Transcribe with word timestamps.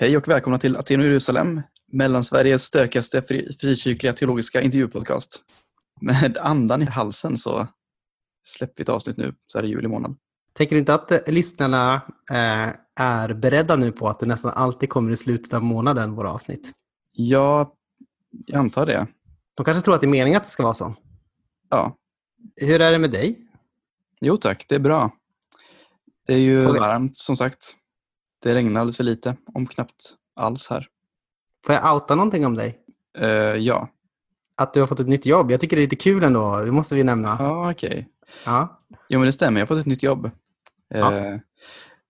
Hej 0.00 0.16
och 0.16 0.28
välkomna 0.28 0.58
till 0.58 0.76
Aten 0.76 1.00
och 1.00 1.06
Jerusalem, 1.06 1.62
Mellansveriges 1.92 2.62
stökigaste 2.62 3.22
fri, 3.22 3.56
frikyrkliga 3.60 4.12
teologiska 4.12 4.62
intervjupodcast. 4.62 5.42
Med 6.00 6.36
andan 6.36 6.82
i 6.82 6.84
halsen 6.84 7.36
så 7.36 7.68
släpper 8.44 8.74
vi 8.76 8.82
ett 8.82 8.88
avsnitt 8.88 9.16
nu, 9.16 9.34
så 9.46 9.58
är 9.58 9.62
det 9.62 9.68
juli 9.68 9.88
månad. 9.88 10.16
Tänker 10.52 10.76
du 10.76 10.80
inte 10.80 10.94
att 10.94 11.10
eh, 11.10 11.18
lyssnarna 11.26 11.94
eh, 12.30 12.72
är 13.00 13.34
beredda 13.34 13.76
nu 13.76 13.92
på 13.92 14.08
att 14.08 14.20
det 14.20 14.26
nästan 14.26 14.52
alltid 14.54 14.88
kommer 14.88 15.12
i 15.12 15.16
slutet 15.16 15.54
av 15.54 15.62
månaden, 15.62 16.14
våra 16.14 16.32
avsnitt? 16.32 16.72
Ja, 17.12 17.74
jag 18.46 18.58
antar 18.58 18.86
det. 18.86 19.06
De 19.54 19.64
kanske 19.64 19.82
tror 19.82 19.94
att 19.94 20.00
det 20.00 20.06
är 20.06 20.08
meningen 20.08 20.36
att 20.36 20.44
det 20.44 20.50
ska 20.50 20.62
vara 20.62 20.74
så. 20.74 20.94
Ja. 21.68 21.96
Hur 22.56 22.80
är 22.80 22.92
det 22.92 22.98
med 22.98 23.10
dig? 23.10 23.38
Jo 24.20 24.36
tack, 24.36 24.66
det 24.68 24.74
är 24.74 24.78
bra. 24.78 25.10
Det 26.26 26.34
är 26.34 26.38
ju 26.38 26.66
Okej. 26.66 26.80
varmt 26.80 27.16
som 27.16 27.36
sagt. 27.36 27.74
Det 28.42 28.54
regnar 28.54 28.80
alldeles 28.80 28.96
för 28.96 29.04
lite, 29.04 29.36
om 29.54 29.66
knappt 29.66 30.14
alls 30.36 30.68
här. 30.70 30.86
Får 31.66 31.74
jag 31.74 31.94
outa 31.94 32.14
någonting 32.14 32.46
om 32.46 32.54
dig? 32.54 32.78
Eh, 33.18 33.28
ja, 33.56 33.88
Att 34.56 34.74
du 34.74 34.80
har 34.80 34.86
fått 34.86 35.00
ett 35.00 35.08
nytt 35.08 35.26
jobb. 35.26 35.50
Jag 35.50 35.60
tycker 35.60 35.76
det 35.76 35.80
är 35.82 35.84
lite 35.84 35.96
kul 35.96 36.24
ändå. 36.24 36.56
Det 36.64 36.72
måste 36.72 36.94
vi 36.94 37.04
nämna. 37.04 37.36
ja 37.38 37.70
okej. 37.70 38.08
Ja. 38.44 38.82
Jo 39.08 39.18
men 39.18 39.26
det 39.26 39.32
stämmer, 39.32 39.60
jag 39.60 39.66
har 39.66 39.68
fått 39.76 39.80
ett 39.80 39.86
nytt 39.86 40.02
jobb. 40.02 40.24
Eh, 40.94 41.00
Ja. 41.00 41.38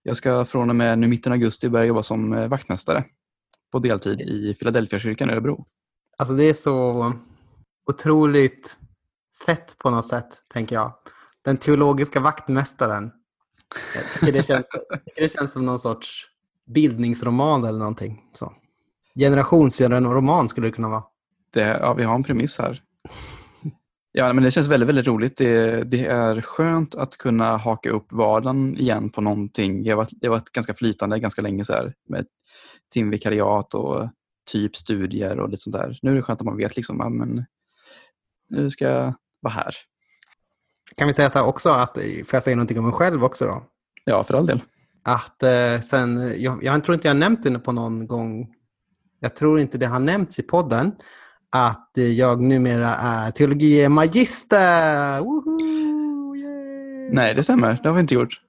Jag 0.03 0.17
ska 0.17 0.45
från 0.45 0.69
och 0.69 0.75
med 0.75 0.99
nu 0.99 1.07
mitten 1.07 1.31
av 1.31 1.33
augusti 1.35 1.69
börja 1.69 1.85
jobba 1.85 2.03
som 2.03 2.33
eh, 2.33 2.47
vaktmästare 2.47 3.05
på 3.71 3.79
deltid 3.79 4.21
i 4.21 4.53
Philadelphia-kyrkan 4.53 5.29
i 5.29 5.33
Örebro. 5.33 5.65
Alltså 6.17 6.33
det 6.33 6.43
är 6.43 6.53
så 6.53 7.13
otroligt 7.89 8.77
fett 9.45 9.77
på 9.77 9.89
något 9.89 10.07
sätt, 10.07 10.27
tänker 10.53 10.75
jag. 10.75 10.93
Den 11.41 11.57
teologiska 11.57 12.19
vaktmästaren. 12.19 13.11
Jag 13.95 14.03
tycker 14.13 14.33
det 14.33 14.43
känns, 14.43 14.67
tycker 15.05 15.21
det 15.21 15.29
känns 15.29 15.53
som 15.53 15.65
någon 15.65 15.79
sorts 15.79 16.25
bildningsroman 16.65 17.63
eller 17.63 17.79
någonting. 17.79 18.23
Så. 18.33 18.53
Generationsroman 19.19 20.49
skulle 20.49 20.67
det 20.67 20.71
kunna 20.71 20.89
vara. 20.89 21.03
Det, 21.53 21.61
ja, 21.61 21.93
vi 21.93 22.03
har 22.03 22.15
en 22.15 22.23
premiss 22.23 22.59
här. 22.59 22.83
Ja, 24.11 24.33
men 24.33 24.43
det 24.43 24.51
känns 24.51 24.67
väldigt, 24.67 24.89
väldigt 24.89 25.07
roligt. 25.07 25.37
Det, 25.37 25.83
det 25.83 26.05
är 26.05 26.41
skönt 26.41 26.95
att 26.95 27.17
kunna 27.17 27.57
haka 27.57 27.89
upp 27.89 28.11
vardagen 28.11 28.77
igen 28.77 29.09
på 29.09 29.21
någonting. 29.21 29.85
Jag 29.85 29.95
har 29.95 29.97
varit, 30.03 30.13
jag 30.21 30.31
har 30.31 30.37
varit 30.37 30.51
ganska 30.51 30.73
flytande 30.73 31.19
ganska 31.19 31.41
länge 31.41 31.65
så 31.65 31.73
här, 31.73 31.93
med 32.09 32.25
timvikariat 32.93 33.73
och 33.73 34.09
typ 34.51 34.75
studier 34.75 35.39
och 35.39 35.49
lite 35.49 35.61
sånt 35.61 35.75
där. 35.75 35.99
Nu 36.01 36.11
är 36.11 36.15
det 36.15 36.21
skönt 36.21 36.41
att 36.41 36.45
man 36.45 36.57
vet 36.57 36.75
liksom, 36.75 36.97
ja, 36.99 37.09
men 37.09 37.45
nu 38.49 38.69
ska 38.69 38.85
jag 38.85 39.13
vara 39.41 39.53
här. 39.53 39.75
Kan 40.95 41.07
vi 41.07 41.13
säga 41.13 41.29
så 41.29 41.39
här 41.39 41.45
också, 41.45 41.69
att, 41.69 41.93
får 41.93 42.33
jag 42.35 42.43
säga 42.43 42.55
någonting 42.55 42.79
om 42.79 42.85
mig 42.85 42.93
själv 42.93 43.23
också 43.23 43.45
då? 43.45 43.63
Ja, 44.05 44.23
för 44.23 44.33
all 44.33 44.45
del. 44.45 44.61
Att 45.03 45.43
eh, 45.43 45.81
sen, 45.83 46.33
jag, 46.41 46.63
jag 46.63 46.83
tror 46.83 46.95
inte 46.95 47.07
jag 47.07 47.15
har 47.15 47.19
nämnt 47.19 47.43
det 47.43 47.59
på 47.59 47.71
någon 47.71 48.07
gång, 48.07 48.53
jag 49.19 49.35
tror 49.35 49.59
inte 49.59 49.77
det 49.77 49.85
har 49.85 49.99
nämnts 49.99 50.39
i 50.39 50.43
podden, 50.43 50.91
att 51.49 51.91
jag 51.93 52.41
numera 52.41 52.95
är 52.95 53.31
teologie 53.31 53.89
magister. 53.89 55.19
Woho! 55.19 56.35
Yay! 56.35 57.09
Nej, 57.13 57.35
det 57.35 57.43
stämmer. 57.43 57.79
Det 57.83 57.89
har 57.89 57.95
vi 57.95 58.01
inte 58.01 58.13
gjort. 58.13 58.41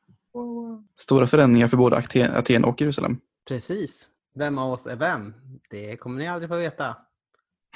Stora 0.98 1.26
förändringar 1.26 1.68
för 1.68 1.76
både 1.76 1.96
Aten, 1.96 2.30
Aten 2.36 2.64
och 2.64 2.80
Jerusalem. 2.80 3.18
Precis. 3.48 4.08
Vem 4.34 4.58
av 4.58 4.72
oss 4.72 4.86
är 4.86 4.96
vem? 4.96 5.34
Det 5.70 5.96
kommer 5.96 6.18
ni 6.18 6.28
aldrig 6.28 6.48
få 6.48 6.56
veta. 6.56 6.96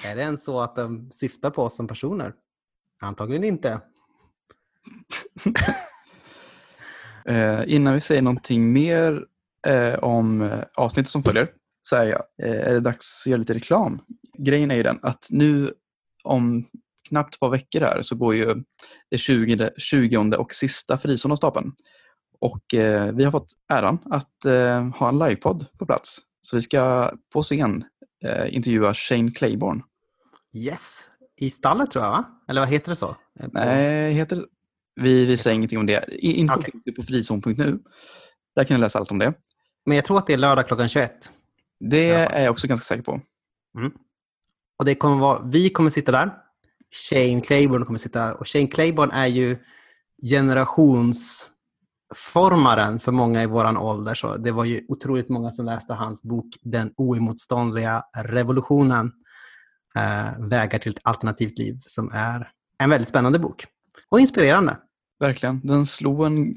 Är 0.05 0.17
det 0.17 0.23
än 0.23 0.39
så 0.39 0.61
att 0.61 0.77
de 0.77 1.11
syftar 1.11 1.51
på 1.51 1.63
oss 1.63 1.77
som 1.77 1.89
personer? 1.89 2.33
Antagligen 3.03 3.45
inte. 3.45 3.81
Eh, 7.27 7.63
innan 7.67 7.95
vi 7.95 8.01
säger 8.01 8.23
någonting 8.23 8.73
mer 8.73 9.25
eh, 9.67 9.95
om 9.95 10.43
eh, 10.43 10.61
avsnittet 10.75 11.11
som 11.11 11.23
följer 11.23 11.49
så 11.83 11.97
är, 11.97 12.07
jag, 12.07 12.23
eh, 12.43 12.67
är 12.69 12.75
det 12.75 12.81
dags 12.81 13.23
att 13.23 13.31
göra 13.31 13.39
lite 13.39 13.55
reklam. 13.55 14.01
Grejen 14.39 14.71
är 14.71 14.75
ju 14.75 14.83
den 14.83 14.99
att 15.03 15.27
nu 15.31 15.73
om 16.25 16.67
knappt 17.09 17.35
ett 17.35 17.41
par 17.41 17.51
veckor 17.51 17.81
här 17.81 18.03
så 18.03 18.15
går 18.17 18.35
ju 18.35 18.55
det 19.11 19.19
20, 19.19 19.71
20 19.77 20.37
och 20.37 20.55
sista 20.55 20.99
frizon 20.99 21.33
av 21.33 21.37
stapeln. 21.37 21.73
Och 22.41 22.75
eh, 22.75 23.13
vi 23.13 23.25
har 23.25 23.31
fått 23.33 23.53
äran 23.73 23.99
att 24.11 24.45
eh, 24.45 24.89
ha 24.89 25.09
en 25.09 25.19
livepodd 25.19 25.67
på 25.79 25.87
plats. 25.87 26.19
Så 26.43 26.57
vi 26.57 26.63
ska 26.63 27.13
på 27.33 27.43
scen 27.43 27.85
intervjua 28.49 28.95
Shane 28.95 29.31
Claiborne. 29.31 29.83
Yes. 30.55 31.09
I 31.41 31.51
stallet 31.51 31.91
tror 31.91 32.05
jag, 32.05 32.11
va? 32.11 32.25
Eller 32.49 32.61
vad 32.61 32.69
heter 32.71 32.91
det 32.91 32.97
så? 32.97 33.07
På- 33.41 33.49
Nej, 33.53 34.13
heter 34.13 34.37
det? 34.37 34.45
Vi, 35.01 35.27
vi 35.27 35.37
säger 35.37 35.55
ingenting 35.57 35.79
om 35.79 35.87
det. 35.87 36.25
Info 36.27 36.61
ju 36.87 36.93
på 36.93 37.03
frizon.nu. 37.03 37.79
Där 38.57 38.65
kan 38.65 38.75
ni 38.77 38.81
läsa 38.81 38.99
allt 38.99 39.11
om 39.11 39.19
det. 39.19 39.35
Men 39.87 39.97
jag 39.97 40.05
tror 40.05 40.19
att 40.19 40.27
det 40.27 40.33
är 40.33 40.39
lördag 40.39 40.67
klockan 40.67 40.89
21. 40.89 41.33
Det 41.81 42.05
Ja. 42.05 42.15
är 42.19 42.45
jag 42.45 42.53
också 42.53 42.67
ganska 42.67 42.85
säker 42.85 43.03
på. 43.03 43.21
Och 44.79 44.85
det 44.85 44.95
kommer 44.95 45.17
vara, 45.21 45.43
vi 45.45 45.71
kommer 45.71 45.91
sitta 45.91 46.13
där. 46.13 46.31
Shane 47.11 47.41
Claiborne 47.41 47.85
kommer 47.85 47.99
sitta 47.99 48.27
där. 48.27 48.41
Och 48.41 48.49
Shane 48.49 48.67
Claiborne 48.67 49.13
är 49.15 49.27
ju 49.27 49.57
generationsformaren 50.31 52.99
för 53.01 53.13
många 53.13 53.43
i 53.43 53.47
våran 53.47 53.77
ålder. 53.77 54.15
Så 54.15 54.37
det 54.37 54.53
var 54.53 54.65
ju 54.65 54.85
otroligt 54.89 55.29
många 55.29 55.51
som 55.51 55.67
läste 55.67 55.93
hans 55.95 56.23
bok 56.23 56.47
Den 56.63 56.93
oemotståndliga 56.97 58.05
revolutionen. 58.17 59.13
Eh, 59.97 60.39
Vägar 60.49 60.79
till 60.79 60.93
ett 60.93 61.01
alternativt 61.05 61.59
liv 61.59 61.79
som 61.83 62.11
är 62.15 62.51
en 62.83 62.91
väldigt 62.91 63.09
spännande 63.09 63.39
bok. 63.39 63.65
Och 64.09 64.21
inspirerande. 64.21 64.77
Verkligen. 65.21 65.61
Den 65.65 65.87
slog 65.87 66.27
en 66.27 66.55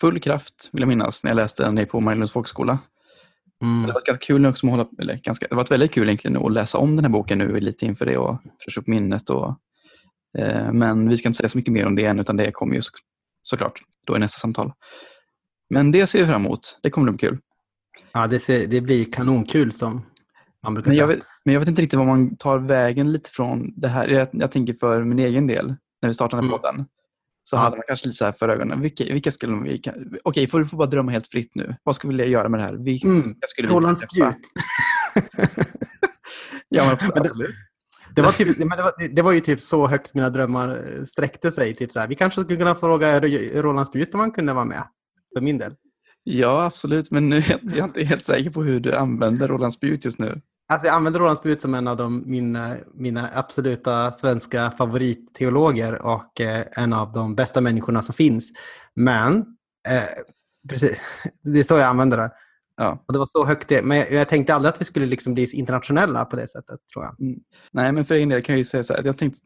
full 0.00 0.20
kraft, 0.20 0.68
vill 0.72 0.82
jag 0.82 0.88
minnas, 0.88 1.24
när 1.24 1.30
jag 1.30 1.36
läste 1.36 1.70
den 1.70 1.86
på 1.86 2.00
Marielunds 2.00 2.32
folkhögskola. 2.32 2.78
Mm. 3.62 3.86
Det 3.86 3.92
var 3.92 4.02
ganska 4.06 4.26
kul 4.26 4.46
också 4.46 4.66
att 4.66 4.70
hålla, 4.70 4.86
eller 4.98 5.14
ganska, 5.14 5.46
det 5.50 5.54
var 5.54 5.66
väldigt 5.70 5.92
kul 5.92 6.08
egentligen 6.08 6.36
att 6.36 6.52
läsa 6.52 6.78
om 6.78 6.96
den 6.96 7.04
här 7.04 7.12
boken 7.12 7.38
nu 7.38 7.60
lite 7.60 7.86
inför 7.86 8.06
det 8.06 8.18
och 8.18 8.38
fräscha 8.64 8.80
upp 8.80 8.86
minnet. 8.86 9.30
Och, 9.30 9.48
eh, 10.38 10.72
men 10.72 11.08
vi 11.08 11.16
ska 11.16 11.28
inte 11.28 11.36
säga 11.36 11.48
så 11.48 11.58
mycket 11.58 11.72
mer 11.72 11.86
om 11.86 11.94
det 11.94 12.06
än, 12.06 12.18
utan 12.18 12.36
det 12.36 12.52
kommer 12.52 12.74
ju 12.74 12.82
så, 12.82 12.90
såklart 13.42 13.80
då 14.06 14.16
i 14.16 14.18
nästa 14.18 14.38
samtal. 14.38 14.72
Men 15.70 15.90
det 15.92 16.06
ser 16.06 16.18
vi 16.20 16.26
fram 16.26 16.46
emot. 16.46 16.78
Det 16.82 16.90
kommer 16.90 17.08
att 17.08 17.16
bli 17.16 17.28
kul. 17.28 17.38
Ja, 18.12 18.26
det, 18.26 18.38
ser, 18.38 18.66
det 18.66 18.80
blir 18.80 19.04
kanonkul 19.12 19.72
som 19.72 20.02
man 20.62 20.74
brukar 20.74 20.90
Men 20.90 20.96
säga. 20.96 21.08
jag, 21.08 21.14
vet, 21.16 21.24
men 21.44 21.54
jag 21.54 21.60
vet 21.60 21.68
inte 21.68 21.82
riktigt 21.82 21.98
vad 21.98 22.06
man 22.06 22.36
tar 22.36 22.58
vägen 22.58 23.12
lite 23.12 23.30
från 23.30 23.80
det 23.80 23.88
här. 23.88 24.08
Jag, 24.08 24.28
jag 24.32 24.50
tänker 24.50 24.72
för 24.74 25.04
min 25.04 25.18
egen 25.18 25.46
del, 25.46 25.66
när 26.02 26.08
vi 26.08 26.14
startade 26.14 26.40
Mm. 26.40 26.50
podden, 26.50 26.86
så 27.50 27.56
Ja. 27.56 27.60
hade 27.60 27.76
man 27.76 27.84
kanske 27.88 28.06
lite 28.06 28.16
så 28.18 28.24
här 28.24 28.32
för 28.32 28.48
ögonen. 28.48 28.80
Vilka, 28.80 29.04
vilka 29.04 29.30
skulle 29.30 29.56
vi... 29.62 29.82
Okej, 30.24 30.46
får 30.48 30.58
du 30.58 30.66
får 30.66 30.76
bara 30.76 30.88
drömma 30.88 31.12
helt 31.12 31.28
fritt 31.28 31.50
nu. 31.54 31.76
Vad 31.82 31.94
skulle 31.96 32.22
jag 32.22 32.30
göra 32.32 32.48
med 32.48 32.60
det 32.60 32.64
här? 32.64 32.74
Vilka 32.74 33.08
Mm. 33.08 33.34
skulle 33.46 33.68
vi 33.68 33.74
Roland? 33.74 33.98
Spjut. 33.98 34.36
Ja, 36.68 36.82
men, 36.88 37.10
Men 37.14 37.22
det- 37.22 37.28
absolut. 37.28 37.54
Det 38.14 38.22
var, 38.22 38.32
typ, 38.32 38.58
men 38.58 38.68
det, 38.68 38.82
var, 38.82 39.08
det 39.14 39.22
var 39.22 39.32
ju 39.32 39.40
typ 39.40 39.60
så 39.60 39.86
högt 39.86 40.14
mina 40.14 40.30
drömmar 40.30 40.68
eh, 40.68 41.04
sträckte 41.04 41.50
sig. 41.50 41.74
Typ 41.74 41.92
så 41.92 42.00
här, 42.00 42.08
vi 42.08 42.14
kanske 42.14 42.40
skulle 42.42 42.58
kunna 42.58 42.74
fråga 42.74 43.20
Roland 43.54 43.86
Spjut 43.86 44.14
om 44.14 44.20
han 44.20 44.30
kunde 44.32 44.52
vara 44.54 44.64
med. 44.64 44.82
För 45.34 45.40
min 45.40 45.58
del. 45.58 45.74
Ja, 46.24 46.64
absolut. 46.64 47.10
Men 47.10 47.28
nu 47.28 47.36
är 47.36 47.44
jag 47.50 47.60
jag 47.64 47.78
är 47.78 47.84
inte 47.84 48.04
helt 48.04 48.22
säker 48.22 48.50
på 48.50 48.62
hur 48.62 48.80
du 48.80 48.94
använder 48.94 49.48
Roland 49.48 49.74
Spjut 49.74 50.04
just 50.04 50.18
nu. 50.18 50.40
Alltså 50.68 50.86
jag 50.86 50.96
använder 50.96 51.20
Roland 51.20 51.38
Spjut 51.38 51.62
som 51.62 51.74
en 51.74 51.88
av 51.88 51.96
de, 51.96 52.22
mina, 52.26 52.76
mina 52.94 53.30
absoluta 53.34 54.12
svenska 54.12 54.70
favoritteologer 54.70 56.02
och 56.02 56.40
eh, 56.40 56.64
en 56.72 56.92
av 56.92 57.12
de 57.12 57.34
bästa 57.34 57.60
människorna 57.60 58.02
som 58.02 58.14
finns. 58.14 58.52
Men, 58.94 59.36
eh, 59.88 60.02
precis, 60.68 61.00
det 61.42 61.58
är 61.58 61.64
så 61.64 61.74
jag 61.74 61.88
använder 61.88 62.16
det. 62.16 62.30
Ja. 62.76 63.04
Och 63.06 63.12
det 63.12 63.18
var 63.18 63.26
så 63.26 63.44
högt 63.44 63.68
det. 63.68 63.82
Men 63.82 63.98
jag, 63.98 64.12
jag 64.12 64.28
tänkte 64.28 64.54
aldrig 64.54 64.72
att 64.72 64.80
vi 64.80 64.84
skulle 64.84 65.06
liksom 65.06 65.34
bli 65.34 65.46
internationella 65.54 66.24
på 66.24 66.36
det 66.36 66.48
sättet, 66.48 66.80
tror 66.92 67.04
jag. 67.04 67.16
Nej, 67.72 67.92
men 67.92 68.04
för 68.04 68.14
egen 68.14 68.28
del 68.28 68.42
kan 68.42 68.52
jag 68.52 68.58
ju 68.58 68.64
säga 68.64 68.84
så 68.84 68.92
här. 68.92 69.00
att 69.00 69.06
Jag 69.06 69.18
tänkte, 69.18 69.40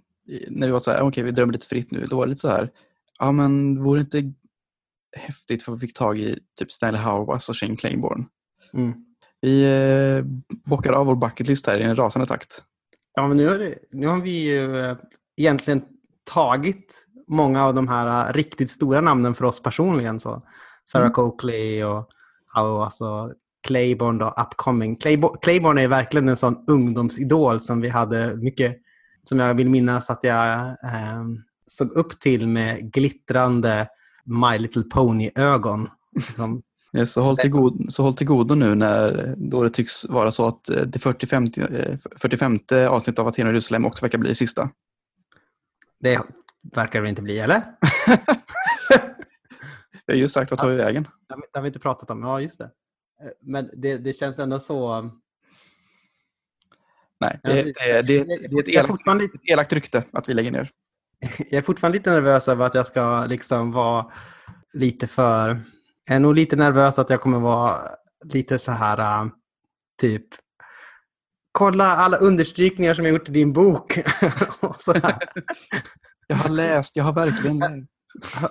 när 0.48 0.66
vi 0.66 0.72
var 0.72 0.80
så 0.80 0.90
här, 0.90 1.00
okej, 1.00 1.22
vi 1.24 1.30
drömmer 1.30 1.52
lite 1.52 1.66
fritt 1.66 1.90
nu. 1.90 2.06
Då 2.06 2.16
var 2.16 2.26
det 2.26 2.30
lite 2.30 2.40
så 2.40 2.48
här, 2.48 2.70
ja 3.18 3.32
men 3.32 3.82
vore 3.82 4.02
det 4.02 4.18
inte 4.18 4.38
häftigt 5.16 5.62
för 5.62 5.72
vi 5.72 5.78
fick 5.78 5.94
tag 5.94 6.18
i 6.18 6.38
typ 6.58 6.72
Stanley 6.72 7.00
Hauerwas 7.00 7.48
och 7.48 7.56
Shane 7.56 7.76
Claiborne. 7.76 8.24
Mm. 8.74 9.09
Vi 9.40 9.62
eh, 9.62 10.24
bockar 10.64 10.92
av 10.92 11.06
vår 11.06 11.16
bucketlist 11.16 11.66
här 11.66 11.78
i 11.78 11.82
en 11.82 11.96
rasande 11.96 12.26
takt. 12.26 12.62
Ja, 13.14 13.28
men 13.28 13.36
nu 13.36 13.48
har, 13.48 13.58
det, 13.58 13.74
nu 13.92 14.06
har 14.06 14.16
vi 14.16 14.50
ju 14.50 14.78
eh, 14.80 14.96
egentligen 15.36 15.82
tagit 16.24 17.06
många 17.28 17.64
av 17.64 17.74
de 17.74 17.88
här 17.88 18.28
eh, 18.28 18.32
riktigt 18.32 18.70
stora 18.70 19.00
namnen 19.00 19.34
för 19.34 19.44
oss 19.44 19.62
personligen. 19.62 20.20
Så 20.20 20.42
Sarah 20.84 21.04
Mm. 21.04 21.12
Coakley 21.12 21.84
och, 21.84 21.98
och 22.56 22.84
alltså 22.84 23.32
Claiborne 23.66 24.18
då, 24.18 24.34
upcoming. 24.42 24.96
Claiborne, 24.96 25.38
Claiborne 25.42 25.82
är 25.82 25.88
verkligen 25.88 26.28
en 26.28 26.36
sån 26.36 26.64
ungdomsidol 26.66 27.60
som 27.60 27.80
vi 27.80 27.88
hade 27.88 28.36
mycket, 28.36 28.76
som 29.24 29.38
jag 29.38 29.54
vill 29.54 29.70
minnas 29.70 30.10
att 30.10 30.24
jag 30.24 30.60
eh, 30.68 31.24
såg 31.66 31.90
upp 31.90 32.20
till 32.20 32.48
med 32.48 32.92
glittrande 32.92 33.88
My 34.24 34.58
Little 34.58 34.82
Pony-ögon. 34.82 35.88
Liksom. 36.14 36.62
Ja, 36.92 37.06
Så 37.06 37.20
håll, 37.20 37.36
till 37.36 37.50
god, 37.50 37.86
så 37.92 38.02
håll 38.02 38.14
till 38.14 38.26
godo 38.26 38.54
nu 38.54 38.74
när 38.74 39.34
då 39.38 39.62
det 39.62 39.70
tycks 39.70 40.04
vara 40.04 40.30
så 40.30 40.46
att 40.46 40.68
eh, 40.68 40.82
det 40.82 40.98
45, 40.98 41.44
eh, 41.56 41.98
45 42.16 42.58
avsnittet 42.90 43.18
av 43.18 43.26
Aten 43.28 43.46
och 43.46 43.52
Jerusalem 43.52 43.84
också 43.84 44.04
verkar 44.04 44.18
bli 44.18 44.28
det 44.28 44.34
sista. 44.34 44.70
Det 46.00 46.20
verkar 46.74 47.02
det 47.02 47.08
inte 47.08 47.22
bli, 47.22 47.38
eller? 47.38 47.62
Vi 50.06 50.12
har 50.14 50.18
ju 50.18 50.28
sagt 50.28 50.50
vad 50.50 50.60
tar 50.60 50.68
vi 50.68 50.76
vägen. 50.76 51.08
Det 51.28 51.34
har 51.58 51.62
vi- 51.62 51.66
inte 51.68 51.78
pratat 51.78 52.10
om. 52.10 52.22
Ja, 52.22 52.40
just 52.40 52.58
det. 52.58 52.64
Eh, 53.22 53.30
Men 53.40 53.70
det, 53.76 53.96
det 53.98 54.12
känns 54.12 54.38
ändå 54.38 54.58
så... 54.58 55.02
Nej, 57.20 57.40
Ja, 57.42 57.50
det, 57.52 57.62
det- 57.62 58.02
det, 58.02 58.14
jag- 58.14 58.20
är 58.30 58.40
ett 58.40 58.52
jag 58.52 58.68
elakt, 58.68 58.88
fortfarande- 58.88 59.24
ett 59.24 59.30
elakt 59.44 59.72
rykte 59.72 60.04
att 60.12 60.28
vi 60.28 60.34
lägger 60.34 60.50
ner. 60.50 60.70
Jag 61.38 61.52
är 61.58 61.62
fortfarande 61.62 61.98
lite 61.98 62.10
nervös 62.10 62.48
över 62.48 62.66
att 62.66 62.74
jag 62.74 62.86
ska 62.86 63.26
liksom 63.26 63.72
vara 63.72 64.12
lite 64.72 65.06
för... 65.06 65.60
Jag 66.10 66.16
är 66.16 66.20
nog 66.20 66.34
lite 66.34 66.56
nervös 66.56 66.98
att 66.98 67.10
jag 67.10 67.20
kommer 67.20 67.40
vara 67.40 67.72
lite 68.24 68.58
så 68.58 68.72
här 68.72 68.98
äh, 68.98 69.30
typ 70.00 70.24
kolla 71.52 71.84
alla 71.84 72.16
understrykningar 72.16 72.94
som 72.94 73.04
jag 73.04 73.12
gjort 73.12 73.28
i 73.28 73.32
din 73.32 73.52
bok. 73.52 73.98
Jag 76.26 76.36
har 76.36 76.48
läst, 76.48 76.96
jag 76.96 77.04
har 77.04 77.12
verkligen 77.12 77.58
läst. 77.58 77.88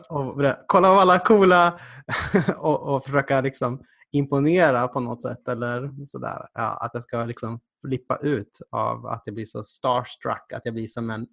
och 0.09 0.41
kolla 0.67 0.87
på 0.87 0.99
alla 0.99 1.19
coola 1.19 1.79
och, 2.57 2.95
och 2.95 3.05
försöka 3.05 3.41
liksom 3.41 3.83
imponera 4.11 4.87
på 4.87 4.99
något 4.99 5.21
sätt. 5.21 5.47
Eller 5.47 6.05
sådär. 6.05 6.47
Ja, 6.53 6.77
att 6.81 6.91
jag 6.93 7.03
ska 7.03 7.23
liksom 7.23 7.59
flippa 7.85 8.17
ut 8.17 8.59
av 8.71 9.05
att 9.05 9.21
jag 9.25 9.35
blir 9.35 9.45
så 9.45 9.63
starstruck. 9.63 10.53
Att 10.53 10.65
jag 10.65 10.73
blir 10.73 10.87
som 10.87 11.09
en 11.09 11.27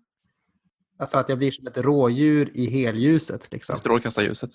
Alltså 0.98 1.18
att 1.18 1.28
jag 1.28 1.38
blir 1.38 1.50
som 1.50 1.66
ett 1.66 1.78
rådjur 1.78 2.50
i 2.54 2.70
helljuset. 2.84 3.52
Liksom. 3.52 3.76
Strålkastarljuset. 3.78 4.50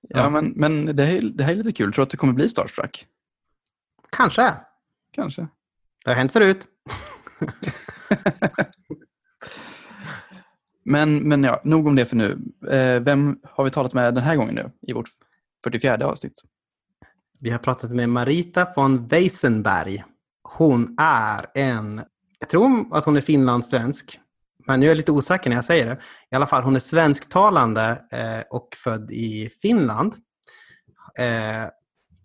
Ja, 0.00 0.18
Ja. 0.18 0.30
men, 0.30 0.52
men 0.56 0.96
det, 0.96 1.04
här, 1.04 1.20
det 1.34 1.44
här 1.44 1.52
är 1.52 1.56
lite 1.56 1.72
kul. 1.72 1.92
Tror 1.92 2.02
du 2.02 2.06
att 2.06 2.10
du 2.10 2.16
kommer 2.16 2.32
bli 2.32 2.48
starstruck? 2.48 3.06
Kanske. 4.10 4.54
Kanske. 5.14 5.48
Det 6.04 6.10
har 6.10 6.14
hänt 6.16 6.32
förut. 6.32 6.66
Men, 10.82 11.28
men 11.28 11.44
ja, 11.44 11.60
nog 11.64 11.86
om 11.86 11.96
det 11.96 12.06
för 12.06 12.16
nu. 12.16 12.38
Eh, 12.70 13.00
vem 13.00 13.38
har 13.44 13.64
vi 13.64 13.70
talat 13.70 13.94
med 13.94 14.14
den 14.14 14.24
här 14.24 14.36
gången 14.36 14.54
nu 14.54 14.70
i 14.82 14.92
vårt 14.92 15.08
44 15.64 16.06
avsnitt? 16.06 16.42
Vi 17.40 17.50
har 17.50 17.58
pratat 17.58 17.90
med 17.90 18.08
Marita 18.08 18.68
von 18.76 19.06
Weisenberg. 19.06 20.04
Hon 20.42 20.96
är 21.00 21.46
en, 21.54 22.00
jag 22.38 22.48
tror 22.48 22.96
att 22.96 23.04
hon 23.04 23.16
är 23.16 23.20
finlandssvensk, 23.20 24.20
men 24.66 24.80
nu 24.80 24.86
är 24.86 24.90
jag 24.90 24.96
lite 24.96 25.12
osäker 25.12 25.50
när 25.50 25.56
jag 25.56 25.64
säger 25.64 25.86
det. 25.86 25.98
I 26.30 26.36
alla 26.36 26.46
fall, 26.46 26.62
hon 26.62 26.76
är 26.76 26.80
svensktalande 26.80 28.04
eh, 28.12 28.40
och 28.50 28.68
född 28.76 29.10
i 29.10 29.50
Finland. 29.62 30.14
Eh, 31.18 31.68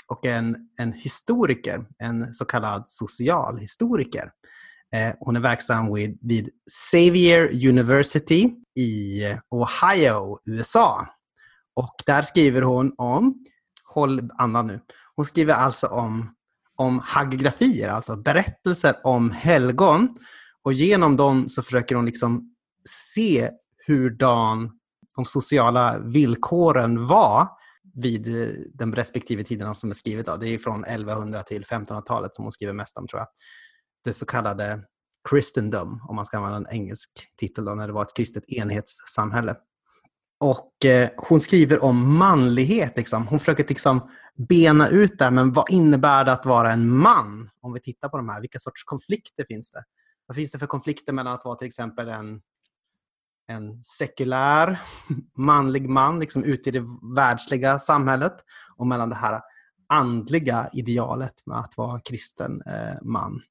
och 0.07 0.25
en, 0.25 0.55
en 0.79 0.93
historiker, 0.93 1.85
en 1.97 2.33
så 2.33 2.45
kallad 2.45 2.83
socialhistoriker. 2.87 4.31
Eh, 4.95 5.15
hon 5.19 5.35
är 5.35 5.39
verksam 5.39 5.93
vid, 5.93 6.19
vid 6.21 6.49
Xavier 6.71 7.67
University 7.69 8.53
i 8.75 9.21
Ohio, 9.49 10.39
USA. 10.45 11.07
Och 11.75 11.95
där 12.05 12.21
skriver 12.21 12.61
hon 12.61 12.93
om, 12.97 13.45
håll 13.83 14.29
andan 14.37 14.67
nu, 14.67 14.79
hon 15.15 15.25
skriver 15.25 15.53
alltså 15.53 15.87
om, 15.87 16.35
om 16.75 16.99
hagiografier, 16.99 17.89
alltså 17.89 18.15
berättelser 18.15 18.95
om 19.03 19.31
helgon. 19.31 20.09
Och 20.65 20.73
genom 20.73 21.17
dem 21.17 21.49
så 21.49 21.63
försöker 21.63 21.95
hon 21.95 22.05
liksom 22.05 22.55
se 22.89 23.49
hurdan 23.87 24.79
de 25.15 25.25
sociala 25.25 25.99
villkoren 25.99 27.07
var 27.07 27.47
vid 27.93 28.27
eh, 28.27 28.47
den 28.73 28.91
de 28.91 28.95
respektive 28.95 29.43
tiderna 29.43 29.75
som 29.75 29.89
är 29.89 29.93
skrivet. 29.93 30.39
Det 30.39 30.49
är 30.49 30.57
från 30.57 30.83
1100 30.83 31.43
till 31.43 31.63
1500-talet 31.63 32.35
som 32.35 32.45
hon 32.45 32.51
skriver 32.51 32.73
mest 32.73 32.97
om 32.97 33.07
tror 33.07 33.19
jag. 33.19 33.27
Det 34.03 34.13
så 34.13 34.25
kallade 34.25 34.83
Christendom, 35.29 36.01
om 36.07 36.15
man 36.15 36.25
ska 36.25 36.37
använda 36.37 36.57
en 36.57 36.75
engelsk 36.75 37.09
titel, 37.39 37.65
då, 37.65 37.75
när 37.75 37.87
det 37.87 37.93
var 37.93 38.01
ett 38.01 38.15
kristet 38.15 38.43
enhetssamhälle. 38.47 39.55
Och 40.39 40.85
eh, 40.85 41.09
hon 41.17 41.39
skriver 41.39 41.83
om 41.83 42.17
manlighet. 42.17 42.93
Liksom. 42.95 43.27
Hon 43.27 43.39
försöker 43.39 43.65
liksom 43.67 44.09
bena 44.49 44.89
ut 44.89 45.19
det, 45.19 45.31
men 45.31 45.53
vad 45.53 45.69
innebär 45.69 46.25
det 46.25 46.31
att 46.31 46.45
vara 46.45 46.71
en 46.71 46.97
man? 46.97 47.49
Om 47.61 47.73
vi 47.73 47.79
tittar 47.79 48.09
på 48.09 48.17
de 48.17 48.29
här, 48.29 48.41
vilka 48.41 48.59
sorts 48.59 48.83
konflikter 48.83 49.45
finns 49.49 49.71
det? 49.71 49.83
Vad 50.27 50.35
finns 50.35 50.51
det 50.51 50.59
för 50.59 50.67
konflikter 50.67 51.13
mellan 51.13 51.33
att 51.33 51.45
vara 51.45 51.55
till 51.55 51.67
exempel 51.67 52.09
en, 52.09 52.41
en 53.47 53.83
sekulär 53.83 54.81
manlig 55.37 55.89
man 55.89 56.19
liksom 56.19 56.43
ute 56.43 56.69
i 56.69 56.71
det 56.71 56.85
världsliga 57.15 57.79
samhället 57.79 58.35
och 58.75 58.87
mellan 58.87 59.09
det 59.09 59.15
här 59.15 59.41
andliga 59.89 60.69
idealet 60.73 61.33
med 61.45 61.57
att 61.57 61.77
vara 61.77 61.99
kristen 61.99 62.61
eh, 62.61 63.01
man. 63.03 63.41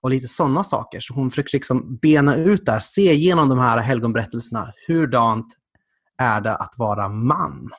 Och 0.00 0.10
lite 0.10 0.28
sådana 0.28 0.64
saker. 0.64 1.00
Så 1.00 1.14
hon 1.14 1.30
försöker 1.30 1.56
liksom 1.56 1.96
bena 1.96 2.34
ut 2.34 2.66
där, 2.66 2.80
se 2.80 3.12
igenom 3.12 3.48
de 3.48 3.58
här 3.58 3.78
helgonberättelserna. 3.78 4.72
Hurdant 4.86 5.46
är 6.18 6.40
det 6.40 6.56
att 6.56 6.74
vara 6.76 7.08
man? 7.08 7.70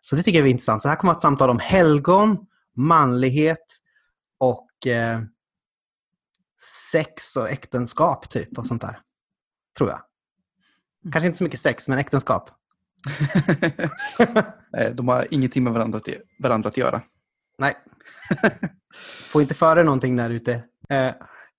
Så 0.00 0.16
det 0.16 0.22
tycker 0.22 0.38
jag 0.38 0.46
är 0.46 0.50
intressant. 0.50 0.82
Så 0.82 0.88
här 0.88 0.96
kommer 0.96 1.12
ett 1.12 1.20
samtal 1.20 1.50
om 1.50 1.58
helgon, 1.58 2.38
manlighet 2.76 3.66
och 4.38 4.86
eh, 4.86 5.20
sex 6.92 7.36
och 7.36 7.50
äktenskap 7.50 8.30
typ 8.30 8.58
och 8.58 8.66
sånt 8.66 8.82
där. 8.82 9.00
Tror 9.78 9.90
jag. 9.90 10.00
Kanske 11.12 11.26
inte 11.26 11.38
så 11.38 11.44
mycket 11.44 11.60
sex, 11.60 11.88
men 11.88 11.98
äktenskap. 11.98 12.50
Nej, 14.72 14.94
De 14.94 15.08
har 15.08 15.26
ingenting 15.30 15.64
med 15.64 15.72
varandra 15.72 15.98
att, 15.98 16.08
varandra 16.42 16.68
att 16.68 16.76
göra. 16.76 17.02
Nej. 17.58 17.74
Får 19.26 19.42
inte 19.42 19.54
före 19.54 19.82
någonting 19.82 20.16
där 20.16 20.30
ute. 20.30 20.52
Eh, 20.88 21.12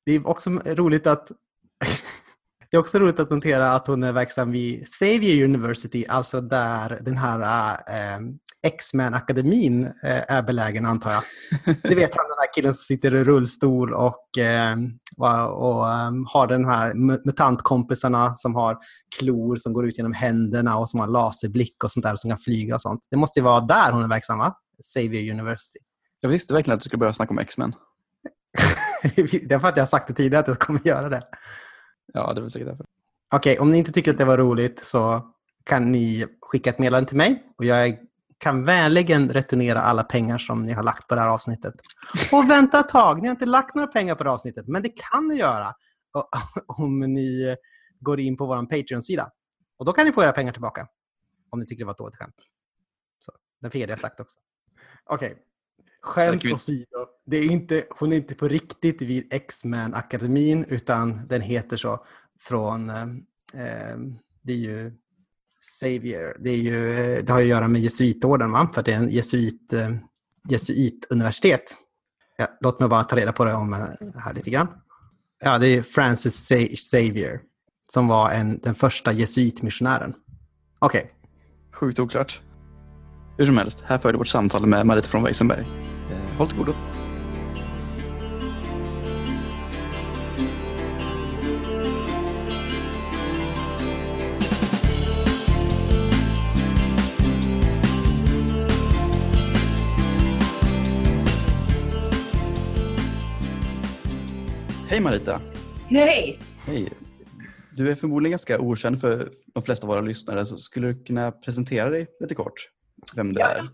det 0.06 0.12
är 0.12 0.28
också 0.28 0.50
roligt 0.50 1.08
att 1.08 1.28
det 2.72 2.78
är 2.78 2.80
också 2.80 3.00
roligt 3.00 3.20
att 3.20 3.30
notera 3.30 3.72
att 3.72 3.88
hon 3.88 4.04
är 4.04 4.12
verksam 4.12 4.52
vid 4.52 4.86
Xavier 4.86 5.44
University, 5.44 6.06
alltså 6.10 6.42
där 6.42 7.00
den 7.02 7.18
här 7.18 7.72
äh, 7.90 8.20
X-Men-akademin 8.64 9.86
äh, 9.86 9.92
är 10.28 10.44
belägen 10.44 10.86
antar 10.86 11.12
jag. 11.12 11.24
Det 11.84 11.96
vet 11.96 12.16
han 12.16 12.26
killen 12.56 12.74
som 12.74 12.82
sitter 12.82 13.16
i 13.16 13.24
rullstol 13.24 13.94
och, 13.94 14.38
äh, 14.38 14.76
och, 15.50 15.90
ähm, 15.90 16.26
har 16.28 16.48
den 16.48 16.66
här 16.66 16.94
mutantkompisarna 17.26 18.36
som 18.36 18.56
har 18.56 18.78
klor 19.20 19.56
som 19.56 19.74
går 19.74 19.88
ut 19.88 19.98
genom 19.98 20.14
händerna 20.14 20.78
och 20.78 20.90
som 20.90 21.00
har 21.00 21.08
laserblick 21.08 21.84
och 21.84 21.92
sånt 21.92 22.06
där 22.06 22.16
som 22.16 22.32
kan 22.32 22.38
flyga 22.38 22.76
och 22.76 22.82
sånt. 22.82 23.08
Det 23.10 23.18
måste 23.18 23.40
ju 23.40 23.44
vara 23.44 23.62
där 23.62 23.92
hon 23.92 24.04
är 24.04 24.08
verksam 24.08 24.40
va? 24.40 24.56
Xavier 24.94 25.34
University. 25.34 25.80
Jag 26.20 26.30
visste 26.30 26.54
verkligen 26.54 26.74
att 26.74 26.82
du 26.82 26.90
skulle 26.90 27.00
börja 27.00 27.14
snacka 27.14 27.32
om 27.32 27.40
X-Men. 27.40 27.74
det 29.16 29.52
är 29.52 29.60
för 29.60 29.68
att 29.68 29.78
jag 29.78 29.84
har 29.84 29.88
sagt 29.88 30.08
det 30.08 30.14
tidigare 30.14 30.42
att 30.42 30.48
jag 30.48 30.60
kommer 30.60 30.88
göra 30.88 31.10
det. 31.10 31.22
Ja, 32.14 32.32
det 32.34 32.40
är 32.40 32.42
väl 32.42 32.52
säkert 32.52 32.68
därför. 32.68 32.86
Okej, 33.36 33.60
om 33.60 33.72
ni 33.72 33.78
inte 33.78 33.92
tycker 33.92 34.12
att 34.12 34.18
det 34.18 34.26
var 34.26 34.38
roligt 34.38 34.80
så 34.86 35.32
kan 35.64 35.92
ni 35.92 36.26
skicka 36.42 36.70
ett 36.70 36.80
meddelande 36.80 37.10
till 37.10 37.18
mig 37.18 37.44
och 37.58 37.66
jag 37.66 37.98
kan 38.42 38.66
vänligen 38.66 39.30
returnera 39.30 39.82
alla 39.82 40.04
pengar 40.04 40.38
som 40.38 40.64
ni 40.64 40.72
har 40.72 40.84
lagt 40.84 41.08
på 41.08 41.16
det 41.16 41.22
här 41.22 41.28
avsnittet. 41.28 41.74
Och 42.32 42.50
vänta 42.50 42.80
ett 42.80 42.90
tag, 42.90 43.22
ni 43.22 43.28
har 43.28 43.32
inte 43.32 43.46
lagt 43.46 43.76
några 43.76 43.88
pengar 43.88 44.16
på 44.16 44.24
det 44.24 44.30
här 44.30 44.34
avsnittet, 44.34 44.68
men 44.68 44.84
det 44.84 44.90
kan 44.90 45.28
ni 45.28 45.36
göra 45.36 45.74
om 46.68 47.00
ni 47.00 47.56
går 48.00 48.20
in 48.20 48.38
på 48.38 48.46
vår 48.46 48.66
Patreon-sida. 48.66 49.28
Och 49.78 49.86
då 49.86 49.94
kan 49.94 50.06
ni 50.06 50.12
få 50.12 50.24
era 50.24 50.32
pengar 50.32 50.52
tillbaka. 50.52 50.88
Om 51.50 51.60
ni 51.60 51.66
tycker 51.66 51.80
det 51.80 51.86
var 51.86 51.92
ett 51.92 51.98
dåligt 51.98 52.16
skämt. 52.16 52.36
Så, 53.20 53.32
den 53.62 53.72
fick 53.72 53.90
jag 53.90 54.00
sagt 54.00 54.20
också. 54.20 54.40
Okej, 55.06 55.38
Skämt 56.02 56.46
åsido, 56.46 57.08
det 57.26 57.38
är 57.38 57.52
inte, 57.52 57.84
hon 57.90 58.12
är 58.12 58.16
inte 58.16 58.36
på 58.36 58.48
riktigt 58.48 59.02
vid 59.02 59.34
X-Men-akademin 59.34 60.66
utan 60.68 61.28
den 61.28 61.42
heter 61.42 61.78
så 61.78 62.06
från, 62.40 62.90
eh, 62.90 63.98
det 64.42 64.54
är 64.54 64.58
ju 64.58 64.94
Xavier, 65.62 66.38
det, 66.40 66.50
är 66.50 66.58
ju, 66.58 66.94
eh, 66.94 67.24
det 67.24 67.32
har 67.32 67.40
ju 67.40 67.46
att 67.46 67.50
göra 67.50 67.68
med 67.68 67.82
jesuitorden 67.82 68.52
va? 68.52 68.70
för 68.74 68.80
att 68.80 68.86
det 68.86 68.94
är 68.94 68.98
en 68.98 69.10
jesuit, 69.10 69.74
eh, 69.74 69.90
jesuituniversitet. 70.50 71.78
Ja, 72.38 72.48
låt 72.62 72.80
mig 72.80 72.90
bara 72.90 73.04
ta 73.04 73.16
reda 73.16 73.34
på 73.34 73.46
det 73.46 73.54
om 73.54 73.74
eh, 73.74 73.80
här 74.24 74.34
lite 74.34 74.50
grann. 74.50 74.68
Ja, 75.44 75.58
det 75.58 75.68
är 75.68 75.82
Francis 75.82 76.52
Xavier 76.76 77.40
som 77.92 78.08
var 78.08 78.32
en, 78.32 78.60
den 78.64 78.76
första 78.76 79.12
jesuitmissionären. 79.12 80.14
Okej. 80.80 81.02
Okay. 81.02 81.12
Sjukt 81.74 82.00
oklart. 82.00 82.42
Hur 83.38 83.46
som 83.46 83.58
helst, 83.58 83.84
här 83.86 83.98
följer 83.98 84.18
vårt 84.18 84.28
samtal 84.28 84.66
med 84.66 84.86
Marit 84.86 85.06
från 85.06 85.24
Weisenberg. 85.24 85.66
Eh, 86.12 86.38
håll 86.38 86.48
till 86.48 86.58
godo. 86.58 86.74
Hej 105.02 105.06
Marita! 105.06 105.42
Hej! 105.90 106.40
Hej! 106.68 106.90
Du 107.78 107.92
är 107.92 107.96
förmodligen 107.96 108.32
ganska 108.32 108.60
okänd 108.60 109.02
för 109.02 109.30
de 109.54 109.64
flesta 109.64 109.88
av 109.88 109.94
våra 109.94 110.02
lyssnare, 110.02 110.46
så 110.46 110.58
skulle 110.58 110.88
du 110.88 111.04
kunna 111.04 111.32
presentera 111.32 111.90
dig 111.90 112.08
lite 112.20 112.36
kort? 112.36 112.70
Vem 113.16 113.34
du 113.34 113.40
ja, 113.40 113.48
är? 113.48 113.70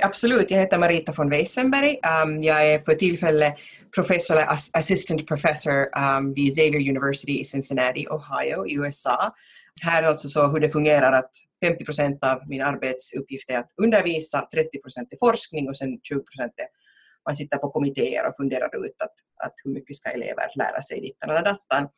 Absolut, 0.00 0.50
jag 0.50 0.58
heter 0.58 0.78
Marita 0.78 1.12
von 1.16 1.30
Weisenberg. 1.30 1.98
Um, 2.24 2.42
jag 2.42 2.66
är 2.72 2.78
för 2.78 2.94
tillfället 2.94 3.54
professor, 3.94 4.36
assistant 4.72 5.26
professor 5.26 5.88
um, 5.98 6.32
vid 6.32 6.54
Xavier 6.54 6.90
University 6.90 7.40
i 7.40 7.44
Cincinnati, 7.44 8.06
Ohio 8.10 8.66
i 8.66 8.74
USA. 8.74 9.34
Här 9.82 10.02
är 10.02 10.06
alltså 10.06 10.28
så 10.28 10.46
hur 10.46 10.60
det 10.60 10.70
fungerar 10.70 11.12
att 11.12 11.30
50 11.64 11.84
procent 11.84 12.24
av 12.24 12.48
min 12.48 12.62
arbetsuppgift 12.62 13.50
är 13.50 13.58
att 13.58 13.70
undervisa, 13.82 14.48
30 14.54 14.78
procent 14.78 15.08
är 15.12 15.16
forskning 15.18 15.68
och 15.68 15.76
sen 15.76 15.98
20 16.02 16.20
procent 16.20 16.52
är 16.56 16.83
man 17.26 17.36
sitter 17.36 17.58
på 17.58 17.70
kommittéer 17.70 18.28
och 18.28 18.36
funderar 18.36 18.86
ut 18.86 18.96
att, 18.98 19.14
att 19.44 19.52
hur 19.64 19.70
mycket 19.70 19.96
ska 19.96 20.10
elever 20.10 20.46
lära 20.56 20.82
sig 20.82 21.00
dittan 21.00 21.30
eller 21.30 21.42
dattan. 21.42 21.88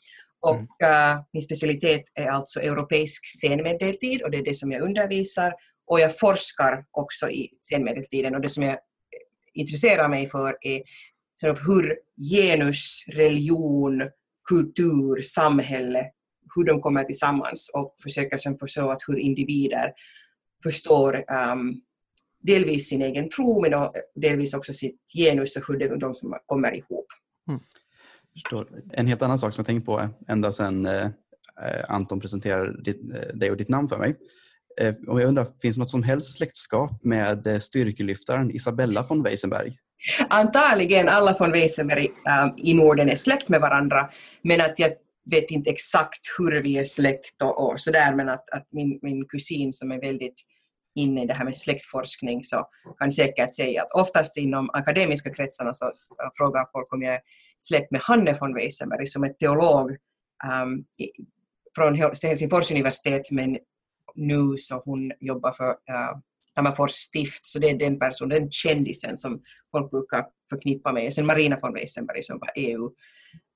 Och 0.41 0.57
mm. 0.57 1.15
uh, 1.15 1.23
min 1.33 1.43
specialitet 1.43 2.05
är 2.15 2.29
alltså 2.29 2.61
europeisk 2.61 3.27
scenmedeltid 3.27 4.23
och 4.23 4.31
det 4.31 4.39
är 4.39 4.45
det 4.45 4.55
som 4.55 4.73
jag 4.73 4.83
undervisar. 4.83 5.53
Och 5.87 6.01
jag 6.01 6.19
forskar 6.19 6.85
också 6.91 7.31
i 7.31 7.49
senmedeltiden 7.61 8.35
och 8.35 8.41
det 8.41 8.49
som 8.49 8.63
jag 8.63 8.79
intresserar 9.55 10.09
mig 10.09 10.29
för 10.29 10.57
är 10.61 10.83
hur 11.43 11.99
genus, 12.31 13.05
religion, 13.09 14.11
kultur, 14.49 15.23
samhälle, 15.23 16.11
hur 16.55 16.65
de 16.65 16.81
kommer 16.81 17.05
tillsammans 17.05 17.71
och 17.75 17.95
försöker 18.03 18.39
sen 18.39 18.59
förstå 18.59 18.91
att 18.91 19.01
hur 19.07 19.19
individer 19.19 19.93
förstår 20.63 21.25
um, 21.53 21.81
delvis 22.47 22.89
sin 22.89 23.03
egen 23.03 23.31
tro 23.31 23.63
men 23.63 23.89
delvis 24.15 24.55
också 24.55 24.73
sitt 24.73 25.01
genus 25.17 25.57
och 25.57 25.63
hur 25.69 25.97
de, 25.97 26.15
som 26.15 26.39
kommer 26.47 26.77
ihop. 26.77 27.07
Mm. 27.49 27.61
Förstår. 28.33 28.69
En 28.93 29.07
helt 29.07 29.23
annan 29.23 29.39
sak 29.39 29.53
som 29.53 29.61
jag 29.61 29.67
tänkt 29.67 29.87
på 29.87 30.09
ända 30.29 30.53
sedan 30.53 30.87
eh, 30.87 31.11
Anton 31.89 32.21
presenterade 32.21 32.91
eh, 32.91 33.37
dig 33.37 33.51
och 33.51 33.57
ditt 33.57 33.69
namn 33.69 33.89
för 33.89 33.99
mig. 33.99 34.17
Eh, 34.81 34.95
och 35.09 35.21
jag 35.21 35.29
undrar, 35.29 35.47
finns 35.63 35.77
det 35.77 35.81
något 35.81 35.91
som 35.91 36.03
helst 36.03 36.37
släktskap 36.37 37.05
med 37.05 37.47
eh, 37.47 37.59
styrkelyftaren 37.59 38.51
Isabella 38.51 39.07
von 39.09 39.23
Weisenberg? 39.23 39.79
Antagligen 40.29 41.09
alla 41.09 41.37
von 41.39 41.53
Weisenberg 41.53 42.07
um, 42.07 42.55
i 42.57 42.75
Norden 42.75 43.09
är 43.09 43.17
släkt 43.17 43.49
med 43.49 43.61
varandra 43.61 44.11
men 44.43 44.61
att 44.61 44.79
jag 44.79 44.93
vet 45.31 45.51
inte 45.51 45.71
exakt 45.71 46.21
hur 46.39 46.63
vi 46.63 46.79
är 46.79 46.85
släkt 46.85 47.43
och, 47.43 47.67
och 47.67 47.81
sådär 47.81 48.15
men 48.15 48.29
att, 48.29 48.49
att 48.53 48.67
min, 48.71 48.99
min 49.03 49.25
kusin 49.29 49.73
som 49.73 49.93
är 49.93 50.01
väldigt 50.01 50.43
inne 50.97 51.23
i 51.23 51.27
det 51.27 51.35
här 51.35 51.45
med 51.45 51.57
släktforskning 51.57 52.45
så 52.45 52.69
kan 52.99 53.13
säkert 53.13 53.55
säga 53.55 53.83
att 53.83 53.91
oftast 53.91 54.37
inom 54.37 54.71
akademiska 54.73 55.35
kretsarna 55.35 55.75
så 55.75 55.85
eh, 55.87 56.31
frågar 56.37 56.67
folk 56.73 56.93
om 56.93 57.03
jag 57.03 57.15
är 57.15 57.21
släkt 57.59 57.91
med 57.91 58.01
Hanne 58.01 58.39
von 58.41 58.55
Weisenberg 58.55 59.07
som 59.07 59.25
är 59.25 59.29
teolog 59.29 59.91
um, 60.63 60.85
från 61.77 61.95
Helsingfors 61.95 62.71
universitet 62.71 63.31
men 63.31 63.59
nu 64.15 64.57
så 64.59 64.83
hon 64.85 65.13
jobbar 65.21 65.53
för 65.53 65.69
uh, 65.69 66.19
Tammerfors 66.57 66.91
stift, 66.91 67.47
så 67.47 67.59
det 67.59 67.71
är 67.71 67.79
den 67.79 67.99
personen, 67.99 68.41
den 68.41 68.51
kändisen 68.51 69.17
som 69.17 69.43
folk 69.71 69.91
brukar 69.91 70.25
förknippa 70.51 70.93
med. 70.93 71.13
Sen 71.13 71.27
Marina 71.27 71.59
von 71.63 71.75
Weisenberg 71.75 72.23
som 72.23 72.39
var 72.39 72.51
EU, 72.57 72.91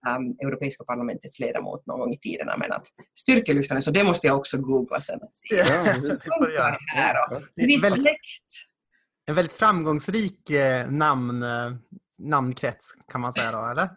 um, 0.08 0.36
Europeiska 0.46 0.84
parlamentets 0.84 1.40
ledamot 1.40 1.86
någon 1.86 1.98
gång 1.98 2.12
i 2.14 2.18
tiderna. 2.18 2.56
Men 2.56 2.72
att 2.72 2.86
styrkelyftarna, 3.18 3.80
så 3.80 3.90
det 3.90 4.04
måste 4.04 4.26
jag 4.26 4.36
också 4.36 4.58
googla 4.58 5.00
sen. 5.00 5.22
Att 5.22 5.34
se. 5.34 5.56
Ja, 5.56 6.76
det 6.94 7.00
här 7.00 7.14
och, 7.36 7.42
vi 7.54 7.78
släkt. 7.78 8.44
En 9.26 9.34
väldigt 9.34 9.52
framgångsrik 9.52 10.50
eh, 10.50 10.90
namn, 10.90 11.42
eh, 11.42 11.72
namnkrets 12.18 12.92
kan 13.12 13.20
man 13.20 13.32
säga 13.32 13.52
då, 13.52 13.66
eller? 13.70 13.88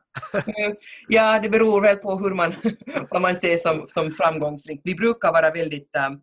ja, 1.07 1.39
det 1.39 1.49
beror 1.49 1.81
väl 1.81 1.97
på 1.97 2.19
hur 2.19 2.33
man, 2.33 2.53
vad 3.09 3.21
man 3.21 3.35
ser 3.35 3.57
som, 3.57 3.85
som 3.87 4.11
framgångsrikt. 4.11 4.81
Vi 4.83 4.95
brukar 4.95 5.31
vara 5.31 5.51
väldigt 5.51 5.89
um, 6.09 6.21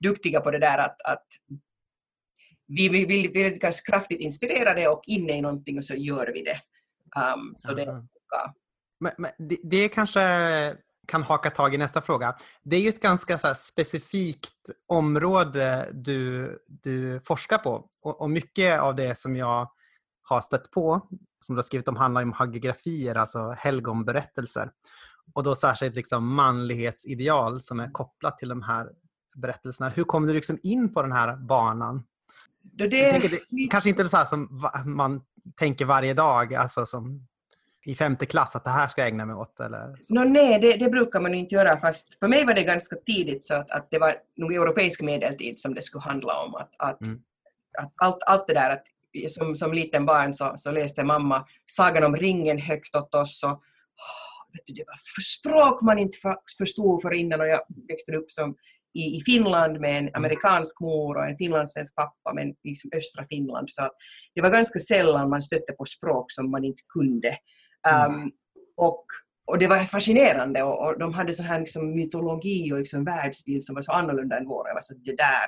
duktiga 0.00 0.40
på 0.40 0.50
det 0.50 0.58
där 0.58 0.78
att, 0.78 1.02
att 1.02 1.26
vi 2.68 2.88
vill 2.88 3.06
bli 3.06 3.58
ganska 3.60 3.92
kraftigt 3.92 4.20
inspirerade 4.20 4.88
och 4.88 5.02
inne 5.06 5.32
i 5.32 5.40
någonting 5.40 5.78
och 5.78 5.84
så 5.84 5.94
gör 5.94 6.30
vi 6.34 6.42
det. 6.42 6.60
Um, 7.20 7.54
så 7.58 7.74
det, 7.74 7.84
ja. 8.30 8.54
Men, 9.00 9.12
men 9.18 9.30
det, 9.38 9.58
det 9.62 9.88
kanske 9.88 10.20
kan 11.06 11.22
haka 11.22 11.50
tag 11.50 11.74
i 11.74 11.78
nästa 11.78 12.00
fråga. 12.00 12.36
Det 12.64 12.76
är 12.76 12.80
ju 12.80 12.88
ett 12.88 13.00
ganska 13.00 13.38
så 13.38 13.54
specifikt 13.54 14.52
område 14.86 15.90
du, 15.92 16.50
du 16.66 17.20
forskar 17.20 17.58
på 17.58 17.88
och, 18.02 18.20
och, 18.20 18.30
mycket 18.30 18.80
av 18.80 18.94
det 18.94 19.18
som 19.18 19.36
jag 19.36 19.70
har 20.22 20.40
stött 20.40 20.70
på, 20.70 21.08
som 21.40 21.54
du 21.54 21.58
har 21.58 21.62
skrivit 21.62 21.88
om, 21.88 21.96
handlar 21.96 22.22
om 22.22 22.32
hagiografier, 22.32 23.14
alltså 23.14 23.50
helgonberättelser. 23.58 24.70
Och 25.34 25.42
då 25.42 25.54
särskilt 25.54 25.96
liksom 25.96 26.34
manlighetsideal 26.34 27.60
som 27.60 27.80
är 27.80 27.92
kopplat 27.92 28.38
till 28.38 28.48
de 28.48 28.62
här 28.62 28.88
berättelserna. 29.36 29.90
Hur 29.90 30.04
kom 30.04 30.26
du 30.26 30.32
liksom 30.32 30.58
in 30.62 30.94
på 30.94 31.02
den 31.02 31.12
här 31.12 31.36
banan? 31.36 32.04
Det, 32.74 33.10
tänker, 33.10 33.28
det 33.28 33.68
kanske 33.70 33.90
inte 33.90 34.08
så 34.08 34.24
som 34.24 34.68
man 34.84 35.22
tänker 35.56 35.84
varje 35.84 36.14
dag, 36.14 36.54
alltså 36.54 36.86
som 36.86 37.26
i 37.86 37.94
femte 37.94 38.26
klass, 38.26 38.56
att 38.56 38.64
det 38.64 38.70
här 38.70 38.88
ska 38.88 39.00
jag 39.00 39.08
ägna 39.08 39.26
mig 39.26 39.36
åt? 39.36 39.60
Eller 39.60 39.98
no, 40.10 40.24
nej, 40.24 40.58
det, 40.58 40.76
det, 40.76 40.90
brukar 40.90 41.20
man 41.20 41.34
inte 41.34 41.54
göra. 41.54 41.80
Fast 41.80 42.18
för 42.18 42.28
mig 42.28 42.44
var 42.44 42.54
det 42.54 42.62
ganska 42.62 42.96
tidigt 42.96 43.46
så 43.46 43.54
att, 43.54 43.70
att 43.70 43.88
det 43.90 43.98
var 43.98 44.16
nog 44.36 44.54
europeisk 44.54 45.02
medeltid 45.02 45.58
som 45.58 45.74
det 45.74 45.82
skulle 45.82 46.02
handla 46.02 46.42
om. 46.42 46.54
Att, 46.54 46.74
att, 46.78 47.00
mm. 47.00 47.20
att 47.78 47.92
allt, 47.96 48.22
allt 48.26 48.46
det 48.46 48.54
där, 48.54 48.70
att 48.70 48.84
som, 49.28 49.56
som 49.56 49.72
liten 49.72 50.06
barn 50.06 50.34
så, 50.34 50.52
så 50.56 50.70
läste 50.70 51.04
mamma 51.04 51.44
Sagan 51.66 52.04
om 52.04 52.16
ringen 52.16 52.58
högt 52.58 52.94
åt 52.94 53.14
oss. 53.14 53.42
Och, 53.42 53.50
oh, 53.50 54.52
vet 54.52 54.66
du, 54.66 54.72
det 54.72 54.84
var 54.86 54.96
för 55.14 55.22
språk 55.22 55.82
man 55.82 55.98
inte 55.98 56.16
för, 56.16 56.36
förstod 56.58 57.02
för 57.02 57.14
innan 57.14 57.40
och 57.40 57.48
jag 57.48 57.60
växte 57.88 58.12
upp 58.12 58.30
som 58.30 58.54
i, 58.94 59.16
i 59.16 59.22
Finland 59.24 59.80
med 59.80 59.90
en 59.90 60.08
mm. 60.08 60.12
amerikansk 60.14 60.80
mor 60.80 61.16
och 61.16 61.26
en 61.26 61.36
finlandssvensk 61.36 61.94
pappa 61.94 62.32
men 62.34 62.54
liksom 62.64 62.90
östra 62.96 63.26
Finland. 63.28 63.70
Så 63.70 63.88
det 64.34 64.40
var 64.40 64.50
ganska 64.50 64.78
sällan 64.78 65.30
man 65.30 65.42
stötte 65.42 65.72
på 65.72 65.84
språk 65.84 66.32
som 66.32 66.50
man 66.50 66.64
inte 66.64 66.82
kunde. 66.94 67.36
Um, 67.92 68.32
och, 68.76 69.04
och 69.46 69.58
det 69.58 69.66
var 69.66 69.78
fascinerande 69.78 70.62
och, 70.62 70.86
och 70.86 70.98
de 70.98 71.14
hade 71.14 71.34
sån 71.34 71.46
här 71.46 71.58
liksom 71.58 71.94
mytologi 71.94 72.72
och 72.72 72.78
liksom 72.78 73.04
världsbild 73.04 73.64
som 73.64 73.74
var 73.74 73.82
så 73.82 73.92
annorlunda 73.92 74.38
än 74.38 74.48
vår. 74.48 74.68
Jag 74.68 74.74
var 74.74 74.82
så 74.82 74.94
det 74.94 75.16
där. 75.16 75.46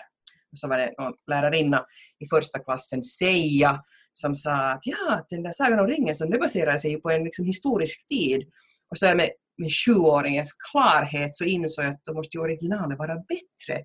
Och 0.52 0.58
så 0.58 0.68
var 0.68 0.78
det 0.78 0.94
någon 0.98 1.12
lärarinna 1.30 1.86
i 2.18 2.28
första 2.28 2.58
klassen, 2.58 3.02
Seija, 3.02 3.84
som 4.12 4.36
sa 4.36 4.70
att 4.70 4.86
ja, 4.86 5.26
den 5.28 5.42
där 5.42 5.50
Sagan 5.50 5.80
om 5.80 5.86
ringen 5.86 6.14
som 6.14 6.30
det 6.30 6.38
baserar 6.38 6.78
sig 6.78 7.00
på 7.00 7.10
en 7.10 7.24
liksom 7.24 7.44
historisk 7.44 8.08
tid. 8.08 8.44
Och 8.90 8.98
så 8.98 9.06
med 9.06 9.28
med 9.58 9.70
sjuåringens 9.72 10.52
klarhet 10.52 11.36
så 11.36 11.44
insåg 11.44 11.84
jag 11.84 11.92
att 11.92 12.04
då 12.04 12.14
måste 12.14 12.36
ju 12.36 12.40
originalet 12.40 12.98
vara 12.98 13.14
bättre. 13.14 13.84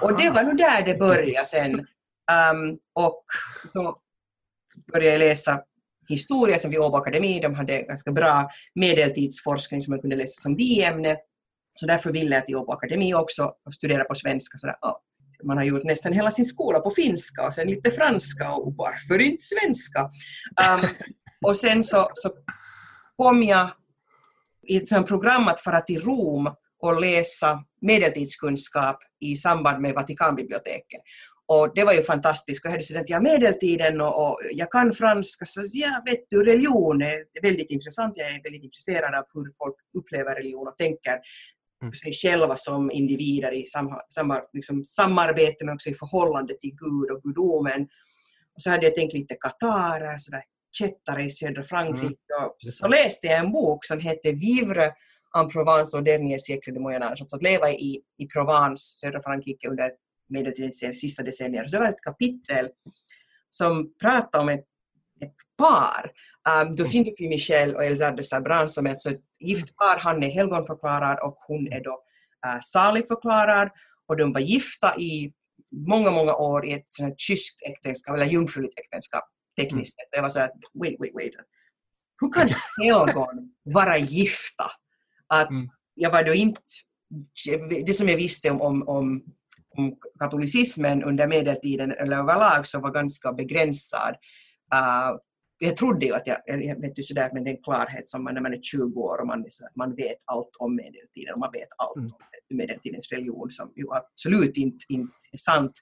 Och 0.00 0.16
det 0.18 0.30
var 0.30 0.42
nog 0.42 0.56
där 0.56 0.82
det 0.82 0.94
började 0.94 1.46
sen. 1.46 1.74
Um, 1.74 2.78
och 2.94 3.24
så 3.72 3.98
började 4.92 5.10
jag 5.10 5.28
läsa 5.28 5.62
historia 6.10 6.58
som 6.58 6.70
vid 6.70 6.80
Åbo 6.80 6.96
Akademi. 6.96 7.40
De 7.40 7.54
hade 7.54 7.82
ganska 7.82 8.12
bra 8.12 8.50
medeltidsforskning 8.74 9.82
som 9.82 9.92
man 9.92 10.00
kunde 10.00 10.16
läsa 10.16 10.40
som 10.40 10.56
biämne. 10.56 11.16
Så 11.80 11.86
därför 11.86 12.12
ville 12.12 12.34
jag 12.34 12.46
till 12.46 12.56
Åbo 12.56 12.72
Akademi 12.72 13.14
också 13.14 13.52
och 13.66 13.74
studera 13.74 14.04
på 14.04 14.14
svenska. 14.14 14.58
Så 14.58 14.66
där, 14.66 14.76
ja. 14.80 15.02
man 15.44 15.56
har 15.56 15.64
gjort 15.64 15.84
nästan 15.84 16.12
hela 16.12 16.30
sin 16.30 16.44
skola 16.44 16.80
på 16.80 16.90
finska 16.90 17.46
och 17.46 17.54
sen 17.54 17.68
lite 17.68 17.90
franska 17.90 18.52
och 18.52 18.74
varför 18.76 19.20
inte 19.20 19.42
svenska? 19.42 20.00
Um, 20.00 20.88
och 21.46 21.56
sen 21.56 21.84
så, 21.84 22.10
så 22.14 22.30
kom 23.16 23.42
jag 23.42 23.70
i 24.62 24.76
ett 24.76 24.88
sånt 24.88 25.08
program 25.08 25.48
att 25.48 25.60
fara 25.60 25.80
till 25.80 26.00
Rom 26.00 26.54
och 26.82 27.00
läsa 27.00 27.64
medeltidskunskap 27.80 28.98
i 29.20 29.36
samband 29.36 29.82
med 29.82 29.94
Vatikanbiblioteket. 29.94 31.00
Och 31.52 31.72
det 31.74 31.84
var 31.84 31.92
ju 31.92 32.02
fantastiskt. 32.02 32.64
Jag 32.64 32.70
hade 32.70 32.82
student 32.82 33.10
i 33.10 33.20
medeltiden 33.20 34.00
och, 34.00 34.22
och, 34.22 34.40
jag 34.52 34.70
kan 34.70 34.92
franska, 34.92 35.44
så 35.44 35.64
ja, 35.72 36.02
vet 36.06 36.20
du, 36.28 36.44
religion 36.44 37.02
är 37.02 37.42
väldigt 37.42 37.70
intressant. 37.70 38.16
Jag 38.16 38.30
är 38.30 38.42
väldigt 38.42 38.64
intresserad 38.64 39.14
av 39.14 39.24
hur 39.34 39.52
folk 39.58 39.74
upplever 39.98 40.34
religion 40.34 40.68
och 40.68 40.76
tänker 40.76 41.18
mm. 41.82 41.94
sig 41.94 42.12
själva 42.12 42.56
som 42.56 42.90
individer 42.90 43.52
i 43.52 43.66
samma, 43.66 44.00
samma, 44.14 44.40
liksom, 44.52 44.84
samarbete 44.84 45.64
men 45.64 45.74
också 45.74 45.90
i 45.90 45.94
förhållande 45.94 46.54
till 46.54 46.70
Gud 46.70 47.10
och 47.10 47.22
gudomen. 47.22 47.82
Och 48.54 48.62
så 48.62 48.70
hade 48.70 48.86
jag 48.86 48.94
tänkt 48.94 49.12
lite 49.12 49.34
katarer, 49.34 50.18
sådär 50.18 50.42
kättare 50.72 51.24
i 51.24 51.30
södra 51.30 51.62
Frankrike. 51.62 52.04
Mm. 52.40 52.50
Så 52.58 52.88
läste 52.88 53.26
jag 53.26 53.38
en 53.38 53.52
bok 53.52 53.84
som 53.84 54.00
hette 54.00 54.32
Vivre 54.32 54.92
en 55.38 55.48
Provence 55.48 55.96
och 55.96 56.04
dernier 56.04 56.38
siècle 56.38 56.72
de 56.72 56.80
Moyen 56.80 57.02
Âge, 57.02 57.20
alltså 57.20 57.36
att 57.36 57.42
leva 57.42 57.70
i, 57.70 58.00
i 58.18 58.26
Provence, 58.26 58.98
södra 58.98 59.22
Frankrike 59.22 59.68
under 59.68 59.90
medeltidens 60.30 60.78
sista 60.78 61.22
decennier. 61.22 61.68
Det 61.70 61.78
var 61.78 61.88
ett 61.88 62.02
kapitel 62.02 62.68
som 63.50 63.94
pratade 64.00 64.42
om 64.42 64.48
ett, 64.48 64.64
ett 65.20 65.34
par, 65.58 66.12
um, 66.62 66.72
Dauphine 66.72 67.14
de 67.18 67.28
Michel 67.28 67.74
och 67.74 67.84
Elzade 67.84 68.16
de 68.16 68.22
Sabran 68.22 68.68
som 68.68 68.86
är 68.86 68.90
alltså 68.90 69.10
ett 69.10 69.24
gift 69.40 69.76
par. 69.76 69.98
Han 69.98 70.22
är 70.22 70.30
helgonförklarad 70.30 71.18
och 71.18 71.36
hon 71.46 71.72
är 71.72 71.84
då 71.84 72.02
uh, 72.46 72.60
saligförklarad 72.62 73.68
och 74.06 74.16
de 74.16 74.32
var 74.32 74.40
gifta 74.40 74.96
i 74.98 75.32
många, 75.88 76.10
många 76.10 76.34
år 76.34 76.66
i 76.66 76.72
ett 76.72 76.84
sånt 76.86 77.20
kyskt 77.20 77.62
äktenskap, 77.62 78.16
eller 78.16 78.26
jungfruligt 78.26 78.78
äktenskap 78.78 79.24
tekniskt 79.60 79.96
sett. 79.96 80.08
Jag 80.10 80.22
var 80.22 80.28
såhär, 80.28 80.50
wait, 80.74 80.96
wait, 81.00 81.14
wait. 81.14 81.34
Hur 82.20 82.32
kan 82.32 82.48
helgon 82.82 83.54
vara 83.62 83.98
gifta? 83.98 84.70
Att 85.26 85.50
mm. 85.50 85.68
jag 85.94 86.10
var 86.10 86.24
då 86.24 86.34
inte, 86.34 86.60
det 87.86 87.94
som 87.94 88.08
jag 88.08 88.16
visste 88.16 88.50
om, 88.50 88.62
om, 88.62 88.88
om, 88.88 89.22
om 89.76 89.96
katolicismen 90.18 91.04
under 91.04 91.26
medeltiden 91.26 91.92
eller 91.92 92.16
överlag 92.16 92.66
så 92.66 92.80
var 92.80 92.90
ganska 92.90 93.32
begränsad. 93.32 94.14
Uh, 94.74 95.18
jag 95.62 95.76
trodde 95.76 96.06
ju 96.06 96.14
att 96.14 96.26
jag, 96.26 96.38
jag 96.46 96.80
vet 96.80 96.98
ju 96.98 97.02
sådär 97.02 97.30
med 97.32 97.44
den 97.44 97.56
klarhet 97.56 98.08
som 98.08 98.24
man 98.24 98.34
när 98.34 98.40
man 98.40 98.54
är 98.54 98.60
20 98.62 99.00
år 99.00 99.20
och 99.20 99.26
man, 99.26 99.44
man 99.76 99.94
vet 99.94 100.16
allt 100.24 100.50
om 100.58 100.76
medeltiden 100.76 101.34
och 101.34 101.40
man 101.40 101.52
vet 101.52 101.68
allt 101.78 101.96
mm. 101.96 102.10
om 102.50 102.56
medeltidens 102.56 103.08
religion 103.12 103.50
som 103.50 103.72
ju 103.76 103.84
absolut 103.92 104.56
inte, 104.56 104.84
inte 104.88 105.12
är 105.32 105.38
sant, 105.38 105.72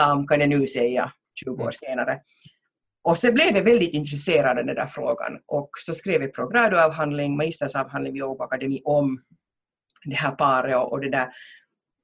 um, 0.00 0.26
kan 0.26 0.40
jag 0.40 0.48
nu 0.48 0.66
säga 0.66 1.12
20 1.44 1.50
år 1.50 1.60
mm. 1.60 1.72
senare. 1.72 2.20
och 3.04 3.18
så 3.18 3.32
blev 3.32 3.56
jag 3.56 3.64
väldigt 3.64 3.94
intresserad 3.94 4.58
av 4.58 4.66
den 4.66 4.76
där 4.76 4.86
frågan 4.86 5.38
och 5.46 5.70
så 5.78 5.94
skrev 5.94 6.22
jag 6.22 6.34
programavhandling, 6.34 7.36
magistersavhandling 7.36 8.12
vid 8.12 8.22
Åbo 8.22 8.44
Akademi 8.44 8.80
om 8.84 9.22
det 10.04 10.16
här 10.16 10.32
paret 10.32 10.76
och, 10.76 10.92
och 10.92 11.00
det 11.00 11.10
där 11.10 11.28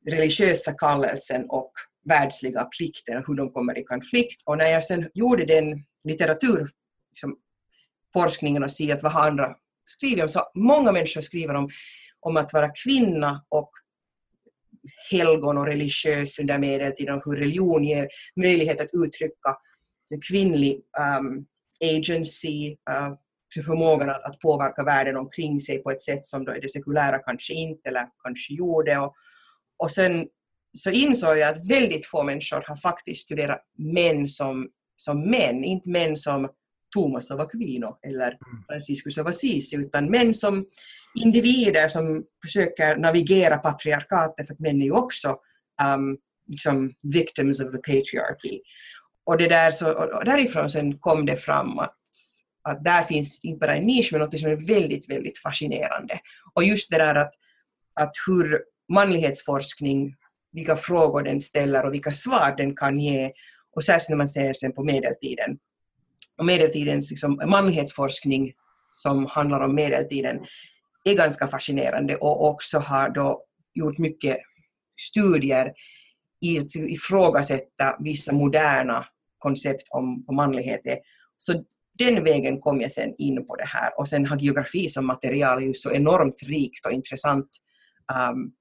religiösa 0.06 0.72
kallelsen 0.72 1.44
och 1.48 1.72
världsliga 2.04 2.64
plikten 2.64 3.18
och 3.18 3.24
hur 3.26 3.34
de 3.34 3.52
kommer 3.52 3.78
i 3.78 3.84
konflikt. 3.84 4.42
Och 4.44 4.58
när 4.58 4.66
jag 4.66 4.84
sen 4.84 5.10
gjorde 5.14 5.44
den 5.44 5.84
litteraturforskningen 6.04 8.62
liksom, 8.62 8.64
och 8.64 8.72
se 8.72 8.92
att 8.92 9.02
vad 9.02 9.12
har 9.12 9.28
andra 9.28 9.56
skrivit 9.86 10.22
om, 10.22 10.28
så 10.28 10.50
många 10.54 10.92
människor 10.92 11.20
skriver 11.20 11.54
om, 11.54 11.70
om 12.20 12.36
att 12.36 12.52
vara 12.52 12.70
kvinna 12.84 13.44
och 13.48 13.70
helgon 15.10 15.58
och 15.58 15.66
religiös 15.66 16.38
under 16.38 16.58
medeltiden 16.58 17.14
och 17.14 17.22
hur 17.24 17.36
religion 17.36 17.84
ger 17.84 18.08
möjlighet 18.36 18.80
att 18.80 18.90
uttrycka 18.92 19.56
kvinnlig 20.28 20.80
um, 21.18 21.46
agency, 21.96 22.76
uh, 22.90 23.14
förmågan 23.64 24.10
att, 24.10 24.24
att 24.24 24.38
påverka 24.38 24.82
världen 24.82 25.16
omkring 25.16 25.60
sig 25.60 25.82
på 25.82 25.90
ett 25.90 26.02
sätt 26.02 26.24
som 26.24 26.44
då 26.44 26.52
det 26.52 26.70
sekulära 26.70 27.18
kanske 27.18 27.54
inte 27.54 27.88
eller 27.88 28.06
kanske 28.24 28.54
gjorde. 28.54 28.98
Och, 28.98 29.14
och 29.82 29.90
sen 29.90 30.26
så 30.78 30.90
insåg 30.90 31.38
jag 31.38 31.48
att 31.48 31.70
väldigt 31.70 32.06
få 32.06 32.22
människor 32.22 32.64
har 32.66 32.76
faktiskt 32.76 33.22
studerat 33.22 33.60
män 33.78 34.28
som, 34.28 34.68
som 34.96 35.30
män, 35.30 35.64
inte 35.64 35.90
män 35.90 36.16
som 36.16 36.48
Thomas 36.94 37.30
av 37.30 37.40
Aquino 37.40 37.98
eller 38.06 38.26
mm. 38.26 38.64
Franciscus 38.68 39.18
av 39.18 39.26
Assisi, 39.26 39.76
utan 39.76 40.10
män 40.10 40.34
som 40.34 40.66
individer 41.20 41.88
som 41.88 42.24
försöker 42.44 42.96
navigera 42.96 43.58
patriarkatet, 43.58 44.46
för 44.46 44.54
att 44.54 44.60
män 44.60 44.82
är 44.82 44.84
ju 44.84 44.92
också 44.92 45.36
um, 45.94 46.18
liksom 46.46 46.92
victims 47.02 47.60
of 47.60 47.72
the 47.72 47.78
patriarchy. 47.78 48.60
Och, 49.24 49.38
det 49.38 49.48
där 49.48 49.70
så, 49.70 49.92
och 49.92 50.24
därifrån 50.24 50.70
sen 50.70 50.98
kom 50.98 51.26
det 51.26 51.36
fram 51.36 51.78
att, 51.78 51.96
att 52.62 52.84
där 52.84 53.02
finns 53.02 53.44
inte 53.44 53.58
bara 53.58 53.76
en 53.76 53.82
nisch, 53.82 54.08
men 54.12 54.20
något 54.20 54.40
som 54.40 54.50
är 54.50 54.66
väldigt, 54.66 55.10
väldigt 55.10 55.38
fascinerande. 55.38 56.20
Och 56.54 56.64
just 56.64 56.90
det 56.90 56.98
där 56.98 57.14
att, 57.14 57.34
att 57.94 58.12
hur 58.26 58.72
manlighetsforskning, 58.92 60.14
vilka 60.52 60.76
frågor 60.76 61.22
den 61.22 61.40
ställer 61.40 61.86
och 61.86 61.94
vilka 61.94 62.12
svar 62.12 62.54
den 62.56 62.76
kan 62.76 63.00
ge, 63.00 63.32
och 63.76 63.84
särskilt 63.84 64.08
när 64.08 64.16
man 64.16 64.28
ser 64.28 64.52
sen 64.52 64.72
på 64.72 64.84
medeltiden. 64.84 65.58
Och 66.38 66.46
medeltidens 66.46 67.10
liksom, 67.10 67.42
manlighetsforskning 67.46 68.52
som 68.90 69.26
handlar 69.26 69.60
om 69.60 69.74
medeltiden 69.74 70.46
är 71.04 71.14
ganska 71.14 71.48
fascinerande 71.48 72.16
och 72.16 72.48
också 72.48 72.78
har 72.78 73.10
då 73.10 73.44
gjort 73.74 73.98
mycket 73.98 74.36
studier 75.00 75.72
i 76.40 76.58
att 76.58 76.62
liksom 76.62 76.88
ifrågasätta 76.88 77.96
vissa 78.00 78.32
moderna 78.32 79.06
koncept 79.38 79.82
om, 79.90 80.24
om 80.26 80.36
manlighet 80.36 80.80
är. 80.84 80.98
Så 81.38 81.64
den 81.98 82.24
vägen 82.24 82.60
kom 82.60 82.80
jag 82.80 82.92
sen 82.92 83.14
in 83.18 83.46
på 83.46 83.56
det 83.56 83.66
här 83.66 83.98
och 83.98 84.08
sen 84.08 84.26
har 84.26 84.38
geografi 84.38 84.88
som 84.88 85.06
material 85.06 85.62
är 85.62 85.72
så 85.72 85.92
enormt 85.92 86.42
rikt 86.42 86.86
och 86.86 86.92
intressant 86.92 87.48
um, 88.30 88.52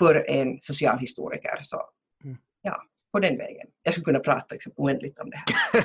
för 0.00 0.30
en 0.30 0.58
socialhistoriker. 0.60 1.58
Så 1.62 1.82
mm. 2.24 2.36
ja, 2.62 2.82
på 3.12 3.20
den 3.20 3.38
vägen. 3.38 3.66
Jag 3.82 3.94
skulle 3.94 4.04
kunna 4.04 4.18
prata 4.18 4.54
liksom, 4.54 4.72
oändligt 4.76 5.18
om 5.18 5.30
det 5.30 5.36
här. 5.36 5.84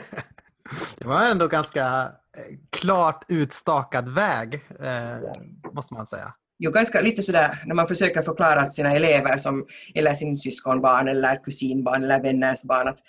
det 0.98 1.07
var 1.07 1.22
ändå 1.22 1.48
ganska 1.48 1.86
eh, 2.38 2.57
klart 2.69 3.25
utstakad 3.27 4.15
väg, 4.15 4.53
eh, 4.79 5.34
måste 5.74 5.93
man 5.93 6.07
säga. 6.07 6.34
Jo, 6.57 6.72
ganska 6.72 7.01
lite 7.01 7.22
sådär 7.22 7.63
när 7.65 7.75
man 7.75 7.88
försöker 7.88 8.22
förklara 8.22 8.63
till 8.63 8.74
sina 8.74 8.95
elever 8.95 9.38
som, 9.38 9.65
eller 9.95 10.13
sin 10.13 10.38
syskonbarn 10.38 11.07
eller 11.07 11.43
kusinbarn 11.43 12.03
eller 12.03 12.22
vänners 12.22 12.63
barn 12.63 12.88
att, 12.88 13.00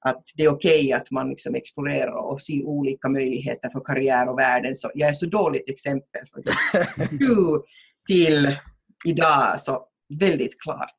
att 0.00 0.22
det 0.36 0.44
är 0.44 0.48
okej 0.48 0.80
okay 0.80 0.92
att 0.92 1.10
man 1.10 1.28
liksom 1.28 1.54
explorerar 1.54 2.12
och 2.12 2.42
ser 2.42 2.64
olika 2.64 3.08
möjligheter 3.08 3.68
för 3.68 3.80
karriär 3.80 4.28
och 4.28 4.38
världen. 4.38 4.76
Så 4.76 4.90
jag 4.94 5.08
är 5.08 5.12
så 5.12 5.26
dåligt 5.26 5.70
exempel. 5.70 6.22
För 6.32 6.42
till 8.06 8.56
idag 9.04 9.60
så 9.60 9.86
väldigt 10.08 10.60
klart. 10.60 10.90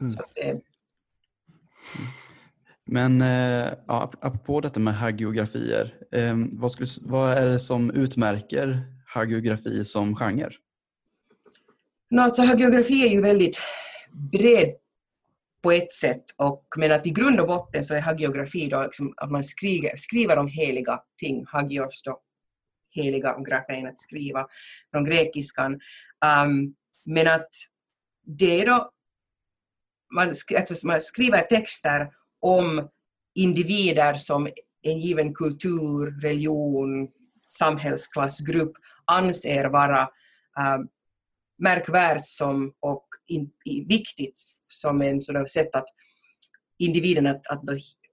Mm. 0.00 0.14
Det... 0.34 0.60
Men 2.84 3.22
eh, 3.22 3.72
ja, 3.86 4.12
apropå 4.20 4.60
detta 4.60 4.80
med 4.80 4.94
hagiografier, 4.94 5.94
eh, 6.12 6.36
vad, 6.52 6.72
skulle, 6.72 6.88
vad 7.02 7.32
är 7.32 7.46
det 7.46 7.58
som 7.58 7.90
utmärker 7.90 8.82
hagiografi 9.06 9.84
som 9.84 10.16
genre? 10.16 10.50
No, 12.10 12.20
alltså, 12.20 12.42
hagiografi 12.42 13.06
är 13.06 13.10
ju 13.10 13.20
väldigt 13.20 13.58
bred 14.32 14.74
på 15.62 15.72
ett 15.72 15.92
sätt, 15.92 16.24
och, 16.36 16.66
men 16.76 16.92
att 16.92 17.06
i 17.06 17.10
grund 17.10 17.40
och 17.40 17.46
botten 17.46 17.84
så 17.84 17.94
är 17.94 18.00
hagiografi 18.00 18.68
då 18.68 18.82
liksom 18.82 19.14
att 19.16 19.30
man 19.30 19.44
skriver, 19.44 19.96
skriver 19.96 20.36
om 20.36 20.48
heliga 20.48 21.00
ting, 21.18 21.44
hagios 21.48 22.02
då, 22.04 22.20
heliga 22.90 23.34
och 23.34 23.46
grafein 23.46 23.86
att 23.86 23.98
skriva 23.98 24.46
från 24.90 25.04
grekiskan. 25.04 25.72
Um, 26.44 26.74
men 27.04 27.28
att 27.28 27.48
det 28.26 28.60
är 28.60 28.66
då, 28.66 28.90
man, 30.14 30.28
alltså 30.56 30.86
man 30.86 31.00
skriver 31.00 31.40
texter 31.40 32.10
om 32.40 32.88
individer 33.34 34.14
som 34.14 34.48
en 34.82 34.98
given 34.98 35.34
kultur, 35.34 36.20
religion, 36.20 37.08
samhällsklassgrupp 37.48 38.72
anser 39.04 39.64
vara 39.64 40.02
um, 40.02 40.88
märkvärt 41.58 42.26
som, 42.26 42.74
och 42.80 43.06
in, 43.26 43.50
viktigt 43.88 44.42
som 44.68 45.02
en 45.02 45.22
sådär 45.22 45.46
sätt 45.46 45.76
att 45.76 45.88
individen 46.78 47.26
att, 47.26 47.46
att 47.48 47.62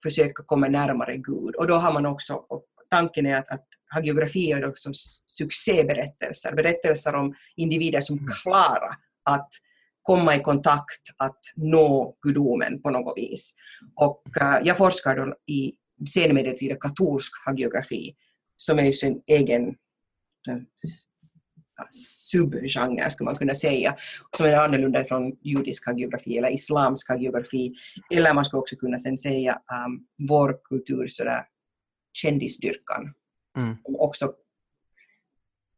försöka 0.03 0.43
komma 0.43 0.67
närmare 0.67 1.17
Gud. 1.17 1.55
Och 1.55 1.67
då 1.67 1.75
har 1.75 1.93
man 1.93 2.05
också, 2.05 2.43
tanken 2.89 3.25
är 3.25 3.35
att, 3.35 3.49
att 3.49 3.65
hagiografi 3.89 4.51
är 4.51 4.69
också 4.69 4.89
succéberättelser, 5.27 6.55
berättelser 6.55 7.15
om 7.15 7.35
individer 7.55 8.01
som 8.01 8.17
mm. 8.17 8.29
klarar 8.41 8.95
att 9.23 9.49
komma 10.01 10.35
i 10.35 10.39
kontakt, 10.39 11.01
att 11.17 11.39
nå 11.55 12.17
gudomen 12.21 12.81
på 12.81 12.89
något 12.89 13.13
vis. 13.17 13.53
Och 13.95 14.23
uh, 14.41 14.59
jag 14.63 14.77
forskar 14.77 15.15
då 15.15 15.35
i 15.53 15.73
senmedeltida 16.13 16.75
katolsk 16.75 17.31
hagiografi 17.45 18.15
som 18.57 18.79
är 18.79 18.83
ju 18.83 18.93
sin 18.93 19.21
egen 19.27 19.67
uh, 20.49 20.57
subgenre, 22.31 23.11
skulle 23.11 23.25
man 23.25 23.35
kunna 23.35 23.55
säga, 23.55 23.95
som 24.37 24.45
är 24.45 24.53
annorlunda 24.53 25.05
från 25.05 25.31
judisk 25.41 25.85
hagiografi 25.85 26.37
eller 26.37 26.49
islamsk 26.49 27.09
hagiografi. 27.09 27.73
Eller 28.13 28.33
man 28.33 28.45
skulle 28.45 28.59
också 28.59 28.75
kunna 28.75 28.97
sen 28.97 29.17
säga 29.17 29.53
um, 29.53 30.05
vår 30.27 30.59
kultur 30.63 31.07
sådär 31.07 31.43
kändisdyrkan. 32.13 33.13
Mm. 33.61 33.77
också 33.85 34.33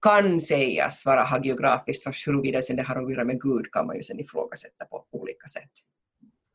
kan 0.01 0.41
sägas 0.41 1.05
vara 1.05 1.23
hagiografiskt, 1.23 2.03
fast 2.03 2.27
huruvida 2.27 2.61
sen 2.61 2.75
det 2.75 2.83
har 2.83 3.03
att 3.03 3.11
göra 3.11 3.23
med 3.23 3.41
Gud 3.41 3.71
kan 3.71 3.87
man 3.87 3.95
ju 3.95 4.03
sen 4.03 4.19
ifrågasätta 4.19 4.85
på 4.85 5.05
olika 5.11 5.47
sätt. 5.47 5.71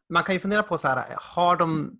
Man 0.08 0.24
kan 0.24 0.34
ju 0.34 0.40
fundera 0.40 0.62
på 0.62 0.78
så 0.78 0.88
här, 0.88 1.04
har 1.16 1.56
de... 1.56 1.98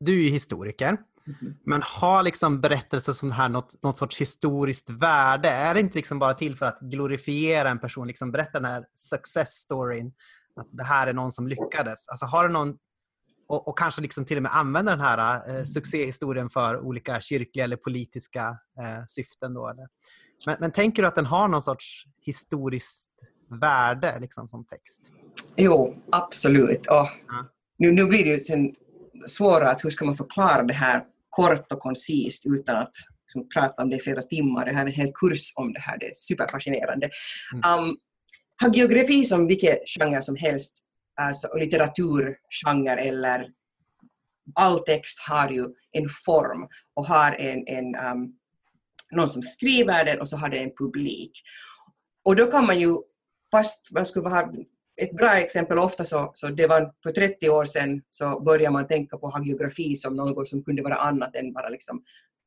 Du 0.00 0.12
är 0.18 0.22
ju 0.22 0.30
historiker. 0.30 0.96
Mm. 1.26 1.54
Men 1.64 1.82
har 1.84 2.22
liksom 2.22 2.60
berättelser 2.60 3.12
som 3.12 3.28
det 3.28 3.34
här 3.34 3.48
något, 3.48 3.82
något 3.82 3.98
sorts 3.98 4.20
historiskt 4.20 4.90
värde? 4.90 5.48
Är 5.48 5.74
det 5.74 5.80
inte 5.80 5.98
liksom 5.98 6.18
bara 6.18 6.34
till 6.34 6.56
för 6.56 6.66
att 6.66 6.80
glorifiera 6.80 7.70
en 7.70 7.78
person, 7.78 8.06
liksom 8.06 8.32
berätta 8.32 8.60
den 8.60 8.70
här 8.70 8.84
success 8.94 9.50
storyn, 9.50 10.12
att 10.56 10.68
det 10.70 10.84
här 10.84 11.06
är 11.06 11.12
någon 11.12 11.32
som 11.32 11.48
lyckades? 11.48 12.08
Alltså 12.08 12.26
har 12.26 12.48
det 12.48 12.52
någon, 12.52 12.76
och, 13.48 13.68
och 13.68 13.78
kanske 13.78 14.02
liksom 14.02 14.24
till 14.24 14.36
och 14.36 14.42
med 14.42 14.56
använda 14.56 14.92
den 14.92 15.00
här 15.00 15.50
eh, 15.58 15.64
succéhistorien 15.64 16.50
för 16.50 16.80
olika 16.80 17.20
kyrkliga 17.20 17.64
eller 17.64 17.76
politiska 17.76 18.58
eh, 18.78 19.04
syften? 19.08 19.54
Då, 19.54 19.68
eller? 19.68 19.88
Men, 20.46 20.56
men, 20.60 20.72
tänker 20.72 21.02
du 21.02 21.08
att 21.08 21.14
den 21.14 21.26
har 21.26 21.48
någon 21.48 21.62
sorts 21.62 22.04
historiskt 22.20 23.10
värde 23.60 24.18
liksom, 24.20 24.48
som 24.48 24.64
text? 24.64 25.12
Jo, 25.56 26.02
absolut. 26.12 26.86
Och 26.86 27.08
ja. 27.28 27.46
nu, 27.78 27.92
nu 27.92 28.04
blir 28.04 28.24
det 28.24 28.30
ju 28.30 28.38
sen 28.38 28.74
svårare 29.26 29.70
att 29.70 29.84
hur 29.84 29.90
ska 29.90 30.04
man 30.04 30.16
förklara 30.16 30.62
det 30.62 30.74
här 30.74 31.04
kort 31.30 31.72
och 31.72 31.78
koncist 31.78 32.46
utan 32.46 32.76
att 32.76 32.92
liksom, 33.24 33.48
prata 33.48 33.82
om 33.82 33.90
det 33.90 33.96
i 33.96 34.00
flera 34.00 34.22
timmar. 34.22 34.64
Det 34.64 34.72
här 34.72 34.82
är 34.82 34.86
en 34.86 34.92
hel 34.92 35.12
kurs 35.14 35.52
om 35.54 35.72
det 35.72 35.80
här, 35.80 35.98
det 35.98 36.06
är 36.06 36.14
superfascinerande. 36.14 37.10
Mm. 37.54 37.84
Um, 37.84 37.96
hagiografi 38.62 39.24
som 39.24 39.46
vilken 39.46 39.76
genre 39.86 40.22
som 40.22 40.36
helst, 40.36 40.84
alltså 41.20 41.48
litteraturgenre 41.56 43.00
eller 43.00 43.48
all 44.54 44.78
text 44.78 45.20
har 45.28 45.50
ju 45.50 45.66
en 45.92 46.08
form 46.24 46.68
och 46.94 47.06
har 47.06 47.32
en, 47.32 47.64
en 47.66 47.84
um, 48.12 48.32
någon 49.12 49.28
som 49.28 49.42
skriver 49.42 50.04
den 50.04 50.20
och 50.20 50.28
så 50.28 50.36
har 50.36 50.48
den 50.48 50.62
en 50.62 50.76
publik. 50.76 51.42
Och 52.24 52.36
då 52.36 52.46
kan 52.46 52.66
man 52.66 52.80
ju, 52.80 52.96
fast 53.50 53.92
man 53.92 54.06
skulle 54.06 54.28
ha 54.28 54.52
ett 54.96 55.16
bra 55.16 55.30
exempel 55.38 55.78
ofta 55.78 56.04
så, 56.04 56.30
så 56.34 56.48
det 56.48 56.66
var 56.66 56.92
för 57.02 57.10
30 57.10 57.50
år 57.50 57.64
sedan 57.64 58.02
så 58.10 58.40
började 58.40 58.72
man 58.72 58.88
tänka 58.88 59.18
på 59.18 59.28
hagiografi 59.28 59.96
som 59.96 60.16
något 60.16 60.48
som 60.48 60.64
kunde 60.64 60.82
vara 60.82 60.94
annat 60.94 61.36
än 61.36 61.52
bara 61.52 61.68
liksom 61.68 62.04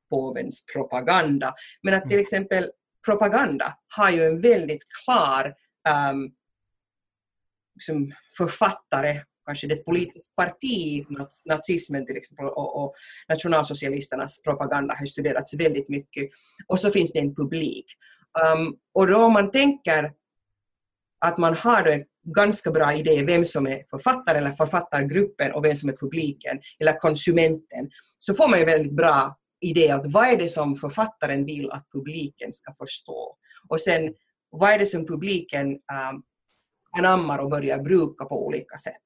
påvens 0.10 0.66
propaganda. 0.74 1.54
Men 1.82 1.94
att 1.94 2.04
till 2.04 2.12
mm. 2.12 2.22
exempel 2.22 2.72
propaganda 3.06 3.78
har 3.96 4.12
ju 4.12 4.24
en 4.24 4.42
väldigt 4.42 4.84
klar 5.06 5.54
um, 6.12 6.32
liksom 7.76 8.14
författare 8.38 9.22
kanske 9.46 9.68
det 9.68 9.86
politiskt 9.86 10.36
parti, 10.36 11.06
nazismen 11.46 12.06
till 12.06 12.18
exempel, 12.18 12.46
och, 12.46 12.84
och 12.84 12.94
nationalsocialisternas 13.30 14.42
propaganda 14.44 14.96
har 15.00 15.06
studerats 15.06 15.54
väldigt 15.54 15.90
mycket. 15.90 16.30
Och 16.68 16.80
så 16.80 16.92
finns 16.92 17.14
det 17.14 17.20
en 17.20 17.36
publik. 17.36 17.86
Um, 18.56 18.76
och 18.94 19.08
då 19.08 19.18
om 19.18 19.34
man 19.34 19.52
tänker 19.52 20.12
att 21.26 21.38
man 21.38 21.54
har 21.54 21.84
en 21.84 22.04
ganska 22.36 22.72
bra 22.72 22.94
idé 22.94 23.24
vem 23.24 23.46
som 23.46 23.68
är 23.68 23.84
författaren 23.90 24.44
eller 24.44 24.52
författargruppen 24.52 25.52
och 25.52 25.66
vem 25.66 25.76
som 25.76 25.90
är 25.90 25.98
publiken 25.98 26.60
eller 26.80 27.00
konsumenten, 27.00 27.90
så 28.20 28.34
får 28.34 28.48
man 28.48 28.60
ju 28.60 28.66
väldigt 28.66 28.96
bra 28.96 29.38
idé 29.62 29.92
att 29.92 30.14
vad 30.14 30.28
är 30.28 30.38
det 30.38 30.50
som 30.50 30.76
författaren 30.76 31.46
vill 31.46 31.72
att 31.72 31.88
publiken 31.92 32.54
ska 32.54 32.74
förstå? 32.74 33.38
Och 33.68 33.82
sen 33.82 34.14
vad 34.50 34.70
är 34.70 34.80
det 34.80 34.86
som 34.86 35.06
publiken 35.06 35.68
um, 35.68 36.24
anammar 36.98 37.38
och 37.38 37.50
börjar 37.50 37.80
bruka 37.80 38.26
på 38.26 38.46
olika 38.46 38.78
sätt? 38.78 39.04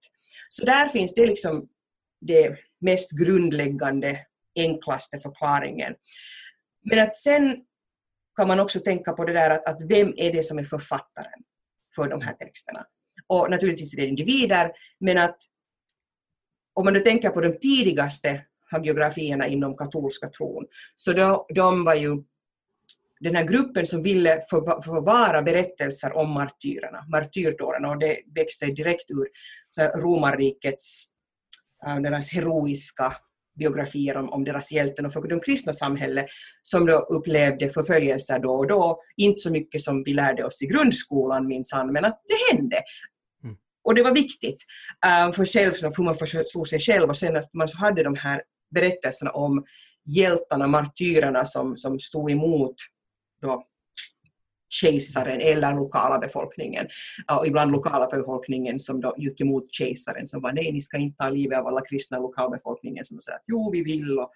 Så 0.49 0.65
där 0.65 0.87
finns 0.87 1.13
det 1.13 1.25
liksom 1.25 1.67
det 2.21 2.57
mest 2.81 3.11
grundläggande, 3.11 4.25
enklaste 4.55 5.19
förklaringen. 5.19 5.95
Men 6.91 6.99
att 6.99 7.17
sen 7.17 7.65
kan 8.35 8.47
man 8.47 8.59
också 8.59 8.79
tänka 8.79 9.13
på 9.13 9.25
det 9.25 9.33
där 9.33 9.49
att, 9.49 9.69
att 9.69 9.81
vem 9.81 10.13
är 10.17 10.31
det 10.31 10.43
som 10.43 10.59
är 10.59 10.63
författaren 10.63 11.43
för 11.95 12.09
de 12.09 12.21
här 12.21 12.33
texterna? 12.33 12.85
Och 13.27 13.51
naturligtvis 13.51 13.93
är 13.93 14.01
det 14.01 14.07
individer, 14.07 14.71
men 14.99 15.17
att 15.17 15.37
om 16.73 16.85
man 16.85 16.93
nu 16.93 16.99
tänker 16.99 17.29
på 17.29 17.41
de 17.41 17.59
tidigaste 17.59 18.45
hagiografierna 18.71 19.47
inom 19.47 19.77
katolska 19.77 20.29
tron, 20.29 20.65
så 20.95 21.13
då, 21.13 21.45
de 21.55 21.83
var 21.83 21.95
ju 21.95 22.23
den 23.19 23.35
här 23.35 23.43
gruppen 23.43 23.85
som 23.85 24.03
ville 24.03 24.43
förvara 24.85 25.41
berättelser 25.41 26.17
om 26.17 26.31
martyrerna, 26.31 27.05
martyrdåren, 27.11 27.85
och 27.85 27.99
det 27.99 28.17
växte 28.35 28.65
direkt 28.65 29.11
ur 29.11 29.27
romarrikets, 30.01 31.05
äh, 31.87 31.99
deras 31.99 32.31
heroiska 32.31 33.15
biografier 33.59 34.17
om, 34.17 34.29
om 34.29 34.43
deras 34.43 34.71
hjälten 34.71 35.05
och 35.05 35.13
för 35.13 35.27
de 35.27 35.39
kristna 35.39 35.73
samhället 35.73 36.25
som 36.63 36.85
då 36.85 36.97
upplevde 36.99 37.69
förföljelser 37.69 38.39
då 38.39 38.51
och 38.51 38.67
då, 38.67 39.01
inte 39.17 39.39
så 39.39 39.51
mycket 39.51 39.81
som 39.81 40.03
vi 40.03 40.13
lärde 40.13 40.45
oss 40.45 40.61
i 40.61 40.65
grundskolan 40.65 41.47
minsann, 41.47 41.93
men 41.93 42.05
att 42.05 42.21
det 42.27 42.55
hände. 42.55 42.81
Mm. 43.43 43.55
Och 43.83 43.95
det 43.95 44.03
var 44.03 44.13
viktigt 44.15 44.63
uh, 45.05 45.33
för 45.33 45.45
själv, 45.45 45.73
hur 45.97 46.03
man 46.03 46.15
förstod 46.15 46.67
sig 46.67 46.79
själv 46.79 47.09
och 47.09 47.17
sen 47.17 47.37
att 47.37 47.53
man 47.53 47.67
hade 47.77 48.03
de 48.03 48.15
här 48.15 48.41
berättelserna 48.75 49.31
om 49.31 49.65
hjältarna, 50.05 50.67
martyrerna 50.67 51.45
som, 51.45 51.77
som 51.77 51.99
stod 51.99 52.31
emot 52.31 52.75
då 53.41 53.65
kejsaren 54.69 55.41
eller 55.41 55.73
lokala 55.75 56.19
befolkningen. 56.19 56.87
Och 57.31 57.47
ibland 57.47 57.71
lokala 57.71 58.07
befolkningen 58.07 58.79
som 58.79 59.01
då 59.01 59.15
gick 59.17 59.41
emot 59.41 59.73
kejsaren 59.73 60.27
som 60.27 60.41
var 60.41 60.53
nej, 60.53 60.71
ni 60.71 60.81
ska 60.81 60.97
inte 60.97 61.17
ta 61.17 61.29
livet 61.29 61.59
av 61.59 61.67
alla 61.67 61.81
kristna 61.81 62.19
lokalbefolkningen 62.19 63.05
som 63.05 63.21
sa 63.21 63.33
att 63.33 63.43
jo, 63.47 63.71
vi 63.71 63.83
vill. 63.83 64.19
Och, 64.19 64.31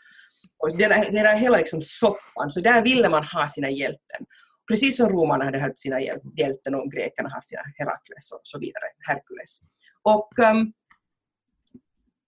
och 0.57 0.77
det, 0.77 0.87
där, 0.87 1.11
det 1.11 1.23
där 1.23 1.35
hela 1.35 1.57
liksom 1.57 1.81
soppan, 1.81 2.49
så 2.49 2.61
där 2.61 2.83
ville 2.83 3.09
man 3.09 3.23
ha 3.23 3.47
sina 3.47 3.69
hjälten. 3.69 4.25
Precis 4.71 4.97
som 4.97 5.09
romarna 5.09 5.45
hade 5.45 5.59
haft 5.59 5.77
sina 5.77 6.01
hjälten 6.37 6.75
och 6.75 6.91
grekerna 6.91 7.29
har 7.29 7.41
sina 7.41 7.61
Herakles 7.77 8.31
och 8.31 8.41
så 8.43 8.59
vidare, 8.59 8.85
Herkules. 9.07 9.59
Och, 10.03 10.39
um, 10.39 10.73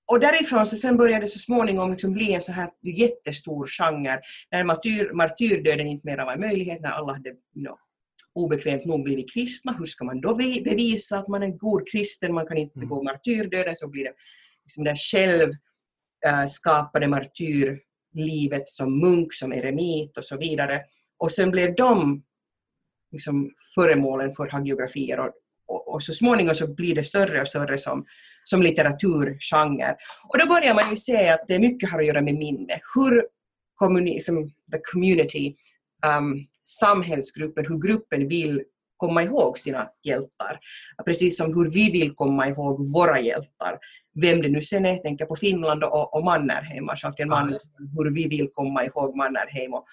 och 0.07 0.19
därifrån 0.19 0.65
så 0.65 0.75
sen 0.75 0.97
började 0.97 1.25
det 1.25 1.27
så 1.27 1.39
småningom 1.39 1.91
liksom 1.91 2.13
bli 2.13 2.33
en 2.33 2.41
så 2.41 2.51
här 2.51 2.69
jättestor 2.81 3.67
genre 3.67 4.19
när 4.51 4.63
martyr, 4.63 5.11
martyrdöden 5.13 5.87
inte 5.87 6.07
mer 6.07 6.17
var 6.17 6.33
en 6.33 6.39
möjlighet, 6.39 6.81
när 6.81 6.89
alla 6.89 7.13
hade 7.13 7.29
you 7.29 7.65
know, 7.65 7.77
obekvämt 8.35 8.85
nog 8.85 9.03
blivit 9.03 9.33
kristna. 9.33 9.75
Hur 9.79 9.85
ska 9.85 10.05
man 10.05 10.21
då 10.21 10.35
bevisa 10.35 11.17
att 11.17 11.27
man 11.27 11.43
är 11.43 11.47
en 11.47 11.57
god 11.57 11.87
kristen? 11.91 12.33
Man 12.33 12.47
kan 12.47 12.57
inte 12.57 12.79
begå 12.79 12.95
mm. 12.95 13.05
martyrdöden, 13.05 13.75
så 13.75 13.87
blir 13.87 14.03
det 14.03 14.13
liksom 14.63 14.83
det 14.83 14.95
själv 14.95 15.51
äh, 16.25 16.45
skapade 16.45 17.07
martyrlivet 17.07 18.69
som 18.69 18.99
munk, 18.99 19.33
som 19.33 19.53
eremit 19.53 20.17
och 20.17 20.25
så 20.25 20.37
vidare. 20.37 20.81
Och 21.17 21.31
sen 21.31 21.51
blev 21.51 21.75
de 21.75 22.23
liksom, 23.11 23.51
föremålen 23.75 24.33
för 24.33 24.49
hagiografier 24.49 25.19
och, 25.19 25.31
och, 25.67 25.93
och, 25.93 26.03
så 26.03 26.13
småningom 26.13 26.55
så 26.55 26.73
blir 26.73 26.95
det 26.95 27.03
större 27.03 27.41
och 27.41 27.47
större 27.47 27.77
som, 27.77 28.05
som 28.45 28.61
litteraturgenre. 28.61 29.95
Och 30.23 30.39
då 30.39 30.47
börjar 30.47 30.73
man 30.73 30.89
ju 30.89 30.97
se 30.97 31.29
att 31.29 31.45
det 31.47 31.59
mycket 31.59 31.91
har 31.91 31.99
att 31.99 32.05
göra 32.05 32.21
med 32.21 32.35
minne. 32.35 32.79
Hur 32.95 33.27
communi- 33.81 34.19
som 34.19 34.49
the 34.71 34.79
community 34.91 35.55
um, 36.17 36.45
samhällsgruppen, 36.63 37.65
hur 37.65 37.77
gruppen 37.87 38.27
vill 38.27 38.63
komma 38.97 39.23
ihåg 39.23 39.59
sina 39.59 39.89
hjältar. 40.03 40.59
Precis 41.05 41.37
som 41.37 41.53
hur 41.53 41.71
vi 41.71 41.91
vill 41.91 42.13
komma 42.13 42.47
ihåg 42.47 42.93
våra 42.93 43.19
hjältar. 43.19 43.79
Vem 44.21 44.41
det 44.41 44.49
nu 44.49 44.61
sen 44.61 44.85
är, 44.85 44.89
jag 44.89 45.03
tänker 45.03 45.25
på 45.25 45.35
Finland 45.35 45.83
och, 45.83 46.13
och 46.13 46.23
Mannerheim, 46.23 46.85
Marskalken 46.85 47.29
Mannerheim, 47.29 47.89
hur 47.97 48.13
vi 48.13 48.27
vill 48.27 48.49
komma 48.53 48.83
ihåg 48.83 49.15
Mannerheim 49.15 49.73
och, 49.73 49.85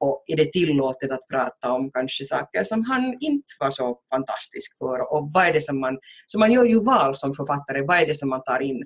och 0.00 0.24
är 0.26 0.36
det 0.36 0.52
tillåtet 0.52 1.10
att 1.10 1.28
prata 1.28 1.72
om 1.72 1.90
kanske 1.90 2.24
saker 2.24 2.64
som 2.64 2.84
han 2.84 3.16
inte 3.20 3.48
var 3.60 3.70
så 3.70 4.00
fantastisk 4.14 4.78
för 4.78 5.12
och 5.12 5.30
vad 5.34 5.46
är 5.46 5.52
det 5.52 5.60
som 5.60 5.80
man, 5.80 5.98
så 6.26 6.38
man 6.38 6.52
gör 6.52 6.64
ju 6.64 6.80
val 6.84 7.16
som 7.16 7.34
författare, 7.34 7.82
vad 7.82 7.96
är 7.96 8.06
det 8.06 8.14
som 8.14 8.28
man 8.28 8.44
tar 8.44 8.62
in 8.62 8.84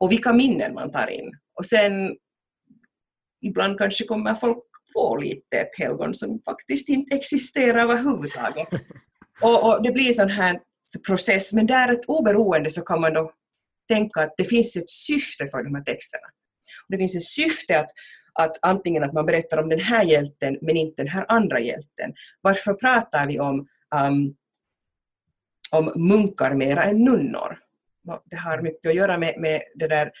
och 0.00 0.12
vilka 0.12 0.32
minnen 0.32 0.74
man 0.74 0.90
tar 0.90 1.10
in. 1.10 1.32
Och 1.58 1.66
sen 1.66 2.16
ibland 3.40 3.78
kanske 3.78 4.04
kommer 4.04 4.34
folk 4.34 4.64
få 4.92 5.16
lite 5.16 5.68
helgon 5.78 6.14
som 6.14 6.42
faktiskt 6.44 6.88
inte 6.88 7.16
existerar 7.16 7.82
överhuvudtaget. 7.82 8.68
Och, 9.42 9.64
och 9.64 9.82
det 9.82 9.92
blir 9.92 10.12
sån 10.12 10.28
här 10.28 10.60
process, 11.06 11.52
men 11.52 11.66
där 11.66 11.92
ett 11.92 12.04
oberoende 12.06 12.70
så 12.70 12.82
kan 12.82 13.00
man 13.00 13.14
då 13.14 13.32
tänka 13.88 14.20
att 14.20 14.34
det 14.36 14.44
finns 14.44 14.76
ett 14.76 14.88
syfte 14.88 15.46
för 15.46 15.62
de 15.62 15.74
här 15.74 15.82
texterna. 15.82 16.26
Och 16.84 16.92
det 16.92 16.98
finns 16.98 17.16
ett 17.16 17.24
syfte 17.24 17.80
att, 17.80 17.90
att 18.32 18.58
antingen 18.62 19.04
att 19.04 19.12
man 19.12 19.26
berättar 19.26 19.58
om 19.58 19.68
den 19.68 19.80
här 19.80 20.04
hjälten 20.04 20.58
men 20.62 20.76
inte 20.76 21.02
den 21.02 21.08
här 21.08 21.24
andra 21.28 21.60
hjälten. 21.60 22.14
Varför 22.40 22.74
pratar 22.74 23.26
vi 23.26 23.40
om, 23.40 23.68
um, 24.06 24.36
om 25.70 26.08
munkar 26.08 26.54
mera 26.54 26.84
än 26.84 27.04
nunnor? 27.04 27.58
Det 28.24 28.36
har 28.36 28.62
mycket 28.62 28.90
att 28.90 28.96
göra 28.96 29.18
med, 29.18 29.40
med 29.40 29.62
det 29.74 29.88
där 29.88 30.12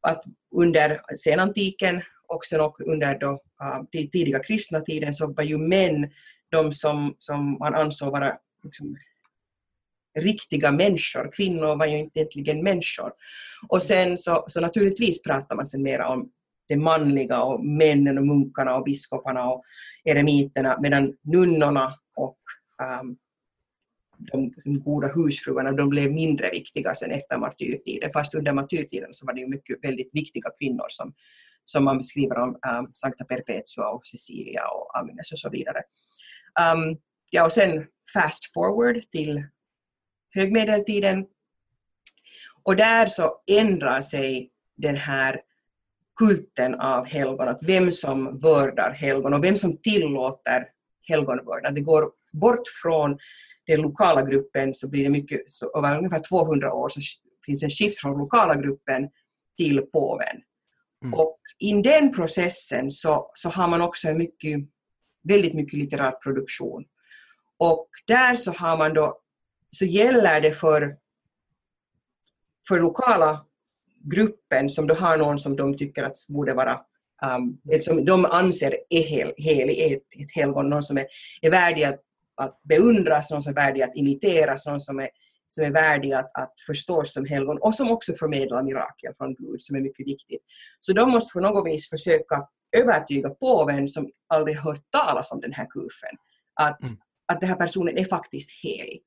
att 0.00 0.24
under 0.54 1.00
senantiken 1.16 2.02
och 2.28 2.44
sen 2.44 2.60
också 2.60 2.84
under 2.84 3.18
då, 3.18 3.32
uh, 3.32 4.08
tidiga 4.12 4.38
kristna 4.38 4.80
tiden 4.80 5.14
så 5.14 5.26
var 5.32 5.44
ju 5.44 5.58
män 5.58 6.10
de 6.50 6.72
som, 6.72 7.16
som 7.18 7.58
man 7.58 7.74
ansåg 7.74 8.12
vara 8.12 8.36
liksom, 8.64 8.96
riktiga 10.18 10.72
människor. 10.72 11.32
Kvinnor 11.32 11.76
var 11.76 11.86
ju 11.86 11.98
inte 11.98 12.20
egentligen 12.20 12.62
människor. 12.62 13.12
Och 13.68 13.82
sen 13.82 14.18
så, 14.18 14.44
så 14.48 14.60
naturligtvis 14.60 15.22
pratar 15.22 15.56
man 15.56 15.66
sen 15.66 15.82
mera 15.82 16.08
om 16.08 16.30
det 16.68 16.76
manliga 16.76 17.42
och 17.42 17.64
männen 17.64 18.18
och 18.18 18.26
munkarna 18.26 18.76
och 18.76 18.84
biskoparna 18.84 19.50
och 19.50 19.62
eremiterna 20.04 20.78
medan 20.80 21.16
nunnorna 21.22 21.94
och 22.16 22.38
um, 23.00 23.16
de, 24.18 24.54
de 24.64 24.80
goda 24.80 25.08
husfruarna 25.14 25.72
de 25.72 25.88
blev 25.88 26.12
mindre 26.12 26.50
viktiga 26.50 26.94
sen 26.94 27.10
efter 27.10 27.38
martyrtiden. 27.38 28.10
Fast 28.12 28.34
under 28.34 28.52
martyrtiden 28.52 29.08
så 29.14 29.26
var 29.26 29.34
det 29.34 29.40
ju 29.40 29.48
mycket 29.48 29.84
väldigt 29.84 30.10
viktiga 30.12 30.50
kvinnor 30.60 30.86
som, 30.88 31.14
som 31.64 31.84
man 31.84 31.98
beskriver 31.98 32.38
om 32.38 32.48
um, 32.48 32.90
Sankta 32.94 33.24
Perpetua 33.24 33.88
och 33.88 34.06
Cecilia 34.06 34.68
och 34.68 34.98
Agnes 34.98 35.32
och 35.32 35.38
så 35.38 35.50
vidare. 35.50 35.82
Um, 36.74 36.98
ja, 37.30 37.44
och 37.44 37.52
sen 37.52 37.86
fast 38.12 38.52
forward 38.52 39.10
till 39.10 39.42
högmedeltiden. 40.34 41.26
Och 42.62 42.76
där 42.76 43.06
så 43.06 43.42
ändrar 43.46 44.02
sig 44.02 44.50
den 44.76 44.96
här 44.96 45.40
kulten 46.18 46.74
av 46.74 47.06
helgon, 47.06 47.48
att 47.48 47.62
vem 47.62 47.90
som 47.90 48.38
vördar 48.38 48.90
helgon 48.90 49.34
och 49.34 49.44
vem 49.44 49.56
som 49.56 49.76
tillåter 49.76 50.66
helgonvördnad. 51.08 51.74
Det 51.74 51.80
går 51.80 52.10
bort 52.32 52.68
från 52.82 53.18
den 53.66 53.80
lokala 53.80 54.22
gruppen 54.22 54.74
så 54.74 54.88
blir 54.88 55.04
det 55.04 55.10
mycket, 55.10 55.40
så 55.46 55.78
över 55.78 55.98
ungefär 55.98 56.22
200 56.28 56.72
år 56.72 56.88
så 56.88 57.00
finns 57.46 57.62
en 57.62 57.70
skift 57.70 58.00
från 58.00 58.18
lokala 58.18 58.54
gruppen 58.54 59.08
till 59.56 59.80
påven. 59.82 60.42
Mm. 61.04 61.14
Och 61.14 61.38
i 61.58 61.72
den 61.72 62.12
processen 62.12 62.90
så, 62.90 63.30
så 63.34 63.48
har 63.48 63.68
man 63.68 63.80
också 63.80 64.08
en 64.08 64.18
mycket, 64.18 64.60
väldigt 65.28 65.54
mycket 65.54 65.78
litterär 65.78 66.10
produktion. 66.10 66.84
Och 67.58 67.88
där 68.06 68.34
så 68.34 68.52
har 68.52 68.76
man 68.76 68.94
då, 68.94 69.20
så 69.70 69.84
gäller 69.84 70.40
det 70.40 70.52
för, 70.52 70.96
för 72.68 72.80
lokala 72.80 73.46
gruppen 74.04 74.70
som 74.70 74.86
då 74.86 74.94
har 74.94 75.16
någon 75.16 75.38
som 75.38 75.56
de 75.56 75.76
tycker 75.76 76.02
att 76.04 76.16
borde 76.28 76.54
vara 76.54 76.80
um, 77.36 77.60
som 77.80 78.04
de 78.04 78.24
anser 78.24 78.76
är 78.90 79.02
hel, 79.02 79.32
helig, 79.36 79.78
är 79.78 79.96
ett 79.96 80.32
helgon, 80.34 80.70
någon 80.70 80.82
som 80.82 80.98
är, 80.98 81.06
är 81.42 81.50
värdig 81.50 81.84
att, 81.84 82.00
att 82.34 82.60
beundras, 82.62 83.30
någon 83.30 83.42
som 83.42 83.50
är 83.50 83.54
värdig 83.54 83.82
att 83.82 83.96
imiteras, 83.96 84.66
någon 84.66 84.80
som 84.80 84.98
är 84.98 85.08
som 85.54 85.64
är 85.64 85.70
värdiga 85.70 86.18
att, 86.18 86.30
att 86.34 86.54
förstås 86.66 87.12
som 87.12 87.24
helgon 87.24 87.58
och 87.60 87.74
som 87.74 87.90
också 87.90 88.12
förmedlar 88.12 88.62
mirakel 88.62 89.14
från 89.16 89.34
Gud 89.34 89.62
som 89.62 89.76
är 89.76 89.80
mycket 89.80 90.06
viktigt. 90.06 90.42
Så 90.80 90.92
de 90.92 91.10
måste 91.10 91.32
på 91.32 91.40
något 91.40 91.66
vis 91.66 91.90
försöka 91.90 92.46
övertyga 92.76 93.30
påven 93.30 93.88
som 93.88 94.10
aldrig 94.28 94.56
hört 94.56 94.90
talas 94.90 95.30
om 95.30 95.40
den 95.40 95.52
här 95.52 95.66
kurfen 95.70 96.18
att, 96.60 96.82
mm. 96.82 96.96
att 97.26 97.40
den 97.40 97.48
här 97.48 97.56
personen 97.56 97.98
är 97.98 98.04
faktiskt 98.04 98.50
helig. 98.62 99.02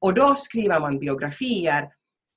Och 0.00 0.14
då 0.14 0.34
skriver 0.34 0.80
man 0.80 0.98
biografier 0.98 1.88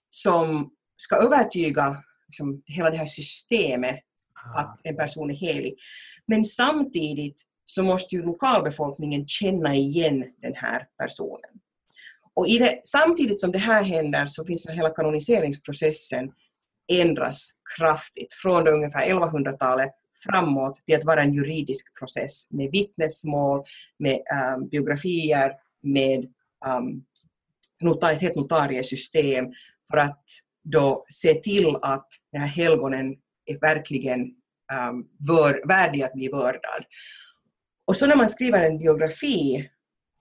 som 0.10 0.72
ska 1.02 1.16
övertyga 1.16 2.04
liksom, 2.28 2.64
hela 2.66 2.90
det 2.90 2.98
här 2.98 3.06
systemet 3.06 4.00
Ah. 4.46 4.60
att 4.60 4.80
en 4.84 4.96
person 4.96 5.32
är 5.32 5.36
helig. 5.36 5.76
Men 6.28 6.46
samtidigt 6.46 7.42
så 7.66 7.84
måste 7.84 8.16
ju 8.16 8.24
lokalbefolkningen 8.24 9.28
känna 9.28 9.76
igen 9.76 10.26
den 10.42 10.54
här 10.56 10.88
personen. 10.98 11.52
Och 12.34 12.46
det, 12.46 12.82
samtidigt 12.84 13.42
som 13.42 13.52
det 13.52 13.58
här 13.58 13.84
händer 13.84 14.26
så 14.26 14.46
finns 14.46 14.64
det 14.64 14.74
hela 14.74 14.90
kanoniseringsprocessen 14.90 16.32
ändras 16.92 17.52
kraftigt 17.78 18.34
från 18.34 18.68
ungefär 18.68 19.06
1100-talet 19.06 19.92
framåt 20.26 20.82
till 20.86 20.96
att 20.96 21.04
vara 21.04 21.22
en 21.22 21.34
juridisk 21.34 22.00
process 22.00 22.52
med 22.52 22.72
vittnesmål, 22.72 23.64
med 24.00 24.20
um, 24.58 24.70
biografier, 24.70 25.52
med 25.84 26.26
um, 26.66 27.06
nota, 27.82 28.12
ett 28.12 28.22
helt 28.22 28.36
notariesystem 28.36 29.46
för 29.92 29.98
att 29.98 30.24
då 30.64 31.06
se 31.10 31.34
till 31.34 31.76
att 31.82 32.08
den 32.32 32.42
här 32.42 32.48
helgonen 32.48 33.16
är 33.46 33.60
verkligen 33.60 34.22
um, 34.22 35.08
vör, 35.28 35.68
värdig 35.68 36.02
att 36.04 36.14
bli 36.14 36.28
vördad. 36.28 36.84
Och 37.88 37.98
så 37.98 38.08
när 38.08 38.16
man 38.16 38.30
skriver 38.30 38.70
en 38.70 38.78
biografi 38.78 39.70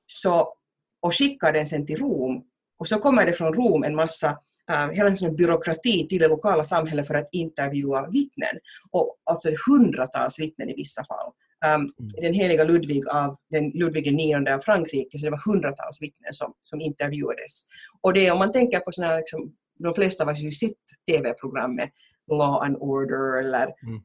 så, 0.07 0.55
och 1.03 1.15
skickar 1.15 1.53
den 1.53 1.67
sen 1.67 1.87
till 1.87 1.97
Rom 1.97 2.45
och 2.79 2.89
så 2.89 2.99
kommer 2.99 3.27
det 3.27 3.33
från 3.33 3.55
Rom 3.55 3.85
en 3.85 3.95
massa 3.95 4.31
uh, 4.73 4.91
hela 4.91 5.09
en 5.09 5.17
sån 5.17 5.37
byråkrati 5.37 6.09
till 6.09 6.19
det 6.19 6.29
lokala 6.29 6.65
samhället 6.65 7.07
för 7.07 7.15
att 7.15 7.29
intervjua 7.33 8.11
vittnen. 8.11 8.59
Och 8.91 9.17
alltså 9.31 9.51
hundratals 9.69 10.39
vittnen 10.39 10.71
i 10.71 10.75
vissa 10.75 11.05
fall. 11.05 11.33
Um, 11.75 11.87
Den 12.21 12.35
heliga 12.35 12.65
Ludvig 12.65 13.09
av 13.09 13.37
den 13.51 13.71
Ludvig 13.71 14.07
IX 14.07 14.51
av 14.51 14.61
Frankrike, 14.61 15.19
så 15.19 15.25
det 15.25 15.31
var 15.31 15.53
hundratals 15.53 16.03
vittnen 16.03 16.33
som, 16.33 16.55
som 16.61 16.81
intervjuades. 16.81 17.65
Och 18.01 18.13
det 18.13 18.31
om 18.31 18.39
man 18.39 18.53
tänker 18.53 18.81
på 18.81 18.93
såna 18.93 19.09
här, 19.09 19.17
liksom, 19.17 19.53
de 19.83 19.95
flesta 19.95 20.25
har 20.25 20.35
ju 20.35 20.53
sett 20.53 20.73
TV-programmet 21.11 21.91
Law 22.31 22.63
and 22.63 22.77
Order 22.77 23.41
eller 23.41 23.75
Mm. 23.87 24.03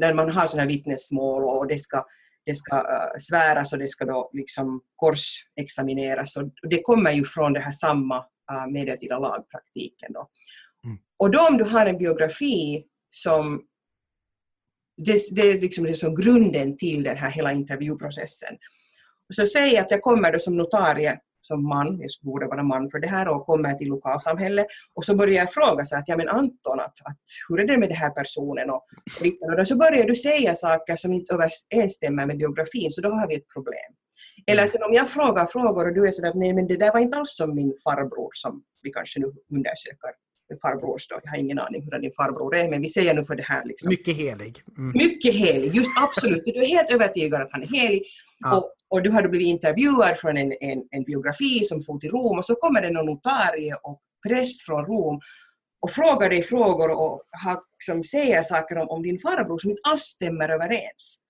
när 0.00 0.14
man 0.14 0.30
har 0.30 0.46
sådana 0.46 0.68
vittnesmål 0.68 1.44
och 1.44 1.68
det 1.68 1.78
ska, 1.78 2.04
det 2.46 2.54
ska 2.54 2.76
uh, 2.76 3.18
sväras 3.20 3.72
och 3.72 3.78
det 3.78 3.88
ska 3.88 4.04
då 4.04 4.30
liksom 4.32 4.80
korsexamineras. 4.96 6.36
Och 6.36 6.50
det 6.70 6.82
kommer 6.82 7.12
ju 7.12 7.24
från 7.24 7.52
det 7.52 7.60
här 7.60 7.72
samma 7.72 8.18
uh, 8.18 8.72
medeltida 8.72 9.18
lagpraktiken. 9.18 10.12
Då. 10.12 10.28
Mm. 10.84 10.98
Och 11.16 11.30
då 11.30 11.48
om 11.48 11.56
du 11.58 11.64
har 11.64 11.86
en 11.86 11.98
biografi 11.98 12.84
som 13.10 13.62
det, 15.04 15.20
det, 15.36 15.42
är 15.42 15.60
liksom 15.60 15.84
det 15.84 15.94
som 15.94 16.14
grunden 16.14 16.76
till 16.76 17.02
den 17.02 17.16
här 17.16 17.30
hela 17.30 17.52
intervjuprocessen. 17.52 18.56
Så 19.34 19.46
säg 19.46 19.78
att 19.78 19.90
jag 19.90 20.02
kommer 20.02 20.32
då 20.32 20.38
som 20.38 20.56
notarie, 20.56 21.18
som 21.42 21.68
man, 21.68 22.00
jag 22.00 22.10
borde 22.22 22.46
vara 22.46 22.62
man 22.62 22.90
för 22.90 22.98
det 22.98 23.06
här, 23.06 23.28
och 23.28 23.46
kommer 23.46 23.74
till 23.74 23.88
lokalsamhället 23.88 24.66
och 24.94 25.04
så 25.04 25.16
börjar 25.16 25.34
jag 25.34 25.52
fråga 25.52 25.84
så 25.84 25.96
att, 25.96 26.08
ja 26.08 26.16
men 26.16 26.28
Anton, 26.28 26.80
att, 26.80 26.96
att, 27.04 27.18
hur 27.48 27.60
är 27.60 27.66
det 27.66 27.78
med 27.78 27.88
den 27.88 27.96
här 27.96 28.10
personen? 28.10 28.70
Och, 28.70 28.82
och 29.40 29.56
då 29.56 29.64
så 29.64 29.76
börjar 29.76 30.06
du 30.06 30.14
säga 30.14 30.54
saker 30.54 30.96
som 30.96 31.12
inte 31.12 31.34
överensstämmer 31.34 32.26
med 32.26 32.38
biografin, 32.38 32.90
så 32.90 33.00
då 33.00 33.08
har 33.08 33.28
vi 33.28 33.34
ett 33.34 33.48
problem. 33.54 33.92
Eller 34.46 34.66
sen 34.66 34.82
om 34.82 34.92
jag 34.92 35.08
frågar 35.08 35.46
frågor 35.46 35.88
och 35.88 35.94
du 35.94 36.08
är 36.08 36.12
sådär 36.12 36.28
att 36.28 36.36
nej 36.36 36.52
men 36.52 36.66
det 36.66 36.76
där 36.76 36.92
var 36.92 37.00
inte 37.00 37.16
alls 37.16 37.36
som 37.36 37.54
min 37.54 37.74
farbror 37.84 38.30
som 38.32 38.62
vi 38.82 38.90
kanske 38.90 39.20
nu 39.20 39.26
undersöker. 39.26 40.10
Farbrors 40.62 41.08
då, 41.08 41.20
jag 41.22 41.30
har 41.30 41.38
ingen 41.38 41.58
aning 41.58 41.82
hur 41.82 41.98
din 41.98 42.12
farbror 42.16 42.56
är, 42.56 42.68
men 42.68 42.82
vi 42.82 42.88
säger 42.88 43.14
nu 43.14 43.24
för 43.24 43.34
det 43.34 43.42
här 43.42 43.64
liksom. 43.64 43.88
Mycket 43.88 44.16
helig. 44.16 44.62
Mm. 44.78 44.92
Mycket 44.94 45.34
helig, 45.34 45.74
just 45.74 45.90
absolut. 46.02 46.42
Du 46.44 46.52
är 46.52 46.66
helt 46.66 46.92
övertygad 46.92 47.42
att 47.42 47.48
han 47.50 47.62
är 47.62 47.66
helig. 47.66 48.02
Ja. 48.38 48.56
Och, 48.56 48.72
och 48.92 49.02
du 49.02 49.10
har 49.10 49.28
blivit 49.28 49.48
intervjuad 49.48 50.18
från 50.18 50.36
en, 50.36 50.52
en, 50.60 50.82
en 50.90 51.04
biografi 51.04 51.64
som 51.64 51.82
for 51.82 51.98
till 51.98 52.10
Rom 52.10 52.38
och 52.38 52.44
så 52.44 52.54
kommer 52.54 52.82
det 52.82 52.90
någon 52.90 53.06
notarie 53.06 53.74
och 53.74 54.00
präst 54.28 54.62
från 54.62 54.84
Rom 54.84 55.20
och 55.80 55.90
frågar 55.90 56.30
dig 56.30 56.42
frågor 56.42 56.90
och 56.90 57.22
har, 57.44 57.60
som 57.86 58.04
säger 58.04 58.42
saker 58.42 58.78
om, 58.78 58.88
om 58.88 59.02
din 59.02 59.18
farbror 59.18 59.58
som 59.58 59.70
inte 59.70 59.82
alls 59.84 60.02
stämmer 60.02 60.48
överens. 60.48 61.20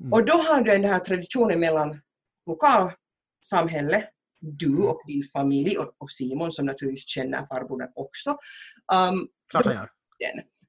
Mm. 0.00 0.12
Och 0.12 0.24
då 0.24 0.32
har 0.32 0.60
du 0.60 0.72
den 0.72 0.84
här 0.84 0.98
traditionen 0.98 1.60
mellan 1.60 2.00
lokalsamhälle, 2.46 4.04
du 4.40 4.78
och 4.78 5.00
din 5.06 5.28
familj 5.32 5.78
och, 5.78 5.94
och 5.98 6.10
Simon 6.10 6.52
som 6.52 6.66
naturligtvis 6.66 7.08
känner 7.08 7.46
farbrorn 7.46 7.88
också. 7.94 8.30
Um, 8.92 9.28
Klart 9.50 9.66
han 9.66 9.74
gör. 9.74 9.90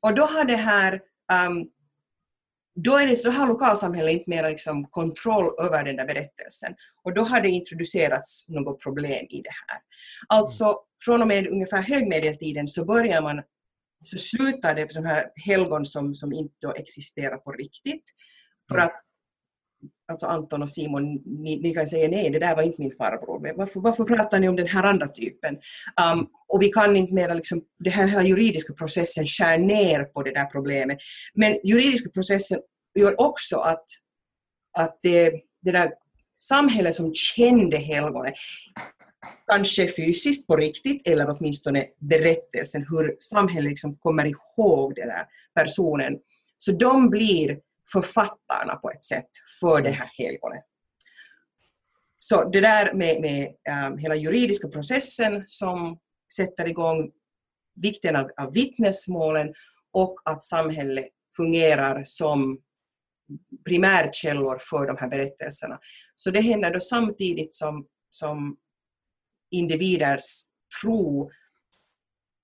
Och 0.01 0.15
då 0.15 0.23
har 0.23 0.45
det 0.45 0.55
här 0.55 1.01
um, 1.47 1.69
då 2.83 2.97
är 2.97 3.07
det 3.07 3.15
så 3.15 3.31
har 3.31 3.47
lokalsamhället 3.47 4.13
inte 4.13 4.29
mer 4.29 4.49
liksom 4.49 4.85
kontroll 4.85 5.53
över 5.59 5.83
den 5.83 5.95
där 5.95 6.05
berättelsen. 6.05 6.75
Och 7.03 7.13
då 7.13 7.23
har 7.23 7.41
det 7.41 7.49
introducerats 7.49 8.45
något 8.49 8.83
problem 8.83 9.25
i 9.29 9.41
det 9.41 9.53
här. 9.67 9.79
Alltså 10.27 10.79
från 11.05 11.21
och 11.21 11.27
med 11.27 11.47
ungefär 11.47 11.81
högmedeltiden 11.81 12.67
så 12.67 12.85
börjar 12.85 13.21
man 13.21 13.41
så 14.03 14.17
slutar 14.17 14.75
det 14.75 14.87
för 14.87 14.93
sådana 14.93 15.09
här 15.09 15.25
helgon 15.45 15.85
som, 15.85 16.15
som 16.15 16.33
inte 16.33 16.67
existerar 16.75 17.37
på 17.37 17.51
riktigt. 17.51 18.03
För 18.69 18.75
Mm. 18.75 18.87
att 18.87 19.01
alltså 20.11 20.25
Anton 20.25 20.61
och 20.61 20.69
Simon, 20.69 21.13
ni, 21.25 21.59
ni 21.61 21.73
kan 21.73 21.87
säga 21.87 22.09
nej, 22.09 22.29
det 22.29 22.39
där 22.39 22.55
var 22.55 22.63
inte 22.63 22.81
min 22.81 22.95
farbror. 22.97 23.39
Men 23.39 23.57
varför, 23.57 23.79
varför 23.79 24.03
pratar 24.03 24.39
ni 24.39 24.49
om 24.49 24.55
den 24.55 24.67
här 24.67 24.83
andra 24.83 25.07
typen? 25.07 25.57
Um, 26.13 26.27
och 26.47 26.61
vi 26.61 26.69
kan 26.69 26.95
inte 26.95 27.13
mera, 27.13 27.33
liksom, 27.33 27.61
den 27.79 27.93
här, 27.93 28.07
här 28.07 28.21
juridiska 28.21 28.73
processen 28.73 29.25
skär 29.25 29.57
ner 29.57 30.03
på 30.03 30.23
det 30.23 30.31
där 30.31 30.45
problemet. 30.45 30.97
Men 31.33 31.59
juridiska 31.63 32.09
processen 32.09 32.59
gör 32.99 33.21
också 33.21 33.57
att, 33.57 33.85
att 34.77 34.99
det, 35.01 35.31
det 35.61 35.71
där 35.71 35.91
samhället 36.37 36.95
som 36.95 37.13
kände 37.13 37.77
helgonet, 37.77 38.33
kanske 39.51 39.87
fysiskt 39.87 40.47
på 40.47 40.55
riktigt 40.55 41.07
eller 41.07 41.29
åtminstone 41.29 41.85
berättelsen, 41.99 42.85
hur 42.89 43.17
samhället 43.19 43.69
liksom 43.69 43.95
kommer 43.95 44.25
ihåg 44.25 44.95
den 44.95 45.07
där 45.07 45.25
personen. 45.55 46.17
Så 46.57 46.71
de 46.71 47.09
blir 47.09 47.59
författarna 47.91 48.75
på 48.75 48.89
ett 48.89 49.03
sätt 49.03 49.29
för 49.59 49.81
det 49.81 49.89
här 49.89 50.11
helgonet. 50.17 50.65
Så 52.19 52.49
det 52.49 52.61
där 52.61 52.93
med, 52.93 53.21
med 53.21 53.55
um, 53.87 53.97
hela 53.97 54.15
juridiska 54.15 54.67
processen 54.67 55.43
som 55.47 55.99
sätter 56.35 56.67
igång 56.67 57.11
vikten 57.75 58.15
av, 58.15 58.29
av 58.37 58.53
vittnesmålen 58.53 59.53
och 59.91 60.15
att 60.25 60.43
samhället 60.43 61.07
fungerar 61.35 62.03
som 62.05 62.61
primärkällor 63.65 64.57
för 64.69 64.87
de 64.87 64.97
här 64.97 65.07
berättelserna. 65.07 65.79
Så 66.15 66.31
det 66.31 66.41
händer 66.41 66.73
då 66.73 66.79
samtidigt 66.79 67.53
som, 67.53 67.87
som 68.09 68.57
individers 69.51 70.43
tro 70.81 71.31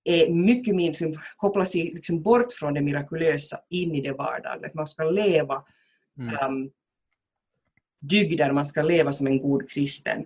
är 0.06 0.34
mycket 0.34 0.76
mer, 0.76 0.88
liksom, 0.88 1.20
kopplas 1.36 1.76
liksom 1.76 2.22
bort 2.22 2.54
från 2.54 2.74
det 2.74 2.82
mirakulösa 2.82 3.58
in 3.70 3.96
i 3.96 4.02
det 4.02 4.12
vardagliga. 4.12 4.72
Man 4.74 4.88
ska 4.88 5.04
leva 5.04 5.64
Mm. 6.20 6.36
um, 6.46 6.72
dygder, 8.02 8.52
man 8.52 8.66
ska 8.66 8.82
leva 8.82 9.14
som 9.14 9.28
en 9.28 9.40
god 9.40 9.70
kristen. 9.70 10.26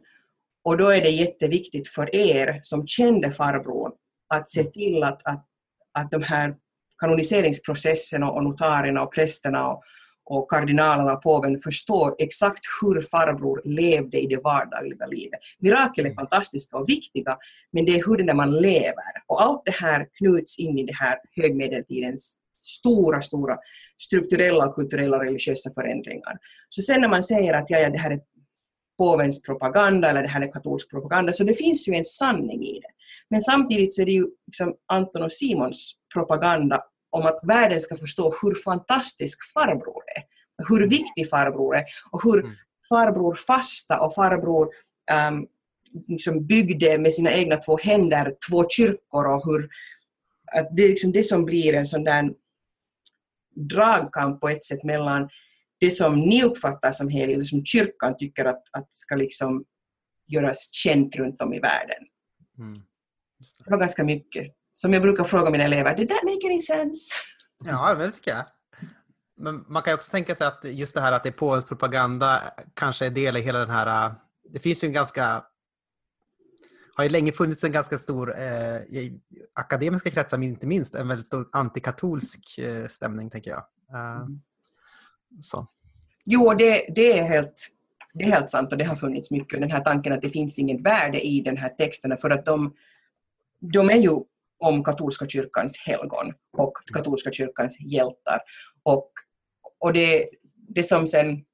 Och 0.64 0.78
då 0.78 0.88
är 0.88 1.02
det 1.02 1.10
jätteviktigt 1.10 1.88
för 1.88 2.16
er 2.16 2.60
som 2.64 2.88
kände 2.88 3.32
farbror 3.32 3.92
att 4.28 4.50
se 4.50 4.64
till 4.64 5.04
att, 5.04 5.22
att, 5.28 5.46
att 5.92 6.12
de 6.12 6.24
här 6.24 6.56
kanoniseringsprocesserna 6.98 8.32
och 8.32 8.44
notarierna 8.44 9.04
och 9.04 9.14
prästerna 9.14 9.68
och, 9.68 9.84
och 10.30 10.50
kardinalerna 10.50 11.14
och 11.14 11.22
påven 11.22 11.60
förstår 11.60 12.16
exakt 12.18 12.60
hur 12.82 13.02
farbror 13.02 13.62
levde 13.66 14.20
i 14.20 14.28
det 14.28 14.44
vardagliga 14.44 15.06
livet. 15.06 15.40
Mirakel 15.60 16.06
är 16.06 16.14
fantastiska 16.14 16.78
och 16.78 16.90
viktiga, 16.90 17.38
men 17.72 17.86
det 17.86 17.92
är 17.92 18.04
hur 18.08 18.18
det 18.18 18.32
är 18.32 18.36
man 18.36 18.52
lever. 18.52 19.14
Och 19.28 19.42
allt 19.42 19.62
det 19.66 19.76
här 19.76 20.08
knuts 20.18 20.60
in 20.60 20.78
i 20.78 20.84
det 20.84 20.96
här 20.96 21.18
högmedeltidens 21.36 22.38
stora, 22.62 23.22
stora 23.22 23.58
strukturella, 24.02 24.74
kulturella 24.74 25.18
och 25.18 25.24
religiösa 25.24 25.72
förändringar. 25.72 26.38
Så 26.70 26.82
sen 26.82 27.02
när 27.02 27.10
man 27.10 27.24
säger 27.24 27.54
att 27.54 27.70
ja, 27.70 27.80
ja, 27.80 27.90
det 27.90 27.98
här 27.98 28.12
är 28.12 28.20
påvens 28.98 29.42
propaganda 29.42 30.10
eller 30.10 30.22
det 30.22 30.28
här 30.28 30.42
är 30.42 30.52
katolsk 30.52 30.92
propaganda, 30.92 31.34
så 31.34 31.44
det 31.44 31.54
finns 31.54 31.88
ju 31.88 31.94
en 31.94 32.06
sanning 32.06 32.64
i 32.64 32.74
det. 32.74 32.92
Men 33.30 33.42
samtidigt 33.42 33.94
så 33.94 34.02
är 34.02 34.06
det 34.06 34.12
ju 34.12 34.28
liksom 34.48 34.74
Anton 34.88 35.24
och 35.24 35.32
Simons 35.32 35.94
propaganda 36.14 36.82
om 37.10 37.26
att 37.26 37.40
världen 37.44 37.80
ska 37.80 37.96
förstå 37.96 38.34
hur 38.42 38.56
fantastisk 38.56 39.54
farbror 39.54 40.04
är, 40.16 40.24
hur 40.68 40.88
viktig 40.88 41.30
farbror 41.30 41.76
är 41.76 41.84
och 42.12 42.24
hur 42.24 42.40
Mm. 42.40 42.56
farbror 42.90 43.34
fasta 43.34 44.00
och 44.00 44.16
farbror 44.16 44.70
um, 45.30 45.48
liksom 46.08 46.46
byggde 46.46 46.98
med 46.98 47.14
sina 47.14 47.34
egna 47.34 47.58
två 47.58 47.78
händer 47.78 48.36
två 48.50 48.70
kyrkor 48.70 49.28
och 49.36 49.46
hur 49.46 49.70
att 50.52 50.76
det 50.76 50.84
är 50.84 50.90
liksom 50.90 51.12
det 51.12 51.24
som 51.24 51.46
blir 51.46 51.74
en 51.74 51.86
sån 51.86 52.04
där 52.04 52.34
dragkamp 53.56 54.42
på 54.42 54.50
ett 54.50 54.66
sätt 54.66 54.84
mellan 54.84 55.30
det 55.80 55.92
som 55.92 56.20
ni 56.20 56.44
uppfattar 56.44 56.92
som 56.92 57.10
heligt, 57.10 57.36
eller 57.36 57.46
som 57.46 57.66
kyrkan 57.66 58.18
tycker 58.18 58.46
att, 58.46 58.64
att 58.72 58.94
ska 58.94 59.16
liksom 59.16 59.66
göras 60.28 60.70
känt 60.74 61.16
runt 61.16 61.42
om 61.42 61.54
i 61.54 61.60
världen. 61.60 62.04
Mm. 62.58 62.74
Det 63.66 63.72
var 63.72 63.78
ganska 63.78 64.04
mycket. 64.04 64.54
Som 64.82 64.94
jag 64.94 65.02
brukar 65.02 65.24
fråga 65.24 65.50
mina 65.50 65.64
elever, 65.64 65.96
did 65.96 66.10
that 66.10 66.24
make 66.24 66.48
any 66.48 66.60
sense? 66.60 67.14
Ja, 67.66 67.96
det 67.96 68.12
tycker 68.12 68.32
jag. 68.32 68.46
Men 69.38 69.66
man 69.68 69.84
kan 69.84 69.94
också 69.94 70.12
tänka 70.12 70.36
sig 70.36 70.48
att 70.48 70.60
just 70.64 70.94
det 70.94 71.02
här 71.02 71.12
att 71.12 71.24
det 71.24 71.30
är 71.30 71.34
påvens 71.34 71.66
propaganda 71.66 72.42
kanske 72.74 73.06
är 73.06 73.10
del 73.10 73.38
i 73.38 73.42
hela 73.42 73.60
den 73.60 73.70
här... 73.70 74.08
äh, 74.08 74.14
Det 74.50 74.60
finns 74.60 74.84
ju 74.84 74.88
en 74.88 74.94
ganska... 74.94 75.44
har 76.96 77.04
ju 77.04 77.10
länge 77.10 77.32
funnits 77.32 77.64
en 77.64 77.72
ganska 77.72 77.98
stor, 77.98 78.40
eh, 78.40 78.78
i 78.78 79.22
akademiska 79.54 80.10
kretsar 80.10 80.44
inte 80.44 80.68
minst, 80.68 80.96
en 80.96 81.08
väldigt 81.08 81.28
stor 81.28 81.50
antikatolsk 81.52 82.58
eh, 82.58 82.88
stämning 82.88 83.30
tänker 83.30 83.52
jag. 83.52 83.64
Uh, 83.94 84.28
så. 85.40 85.68
Jo, 86.26 86.54
det, 86.54 86.86
det, 86.96 87.20
är 87.20 87.24
helt, 87.24 87.68
det 88.14 88.24
är 88.24 88.32
helt 88.32 88.50
sant 88.50 88.72
och 88.72 88.78
det 88.78 88.86
har 88.86 88.96
funnits 88.96 89.32
mycket. 89.32 89.60
Den 89.60 89.72
här 89.72 89.82
tanken 89.84 90.14
att 90.14 90.22
det 90.22 90.30
finns 90.30 90.60
inget 90.60 90.82
värde 90.82 91.28
i 91.28 91.42
den 91.42 91.58
här 91.58 91.70
texterna 91.70 92.18
för 92.18 92.30
att 92.30 92.46
de, 92.46 92.74
de 93.74 93.90
är 93.90 93.98
ju 93.98 94.20
om 94.60 94.84
katolska 94.84 95.28
kyrkans 95.28 95.78
helgon 95.86 96.34
och 96.58 96.74
katolska 96.94 97.32
kyrkans 97.32 97.78
hjältar. 97.80 98.40
Och, 98.84 99.12
och 99.80 99.94
det, 99.94 100.30
det 100.76 100.84
som 100.84 101.08
sen 101.08 101.46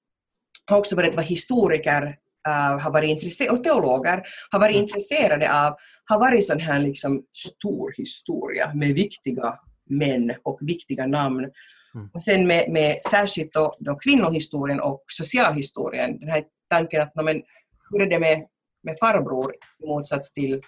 har 0.65 0.77
också 0.77 0.95
varit 0.95 1.15
vad 1.15 1.25
historiker 1.25 2.03
uh, 2.47 2.79
har 2.79 2.91
varit 2.91 3.09
intresserade, 3.09 3.57
och 3.57 3.63
teologer 3.63 4.23
har 4.49 4.59
varit 4.59 4.75
mm. 4.75 4.83
intresserade 4.83 5.65
av, 5.65 5.75
har 6.05 6.19
varit 6.19 6.45
sån 6.45 6.59
här 6.59 6.79
liksom 6.79 7.23
stor 7.33 7.93
historia 7.97 8.71
med 8.73 8.93
viktiga 8.93 9.59
män 9.89 10.33
och 10.43 10.59
viktiga 10.61 11.07
namn. 11.07 11.51
Mm. 11.95 12.09
Och 12.13 12.23
sen 12.23 12.47
med, 12.47 12.71
med 12.71 12.97
särskilt 13.11 13.53
då, 13.53 13.75
då 13.79 13.95
kvinnohistorien 13.95 14.79
och 14.79 15.03
socialhistorien, 15.07 16.19
den 16.19 16.29
här 16.29 16.43
tanken 16.69 17.01
att 17.01 17.15
men, 17.15 17.41
hur 17.89 18.01
är 18.01 18.09
det 18.09 18.19
med, 18.19 18.45
med 18.83 18.97
farbror 18.99 19.53
i 19.83 19.87
motsats 19.87 20.33
till 20.33 20.61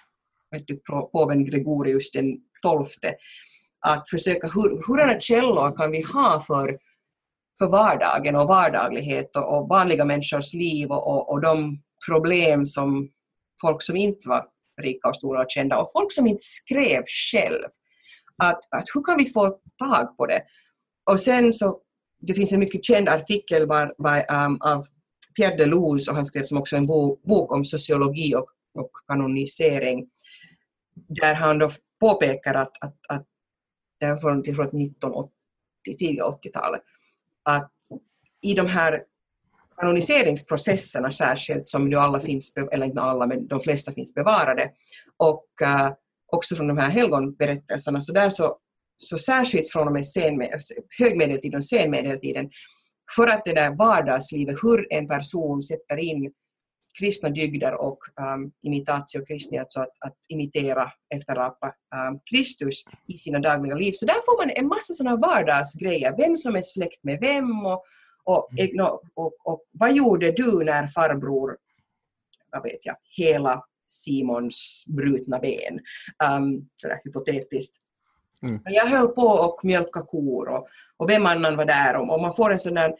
vet 0.50 0.66
du, 0.66 0.80
påven 1.12 1.44
Gregorius 1.44 2.12
den 2.12 2.36
tolfte, 2.62 3.14
att 3.80 4.10
försöka 4.10 4.46
hur, 4.46 4.86
hurdana 4.86 5.20
källor 5.20 5.76
kan 5.76 5.90
vi 5.90 6.02
ha 6.02 6.40
för 6.46 6.78
för 7.58 7.66
vardagen 7.66 8.36
och 8.36 8.48
vardaglighet 8.48 9.36
och, 9.36 9.58
och 9.58 9.68
vanliga 9.68 10.04
människors 10.04 10.54
liv 10.54 10.90
och, 10.90 11.06
och, 11.06 11.30
och, 11.30 11.40
de 11.40 11.82
problem 12.08 12.66
som 12.66 13.08
folk 13.60 13.82
som 13.82 13.96
inte 13.96 14.28
var 14.28 14.44
rika 14.82 15.08
och 15.08 15.16
stora 15.16 15.40
och 15.40 15.50
kända 15.50 15.78
och 15.78 15.92
folk 15.92 16.12
som 16.12 16.26
inte 16.26 16.42
skrev 16.42 17.02
själv. 17.06 17.64
Att, 18.36 18.60
att 18.70 18.84
hur 18.94 19.02
kan 19.02 19.18
vi 19.18 19.26
få 19.26 19.58
tag 19.78 20.16
på 20.16 20.26
det? 20.26 20.42
Och 21.10 21.20
sen 21.20 21.52
så, 21.52 21.80
det 22.20 22.34
finns 22.34 22.52
en 22.52 22.60
mycket 22.60 22.84
känd 22.84 23.08
artikel 23.08 23.66
var, 23.66 23.94
var, 23.98 24.44
um, 24.44 24.58
av 24.60 24.86
Pierre 25.36 25.56
Deleuze 25.56 26.10
och 26.10 26.16
han 26.16 26.24
skrev 26.24 26.42
som 26.42 26.58
också 26.58 26.76
en 26.76 26.86
bok, 26.86 27.22
bok 27.22 27.52
om 27.52 27.64
sociologi 27.64 28.34
och, 28.34 28.46
och 28.74 28.90
kanonisering 29.08 30.06
där 31.08 31.34
han 31.34 31.58
då 31.58 31.70
påpekar 32.00 32.54
att, 32.54 32.84
att, 32.84 32.96
att 33.08 33.26
det 34.00 34.06
är 34.06 34.16
från, 34.16 34.44
från 34.44 34.66
1980, 34.66 35.32
tidiga 35.98 36.24
80-talet, 36.24 36.82
att 37.42 37.72
i 38.40 38.54
de 38.54 38.66
här 38.66 39.02
kanoniseringsprocesserna 39.76 41.12
särskilt, 41.12 41.68
som 41.68 41.88
nu 41.90 41.96
alla 41.96 42.20
finns, 42.20 42.52
eller 42.72 42.86
inte 42.86 43.00
alla, 43.00 43.26
men 43.26 43.46
de 43.46 43.60
flesta 43.60 43.92
finns 43.92 44.14
bevarade, 44.14 44.70
och 45.16 45.46
uh, 45.62 45.92
också 46.32 46.56
från 46.56 46.68
de 46.68 46.78
här 46.78 46.90
helgonberättelserna, 46.90 48.00
så 48.00 48.12
där 48.12 48.30
så, 48.30 48.56
så 48.96 49.18
särskilt 49.18 49.68
från 49.68 49.86
och 49.86 49.92
med 49.92 50.06
sen, 50.06 50.42
högmedeltiden 50.98 51.58
och 51.58 51.64
senmedeltiden, 51.64 52.50
för 53.16 53.26
att 53.26 53.44
det 53.44 53.52
där 53.52 53.76
vardagslivet, 53.76 54.56
hur 54.62 54.92
en 54.92 55.08
person 55.08 55.62
sätter 55.62 55.96
in 55.96 56.32
kristna 56.98 57.28
dygder 57.28 57.74
och 57.74 57.98
um, 58.20 58.52
imitatio 58.62 59.26
Christi, 59.26 59.58
alltså 59.58 59.80
att, 59.80 59.92
att 60.00 60.14
imitera, 60.28 60.92
efterapa 61.14 61.66
um, 61.66 62.20
Kristus 62.30 62.84
i 63.06 63.18
sina 63.18 63.38
dagliga 63.38 63.74
liv. 63.74 63.92
Så 63.92 64.06
där 64.06 64.14
får 64.14 64.46
man 64.46 64.50
en 64.56 64.68
massa 64.68 64.94
sådana 64.94 65.16
vardagsgrejer, 65.16 66.16
vem 66.16 66.36
som 66.36 66.56
är 66.56 66.62
släkt 66.62 67.04
med 67.04 67.18
vem 67.20 67.66
och, 67.66 67.84
och, 68.24 68.60
mm. 68.60 68.84
och, 68.84 69.02
och, 69.14 69.32
och 69.44 69.64
vad 69.72 69.92
gjorde 69.92 70.32
du 70.32 70.64
när 70.64 70.86
farbror, 70.86 71.56
vad 72.52 72.62
vet 72.62 72.86
jag, 72.86 72.96
hela 73.16 73.64
Simons 73.88 74.84
brutna 74.88 75.38
ben, 75.38 75.80
um, 76.24 76.68
sådär 76.76 77.00
hypotetiskt. 77.04 77.76
Mm. 78.42 78.60
Jag 78.64 78.86
höll 78.86 79.08
på 79.08 79.42
att 79.42 79.62
mjölka 79.62 80.02
kor 80.02 80.48
och, 80.48 80.68
och 80.96 81.10
vem 81.10 81.26
annan 81.26 81.56
var 81.56 81.64
där 81.64 81.96
och, 81.96 82.14
och 82.14 82.20
man 82.20 82.34
får 82.34 82.52
en 82.52 82.58
sån 82.58 82.74
där 82.74 82.94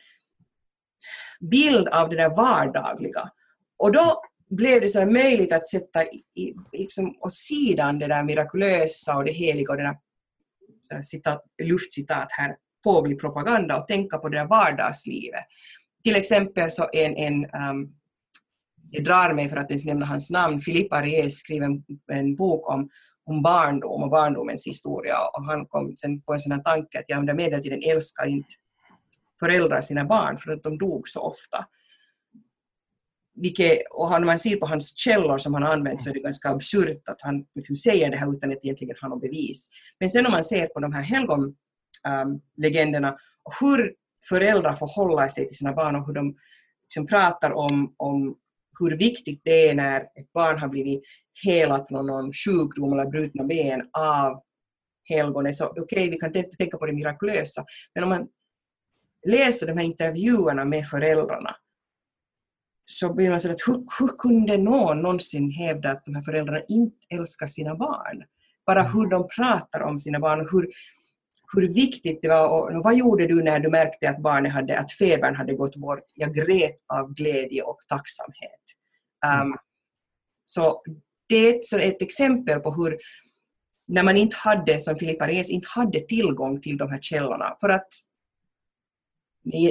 bild 1.40 1.88
av 1.88 2.08
det 2.08 2.16
där 2.16 2.37
vardagliga. 2.37 3.30
Och 3.79 3.93
då 3.93 4.23
blev 4.51 4.81
det 4.81 4.88
så 4.88 5.07
möjligt 5.07 5.53
att 5.53 5.67
sätta 5.67 6.05
i, 6.35 6.55
liksom, 6.73 7.17
åt 7.21 7.35
sidan 7.35 7.99
det 7.99 8.07
där 8.07 8.23
mirakulösa 8.23 9.17
och 9.17 9.25
det 9.25 9.33
heliga 9.33 9.73
och 9.73 9.77
det 9.77 9.83
där 9.83 9.97
citat, 11.03 11.45
luftcitat 11.62 12.29
här, 12.31 12.57
påvlig 12.85 13.21
propaganda 13.21 13.81
och 13.81 13.88
tänka 13.88 14.19
på 14.19 14.29
det 14.29 14.38
där 14.38 14.47
vardagslivet. 14.47 15.45
Till 16.03 16.17
exempel 16.17 16.71
så 16.71 16.88
en, 16.93 17.17
en 17.17 17.45
um, 17.45 17.95
det 18.91 19.01
drar 19.01 19.35
mig 19.35 19.49
för 19.49 19.57
att 19.57 19.71
ens 19.71 19.85
nämna 19.85 20.07
hans 20.07 20.31
namn, 20.31 20.61
Philippe 20.61 20.97
Ariès 20.97 21.31
skrev 21.31 21.62
en, 21.62 21.85
en 22.12 22.37
bok 22.37 22.71
om, 22.71 22.91
om 23.25 23.43
barndom 23.43 24.03
och 24.03 24.11
barndomens 24.11 24.67
historia 24.67 25.17
och 25.35 25.45
han 25.45 25.67
kom 25.67 25.97
sen 25.97 26.21
på 26.21 26.35
en 26.35 26.41
sån 26.41 26.53
här 26.53 26.62
tanke 26.62 26.99
att 26.99 27.09
jag 27.09 27.19
under 27.19 27.35
medeltiden 27.35 27.83
älskar 27.83 28.27
inte 28.27 28.49
föräldrar 29.41 29.81
sina 29.81 30.05
barn 30.05 30.38
för 30.38 30.53
att 30.53 30.62
de 30.62 30.79
dog 30.79 31.09
så 31.09 31.21
ofta. 31.21 31.67
Vilket, 33.40 33.79
och 33.90 34.11
när 34.11 34.20
man 34.20 34.38
ser 34.38 34.57
på 34.57 34.66
hans 34.66 34.98
källor 34.98 35.38
som 35.38 35.55
han 35.55 35.62
har 35.62 35.72
använt 35.72 36.03
så 36.03 36.11
är 36.11 36.14
det 36.14 36.20
ganska 36.20 36.48
absurt 36.48 37.09
att 37.09 37.20
han 37.20 37.44
liksom 37.55 37.77
säger 37.77 38.11
det 38.11 38.16
här 38.16 38.37
utan 38.37 38.53
att 38.53 38.64
egentligen 38.64 38.96
ha 39.01 39.09
något 39.09 39.20
bevis. 39.20 39.68
Men 40.01 40.11
sen 40.11 40.27
om 40.27 40.33
man 40.33 40.44
ser 40.44 40.66
på 40.66 40.81
de 40.81 40.92
här 40.92 41.03
helgonlegenderna 41.03 43.09
ähm, 43.09 43.14
um, 43.14 43.20
och 43.42 43.53
hur 43.61 43.94
föräldrar 44.29 44.74
förhåller 44.74 45.29
sig 45.29 45.48
till 45.48 45.59
sina 45.59 45.72
barn 45.72 45.96
och 45.96 46.07
hur 46.07 46.14
de 46.14 46.37
liksom 46.85 47.07
pratar 47.07 47.51
om, 47.51 47.94
om 47.96 48.37
hur 48.81 48.96
viktigt 48.96 49.40
det 49.44 49.68
är 49.68 49.74
när 49.74 50.01
ett 50.01 50.33
barn 50.35 50.59
har 50.59 50.68
blivit 50.68 51.03
helat 51.44 51.88
från 51.88 52.07
någon 52.07 52.33
sjukdom 52.33 52.92
eller 52.92 53.11
brutna 53.11 53.44
ben 53.44 53.83
av 53.92 54.42
helgonet. 55.09 55.57
Så 55.57 55.66
okej, 55.66 55.83
okay, 55.83 56.11
vi 56.11 56.18
kan 56.18 56.33
tänka 56.33 56.79
på 56.79 56.87
det 56.87 56.92
mirakulösa, 56.92 57.64
men 57.94 58.05
om 58.05 58.11
man 58.11 58.29
läser 59.27 59.66
de 59.66 59.72
här 59.72 59.85
intervjuerna 59.85 60.64
med 60.64 60.87
föräldrarna 60.87 61.57
så 62.90 63.14
blir 63.14 63.31
man 63.31 63.40
så 63.40 63.51
att 63.51 63.66
hur, 63.66 63.85
hur 63.98 64.18
kunde 64.18 64.57
någon 64.57 65.03
någonsin 65.03 65.51
hävda 65.51 65.90
att 65.90 66.05
de 66.05 66.14
här 66.14 66.22
föräldrarna 66.22 66.61
inte 66.68 66.96
älskar 67.11 67.46
sina 67.46 67.74
barn? 67.74 68.24
Bara 68.66 68.81
mm. 68.81 68.92
hur 68.92 69.07
de 69.07 69.29
pratar 69.37 69.81
om 69.81 69.98
sina 69.98 70.20
barn 70.20 70.40
och 70.40 70.51
hur, 70.53 70.68
hur 71.53 71.74
viktigt 71.74 72.22
det 72.22 72.29
var. 72.29 72.48
Och, 72.48 72.77
och 72.77 72.85
vad 72.85 72.96
gjorde 72.96 73.27
du 73.27 73.42
när 73.42 73.61
du 73.61 73.70
märkte 73.70 74.11
att 74.11 74.22
barnet 74.22 74.53
hade, 74.53 74.79
att 74.79 74.92
febern 74.92 75.37
hade 75.37 75.55
gått 75.55 75.77
bort? 75.77 76.05
Jag 76.14 76.35
grät 76.35 76.77
av 76.87 77.14
glädje 77.14 77.62
och 77.62 77.79
tacksamhet. 77.88 78.64
Um, 79.42 79.57
så 80.44 80.83
det 81.29 81.37
är 81.37 81.55
ett, 81.55 81.72
ett 81.72 82.03
exempel 82.03 82.61
på 82.61 82.70
hur 82.70 82.98
när 83.88 84.03
man 84.03 84.16
inte 84.16 84.37
hade, 84.37 84.81
som 84.81 84.96
Filippa 84.96 85.29
Rees, 85.29 85.51
inte 85.51 85.68
hade 85.70 86.01
tillgång 86.01 86.61
till 86.61 86.77
de 86.77 86.90
här 86.90 86.98
källorna. 87.01 87.57
För 87.61 87.68
att 87.68 87.88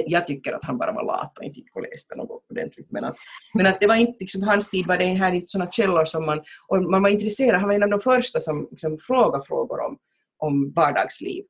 jag 0.06 0.26
tycker 0.26 0.52
att 0.52 0.64
han 0.64 0.78
bara 0.78 0.92
var 0.92 1.04
lat 1.04 1.38
och 1.38 1.44
inte 1.44 1.58
gick 1.58 1.76
och 1.76 1.82
läste 1.82 2.14
något 2.16 2.44
ordentligt. 2.50 2.90
Men 2.90 3.04
att, 3.04 3.16
men 3.54 3.66
att 3.66 3.80
det 3.80 3.86
var 3.86 3.94
inte, 3.94 4.16
liksom, 4.20 4.42
hans 4.42 4.70
tid 4.70 4.86
var 4.86 4.98
det 4.98 5.04
här 5.04 5.32
inte 5.32 5.48
sådana 5.48 5.70
källor 5.70 6.04
som 6.04 6.26
man, 6.26 6.42
och 6.68 6.82
man 6.82 7.02
var 7.02 7.10
intresserad, 7.10 7.60
han 7.60 7.68
var 7.68 7.74
en 7.74 7.82
av 7.82 7.90
de 7.90 8.00
första 8.00 8.40
som 8.40 8.68
liksom, 8.70 8.98
frågade 8.98 9.44
frågor 9.44 9.80
om, 9.80 9.98
om 10.38 10.72
vardagsliv. 10.72 11.44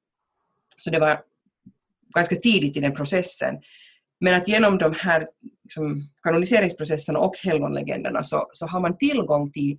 Så 0.79 0.91
det 0.91 0.99
var 0.99 1.21
ganska 2.15 2.37
tidigt 2.37 2.77
i 2.77 2.81
den 2.81 2.95
processen. 2.95 3.55
Men 4.21 4.35
att 4.35 4.49
genom 4.49 4.79
de 4.79 4.93
här 4.93 5.27
liksom, 5.65 6.09
kanoniseringsprocesserna 6.23 7.19
och 7.19 7.37
helgonlegenderna 7.45 8.23
så, 8.23 8.49
så 8.53 8.67
har 8.67 8.81
man 8.81 8.99
tillgång 8.99 9.53
till 9.53 9.79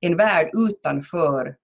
en 0.00 0.16
värld 0.16 0.50
utanför 0.52 1.56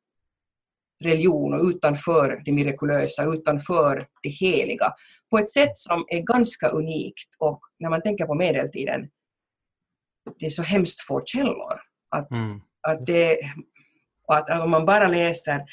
religion 1.05 1.55
och 1.55 1.65
utanför 1.65 2.43
det 2.45 2.53
mirakulösa, 2.53 3.25
utanför 3.25 4.07
det 4.23 4.29
heliga 4.29 4.93
på 5.31 5.39
ett 5.39 5.51
sätt 5.51 5.79
som 5.79 6.05
är 6.09 6.21
ganska 6.21 6.69
unikt 6.69 7.29
och 7.39 7.61
när 7.79 7.91
man 7.91 8.03
tänker 8.03 8.27
på 8.27 8.35
medeltiden, 8.35 9.09
det 10.39 10.47
är 10.47 10.51
så 10.51 10.63
hemskt 10.63 11.01
få 11.01 11.23
källor. 11.25 11.81
Att, 12.11 12.31
mm. 12.31 12.61
att, 12.89 13.07
det, 13.07 13.39
att 14.29 14.63
om 14.63 14.71
man 14.71 14.87
bara 14.87 15.09
läser 15.09 15.65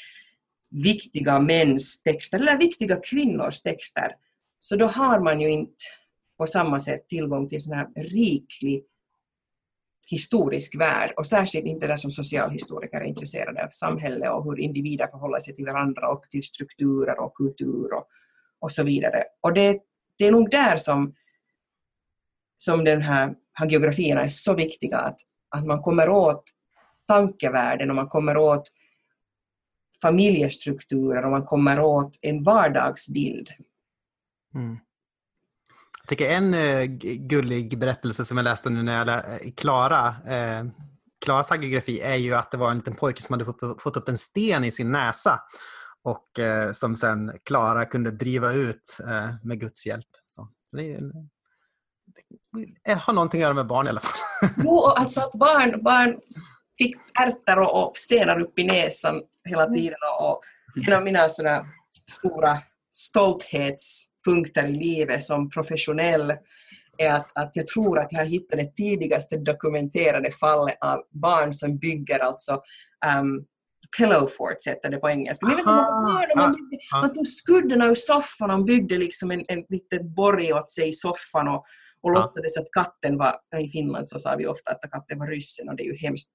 viktiga 0.70 1.38
mäns 1.38 2.02
texter 2.02 2.38
eller 2.38 2.58
viktiga 2.58 2.96
kvinnors 2.96 3.62
texter 3.62 4.16
så 4.58 4.76
då 4.76 4.86
har 4.86 5.20
man 5.20 5.40
ju 5.40 5.50
inte 5.50 5.84
på 6.38 6.46
samma 6.46 6.80
sätt 6.80 7.08
tillgång 7.08 7.48
till 7.48 7.62
sån 7.62 7.72
här 7.72 7.88
riklig 7.96 8.84
historisk 10.14 10.74
värld 10.74 11.12
och 11.16 11.26
särskilt 11.26 11.66
inte 11.66 11.86
där 11.86 11.96
som 11.96 12.10
socialhistoriker 12.10 13.00
är 13.00 13.04
intresserade 13.04 13.64
av 13.64 13.68
samhälle 13.68 14.28
och 14.28 14.44
hur 14.44 14.60
individer 14.60 15.06
förhåller 15.06 15.40
sig 15.40 15.54
till 15.54 15.66
varandra 15.66 16.08
och 16.08 16.24
till 16.30 16.42
strukturer 16.42 17.20
och 17.20 17.34
kultur 17.34 17.94
och, 17.94 18.06
och 18.58 18.72
så 18.72 18.82
vidare. 18.82 19.24
Och 19.40 19.54
det, 19.54 19.80
det 20.18 20.26
är 20.26 20.32
nog 20.32 20.50
där 20.50 20.76
som, 20.76 21.14
som 22.56 22.84
den 22.84 23.02
här 23.02 23.34
geografierna 23.68 24.22
är 24.22 24.28
så 24.28 24.54
viktiga, 24.54 24.98
att, 24.98 25.20
att 25.48 25.66
man 25.66 25.82
kommer 25.82 26.08
åt 26.08 26.44
tankevärlden 27.08 27.90
och 27.90 27.96
man 27.96 28.08
kommer 28.08 28.36
åt 28.36 28.70
familjestrukturer 30.02 31.24
och 31.24 31.30
man 31.30 31.44
kommer 31.44 31.80
åt 31.80 32.18
en 32.20 32.42
vardagsbild. 32.42 33.50
Mm. 34.54 34.78
Jag 36.04 36.08
tycker 36.08 36.30
en 36.30 36.54
uh, 36.54 36.84
gullig 37.26 37.78
berättelse 37.78 38.24
som 38.24 38.36
jag 38.36 38.44
läste 38.44 38.70
nu 38.70 38.82
när 38.82 38.98
jag 38.98 39.06
lä- 39.06 39.38
Klara, 39.56 40.08
uh, 40.08 40.70
Klaras 41.24 41.50
hagiografি 41.50 42.00
är 42.00 42.16
ju 42.16 42.34
att 42.34 42.50
det 42.50 42.56
var 42.56 42.70
en 42.70 42.76
liten 42.76 42.96
pojke 42.96 43.22
som 43.22 43.32
hade 43.32 43.44
fått, 43.44 43.82
fått 43.82 43.96
upp 43.96 44.08
en 44.08 44.18
sten 44.18 44.64
i 44.64 44.70
sin 44.70 44.92
näsa 44.92 45.40
och 46.04 46.38
eh, 46.38 46.72
som 46.72 46.96
sen 46.96 47.32
Klara 47.44 47.84
kunde 47.84 48.10
driva 48.10 48.52
ut 48.52 48.98
eh, 49.00 49.34
med 49.42 49.60
Guds 49.60 49.86
hjälp. 49.86 50.06
Så, 50.26 50.48
så 50.64 50.76
det, 50.76 50.92
är, 50.92 51.00
det 52.84 52.94
har 52.94 53.12
någonting 53.12 53.40
att 53.40 53.42
göra 53.42 53.54
med 53.54 53.66
barn 53.66 53.86
i 53.86 53.88
alla 53.88 54.00
fall. 54.00 54.50
Jo, 54.64 54.80
alltså 54.84 55.20
att 55.20 55.32
barn, 55.32 55.82
barn 55.82 56.20
fick 56.78 56.96
ärtor 57.20 57.58
och, 57.58 57.88
och 57.88 57.98
stenar 57.98 58.40
upp 58.40 58.58
i 58.58 58.64
näsan 58.64 59.22
hela 59.44 59.66
tiden. 59.66 59.98
Och, 60.20 60.30
och 60.30 60.42
en 60.86 60.92
av 60.92 61.02
mina 61.02 61.28
sådana 61.28 61.66
stora 62.10 62.58
stolthetspunkter 64.24 64.66
i 64.66 64.72
livet 64.72 65.24
som 65.24 65.50
professionell 65.50 66.32
är 66.98 67.12
att, 67.14 67.30
att 67.34 67.50
jag 67.54 67.66
tror 67.66 67.98
att 67.98 68.12
jag 68.12 68.18
har 68.18 68.26
hittat 68.26 68.58
det 68.58 68.76
tidigaste 68.76 69.36
dokumenterade 69.36 70.30
fallet 70.30 70.78
av 70.80 71.02
barn 71.10 71.52
som 71.52 71.78
bygger 71.78 72.18
alltså 72.18 72.62
um, 73.20 73.44
pillow 73.98 74.26
forts 74.26 74.66
heter 74.66 74.90
det 74.90 74.98
på 74.98 75.10
engelska. 75.10 75.46
Vet, 75.46 75.64
man, 75.64 76.28
man, 76.36 76.52
byggde, 76.52 76.76
man 76.92 77.14
tog 77.14 77.26
skuddarna 77.26 77.86
ur 77.86 77.94
soffan 77.94 78.50
och 78.50 78.64
byggde 78.64 78.98
liksom 78.98 79.30
en, 79.30 79.44
en 79.48 79.64
liten 79.68 80.14
borg 80.14 80.52
åt 80.52 80.70
sig 80.70 80.88
i 80.88 80.92
soffan 80.92 81.48
och, 81.48 81.64
och 82.02 82.12
låtsades 82.12 82.56
att 82.56 82.70
katten 82.72 83.18
var, 83.18 83.36
i 83.60 83.68
Finland 83.68 84.08
så 84.08 84.18
sa 84.18 84.36
vi 84.36 84.46
ofta 84.46 84.72
att 84.72 84.90
katten 84.90 85.18
var 85.18 85.26
ryssen 85.26 85.68
och 85.68 85.76
det 85.76 85.82
är 85.82 85.86
ju 85.86 85.96
hemskt 85.96 86.30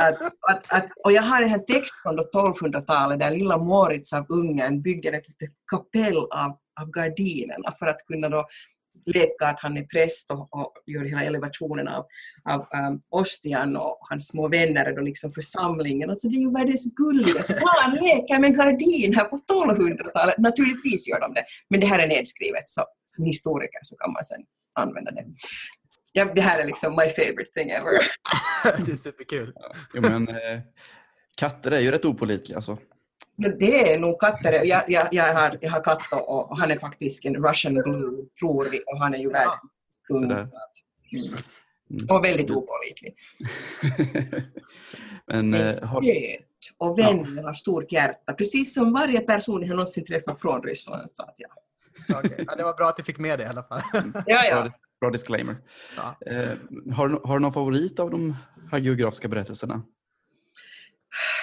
att, 0.00 0.22
att, 0.22 0.72
att, 0.72 0.90
och 1.04 1.12
jag 1.12 1.22
har 1.22 1.42
en 1.42 1.48
här 1.48 1.58
text 1.58 1.94
från 2.02 2.18
1200-talet 2.18 3.18
där 3.18 3.30
lilla 3.30 3.58
Moritz 3.58 4.12
av 4.12 4.26
Ungern 4.28 4.82
bygger 4.82 5.12
ett 5.12 5.28
litet 5.28 5.56
kapell 5.70 6.16
av, 6.16 6.58
av 6.80 6.90
gardinerna 6.90 7.72
för 7.78 7.86
att 7.86 8.06
kunna 8.06 8.28
då 8.28 8.46
leka 9.06 9.46
att 9.46 9.60
han 9.60 9.76
är 9.76 9.82
präst 9.82 10.30
och, 10.30 10.48
och 10.54 10.72
gör 10.86 11.04
hela 11.04 11.22
elevationen 11.22 11.88
av, 11.88 12.04
av 12.50 12.60
um, 12.60 13.00
Ostian 13.10 13.76
och 13.76 13.98
hans 14.00 14.28
små 14.28 14.48
vänner 14.48 14.84
är 14.84 14.96
då 14.96 15.02
liksom 15.02 15.30
församlingen. 15.30 16.10
Alltså 16.10 16.28
det 16.28 16.36
är 16.36 16.40
ju 16.40 16.50
världens 16.50 16.94
gulligaste. 16.94 17.52
Barn 17.52 18.04
leker 18.04 18.38
med 18.38 18.56
gardiner 18.56 19.24
på 19.24 19.36
1200-talet. 19.36 20.38
Naturligtvis 20.38 21.08
gör 21.08 21.20
de 21.20 21.34
det, 21.34 21.44
men 21.70 21.80
det 21.80 21.86
här 21.86 21.98
är 21.98 22.08
nedskrivet 22.08 22.68
så 22.68 22.84
som 23.16 23.24
historiker 23.24 23.80
så 23.82 23.96
kan 23.96 24.12
man 24.12 24.24
sen 24.24 24.44
använda 24.74 25.10
det 25.10 25.24
ja, 26.16 26.24
det 26.34 26.40
här 26.40 26.58
är 26.58 26.66
liksom 26.66 26.90
my 26.90 27.10
favorite 27.10 27.52
thing 27.54 27.70
ever. 27.70 27.92
det 28.86 28.92
är 28.92 28.96
superkul. 28.96 29.52
Ja, 29.94 30.00
men, 30.00 30.28
eh, 30.28 30.60
katter 31.36 31.70
är 31.70 31.80
ju 31.80 31.90
rätt 31.90 32.04
opålitliga. 32.04 32.56
Alltså. 32.56 32.78
Det 33.58 33.92
är 33.92 33.98
nog 33.98 34.20
katter. 34.20 34.52
Jag, 34.52 34.84
jag, 34.88 35.08
jag, 35.10 35.34
har, 35.34 35.58
jag 35.60 35.70
har 35.70 35.84
katt 35.84 36.12
och, 36.12 36.50
och 36.50 36.58
han 36.58 36.70
är 36.70 36.78
faktiskt 36.78 37.24
en 37.24 37.44
Russian 37.44 37.74
Blue, 37.74 38.24
tror 38.40 38.68
vi, 38.70 38.82
och 38.86 38.98
han 38.98 39.14
är 39.14 39.18
ju 39.18 39.30
ja. 39.32 39.60
världskung. 40.10 40.48
Mm. 41.90 42.08
Och 42.08 42.24
väldigt 42.24 42.50
opålitlig. 42.50 43.16
Men, 45.26 45.54
eh, 45.54 45.82
har... 45.82 46.02
och 46.78 46.98
vänlig 46.98 47.42
ja. 47.42 47.46
har 47.46 47.52
stort 47.52 47.92
hjärta, 47.92 48.32
precis 48.32 48.74
som 48.74 48.92
varje 48.92 49.20
person 49.20 49.62
jag 49.62 49.70
någonsin 49.70 50.04
träffat 50.04 50.40
från 50.40 50.62
Ryssland. 50.62 51.10
Så 51.14 51.22
att, 51.22 51.34
ja. 51.36 51.48
Okay. 52.18 52.44
Ja, 52.46 52.54
det 52.56 52.64
var 52.64 52.74
bra 52.74 52.88
att 52.88 52.96
du 52.96 53.02
fick 53.02 53.18
med 53.18 53.38
det 53.38 53.44
i 53.44 53.46
alla 53.46 53.62
fall. 53.62 53.80
ja, 54.26 54.44
ja. 54.50 54.70
Bra 55.06 55.10
disclaimer. 55.12 55.56
Ja. 55.96 56.32
Eh, 56.32 56.58
har, 56.94 57.26
har 57.26 57.38
du 57.38 57.42
någon 57.42 57.52
favorit 57.52 58.00
av 58.00 58.10
de 58.10 58.36
här 58.70 58.78
geografiska 58.78 59.28
berättelserna? 59.28 59.82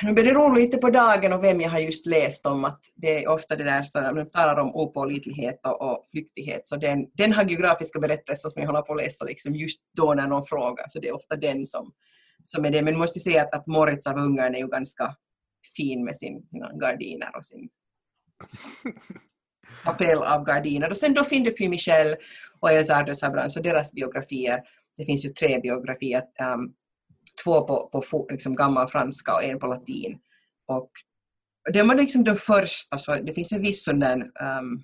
Nu 0.04 0.14
beror 0.14 0.56
det 0.56 0.62
lite 0.62 0.78
på 0.78 0.90
dagen 0.90 1.34
och 1.34 1.44
vem 1.44 1.62
jag 1.62 1.70
har 1.70 1.80
just 1.80 2.06
läst 2.06 2.46
om. 2.46 2.66
att 2.66 2.80
Det 2.96 3.24
är 3.24 3.28
ofta 3.28 3.56
det 3.56 3.64
där, 3.64 3.84
så 3.84 4.02
när 4.02 4.14
man 4.14 4.30
talar 4.30 4.58
om 4.58 4.76
opålitlighet 4.76 5.66
och, 5.66 5.82
och 5.82 6.06
flyktighet, 6.12 6.68
så 6.68 6.76
den, 6.76 7.06
den 7.14 7.50
geografiska 7.50 8.00
berättelsen 8.00 8.52
som 8.52 8.62
jag 8.62 8.70
håller 8.70 8.82
på 8.82 8.94
att 8.94 9.02
läsa 9.02 9.26
liksom 9.26 9.56
just 9.56 9.82
då 9.98 10.14
när 10.14 10.28
någon 10.28 10.46
frågar, 10.46 10.86
så 10.88 11.00
det 11.00 11.08
är 11.08 11.16
ofta 11.16 11.36
den 11.36 11.66
som, 11.66 11.92
som 12.44 12.66
är 12.66 12.72
det. 12.72 12.82
Men 12.82 12.98
måste 12.98 13.20
säga 13.20 13.42
att, 13.42 13.56
att 13.56 13.68
Moritz 13.68 14.08
av 14.08 14.18
Ungern 14.18 14.56
är 14.56 14.60
ju 14.60 14.68
ganska 14.68 15.16
fin 15.78 16.06
med 16.06 16.18
sin, 16.18 16.48
sina 16.50 16.72
gardiner 16.74 17.38
och 17.38 17.46
sin 17.46 17.70
appell 19.84 20.18
av 20.18 20.46
gardiner. 20.46 20.90
Och 20.90 20.98
sen 20.98 21.14
då 21.14 21.24
de 21.24 21.52
Puy-Michel 21.52 22.16
och 22.60 22.72
Elzar 22.72 23.04
de 23.04 23.16
Sabrans 23.16 23.58
och 23.58 23.64
deras 23.64 23.94
biografier. 23.94 24.62
Det 24.98 25.06
finns 25.06 25.26
ju 25.26 25.30
tre 25.30 25.60
biografier, 25.60 26.24
um, 26.54 26.74
två 27.44 27.62
på, 27.62 28.04
på 28.10 28.28
liksom 28.30 28.56
gammal 28.56 28.88
franska 28.88 29.34
och 29.34 29.44
en 29.44 29.60
på 29.60 29.68
latin. 29.68 30.20
Och 30.68 30.92
det 31.74 31.84
var 31.84 31.96
liksom 31.96 32.24
den 32.24 32.36
första, 32.36 32.98
så 32.98 33.16
det 33.16 33.34
finns 33.34 33.52
en 33.52 33.62
viss 33.62 33.84
sån 33.84 34.00
där 34.00 34.18
um, 34.18 34.84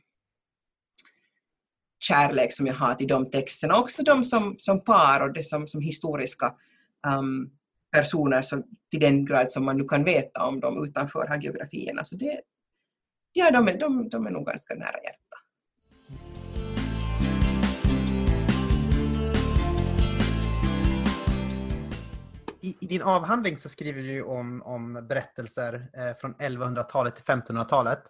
kärlek 2.00 2.54
som 2.54 2.68
jag 2.68 2.74
har 2.74 2.96
till 2.96 3.08
de 3.08 3.32
texterna, 3.32 3.78
också 3.78 4.04
de 4.04 4.24
som, 4.24 4.56
som 4.58 4.84
par 4.84 5.20
och 5.20 5.34
det 5.34 5.44
som, 5.44 5.68
som 5.68 5.82
historiska 5.82 6.54
um, 7.08 7.52
personer 7.92 8.42
så 8.42 8.64
till 8.92 9.00
den 9.00 9.26
grad 9.26 9.52
som 9.52 9.66
man 9.66 9.78
nu 9.78 9.84
kan 9.84 10.04
veta 10.04 10.44
om 10.44 10.60
dem 10.60 10.84
utanför 10.84 11.28
hagiografierna. 11.28 12.04
Så 12.04 12.16
det, 12.16 12.42
ja, 13.34 13.52
de, 13.52 13.68
är, 13.68 13.80
de, 13.80 14.10
de 14.10 14.28
är 14.28 14.32
nog 14.32 14.46
ganska 14.46 14.76
nära 14.76 15.04
hjärtat. 15.04 15.20
I, 22.62 22.78
I, 22.82 22.88
din 22.88 23.02
avhandling 23.02 23.58
så 23.58 23.70
skriver 23.70 24.02
du 24.02 24.24
om, 24.24 24.62
om 24.62 25.08
berättelser 25.10 25.90
eh, 25.94 26.18
från 26.18 26.36
1100-talet 26.36 27.16
till 27.16 27.26
1500-talet. 27.26 28.04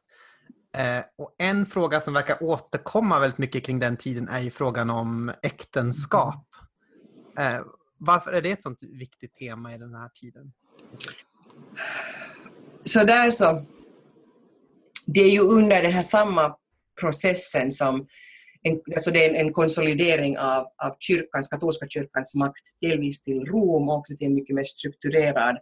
Eh, 0.77 1.05
och 1.17 1.35
en 1.37 1.65
fråga 1.65 2.01
som 2.01 2.13
verkar 2.13 2.43
återkomma 2.43 3.19
väldigt 3.19 3.37
mycket 3.37 3.65
kring 3.65 3.79
den 3.79 3.97
tiden 3.97 4.27
är 4.27 4.39
ju 4.39 4.51
frågan 4.51 4.89
om 4.89 5.31
äktenskap. 5.43 6.45
Eh, 7.39 7.61
varför 7.97 8.33
är 8.33 8.41
det 8.41 8.51
ett 8.51 8.63
sånt 8.63 8.83
viktigt 8.83 9.35
tema 9.35 9.75
i 9.75 9.77
den 9.77 9.95
här 9.95 10.09
tiden? 10.09 10.53
Så 12.83 13.03
där 13.03 13.31
så 13.31 13.65
det 15.13 15.21
är 15.21 15.29
ju 15.29 15.39
under 15.39 15.81
den 15.81 15.91
här 15.91 16.03
samma 16.03 16.55
processen 17.01 17.71
som 17.71 18.07
en, 18.63 18.81
alltså 18.95 19.11
det 19.11 19.25
är 19.25 19.29
en, 19.29 19.47
en 19.47 19.53
konsolidering 19.53 20.37
av, 20.37 20.67
av 20.83 20.95
kyrkans, 20.99 21.47
katolska 21.47 21.87
kyrkans 21.89 22.35
makt, 22.35 22.63
delvis 22.81 23.23
till 23.23 23.45
Rom 23.45 23.89
och 23.89 23.95
också 23.97 24.15
till 24.17 24.27
ett 24.27 24.33
mycket 24.33 24.55
mer 24.55 24.63
strukturerad 24.63 25.57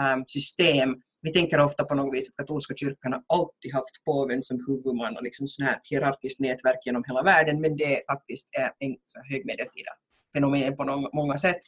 um, 0.00 0.24
system. 0.26 0.96
Vi 1.22 1.32
tänker 1.32 1.60
ofta 1.60 1.84
på 1.84 1.94
något 1.94 2.14
vis 2.14 2.28
att 2.28 2.36
katolska 2.36 2.74
kyrkan 2.76 3.12
har 3.12 3.22
alltid 3.26 3.74
haft 3.74 4.04
påven 4.04 4.42
som 4.42 4.64
huvudman 4.66 5.16
och 5.16 5.22
liksom 5.22 5.48
sån 5.48 5.66
här 5.66 5.80
hierarkiskt 5.90 6.40
nätverk 6.40 6.78
genom 6.86 7.04
hela 7.06 7.22
världen, 7.22 7.60
men 7.60 7.76
det 7.76 7.96
är 7.96 8.02
faktiskt 8.12 8.48
en 8.78 8.96
högmedeltida 9.30 9.90
fenomen 10.34 10.76
på 10.76 11.10
många 11.12 11.38
sätt. 11.38 11.60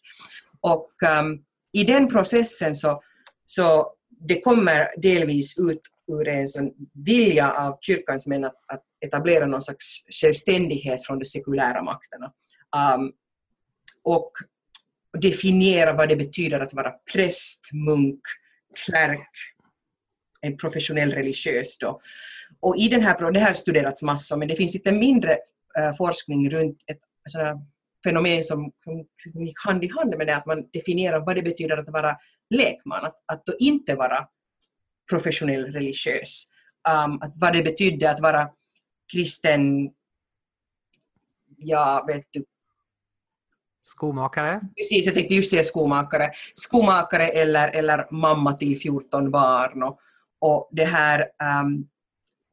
Och 0.60 0.90
um, 1.20 1.44
i 1.72 1.84
den 1.84 2.08
processen 2.08 2.76
så, 2.76 3.02
så 3.44 3.92
det 4.28 4.40
kommer 4.40 5.00
delvis 5.00 5.58
ut 5.58 5.80
ur 6.12 6.28
en 6.28 6.48
sån 6.48 6.70
vilja 7.04 7.52
av 7.52 7.78
kyrkans 7.80 8.26
män 8.26 8.44
att, 8.44 8.56
att 8.66 8.82
etablera 9.04 9.46
någon 9.46 9.62
slags 9.62 10.04
självständighet 10.20 11.06
från 11.06 11.18
de 11.18 11.24
sekulära 11.24 11.82
makterna. 11.82 12.32
Um, 12.96 13.12
och 14.02 14.32
definiera 15.18 15.92
vad 15.92 16.08
det 16.08 16.16
betyder 16.16 16.60
att 16.60 16.74
vara 16.74 16.90
präst, 17.12 17.72
munk, 17.72 18.20
klerk, 18.86 19.30
en 20.40 20.56
professionell 20.56 21.10
religiös. 21.10 21.78
Då. 21.78 22.00
Och 22.60 22.76
i 22.76 22.88
den 22.88 23.02
här, 23.02 23.32
det 23.32 23.38
här 23.38 23.46
har 23.46 23.54
studerats 23.54 24.02
massor, 24.02 24.36
men 24.36 24.48
det 24.48 24.56
finns 24.56 24.74
lite 24.74 24.92
mindre 24.92 25.30
uh, 25.78 25.96
forskning 25.96 26.50
runt 26.50 26.78
ett 26.86 27.00
sådana 27.30 27.60
fenomen 28.04 28.42
som, 28.42 28.72
som 29.16 29.46
gick 29.46 29.64
hand 29.66 29.84
i 29.84 29.90
hand 29.96 30.16
med 30.16 30.26
det, 30.26 30.36
att 30.36 30.46
man 30.46 30.68
definierar 30.72 31.20
vad 31.20 31.36
det 31.36 31.42
betyder 31.42 31.76
att 31.76 31.88
vara 31.88 32.16
lekman, 32.50 33.04
att, 33.04 33.22
att 33.26 33.46
då 33.46 33.52
inte 33.58 33.94
vara 33.94 34.28
professionell 35.10 35.72
religiös. 35.72 36.46
Um, 36.88 37.22
att 37.22 37.32
vad 37.36 37.52
det 37.52 37.62
betydde 37.62 38.10
att 38.10 38.20
vara 38.20 38.48
kristen, 39.12 39.90
ja, 41.56 42.04
vet 42.08 42.24
du. 42.30 42.44
Skomakare? 43.82 44.60
Precis, 44.76 45.06
jag 45.06 45.14
tänkte 45.14 45.34
just 45.34 45.50
säga 45.50 45.64
skomakare. 45.64 46.30
Skomakare 46.54 47.28
eller, 47.28 47.68
eller 47.68 48.06
mamma 48.10 48.52
till 48.52 48.80
14 48.80 49.30
barn. 49.30 49.82
Och, 49.82 49.98
och 50.40 50.68
det 50.72 50.84
här 50.84 51.20
um, 51.60 51.88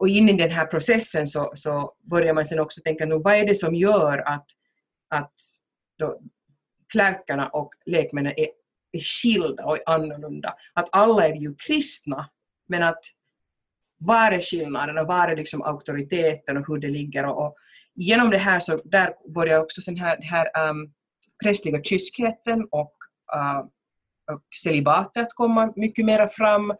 och 0.01 0.07
in 0.07 0.29
i 0.29 0.33
den 0.33 0.51
här 0.51 0.65
processen 0.65 1.27
så, 1.27 1.51
så 1.55 1.93
börjar 2.09 2.33
man 2.33 2.45
sen 2.45 2.59
också 2.59 2.81
tänka, 2.81 3.05
nu, 3.05 3.19
vad 3.19 3.35
är 3.35 3.45
det 3.45 3.55
som 3.55 3.75
gör 3.75 4.17
att, 4.17 4.45
att 5.09 5.33
då, 5.97 6.21
klärkarna 6.91 7.47
och 7.47 7.69
lekmännen 7.85 8.33
är, 8.37 8.47
är 8.91 8.99
skilda 8.99 9.65
och 9.65 9.77
annorlunda? 9.85 10.55
Att 10.73 10.89
alla 10.91 11.27
är 11.27 11.33
ju 11.33 11.55
kristna, 11.55 12.29
men 12.71 12.83
att 12.83 13.03
var 13.97 14.31
är 14.31 14.41
skillnaden 14.41 14.97
och 14.97 15.07
var 15.07 15.27
är 15.27 15.35
liksom 15.35 15.61
auktoriteten 15.61 16.57
och 16.57 16.67
hur 16.67 16.79
det 16.79 16.87
ligger. 16.87 17.25
Och, 17.25 17.45
och 17.45 17.55
genom 17.95 18.29
det 18.29 18.37
här 18.37 18.59
så 18.59 18.81
där 18.83 19.13
börjar 19.33 19.59
också 19.59 19.81
den 19.85 19.97
här, 19.97 20.17
här 20.21 20.69
um, 20.69 20.93
prästliga 21.43 21.83
kyskheten 21.83 22.67
och, 22.71 22.93
uh, 23.35 23.59
och 24.35 24.41
celibatet 24.63 25.27
komma 25.33 25.73
mycket 25.75 26.05
mera 26.05 26.27
fram. 26.27 26.71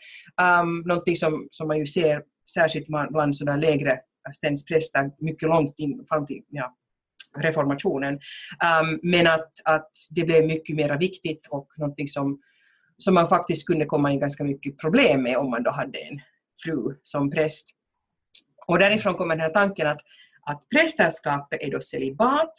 Um, 0.42 0.84
någonting 0.86 1.16
som, 1.16 1.48
som 1.52 1.68
man 1.68 1.80
ju 1.80 1.86
ser 1.86 2.24
särskilt 2.54 2.88
bland 2.88 3.36
sådana 3.36 3.58
lägre 3.58 4.00
stänspräster 4.36 5.12
mycket 5.20 5.50
långt 5.50 5.80
in 5.80 6.06
fram 6.10 6.26
till 6.26 6.42
ja, 6.50 6.76
reformationen. 7.38 8.14
Um, 8.14 9.00
men 9.04 9.28
att, 9.28 9.52
att 9.66 9.90
det 10.10 10.24
blev 10.24 10.46
mycket 10.46 10.76
mer 10.76 10.98
viktigt 10.98 11.48
och 11.50 11.68
någonting 11.78 12.08
som, 12.08 12.40
som 13.04 13.14
man 13.14 13.28
faktiskt 13.28 13.68
kunde 13.68 13.86
komma 13.86 14.12
in 14.12 14.20
ganska 14.20 14.44
mycket 14.44 14.78
problem 14.78 15.24
med 15.24 15.38
om 15.38 15.50
man 15.50 15.64
då 15.64 15.72
hade 15.72 16.00
en 16.00 16.22
fru 16.64 16.96
som 17.04 17.30
präst. 17.30 17.70
Och 18.68 18.80
därifrån 18.80 19.16
kommer 19.16 19.36
den 19.36 19.42
här 19.42 19.54
tanken 19.54 19.88
att, 19.88 20.02
att 20.42 20.70
prästerskapet 20.70 21.62
är 21.62 21.72
då 21.72 21.82
celibat 21.82 22.54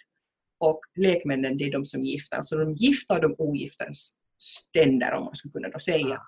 och 0.61 0.81
lekmännen 0.97 1.57
det 1.57 1.65
är 1.65 1.73
de 1.73 1.87
som 1.87 2.05
gifter, 2.05 2.37
alltså 2.37 2.57
de 2.57 2.75
gifta 2.75 3.15
och 3.15 3.21
de 3.21 3.35
ogiftens 3.39 4.15
ständer 4.39 5.13
om 5.13 5.25
man 5.25 5.35
skulle 5.35 5.53
kunna 5.53 5.69
då 5.69 5.79
säga. 5.79 6.21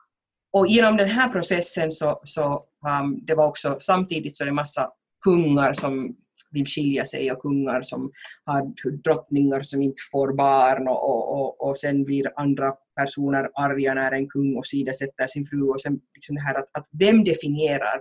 Och 0.52 0.66
genom 0.66 0.96
den 0.96 1.08
här 1.08 1.28
processen 1.28 1.92
så, 1.92 2.20
så 2.24 2.64
um, 3.00 3.24
det 3.26 3.34
var 3.34 3.46
också 3.46 3.76
samtidigt 3.80 4.36
så 4.36 4.44
det 4.44 4.50
är 4.50 4.54
massa 4.54 4.90
kungar 5.24 5.72
som 5.72 6.16
vill 6.50 6.66
skilja 6.66 7.04
sig 7.04 7.32
och 7.32 7.42
kungar 7.42 7.82
som 7.82 8.12
har 8.44 8.62
drottningar 9.02 9.62
som 9.62 9.82
inte 9.82 10.02
får 10.12 10.36
barn 10.36 10.88
och, 10.88 11.10
och, 11.10 11.40
och, 11.40 11.68
och 11.68 11.78
sen 11.78 12.04
blir 12.04 12.32
andra 12.36 12.72
personer 12.96 13.48
arga 13.54 13.94
när 13.94 14.12
en 14.12 14.28
kung 14.28 14.56
åsidosätter 14.56 15.26
sin 15.26 15.46
fru 15.46 15.62
och 15.62 15.80
sen 15.80 16.00
liksom 16.14 16.34
det 16.34 16.42
här 16.42 16.54
att, 16.54 16.68
att 16.78 16.86
vem 16.92 17.24
definierar 17.24 18.00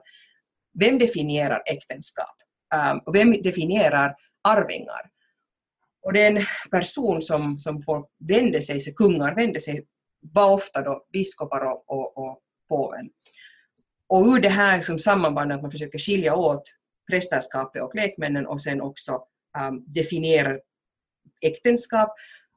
vem 0.80 0.98
definierar 0.98 1.62
äktenskap? 1.66 2.36
Um, 2.76 3.00
och 3.06 3.16
vem 3.16 3.42
definierar 3.42 4.16
arvingar? 4.44 5.10
Och 6.06 6.14
den 6.14 6.40
person 6.72 7.22
som, 7.22 7.60
som 7.60 7.82
folk 7.82 8.06
vände 8.28 8.62
sig, 8.62 8.80
så 8.80 8.94
kungar 8.94 9.36
vände 9.36 9.60
sig, 9.60 9.86
var 10.22 10.54
ofta 10.54 10.82
då 10.82 11.06
biskopar 11.14 11.60
och, 11.60 11.84
och, 11.88 12.18
och 12.18 12.40
påven. 12.70 13.10
Och 14.08 14.26
ur 14.26 14.40
det 14.40 14.50
här 14.50 14.82
som 14.82 15.00
sammanbandet 15.00 15.56
att 15.56 15.62
man 15.62 15.72
försöker 15.72 16.00
skilja 16.00 16.36
åt 16.36 16.64
prästerskapet 17.14 17.82
och 17.82 17.96
lekmännen 17.96 18.48
och 18.48 18.62
sen 18.62 18.82
också 18.82 19.24
um, 19.60 19.84
definierar 19.88 20.62
äktenskap 21.42 22.10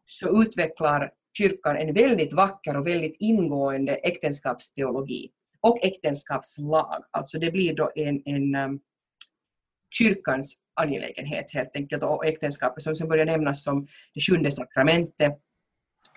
så 0.07 0.42
utvecklar 0.42 1.11
kyrkan 1.38 1.76
en 1.76 1.94
väldigt 1.94 2.32
vacker 2.32 2.76
och 2.76 2.86
väldigt 2.86 3.16
ingående 3.18 3.94
äktenskapsteologi 3.94 5.30
och 5.61 5.78
äktenskapslag. 5.84 7.04
Alltså 7.11 7.38
det 7.38 7.50
blir 7.50 7.74
då 7.74 7.90
en, 7.94 8.22
en 8.24 8.54
um, 8.54 8.80
kyrkans 9.90 10.57
angelägenhet 10.74 11.46
helt 11.52 11.76
enkelt 11.76 12.02
och 12.02 12.26
äktenskapet 12.26 12.82
som 12.82 12.96
sen 12.96 13.09
börjar 13.09 13.26
nämnas 13.26 13.64
som 13.64 13.86
det 14.14 14.20
sjunde 14.20 14.50
sakramentet 14.50 15.32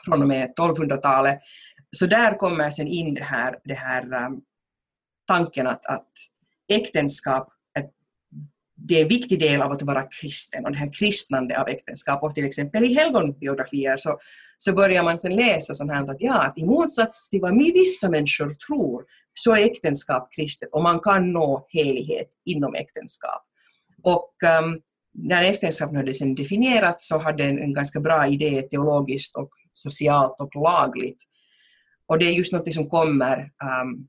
från 0.05 0.21
och 0.21 0.27
med 0.27 0.53
1200-talet. 0.57 1.39
Så 1.97 2.05
där 2.05 2.37
kommer 2.37 2.69
sen 2.69 2.87
in 2.87 3.13
det 3.13 3.23
här, 3.23 3.59
det 3.63 3.73
här 3.73 4.25
um, 4.25 4.41
tanken 5.27 5.67
att, 5.67 5.85
att 5.85 6.11
äktenskap 6.69 7.53
det 8.87 8.97
är 8.97 9.01
en 9.01 9.07
viktig 9.07 9.39
del 9.39 9.61
av 9.61 9.71
att 9.71 9.81
vara 9.81 10.03
kristen 10.21 10.65
och 10.65 10.71
det 10.71 10.77
här 10.77 10.93
kristnande 10.93 11.61
av 11.61 11.67
äktenskap. 11.67 12.23
Och 12.23 12.35
till 12.35 12.45
exempel 12.45 12.83
i 12.83 12.93
helgonbiografier 12.93 13.97
så, 13.97 14.19
så 14.57 14.73
börjar 14.73 15.03
man 15.03 15.17
sen 15.17 15.35
läsa 15.35 15.73
sånt 15.73 15.91
här 15.91 16.09
att 16.09 16.17
ja, 16.19 16.41
att 16.43 16.57
i 16.57 16.65
motsats 16.65 17.29
till 17.29 17.41
vad 17.41 17.57
vissa 17.57 18.09
människor 18.09 18.53
tror 18.53 19.03
så 19.33 19.55
är 19.55 19.65
äktenskap 19.65 20.29
kristet 20.35 20.69
och 20.71 20.83
man 20.83 20.99
kan 20.99 21.33
nå 21.33 21.67
helighet 21.69 22.27
inom 22.45 22.75
äktenskap. 22.75 23.45
Och 24.03 24.33
um, 24.63 24.79
när 25.13 25.43
äktenskapet 25.43 25.95
hade 25.95 26.13
sen 26.13 26.35
definierats 26.35 27.07
så 27.07 27.17
hade 27.17 27.43
en, 27.43 27.59
en 27.59 27.73
ganska 27.73 27.99
bra 27.99 28.27
idé 28.27 28.61
teologiskt 28.61 29.35
och 29.35 29.49
socialt 29.73 30.35
och 30.39 30.55
lagligt. 30.55 31.23
Och 32.05 32.19
det 32.19 32.25
är 32.25 32.31
just 32.31 32.53
något 32.53 32.73
som 32.73 32.89
kommer 32.89 33.39
um, 33.39 34.07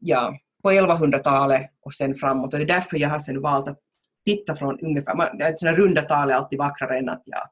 ja, 0.00 0.38
på 0.66 0.72
1100-talet 0.72 1.70
och 1.80 1.94
sen 1.94 2.14
framåt. 2.14 2.54
Och 2.54 2.58
det 2.58 2.64
är 2.64 2.74
därför 2.74 2.98
jag 2.98 3.08
har 3.08 3.18
sen 3.18 3.40
valt 3.40 3.68
att 3.68 3.78
titta 4.24 4.56
från 4.56 4.80
ungefär, 4.80 5.56
sådana 5.56 5.76
runda 5.76 6.02
tal 6.02 6.30
är 6.30 6.34
alltid 6.34 6.58
vackrare 6.58 6.98
än 6.98 7.08
att 7.08 7.22
ja, 7.24 7.50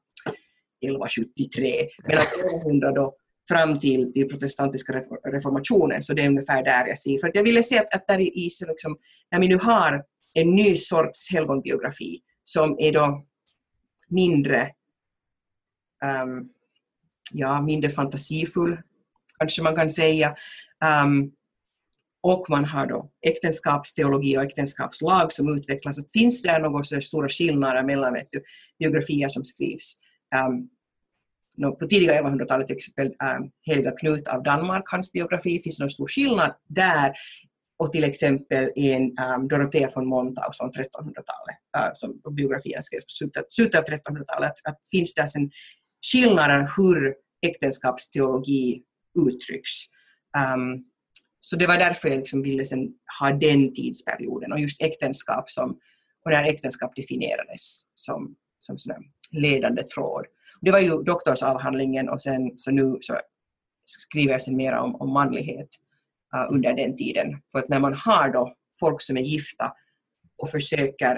1173, 0.83 1.89
men 2.09 2.19
att 2.19 2.33
1100 2.55 2.93
då 2.93 3.17
fram 3.49 3.79
till, 3.79 4.13
till 4.13 4.29
protestantiska 4.29 4.93
reformationen, 5.33 6.03
så 6.03 6.15
det 6.15 6.23
är 6.23 6.29
ungefär 6.29 6.65
där 6.65 6.87
jag 6.87 6.99
ser. 6.99 7.19
För 7.19 7.29
att 7.29 7.35
jag 7.35 7.43
ville 7.43 7.63
se 7.63 7.79
att, 7.79 7.95
att 7.95 8.07
där 8.07 8.21
i, 8.21 8.51
liksom, 8.69 8.97
när 9.31 9.41
vi 9.41 9.49
nu 9.49 9.59
har 9.59 10.05
en 10.35 10.55
ny 10.55 10.77
sorts 10.77 11.33
helgonbiografi 11.33 12.21
som 12.45 12.77
är 12.79 12.93
då 12.93 13.25
mindre, 14.09 14.71
um, 16.23 16.49
ja, 17.33 17.63
mindre 17.63 17.91
fantasifull, 17.91 18.79
kanske 19.39 19.63
man 19.63 19.77
kan 19.77 19.91
säga, 19.91 20.37
um, 21.05 21.33
och 22.25 22.47
man 22.49 22.65
har 22.65 22.87
då 22.87 23.11
äktenskapsteologi 23.27 24.39
och 24.39 24.43
äktenskapslag 24.43 25.33
som 25.33 25.57
utvecklas. 25.57 25.99
Att 25.99 26.13
finns 26.13 26.43
det 26.43 26.59
några 26.59 26.85
så 26.85 27.01
stora 27.01 27.29
skillnader 27.29 27.83
mellan 27.83 28.13
vet 28.13 28.29
du, 28.31 28.43
biografier 28.79 29.29
som 29.29 29.45
skrivs 29.45 29.97
um, 31.61 31.75
på 31.79 31.87
tidiga 31.87 32.23
1100-talet, 32.23 32.67
till 32.67 32.77
exempel 32.77 33.07
um, 33.07 33.51
Helga 33.67 33.91
Knut 33.91 34.29
av 34.29 34.43
Danmark, 34.43 34.85
hans 34.87 35.13
biografi, 35.13 35.63
finns 35.63 35.77
det 35.79 35.85
någon 35.85 35.91
stor 35.91 36.07
skillnad 36.07 36.55
där 36.69 37.13
och 37.79 37.93
till 37.93 38.05
exempel 38.05 38.71
en 38.77 39.19
ehm, 39.19 39.41
um, 39.41 39.49
Dorothea 39.49 39.91
von 39.95 40.07
Montau, 40.07 40.53
från 40.53 40.71
1300-talet, 40.71 41.59
uh, 41.77 41.85
eh, 41.85 41.91
som 41.95 42.21
biografierna 42.37 42.83
skrevs 42.83 43.05
på 43.05 43.27
slutet 43.49 43.79
av 43.79 43.85
1300-talet, 43.85 44.51
att, 44.51 44.69
att 44.69 44.79
finns 44.91 45.15
det 45.15 45.23
en 45.37 45.51
skillnader 46.13 46.71
hur 46.77 47.15
äktenskapsteologi 47.47 48.83
uttrycks. 49.19 49.71
Um, 50.55 50.85
så 51.45 51.57
det 51.57 51.67
var 51.67 51.79
därför 51.79 52.09
jag 52.09 52.19
liksom 52.19 52.43
ville 52.43 52.65
sen 52.65 52.89
ha 53.21 53.33
den 53.33 53.75
tidsperioden 53.75 54.53
och 54.53 54.61
just 54.61 54.83
äktenskap 54.83 55.51
som, 55.51 55.71
och 56.25 56.31
när 56.31 56.45
äktenskap 56.45 56.97
definierades 56.97 57.83
som, 57.95 58.37
som 58.61 58.79
sån 58.79 58.95
ledande 59.33 59.83
tråd. 59.83 60.27
Det 60.61 60.71
var 60.71 60.79
ju 60.79 61.03
doktorsavhandlingen 61.03 62.09
och 62.09 62.23
sen 62.23 62.59
så 62.59 62.71
nu 62.71 62.97
så 63.01 63.17
skriver 63.85 64.33
jag 64.33 64.43
sen 64.43 64.57
mera 64.57 64.83
om, 64.83 64.95
om 64.95 65.13
manlighet 65.13 65.69
uh, 66.35 66.53
under 66.55 66.73
den 66.73 66.97
tiden. 66.97 67.43
För 67.53 67.59
att 67.59 67.69
när 67.69 67.81
man 67.81 67.95
har 67.95 68.33
då 68.33 68.55
folk 68.81 69.03
som 69.03 69.17
är 69.17 69.23
gifta 69.23 69.73
och 70.39 70.51
försöker 70.51 71.17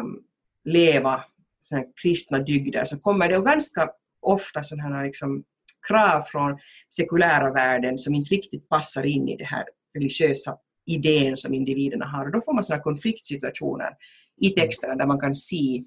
um, 0.00 0.24
leva 0.64 1.24
såna 1.62 1.82
kristna 2.02 2.38
dygder 2.38 2.84
så 2.84 2.98
kommer 2.98 3.28
det 3.28 3.40
ganska 3.40 3.90
ofta 4.20 4.62
sådana 4.62 4.96
här 4.96 5.04
liksom 5.04 5.44
krav 5.88 6.22
från 6.22 6.58
sekulära 6.88 7.52
världen 7.52 7.98
som 7.98 8.14
inte 8.14 8.34
riktigt 8.34 8.68
passar 8.68 9.06
in 9.06 9.28
i 9.28 9.36
det 9.36 9.44
här 9.44 9.64
religiösa 9.94 10.56
idén 10.86 11.36
som 11.36 11.54
individerna 11.54 12.06
har. 12.06 12.26
Och 12.26 12.32
då 12.32 12.40
får 12.40 12.54
man 12.54 12.64
sådana 12.64 12.82
konfliktsituationer 12.82 13.90
i 14.40 14.50
texterna 14.50 14.94
där 14.94 15.06
man 15.06 15.20
kan 15.20 15.34
se 15.34 15.82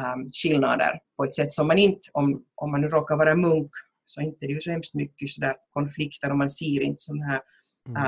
um, 0.00 0.28
skillnader 0.42 1.00
på 1.16 1.24
ett 1.24 1.34
sätt 1.34 1.52
som 1.52 1.66
man 1.66 1.78
inte, 1.78 2.10
om, 2.12 2.44
om 2.54 2.70
man 2.70 2.80
nu 2.80 2.86
råkar 2.86 3.16
vara 3.16 3.36
munk, 3.36 3.70
så 4.04 4.20
inte 4.20 4.38
det 4.40 4.46
är 4.46 4.54
ju 4.54 4.60
så 4.60 4.70
hemskt 4.70 4.94
mycket 4.94 5.30
sådär 5.30 5.54
konflikter 5.72 6.30
och 6.30 6.38
man 6.38 6.50
ser 6.50 6.80
inte 6.80 7.02
sådana 7.02 7.24
här 7.24 7.40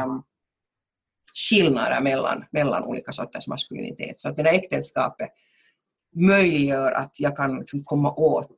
um, 0.05 0.23
skillnader 1.49 2.01
mellan, 2.01 2.45
mellan 2.51 2.85
olika 2.85 3.13
sorters 3.13 3.49
maskulinitet. 3.49 4.21
Så 4.21 4.29
att 4.29 4.37
det 4.37 4.43
där 4.43 4.53
äktenskapet 4.53 5.29
möjliggör 6.17 6.93
att 6.93 7.21
jag 7.21 7.37
kan 7.37 7.59
liksom 7.59 7.85
komma 7.85 8.13
åt 8.13 8.57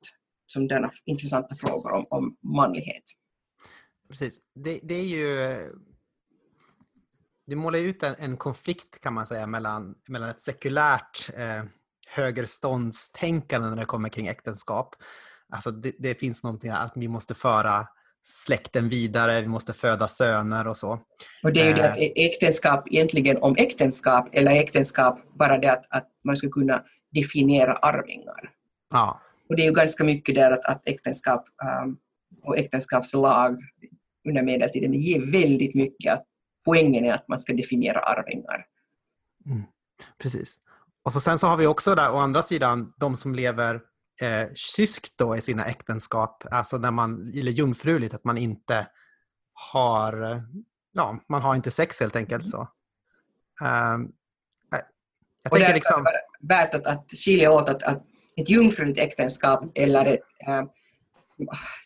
sådana 0.50 0.90
intressanta 1.04 1.54
frågor 1.54 1.92
om, 1.92 2.06
om 2.10 2.36
manlighet. 2.42 3.02
Precis. 4.08 4.40
Det, 4.54 4.80
det 4.82 4.94
är 4.94 5.06
ju... 5.06 5.58
Du 7.46 7.56
målar 7.56 7.78
ut 7.78 8.02
en, 8.02 8.14
en, 8.18 8.36
konflikt 8.36 9.00
kan 9.00 9.14
man 9.14 9.26
säga 9.26 9.46
mellan, 9.46 9.94
mellan 10.08 10.28
ett 10.28 10.40
sekulärt 10.40 11.30
eh, 11.34 11.64
högerståndstänkande 12.06 13.68
när 13.68 13.76
det 13.76 13.84
kommer 13.84 14.08
kring 14.08 14.26
äktenskap. 14.26 14.94
Alltså 15.48 15.70
det, 15.70 15.92
det 15.98 16.14
finns 16.14 16.44
någonting 16.44 16.70
att 16.70 16.92
vi 16.96 17.08
måste 17.08 17.34
föra 17.34 17.86
släkten 18.24 18.88
vidare, 18.88 19.40
vi 19.40 19.46
måste 19.46 19.72
föda 19.72 20.08
söner 20.08 20.66
och 20.66 20.76
så. 20.76 21.00
Och 21.42 21.52
det 21.52 21.60
är 21.60 21.66
ju 21.66 21.72
det 21.72 21.92
att 21.92 21.98
eh. 21.98 22.10
äktenskap 22.16 22.88
egentligen 22.90 23.36
om 23.42 23.54
äktenskap 23.58 24.28
eller 24.32 24.50
äktenskap 24.50 25.18
bara 25.38 25.58
det 25.58 25.72
att, 25.72 25.86
att 25.90 26.08
man 26.24 26.36
ska 26.36 26.50
kunna 26.50 26.84
definiera 27.12 27.72
arvingar. 27.72 28.50
Ja. 28.90 29.20
Och 29.50 29.56
det 29.56 29.62
är 29.62 29.66
ju 29.66 29.72
ganska 29.72 30.04
mycket 30.04 30.34
där 30.34 30.50
att, 30.50 30.64
att 30.64 30.88
äktenskap 30.88 31.44
um, 31.84 31.98
och 32.42 32.58
äktenskapslag 32.58 33.60
under 34.28 34.42
medeltiden 34.42 34.94
ger 34.94 35.32
väldigt 35.32 35.74
mycket 35.74 36.12
att 36.12 36.24
poängen 36.64 37.04
är 37.04 37.12
att 37.12 37.28
man 37.28 37.40
ska 37.40 37.52
definiera 37.52 38.00
arvingar. 38.00 38.66
Mm, 39.46 39.62
precis. 40.18 40.58
Och 41.02 41.12
så 41.12 41.20
sen 41.20 41.38
så 41.38 41.46
har 41.46 41.56
vi 41.56 41.66
också 41.66 41.94
där 41.94 42.12
å 42.12 42.16
andra 42.16 42.42
sidan 42.42 42.92
de 42.96 43.16
som 43.16 43.34
lever 43.34 43.74
eh, 44.22 44.54
kyskt 44.54 45.18
då 45.18 45.36
i 45.36 45.40
sina 45.40 45.64
äktenskap, 45.64 46.44
alltså 46.50 46.78
när 46.78 46.90
man, 46.90 47.32
eller 47.34 47.52
jungfruligt, 47.52 48.14
att 48.14 48.24
man 48.24 48.38
inte 48.38 48.86
har, 49.72 50.42
ja, 50.92 51.20
man 51.28 51.42
har 51.42 51.54
inte 51.54 51.70
sex 51.70 52.00
helt 52.00 52.16
enkelt 52.16 52.48
så. 52.48 52.60
Um, 53.62 54.12
jag 55.42 55.52
och 55.52 55.58
tänker 55.58 55.74
liksom... 55.74 56.06
värt 56.40 56.74
att, 56.74 56.86
att 56.86 57.10
skilja 57.24 57.52
åt 57.52 57.68
att, 57.68 57.82
att 57.82 58.04
ett 58.36 58.50
jungfruligt 58.50 58.98
äktenskap 58.98 59.72
eller 59.74 60.06
ett 60.06 60.20
äh, 60.48 60.62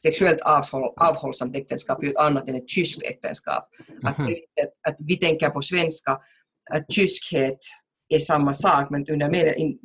sexuellt 0.02 0.40
avhåll, 0.40 0.92
avhållsamt 0.96 1.56
äktenskap 1.56 2.02
är 2.02 2.06
ju 2.06 2.16
annat 2.16 2.48
än 2.48 2.54
ett 2.54 2.70
kyskt 2.70 3.02
äktenskap. 3.02 3.68
Mm 3.88 4.00
att, 4.06 4.18
mhm. 4.18 4.34
att, 4.88 4.96
vi 4.98 5.16
tänker 5.16 5.50
på 5.50 5.62
svenska 5.62 6.20
att 6.70 6.92
kyskhet 6.92 7.58
är 8.08 8.18
samma 8.18 8.54
sak, 8.54 8.90
men 8.90 9.06
under 9.08 9.30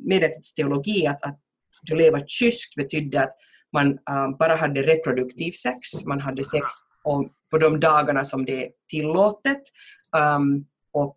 medeltidsteologi 0.08 1.06
att, 1.06 1.24
att 1.24 1.40
du 1.82 1.94
leva 1.94 2.20
kyskt 2.26 2.74
betydde 2.74 3.22
att 3.22 3.32
man 3.72 3.86
um, 3.86 4.36
bara 4.38 4.56
hade 4.56 4.82
reproduktiv 4.82 5.52
sex, 5.52 6.04
man 6.06 6.20
hade 6.20 6.44
sex 6.44 6.66
om, 7.02 7.32
på 7.50 7.58
de 7.58 7.80
dagarna 7.80 8.24
som 8.24 8.44
det 8.44 8.64
är 8.64 8.70
tillåtet. 8.90 9.62
Um, 10.16 10.64
och 10.92 11.16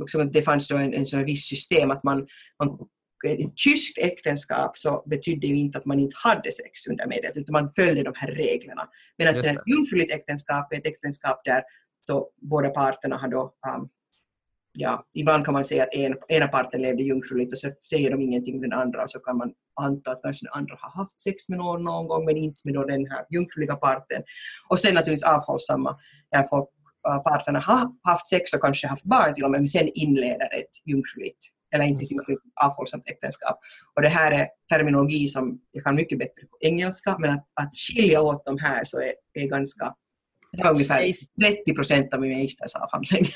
liksom, 0.00 0.32
det 0.32 0.42
fanns 0.42 0.68
då 0.68 0.76
en, 0.76 0.94
en 0.94 1.06
sån 1.06 1.24
viss 1.24 1.44
system 1.46 1.90
att 1.90 2.04
man, 2.04 2.26
man 2.58 2.78
ett 3.24 3.58
kyskt 3.58 3.98
äktenskap 3.98 4.78
så 4.78 5.02
betydde 5.06 5.46
ju 5.46 5.56
inte 5.56 5.78
att 5.78 5.84
man 5.84 6.00
inte 6.00 6.16
hade 6.24 6.52
sex 6.52 6.86
under 6.90 7.06
medet, 7.06 7.36
utan 7.36 7.52
man 7.52 7.72
följde 7.72 8.02
de 8.02 8.12
här 8.16 8.30
reglerna. 8.30 8.88
Men 9.18 9.28
att 9.28 9.44
ett 9.44 9.58
jungfruligt 9.66 10.12
äktenskap 10.12 10.72
är 10.72 10.78
ett 10.78 10.86
äktenskap 10.86 11.40
där 11.44 11.62
då 12.06 12.30
båda 12.36 12.70
parterna 12.70 13.16
har 13.16 13.28
då, 13.28 13.42
um, 13.42 13.88
ja, 14.72 15.06
ibland 15.14 15.44
kan 15.44 15.54
man 15.54 15.64
säga 15.64 15.82
att 15.82 15.94
en, 15.94 16.16
ena 16.28 16.48
parten 16.48 16.82
levde 16.82 17.02
jungfruligt 17.02 17.52
och 17.52 17.58
så 17.58 17.70
säger 17.90 18.10
de 18.10 18.22
ingenting 18.22 18.54
om 18.54 18.60
den 18.60 18.72
andra 18.72 19.02
och 19.02 19.10
så 19.10 19.18
kan 19.18 19.36
man 19.36 19.52
anta 19.80 20.10
att 20.12 20.22
kanske 20.22 20.46
den 20.46 20.52
andra 20.52 20.76
har 20.80 21.02
haft 21.02 21.20
sex 21.20 21.48
med 21.48 21.58
någon 21.58 21.84
någon 21.84 22.08
gång 22.08 22.24
men 22.24 22.36
inte 22.36 22.60
med 22.64 22.74
den 22.74 23.06
här 23.06 23.24
jungfruliga 23.30 23.76
parten. 23.76 24.22
Och 24.68 24.80
sen 24.80 24.94
naturligtvis 24.94 25.28
avhållsamma, 25.28 25.98
där 26.30 26.42
folk, 26.42 26.68
uh, 27.08 27.22
parterna 27.22 27.60
har 27.60 27.92
haft 28.02 28.28
sex 28.28 28.52
och 28.54 28.60
kanske 28.60 28.86
haft 28.86 29.04
barn 29.04 29.34
till 29.34 29.44
och 29.44 29.50
med, 29.50 29.60
men 29.60 29.68
sen 29.68 29.88
inleder 29.94 30.54
ett 30.54 30.74
jungfruligt 30.84 31.46
eller 31.74 31.84
inte 31.84 32.04
jungfruligt 32.04 32.42
avhållsamt 32.64 33.08
äktenskap. 33.10 33.58
Och 33.96 34.02
det 34.02 34.08
här 34.08 34.32
är 34.32 34.48
terminologi 34.72 35.28
som 35.28 35.60
jag 35.72 35.84
kan 35.84 35.94
mycket 35.94 36.18
bättre 36.18 36.46
på 36.46 36.56
engelska, 36.60 37.18
men 37.18 37.30
att, 37.30 37.46
att 37.54 37.76
skilja 37.76 38.20
åt 38.20 38.44
de 38.44 38.58
här 38.58 38.84
så 38.84 39.00
är, 39.00 39.12
är 39.34 39.46
ganska 39.46 39.94
det 40.52 40.64
var 40.64 40.70
ungefär 40.70 41.12
30 41.40 41.74
procent 41.74 42.14
av 42.14 42.20
min 42.20 42.42
mastersavhandling. 42.42 43.26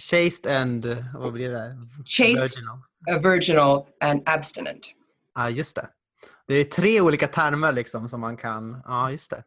Chaste 0.00 0.58
and, 0.58 0.86
vad 1.14 1.32
blir 1.32 1.50
det? 1.50 1.76
Chaste, 2.04 2.60
virginal, 2.60 3.22
virginal 3.22 3.86
and 4.00 4.22
abstinent. 4.26 4.94
Ja, 5.34 5.42
ah, 5.42 5.50
just 5.50 5.76
det. 5.76 5.88
Det 6.46 6.54
är 6.54 6.64
tre 6.64 7.00
olika 7.00 7.26
termer 7.26 7.72
liksom 7.72 8.08
som 8.08 8.20
man 8.20 8.36
kan, 8.36 8.70
ja 8.70 8.80
ah, 8.84 9.10
just 9.10 9.30
det. 9.30 9.42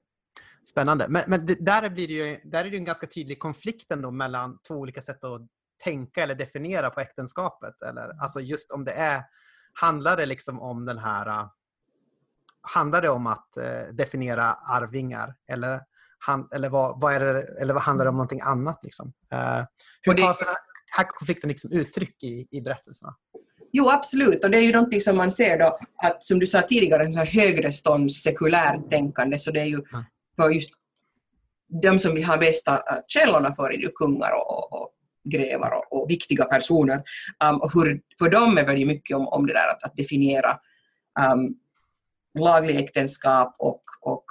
Spännande. 0.69 1.05
Men, 1.09 1.23
men 1.27 1.45
det, 1.45 1.65
där, 1.65 1.89
blir 1.89 2.07
det 2.07 2.13
ju, 2.13 2.39
där 2.43 2.65
är 2.65 2.71
det 2.71 2.77
en 2.77 2.85
ganska 2.85 3.07
tydlig 3.07 3.39
konflikt 3.39 3.91
ändå 3.91 4.11
mellan 4.11 4.59
två 4.67 4.75
olika 4.75 5.01
sätt 5.01 5.23
att 5.23 5.41
tänka 5.83 6.23
eller 6.23 6.35
definiera 6.35 6.89
på 6.89 6.99
äktenskapet. 6.99 7.81
Eller, 7.81 8.05
mm. 8.05 8.17
alltså 8.19 8.39
just 8.39 8.71
om 8.71 8.85
det 8.85 8.91
är, 8.91 9.23
handlar 9.73 10.17
det 10.17 10.25
liksom 10.25 10.61
om 10.61 10.85
den 10.85 10.97
här, 10.97 11.47
handlar 12.61 13.01
det 13.01 13.09
om 13.09 13.27
att 13.27 13.57
eh, 13.57 13.93
definiera 13.93 14.43
arvingar 14.53 15.35
eller 15.47 15.81
eller, 16.55 16.69
vad, 16.69 17.01
vad, 17.01 17.13
är 17.13 17.19
det, 17.19 17.61
eller 17.61 17.73
vad 17.73 17.83
handlar 17.83 18.05
det 18.05 18.09
om 18.09 18.15
någonting 18.15 18.41
annat? 18.41 18.79
Liksom? 18.83 19.07
Uh, 19.33 19.65
hur 20.01 20.13
tar 20.13 20.45
den 20.45 20.55
här 20.97 21.03
konflikten 21.07 21.47
liksom 21.47 21.71
uttryck 21.71 22.23
i, 22.23 22.47
i 22.51 22.61
berättelserna? 22.61 23.15
Jo, 23.71 23.89
absolut. 23.89 24.43
Och 24.43 24.51
det 24.51 24.57
är 24.57 24.61
ju 24.61 24.71
någonting 24.71 25.01
som 25.01 25.17
man 25.17 25.31
ser 25.31 25.59
då, 25.59 25.79
att 26.03 26.23
som 26.23 26.39
du 26.39 26.47
sa 26.47 26.61
tidigare, 26.61 27.03
en 27.03 27.17
högre 27.17 27.71
stånds 27.71 28.23
sekulärt 28.23 28.89
tänkande, 28.89 29.39
så 29.39 29.51
det 29.51 29.61
är 29.61 29.65
ju 29.65 29.81
mm. 29.93 30.03
för 30.35 30.49
just 30.49 30.69
de 31.81 31.99
som 31.99 32.15
vi 32.15 32.21
har 32.21 32.37
bästa 32.37 32.75
äh, 32.77 32.97
källorna 33.07 33.51
för 33.51 33.73
är 33.73 33.77
ju 33.77 33.89
kungar 33.89 34.31
och, 34.31 34.73
och, 34.73 34.93
grävar 35.23 35.51
grevar 35.51 35.71
och, 35.77 36.01
och, 36.01 36.09
viktiga 36.09 36.45
personer. 36.45 37.03
Um, 37.43 37.61
och 37.61 37.71
hur, 37.73 38.01
för 38.19 38.29
dem 38.29 38.57
är 38.57 38.75
det 38.75 38.85
mycket 38.85 39.17
om, 39.17 39.27
om 39.27 39.47
det 39.47 39.53
där 39.53 39.69
att, 39.71 39.83
att 39.83 39.97
definiera 39.97 40.59
um, 41.33 41.55
laglig 42.39 42.75
äktenskap 42.75 43.55
och, 43.59 43.83
och 44.01 44.25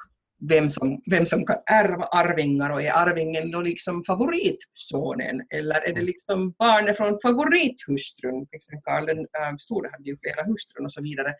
vem 0.48 0.70
som, 0.70 1.02
vem 1.10 1.26
som 1.26 1.46
kan 1.46 1.56
ärva 1.70 2.04
arvingar 2.04 2.70
och 2.70 2.82
är 2.82 2.92
arvingen 2.92 3.50
då 3.50 3.60
liksom 3.60 4.04
favoritsonen 4.04 5.46
eller 5.50 5.88
är 5.88 5.94
det 5.94 6.02
liksom 6.02 6.54
barnet 6.58 6.96
från 6.96 7.18
favorithustrun? 7.22 8.46
Karl 8.84 9.06
den 9.06 9.18
äh, 9.18 9.56
store 9.58 9.88
hade 9.92 10.04
ju 10.04 10.16
flera 10.16 10.44
hustrun 10.44 10.84
och 10.84 10.92
så 10.92 11.02
vidare 11.02 11.34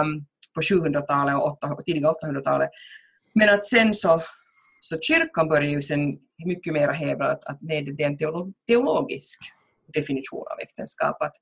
um, 0.00 0.26
på 0.54 0.60
700-talet 0.60 1.34
och, 1.34 1.78
och 1.78 1.84
tidiga 1.84 2.08
800-talet. 2.08 2.70
Men 3.34 3.48
att 3.48 3.66
sen 3.66 3.94
så, 3.94 4.20
så 4.84 4.98
kyrkan 5.00 5.48
börjar 5.48 5.70
ju 5.70 5.82
sen 5.82 6.18
mycket 6.44 6.72
mer 6.72 6.88
hävda 6.88 7.24
att, 7.24 7.44
att 7.44 7.58
nej, 7.60 7.82
det 7.82 8.02
är 8.02 8.06
en 8.06 8.54
teologisk 8.66 9.40
definition 9.94 10.44
av 10.52 10.60
äktenskap. 10.60 11.22
Att, 11.22 11.34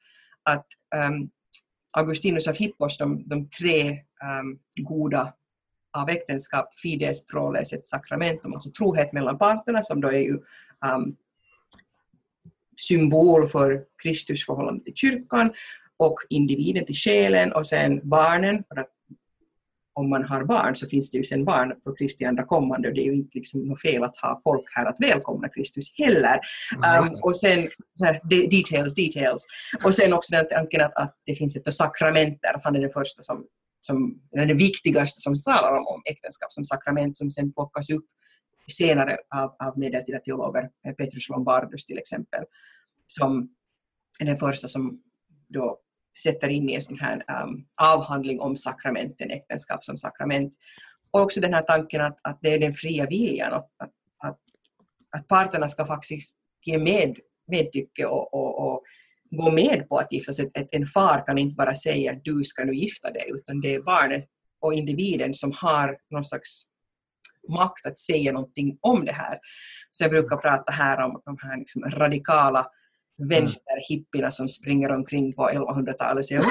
att 0.42 0.66
um, 1.08 1.30
Augustinus 1.92 2.48
av 2.48 2.54
Hippos, 2.54 2.98
de, 2.98 3.28
de 3.28 3.48
tre 3.48 3.90
um, 3.90 4.58
goda 4.76 5.32
av 5.92 6.10
äktenskap, 6.10 6.74
fides 6.74 7.26
proles 7.26 7.72
ett 7.72 7.86
sakramentum, 7.86 8.54
alltså 8.54 8.70
trohet 8.70 9.12
mellan 9.12 9.38
parterna 9.38 9.82
som 9.82 10.00
då 10.00 10.08
är 10.08 10.20
ju 10.20 10.38
um, 10.94 11.16
symbol 12.76 13.46
för 13.46 13.84
Kristus 14.02 14.46
förhållande 14.46 14.84
till 14.84 14.94
kyrkan 14.94 15.52
och 15.96 16.18
individen 16.28 16.86
till 16.86 16.96
själen 16.96 17.52
och 17.52 17.66
sen 17.66 18.00
barnen, 18.02 18.64
för 18.68 18.80
att 18.80 18.90
om 19.94 20.10
man 20.10 20.24
har 20.24 20.44
barn 20.44 20.76
så 20.76 20.88
finns 20.88 21.10
det 21.10 21.18
ju 21.18 21.24
sen 21.24 21.44
barn 21.44 21.72
för 21.84 21.96
Kristi 21.96 22.24
andra 22.24 22.44
kommande 22.44 22.88
och 22.88 22.94
det 22.94 23.00
är 23.00 23.04
ju 23.04 23.14
inte 23.14 23.38
liksom 23.38 23.60
något 23.60 23.82
fel 23.82 24.04
att 24.04 24.16
ha 24.16 24.40
folk 24.44 24.64
här 24.70 24.86
att 24.86 25.00
välkomna 25.00 25.48
Kristus 25.48 25.86
heller. 25.98 26.40
Um, 27.00 27.08
och 27.22 27.38
sen, 27.38 27.68
här, 28.02 28.20
details, 28.50 28.94
details. 28.94 29.46
Och 29.84 29.94
sen 29.94 30.12
också 30.12 30.34
den 30.34 30.48
tanken 30.48 30.80
att, 30.80 30.96
att 30.96 31.14
det 31.26 31.34
finns 31.34 31.56
ett 31.56 31.74
sakrament 31.74 32.38
där, 32.42 32.54
att 32.54 32.64
han 32.64 32.76
är 32.76 32.80
den 32.80 32.90
första 32.90 33.22
som 33.22 33.46
som 33.84 34.20
är 34.36 34.46
det 34.46 34.54
viktigaste 34.54 35.20
som 35.20 35.34
talar 35.34 35.72
om, 35.72 35.86
om 35.86 36.02
äktenskap 36.04 36.52
som 36.52 36.64
sakrament 36.64 37.16
som 37.16 37.30
sen 37.30 37.52
plockas 37.52 37.90
upp 37.90 38.04
senare 38.70 39.16
av, 39.34 39.56
av 39.58 39.78
medeltida 39.78 40.18
teologer, 40.18 40.70
Petrus 40.98 41.28
Lombardus 41.28 41.86
till 41.86 41.98
exempel, 41.98 42.44
som 43.06 43.48
är 44.20 44.26
den 44.26 44.36
första 44.36 44.68
som 44.68 45.02
då 45.48 45.78
sätter 46.18 46.48
in 46.48 46.68
i 46.68 46.74
en 46.74 46.80
sån 46.80 46.98
här 46.98 47.42
um, 47.42 47.66
avhandling 47.82 48.40
om 48.40 48.56
sakramenten, 48.56 49.30
äktenskap 49.30 49.84
som 49.84 49.98
sakrament. 49.98 50.54
Och 51.10 51.20
också 51.20 51.40
den 51.40 51.54
här 51.54 51.62
tanken 51.62 52.00
att, 52.00 52.18
att 52.22 52.38
det 52.42 52.54
är 52.54 52.58
den 52.58 52.74
fria 52.74 53.06
viljan, 53.06 53.52
att, 53.52 53.70
att, 53.78 53.92
att, 54.24 54.38
att 55.16 55.28
parterna 55.28 55.68
ska 55.68 55.86
faktiskt 55.86 56.36
ge 56.66 56.78
med, 56.78 57.16
medtycke 57.46 58.06
och, 58.06 58.34
och, 58.34 58.68
och 58.68 58.82
gå 59.30 59.50
med 59.50 59.88
på 59.88 59.98
att 59.98 60.12
gifta 60.12 60.32
sig. 60.32 60.50
En 60.70 60.86
far 60.86 61.26
kan 61.26 61.38
inte 61.38 61.54
bara 61.54 61.74
säga 61.74 62.12
att 62.12 62.24
du 62.24 62.44
ska 62.44 62.64
nu 62.64 62.74
gifta 62.74 63.10
dig, 63.10 63.30
utan 63.34 63.60
det 63.60 63.74
är 63.74 63.82
barnet 63.82 64.24
och 64.60 64.74
individen 64.74 65.34
som 65.34 65.52
har 65.56 65.98
någon 66.10 66.24
slags 66.24 66.64
makt 67.48 67.86
att 67.86 67.98
säga 67.98 68.32
någonting 68.32 68.78
om 68.80 69.04
det 69.04 69.12
här. 69.12 69.38
Så 69.90 70.04
jag 70.04 70.10
brukar 70.10 70.36
prata 70.36 70.72
här 70.72 71.04
om 71.04 71.22
de 71.24 71.36
här 71.42 71.58
liksom 71.58 71.82
radikala 71.82 72.66
vänsterhippierna 73.18 74.30
som 74.30 74.48
springer 74.48 74.90
omkring 74.90 75.32
på 75.32 75.48
1100-talet 75.48 76.18
och 76.18 76.26
säger 76.26 76.40
att 76.40 76.46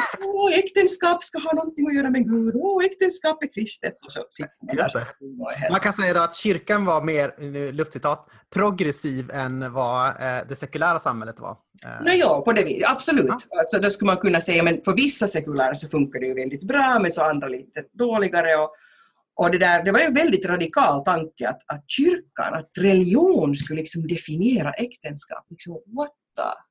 äktenskap 0.54 1.24
ska 1.24 1.40
ha 1.40 1.54
någonting 1.54 1.88
att 1.88 1.96
göra 1.96 2.10
med 2.10 2.30
Gud, 2.30 2.56
åh, 2.56 2.86
äktenskap 2.86 3.44
är 3.44 3.54
kristet. 3.54 3.94
Och 4.06 4.12
så 4.12 4.20
man, 4.70 5.72
man 5.72 5.80
kan 5.80 5.94
säga 5.94 6.24
att 6.24 6.36
kyrkan 6.36 6.86
var 6.86 7.02
mer, 7.02 7.72
luftcitat, 7.72 8.28
progressiv 8.54 9.32
än 9.32 9.74
vad 9.74 10.08
eh, 10.08 10.48
det 10.50 10.56
sekulära 10.56 11.00
samhället 11.00 11.40
var. 11.40 11.58
Eh. 11.86 12.06
No, 12.06 12.12
ja, 12.12 12.42
på 12.42 12.54
det 12.54 12.64
viset, 12.64 12.90
absolut. 12.90 13.26
Ja. 13.28 13.60
Alltså, 13.60 13.80
då 13.80 13.90
skulle 13.90 14.08
man 14.08 14.18
kunna 14.18 14.42
säga, 14.42 14.64
men 14.64 14.82
för 14.86 14.96
vissa 14.96 15.28
sekulära 15.28 15.76
så 15.76 15.88
funkar 15.88 16.20
det 16.20 16.26
ju 16.26 16.34
väldigt 16.34 16.64
bra, 16.64 17.00
men 17.02 17.12
så 17.12 17.22
andra 17.22 17.48
lite 17.48 17.84
dåligare. 17.94 18.56
Och, 18.56 18.72
och 19.36 19.52
det, 19.52 19.58
där, 19.58 19.84
det 19.84 19.92
var 19.92 20.00
ju 20.00 20.06
en 20.06 20.14
väldigt 20.14 20.46
radikal 20.46 21.04
tanke 21.04 21.50
att, 21.50 21.62
att 21.68 21.84
kyrkan, 21.88 22.54
att 22.54 22.70
religion 22.78 23.56
skulle 23.56 23.80
liksom 23.80 24.08
definiera 24.08 24.72
äktenskap. 24.72 25.46
Liksom, 25.50 25.74
what 25.74 26.12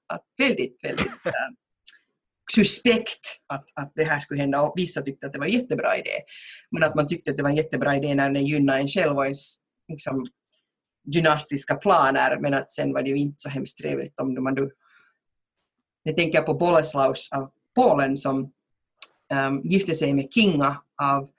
att 0.07 0.25
väldigt, 0.39 0.79
väldigt 0.83 1.27
äh, 1.27 1.33
suspekt 2.53 3.21
att, 3.47 3.65
att 3.75 3.93
det 3.95 4.05
här 4.05 4.19
skulle 4.19 4.41
hända. 4.41 4.63
Och 4.63 4.75
vissa 4.77 5.03
tyckte 5.03 5.27
att 5.27 5.33
det 5.33 5.39
var 5.39 5.47
en 5.47 5.53
jättebra 5.53 5.99
idé. 5.99 6.11
Men 6.71 6.83
att 6.83 6.95
man 6.95 7.09
tyckte 7.09 7.31
att 7.31 7.37
det 7.37 7.43
var 7.43 7.51
en 7.51 7.57
jättebra 7.57 7.97
idé 7.97 8.15
när 8.15 8.31
den 8.31 8.45
gynnade 8.45 8.79
en 8.79 8.89
själv 8.89 9.17
och 9.17 9.25
ens 9.25 9.59
liksom, 9.89 10.25
dynastiska 11.05 11.75
planer. 11.75 12.39
Men 12.41 12.55
att 12.55 12.71
sen 12.71 12.93
var 12.93 13.03
det 13.03 13.11
ju 13.11 13.17
inte 13.17 13.41
så 13.41 13.49
hemskt 13.49 13.79
trevligt 13.79 14.21
om 14.21 14.43
man 14.43 14.55
då... 14.55 14.71
Jag 16.03 16.17
tänker 16.17 16.43
på 16.43 16.55
Boleslaus 16.55 17.33
av 17.33 17.51
Polen 17.75 18.17
som 18.17 18.53
um, 19.35 19.61
gifte 19.65 19.95
sig 19.95 20.15
med 20.15 20.33
Kinga 20.33 20.83
av, 21.03 21.31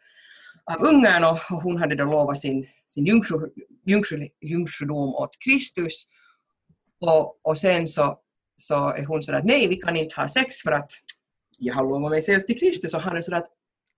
av 0.65 0.82
Ungern. 0.82 1.24
Och, 1.24 1.39
och 1.51 1.61
hon 1.61 1.78
hade 1.78 1.95
då 1.95 2.05
lovat 2.05 2.39
sin, 2.39 2.67
sin 2.88 3.05
jungfru, 3.05 3.49
jungfru, 3.86 4.28
jungfrudom 4.41 5.15
åt 5.15 5.38
Kristus 5.39 6.07
och, 7.01 7.39
och 7.43 7.57
sen 7.57 7.87
så, 7.87 8.19
så 8.57 8.89
är 8.89 9.05
hon 9.05 9.23
sådär 9.23 9.39
att 9.39 9.45
nej, 9.45 9.67
vi 9.67 9.75
kan 9.75 9.95
inte 9.95 10.21
ha 10.21 10.29
sex 10.29 10.61
för 10.61 10.71
att 10.71 10.91
jag 11.57 11.75
har 11.75 11.83
lovat 11.83 12.11
mig 12.11 12.21
själv 12.21 12.41
till 12.41 12.59
Kristus 12.59 12.93
och 12.93 13.01
han 13.01 13.17
är 13.17 13.21
sådär 13.21 13.37
att 13.37 13.49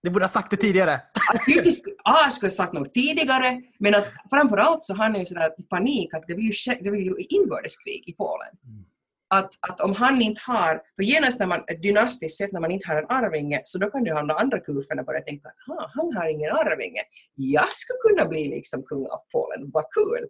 du 0.04 0.10
borde 0.10 0.26
ha 0.26 0.30
sagt 0.30 0.52
det 0.52 0.58
tidigare. 0.58 0.94
Att 1.34 1.48
just, 1.66 1.86
ah, 2.04 2.24
jag 2.24 2.34
skulle 2.34 2.50
ha 2.50 2.56
sagt 2.56 2.74
något 2.74 2.94
tidigare, 2.94 3.62
men 3.80 3.96
att 3.96 4.08
framförallt 4.30 4.84
så 4.84 4.94
han 4.96 5.16
är 5.16 5.20
ju 5.20 5.26
sådär 5.26 5.50
i 5.58 5.64
panik 5.64 6.14
att 6.14 6.24
det 6.28 6.36
blir 6.36 6.46
ju, 6.46 6.76
det 6.82 6.92
blir 6.92 7.02
ju 7.02 7.16
inbördeskrig 7.30 8.04
i 8.08 8.14
Polen. 8.14 8.48
Mm. 8.66 8.86
Att, 9.28 9.52
att 9.60 9.82
om 9.82 9.94
han 9.94 10.22
inte 10.22 10.42
har, 10.48 10.82
för 10.96 11.04
genast 11.04 11.40
när 11.40 11.48
man, 11.48 11.62
dynastiskt 11.82 12.38
sett 12.38 12.52
när 12.52 12.60
man 12.60 12.72
inte 12.72 12.88
har 12.88 12.96
en 12.96 13.10
arvinge, 13.10 13.62
så 13.66 13.78
då 13.78 13.90
kan 13.90 14.06
ju 14.06 14.14
han 14.14 14.32
andra 14.32 14.60
kuferna 14.60 15.04
börja 15.04 15.22
tänka 15.22 15.48
att 15.48 15.56
han 15.96 16.14
har 16.16 16.28
ingen 16.28 16.52
arvinge. 16.52 17.02
Jag 17.36 17.72
skulle 17.72 18.00
kunna 18.00 18.30
bli 18.30 18.48
liksom 18.48 18.84
kung 18.84 19.06
av 19.06 19.20
Polen, 19.32 19.72
vad 19.74 19.84
kul. 19.92 20.28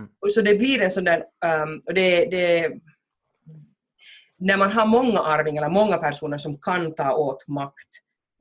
Mm. 0.00 0.12
Och 0.20 0.32
så 0.32 0.42
det 0.42 0.54
blir 0.54 0.82
en 0.82 0.90
sån 0.90 1.04
där, 1.04 1.24
um, 1.64 1.82
och 1.86 1.94
det, 1.94 2.24
det, 2.24 2.72
när 4.38 4.56
man 4.56 4.70
har 4.70 4.86
många 4.86 5.20
arvingar, 5.20 5.62
eller 5.62 5.74
många 5.74 5.96
personer 5.96 6.38
som 6.38 6.58
kan 6.58 6.94
ta 6.94 7.14
åt 7.14 7.48
makt 7.48 7.88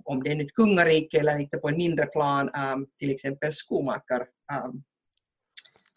om 0.04 0.24
det 0.24 0.32
är 0.32 0.42
ett 0.42 0.54
kungarike 0.54 1.20
eller 1.20 1.40
lite 1.40 1.58
på 1.58 1.70
en 1.70 1.78
mindre 1.78 2.06
plan, 2.06 2.50
um, 2.50 2.88
till 2.98 3.12
exempel 3.12 3.54
skomakar 3.54 4.26
um, 4.66 4.84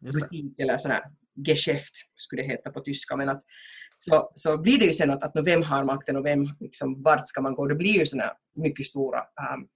butik 0.03 0.59
eller 0.59 0.79
sån 0.79 0.91
här 0.91 1.05
Geschäft 1.47 1.95
skulle 2.15 2.43
det 2.43 2.49
heta 2.49 2.71
på 2.71 2.81
tyska. 2.81 3.17
Men 3.17 3.29
att, 3.29 3.43
så, 3.97 4.33
så 4.35 4.59
blir 4.59 4.79
det 4.79 4.85
ju 4.85 4.93
sen 4.93 5.11
att, 5.11 5.23
att 5.23 5.47
vem 5.47 5.63
har 5.63 5.85
makten 5.85 6.17
och 6.17 6.27
vem, 6.27 6.49
liksom, 6.61 7.03
vart 7.03 7.29
ska 7.29 7.41
man 7.41 7.55
gå? 7.55 7.67
Det 7.67 7.75
blir 7.75 7.99
ju 7.99 8.07
såna 8.07 8.33
mycket 8.55 8.87
stora 8.87 9.19
um, 9.19 9.69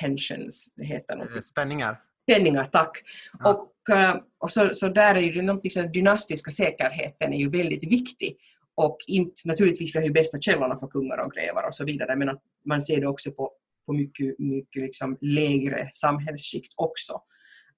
tensions, 0.00 0.74
det 0.76 0.84
heter 0.84 1.16
något. 1.16 1.36
Eh, 1.36 1.42
spänningar. 1.42 2.02
Spänningar, 2.22 2.64
tack. 2.64 3.02
Ja. 3.38 3.50
Och, 3.50 3.73
Eh, 3.90 4.16
och 4.38 4.52
så, 4.52 4.70
så 4.72 4.88
där 4.88 5.14
är 5.14 5.20
ju 5.20 5.42
någonting 5.42 5.70
som 5.70 5.92
dynastiska 5.92 6.50
säkerheten 6.50 7.32
är 7.32 7.38
ju 7.38 7.50
väldigt 7.50 7.92
viktig. 7.92 8.36
Och 8.74 8.96
inte, 9.06 9.32
naturligtvis 9.44 9.94
vi 9.94 9.98
har 9.98 10.06
ju 10.06 10.12
bästa 10.12 10.40
källorna 10.40 10.78
för 10.78 10.86
kungar 10.86 11.18
och 11.18 11.32
grevar 11.32 11.66
och 11.66 11.74
så 11.74 11.84
vidare, 11.84 12.16
men 12.16 12.28
att 12.28 12.42
man 12.64 12.82
ser 12.82 13.00
det 13.00 13.06
också 13.06 13.32
på, 13.32 13.52
på 13.86 13.92
mycket, 13.92 14.38
mycket 14.38 14.82
liksom 14.82 15.18
lägre 15.20 15.90
samhällsskikt 15.92 16.72
också. 16.76 17.12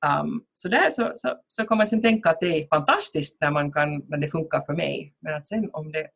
Um, 0.06 0.44
så 0.52 0.68
där 0.68 0.90
så, 0.90 1.12
så, 1.14 1.36
så 1.48 1.64
kan 1.64 1.78
man 1.78 1.86
sen 1.86 2.02
tänka 2.02 2.30
att 2.30 2.40
det 2.40 2.46
är 2.46 2.68
fantastiskt 2.68 3.40
när, 3.40 3.50
man 3.50 3.72
kan, 3.72 3.98
när 4.08 4.18
det 4.18 4.28
funkar 4.28 4.60
för 4.60 4.72
mig. 4.72 5.14
Men 5.20 5.34
att 5.34 5.46
sen 5.46 5.70
om, 5.72 5.92
det, 5.92 6.06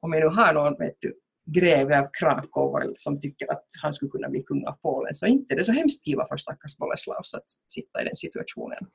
om 0.00 0.12
jag 0.12 0.20
nu 0.22 0.28
har 0.28 0.52
någon 0.52 0.78
vet 0.78 0.96
du, 1.00 1.14
greve 1.46 2.00
av 2.00 2.08
Krakow 2.12 2.94
som 2.96 3.20
tycker 3.20 3.52
att 3.52 3.64
han 3.82 3.92
skulle 3.92 4.10
kunna 4.10 4.28
bli 4.28 4.42
kung 4.42 4.66
av 4.66 4.72
Polen 4.72 5.14
så 5.14 5.26
inte 5.26 5.54
det 5.54 5.60
är 5.60 5.64
så 5.64 5.72
hemskt 5.72 6.04
kiva 6.04 6.26
för 6.26 6.36
stackars 6.36 6.76
Boleslaus 6.76 7.34
att 7.34 7.44
sitta 7.68 8.02
i 8.02 8.04
den 8.04 8.16
situationen. 8.16 8.86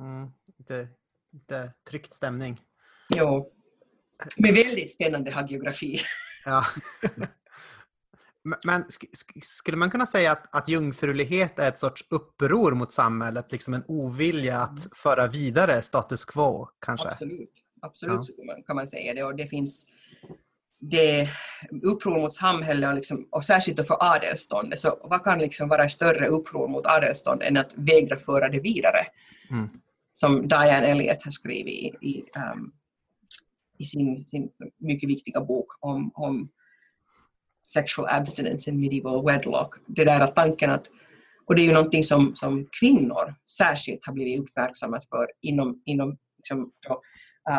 Mm, 0.00 0.30
lite, 0.58 0.88
lite 1.32 1.72
tryckt 1.90 2.14
stämning. 2.14 2.60
Jo, 3.08 3.52
med 4.36 4.54
väldigt 4.54 4.92
spännande 4.92 5.30
hagiografi. 5.30 6.00
Ja. 6.46 6.64
Men 8.64 8.84
skulle 9.42 9.76
man 9.76 9.90
kunna 9.90 10.06
säga 10.06 10.32
att, 10.32 10.56
att 10.56 10.68
jungfrulighet 10.68 11.58
är 11.58 11.68
ett 11.68 11.78
sorts 11.78 12.06
uppror 12.10 12.72
mot 12.72 12.92
samhället, 12.92 13.52
liksom 13.52 13.74
en 13.74 13.84
ovilja 13.88 14.56
att 14.58 14.78
mm. 14.78 14.90
föra 14.96 15.26
vidare 15.26 15.82
status 15.82 16.24
quo? 16.24 16.68
kanske? 16.78 17.08
Absolut, 17.08 17.50
Absolut 17.80 18.20
ja. 18.36 18.62
kan 18.66 18.76
man 18.76 18.86
säga 18.86 19.14
det. 19.14 19.24
Och 19.24 19.36
det 19.36 19.46
finns 19.46 19.86
det 20.80 21.28
uppror 21.82 22.20
mot 22.20 22.34
samhället 22.34 22.88
och, 22.88 22.94
liksom, 22.94 23.28
och 23.30 23.44
särskilt 23.44 23.86
för 23.86 24.14
adelståndet. 24.14 24.78
Så 24.78 24.98
vad 25.02 25.24
kan 25.24 25.38
liksom 25.38 25.68
vara 25.68 25.88
större 25.88 26.28
uppror 26.28 26.68
mot 26.68 26.86
adelståndet 26.86 27.48
än 27.48 27.56
att 27.56 27.72
vägra 27.74 28.18
föra 28.18 28.48
det 28.48 28.60
vidare? 28.60 29.06
Mm. 29.50 29.70
Som 30.14 30.48
Diane 30.48 30.86
Elliott 30.86 31.24
har 31.24 31.30
skrivit 31.30 31.94
i, 32.02 32.08
i, 32.08 32.24
um, 32.36 32.72
i 33.78 33.84
sin, 33.84 34.26
sin 34.26 34.50
mycket 34.78 35.08
viktiga 35.08 35.40
bok 35.40 35.66
om, 35.80 36.10
om 36.14 36.48
sexual 37.66 38.08
abstinence 38.10 38.70
in 38.70 38.80
medieval 38.80 39.24
wedlock. 39.24 39.74
Det 39.86 40.04
där 40.04 40.20
att 40.20 40.36
tanken 40.36 40.70
att, 40.70 40.86
och 41.46 41.54
det 41.54 41.62
är 41.62 41.66
ju 41.66 41.72
någonting 41.72 42.04
som, 42.04 42.34
som 42.34 42.68
kvinnor 42.80 43.34
särskilt 43.50 44.06
har 44.06 44.12
blivit 44.12 44.40
uppmärksammat 44.40 45.08
för 45.08 45.26
inom, 45.40 45.82
inom 45.84 46.18
liksom, 46.36 46.70
då, 46.88 47.02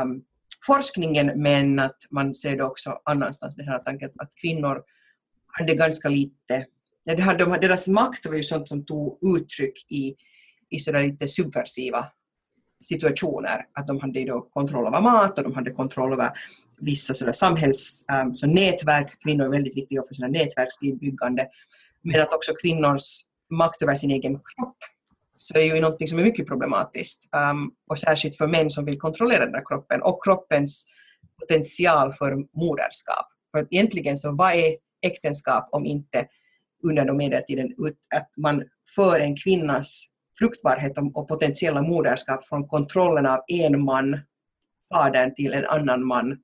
um, 0.01 0.23
forskningen 0.65 1.31
men 1.35 1.79
att 1.79 1.97
man 2.11 2.33
ser 2.33 2.57
det 2.57 2.63
också 2.63 2.99
annanstans, 3.05 3.55
den 3.55 3.67
här 3.67 3.79
tanken 3.79 4.11
att 4.17 4.35
kvinnor 4.41 4.83
hade 5.47 5.75
ganska 5.75 6.09
lite, 6.09 6.65
deras 7.05 7.87
makt 7.87 8.25
var 8.25 8.35
ju 8.35 8.43
sånt 8.43 8.69
som 8.69 8.85
tog 8.85 9.19
uttryck 9.37 9.91
i, 9.91 10.15
i 10.69 10.79
sådär 10.79 11.03
lite 11.03 11.27
subversiva 11.27 12.05
situationer. 12.84 13.65
Att 13.73 13.88
de 13.88 13.99
hade 13.99 14.26
då 14.26 14.41
kontroll 14.41 14.88
över 14.88 15.01
mat 15.01 15.38
och 15.38 15.43
de 15.43 15.53
hade 15.53 15.71
kontroll 15.71 16.13
över 16.13 16.32
vissa 16.80 17.13
sådär 17.13 17.32
samhälls... 17.32 18.05
Um, 18.23 18.36
så 18.36 18.47
nätverk, 18.47 19.23
kvinnor 19.23 19.45
är 19.45 19.49
väldigt 19.49 19.78
viktiga 19.78 20.03
för 20.07 20.13
sina 20.13 20.28
nätverksbyggande. 20.28 21.47
Men 22.01 22.21
att 22.21 22.34
också 22.34 22.51
kvinnors 22.61 23.23
makt 23.49 23.82
över 23.82 23.95
sin 23.95 24.11
egen 24.11 24.34
kropp 24.34 24.78
så 25.38 25.57
är 25.57 25.76
ju 25.76 25.82
något 25.82 26.09
som 26.09 26.19
är 26.19 26.23
mycket 26.23 26.47
problematiskt. 26.47 27.30
Um, 27.51 27.71
och 27.89 27.99
särskilt 27.99 28.38
för 28.38 28.47
män 28.47 28.69
som 28.69 28.86
vill 28.86 28.99
kontrollera 28.99 29.45
den 29.45 29.55
här 29.55 29.65
kroppen 29.65 30.01
och 30.01 30.23
kroppens 30.23 30.86
potential 31.39 32.13
för 32.13 32.36
moderskap. 32.59 33.28
För 33.51 33.67
egentligen 33.71 34.17
så 34.17 34.32
vad 34.32 34.53
är 34.53 34.78
äktenskap 35.01 35.69
om 35.71 35.86
inte 35.86 36.28
under 36.84 37.13
medeltiden 37.13 37.76
att 38.15 38.30
man 38.38 38.63
för 38.95 39.19
en 39.19 39.38
kvinnas 39.38 40.05
fruktbarhet 40.39 40.93
och 41.13 41.27
potentiella 41.27 41.81
moderskap 41.81 42.45
från 42.45 42.67
kontrollen 42.67 43.25
av 43.25 43.39
en 43.47 43.83
man, 43.83 44.19
fadern, 44.93 45.36
till 45.36 45.53
en 45.53 45.65
annan 45.65 46.05
man, 46.05 46.38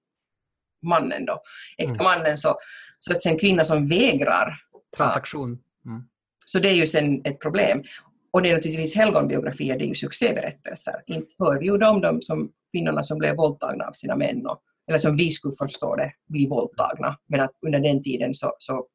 mannen 0.82 1.26
då, 1.26 1.42
äkta 1.78 1.94
mm. 1.94 2.04
mannen. 2.04 2.38
Så, 2.38 2.58
så 3.00 3.12
att 3.12 3.26
en 3.26 3.40
kvinna 3.40 3.66
som 3.66 3.88
vägrar. 3.88 4.58
Transaktion. 4.98 5.60
Mm. 5.86 6.04
Så 6.46 6.60
det 6.60 6.70
är 6.70 6.74
ju 6.74 6.88
sen 6.88 7.22
ett 7.26 7.40
problem. 7.40 7.84
Och 8.32 8.42
det 8.42 8.50
är 8.50 8.54
naturligtvis 8.54 8.96
helgonbiografier, 8.96 9.78
det 9.78 9.86
är 9.86 9.88
ju 9.88 9.96
succéberättelser. 9.96 11.04
Inte 11.08 11.32
hör 11.40 11.60
vi 11.60 11.66
ju 11.66 11.78
de, 11.78 12.02
de 12.02 12.22
som 12.22 12.52
kvinnorna 12.72 13.04
som 13.04 13.18
blev 13.18 13.36
våldtagna 13.36 13.86
av 13.86 13.92
sina 13.92 14.16
män, 14.16 14.48
och, 14.48 14.62
eller 14.88 15.00
som 15.00 15.16
vi 15.16 15.30
skulle 15.30 15.56
förstå 15.56 15.96
det, 15.96 16.14
bli 16.28 16.48
våldtagna. 16.48 17.18
Men 17.28 17.42
att 17.42 17.52
under 17.66 17.80
den 17.80 18.04
tiden 18.04 18.34
så, 18.34 18.56
så 18.60 18.88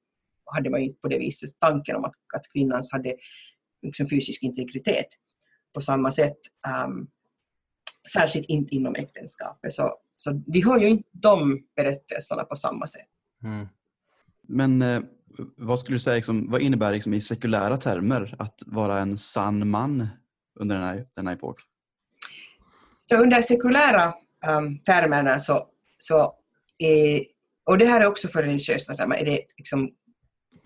hade 0.44 0.70
man 0.70 0.80
ju 0.80 0.86
inte 0.86 1.00
på 1.00 1.08
det 1.08 1.18
viset 1.18 1.50
tanken 1.60 1.96
om 1.96 2.04
att, 2.04 2.14
att 2.36 2.52
kvinnan 2.52 2.82
hade 2.90 3.14
liksom 3.86 4.08
fysisk 4.08 4.42
integritet 4.42 5.06
på 5.74 5.80
samma 5.80 6.12
sätt. 6.12 6.38
Um, 6.86 7.08
särskilt 8.12 8.46
inte 8.46 8.74
inom 8.74 8.94
äktenskapet. 8.94 9.74
Så, 9.74 9.98
så 10.16 10.42
vi 10.46 10.60
har 10.60 10.78
ju 10.78 10.88
inte 10.88 11.08
de 11.12 11.66
berättelserna 11.76 12.44
på 12.44 12.56
samma 12.56 12.88
sätt. 12.88 13.08
Mm. 13.44 13.66
Men 14.48 14.82
eh, 14.82 15.00
vad 15.56 15.78
skulle 15.78 15.94
du 15.94 16.00
säga, 16.00 16.16
liksom, 16.16 16.50
vad 16.50 16.60
innebär 16.60 16.92
liksom, 16.92 17.14
i 17.14 17.20
sekulära 17.20 17.76
termer 17.76 18.34
att 18.38 18.62
vara 18.66 18.98
en 18.98 19.18
sann 19.18 19.70
man 19.70 20.08
under 20.60 20.76
denna, 20.76 21.04
denna 21.16 21.32
epok? 21.32 21.60
Så 23.10 23.16
under 23.16 23.42
sekulära 23.42 24.14
um, 24.46 24.78
termerna 24.78 25.38
så, 25.38 25.68
så 25.98 26.34
är, 26.78 27.24
och 27.64 27.78
det 27.78 27.86
här 27.86 28.00
är 28.00 28.06
också 28.06 28.28
för 28.28 28.42
religiösa 28.42 28.94
termer, 28.94 29.16
är 29.16 29.24
det 29.24 29.40
liksom 29.56 29.90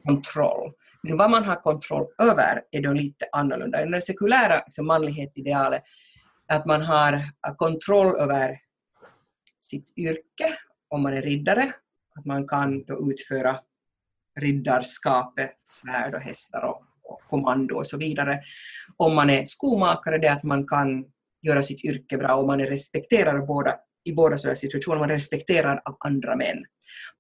kontroll. 0.05 0.73
Men 1.03 1.17
vad 1.17 1.31
man 1.31 1.45
har 1.45 1.57
kontroll 1.57 2.07
över 2.19 2.63
är 2.71 2.83
då 2.83 2.93
lite 2.93 3.27
annorlunda. 3.33 3.85
Det 3.85 4.03
sekulära 4.03 4.63
liksom 4.67 4.87
manlighetsidealet 4.87 5.83
att 6.53 6.67
man 6.67 6.83
har 6.83 7.13
eh, 7.13 7.55
kontroll 7.57 8.17
över 8.17 8.59
sitt 9.61 9.93
yrke, 9.97 10.55
om 10.89 11.03
man 11.03 11.13
är 11.13 11.23
riddare, 11.23 11.73
att 12.19 12.25
man 12.25 12.49
kan 12.49 12.85
då 12.85 13.11
utföra 13.11 13.61
riddarskapet, 14.41 15.51
svärd 15.67 16.15
och 16.15 16.21
hästar 16.21 16.65
och, 16.65 16.83
och 17.03 17.21
kommando 17.31 17.75
och 17.75 17.87
så 17.87 17.97
vidare. 17.97 18.41
Om 18.97 19.15
man 19.15 19.31
är 19.31 19.45
skomakare, 19.45 20.19
det 20.19 20.27
är 20.27 20.33
att 20.33 20.43
man 20.43 20.67
kan 20.67 21.05
göra 21.43 21.63
sitt 21.63 21.85
yrke 21.85 22.17
bra 22.17 22.35
och 22.35 22.47
man 22.47 22.61
är 22.61 22.67
respekterad 22.67 23.47
båda, 23.47 23.75
i 24.05 24.13
båda 24.13 24.39
sådana 24.39 24.57
situationer, 24.57 24.99
man 24.99 25.11
är 25.11 25.15
respekterad 25.15 25.81
av 25.85 25.97
andra 26.01 26.37
män. 26.37 26.65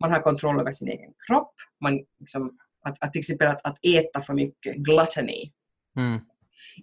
Man 0.01 0.13
har 0.13 0.21
kontroll 0.21 0.61
över 0.61 0.73
sin 0.73 0.89
egen 0.89 1.13
kropp, 1.27 1.55
man 1.81 2.01
liksom, 2.21 2.59
att, 2.83 3.05
att 3.05 3.13
till 3.13 3.21
exempel 3.21 3.49
att, 3.49 3.67
att 3.67 3.79
äta 3.87 4.21
för 4.21 4.35
mycket, 4.35 4.77
gluttony, 4.77 5.53
mm. 5.97 6.21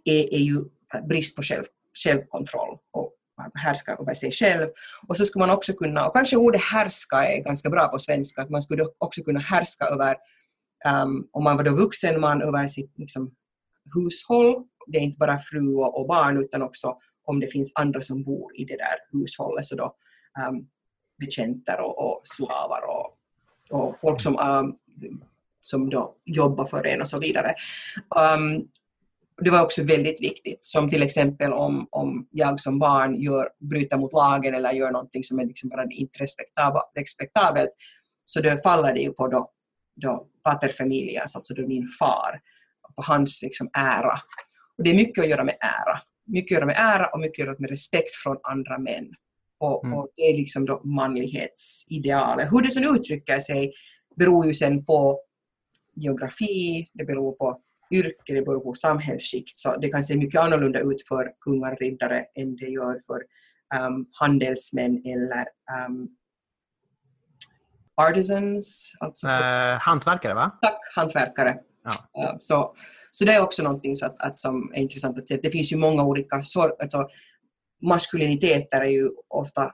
är, 0.03 0.33
är 0.33 0.39
ju 0.39 0.63
brist 1.07 1.35
på 1.35 1.41
själv, 1.41 1.63
självkontroll 2.03 2.77
och 2.91 3.13
härska 3.55 3.95
över 3.95 4.13
sig 4.13 4.31
själv. 4.31 4.69
Och 5.07 5.17
så 5.17 5.25
skulle 5.25 5.45
man 5.45 5.55
också 5.55 5.73
kunna, 5.73 6.07
och 6.07 6.13
kanske 6.13 6.37
ordet 6.37 6.61
härska 6.61 7.15
är 7.15 7.43
ganska 7.43 7.69
bra 7.69 7.87
på 7.87 7.99
svenska, 7.99 8.41
att 8.41 8.49
man 8.49 8.61
skulle 8.61 8.85
också 8.97 9.23
kunna 9.23 9.39
härska 9.39 9.85
över, 9.85 10.15
um, 11.03 11.27
om 11.31 11.43
man 11.43 11.57
var 11.57 11.63
då 11.63 11.75
vuxen 11.75 12.19
man, 12.19 12.41
över 12.41 12.67
sitt 12.67 12.97
liksom, 12.97 13.31
hushåll. 13.95 14.63
Det 14.87 14.97
är 14.97 15.01
inte 15.01 15.17
bara 15.17 15.39
fru 15.39 15.75
och, 15.75 15.99
och, 15.99 16.07
barn 16.07 16.37
utan 16.37 16.61
också 16.61 16.97
om 17.25 17.39
det 17.39 17.47
finns 17.47 17.71
andra 17.75 18.01
som 18.01 18.23
bor 18.23 18.57
i 18.57 18.65
det 18.65 18.77
där 18.77 19.19
hushållet, 19.19 19.65
så 19.65 19.75
då 19.75 19.95
um, 20.49 20.67
betjänter 21.19 21.79
och, 21.79 21.99
och 21.99 22.21
slavar 22.23 22.81
och, 22.89 23.17
och 23.71 23.99
folk 24.01 24.21
som, 24.21 24.39
um, 24.39 24.77
som 25.67 25.89
då 25.89 26.15
jobbar 26.25 26.65
för 26.65 26.87
en 26.87 27.01
och 27.01 27.07
så 27.07 27.19
vidare. 27.19 27.53
Um, 28.35 28.67
det 29.41 29.49
var 29.49 29.63
också 29.63 29.83
väldigt 29.83 30.21
viktigt, 30.21 30.65
som 30.65 30.89
till 30.89 31.03
exempel 31.03 31.53
om, 31.53 31.87
om 31.91 32.27
jag 32.31 32.59
som 32.59 32.79
barn 32.79 33.15
gör, 33.15 33.49
bryter 33.59 33.97
mot 33.97 34.13
lagen 34.13 34.55
eller 34.55 34.71
gör 34.71 34.91
någonting 34.91 35.23
som 35.23 35.39
är 35.39 35.45
liksom 35.45 35.69
bara 35.69 35.85
inte 35.89 36.19
respektabelt, 36.19 37.69
så 38.25 38.41
då 38.41 38.57
faller 38.63 38.93
det 38.93 38.99
ju 38.99 39.11
på 39.13 39.27
då, 39.27 39.51
då 39.95 40.27
pater 40.43 40.69
familias, 40.69 41.35
alltså 41.35 41.53
då 41.53 41.67
min 41.67 41.87
far, 41.99 42.39
på 42.95 43.01
hans 43.01 43.41
liksom 43.41 43.69
ära. 43.73 44.19
Och 44.77 44.83
det 44.83 44.89
är 44.89 44.95
mycket 44.95 45.23
att 45.23 45.29
göra 45.29 45.43
med 45.43 45.57
ära. 45.59 46.01
Mycket 46.25 46.55
att 46.55 46.59
göra 46.59 46.65
med 46.65 46.75
ära 46.79 47.07
och 47.07 47.19
mycket 47.19 47.43
att 47.43 47.47
göra 47.47 47.55
med 47.59 47.69
respekt 47.69 48.15
från 48.15 48.37
andra 48.43 48.77
män. 48.77 49.13
Och, 49.59 49.85
mm. 49.85 49.97
och 49.97 50.07
det 50.15 50.21
är 50.21 50.37
liksom 50.37 50.65
då 50.65 50.81
manlighetsidealet. 50.83 52.51
Hur 52.51 52.61
det 52.61 52.71
sen 52.71 52.95
uttrycker 52.95 53.39
sig 53.39 53.73
beror 54.15 54.45
ju 54.45 54.53
sen 54.53 54.85
på 54.85 55.19
geografi, 56.01 56.89
det 56.93 57.05
beror 57.05 57.31
på 57.35 57.61
yrke, 57.91 58.33
det 58.33 58.41
beror 58.41 58.59
på 58.59 58.73
samhällsskikt. 58.73 59.57
Så 59.57 59.77
det 59.77 59.89
kan 59.89 60.03
se 60.03 60.17
mycket 60.17 60.41
annorlunda 60.41 60.79
ut 60.79 61.07
för 61.07 61.31
kungar 61.41 61.71
och 61.71 61.79
riddare 61.79 62.25
än 62.35 62.55
det 62.55 62.65
gör 62.69 62.99
för 63.07 63.21
um, 63.81 64.05
handelsmän 64.11 65.01
eller 65.05 65.45
um, 65.87 66.07
artisans, 67.95 68.93
alltså 68.99 69.27
Eh, 69.27 69.77
hantverkare, 69.79 70.33
va? 70.33 70.57
tack, 70.61 70.79
hantverkare. 70.95 71.57
Ja. 71.83 72.23
Eh, 72.23 72.35
Så, 72.39 72.75
så 73.11 73.25
det 73.25 73.33
är 73.33 73.41
också 73.43 73.63
någonting 73.63 73.95
så 73.95 74.05
att, 74.05 74.21
att 74.21 74.39
som 74.39 74.71
är 74.73 74.81
intressant 74.81 75.17
att 75.17 75.27
se. 75.27 75.37
Det 75.43 75.49
finns 75.51 75.71
ju 75.73 75.77
många 75.77 76.03
olika 76.03 76.41
sorter, 76.41 76.75
alltså 76.81 77.07
maskuliniteter 77.81 78.81
är 78.81 78.89
ju 78.89 79.09
ofta 79.27 79.71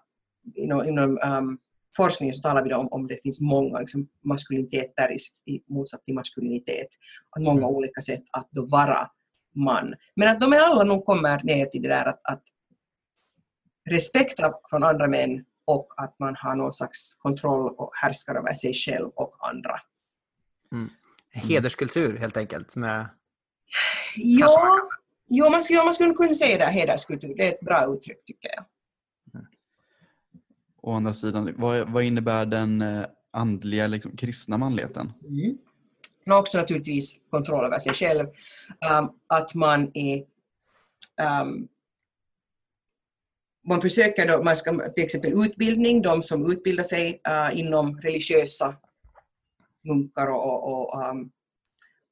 inom, 0.55 0.85
inom 0.85 1.19
um, 1.25 1.57
forskningen 1.97 2.35
så 2.35 2.41
talar 2.41 2.63
vi 2.63 2.69
då 2.69 2.77
om, 2.77 2.87
om 2.91 3.07
det 3.07 3.21
finns 3.23 3.41
många 3.41 3.79
liksom, 3.79 4.07
maskuliniteter 4.23 5.11
i, 5.11 5.51
i 5.53 5.63
motsats 5.67 6.03
till 6.03 6.15
maskulinitet. 6.15 6.87
Att 7.29 7.43
många 7.43 7.67
olika 7.67 8.01
sätt 8.01 8.23
att 8.31 8.47
då 8.51 8.65
vara 8.65 9.09
man. 9.55 9.93
Men 10.15 10.29
att 10.29 10.39
de 10.39 10.53
är 10.53 10.59
alla 10.59 10.83
nog 10.83 11.05
kommer 11.05 11.43
ner 11.43 11.65
till 11.65 11.81
det 11.81 11.87
där 11.87 12.05
att, 12.05 12.21
att 12.23 12.43
respekt 13.89 14.39
från 14.69 14.83
andra 14.83 15.07
män 15.07 15.45
och 15.65 15.87
att 15.97 16.19
man 16.19 16.35
har 16.35 16.55
någon 16.55 16.73
slags 16.73 17.15
kontroll 17.15 17.75
och 17.77 17.91
härskar 17.93 18.35
över 18.35 18.53
sig 18.53 18.73
själv 18.73 19.09
och 19.15 19.47
andra. 19.49 19.79
Hederskultur 21.31 22.17
helt 22.17 22.37
enkelt. 22.37 22.75
Med, 22.75 23.05
kanske 24.39 24.59
man 24.59 24.79
Ja, 25.27 25.49
man, 25.49 25.63
skulle, 25.63 25.83
man 25.83 25.93
skulle 25.93 26.13
kunna 26.13 26.33
säga 26.33 26.57
det, 26.57 26.65
hederskultur. 26.65 27.33
Det 27.37 27.47
är 27.47 27.51
ett 27.53 27.59
bra 27.59 27.85
uttryck 27.93 28.25
tycker 28.25 28.49
jag. 28.55 28.65
Å 30.83 30.91
andra 30.91 31.13
sidan, 31.13 31.53
vad, 31.57 31.91
vad 31.91 32.03
innebär 32.03 32.45
den 32.45 32.81
eh, 32.81 33.05
andliga, 33.31 33.87
liksom, 33.87 34.17
kristna 34.17 34.57
manligheten? 34.57 35.13
Mm. 35.27 35.57
Men 36.25 36.37
också 36.37 36.57
naturligtvis 36.57 37.21
kontroll 37.29 37.65
över 37.65 37.79
sig 37.79 37.93
själv. 37.93 38.27
Um, 38.99 39.09
att 39.27 39.53
man 39.53 39.91
är... 39.93 40.17
Um, 41.41 41.67
man 43.67 43.81
försöker 43.81 44.27
då, 44.27 44.43
man 44.43 44.57
ska 44.57 44.89
till 44.89 45.03
exempel 45.03 45.45
utbildning, 45.45 46.01
de 46.01 46.23
som 46.23 46.51
utbildar 46.51 46.83
sig 46.83 47.21
uh, 47.29 47.59
inom 47.59 48.01
religiösa 48.01 48.75
munkar 49.83 50.27
och, 50.27 50.45
och, 50.45 50.93
och, 50.93 51.09
um, 51.09 51.31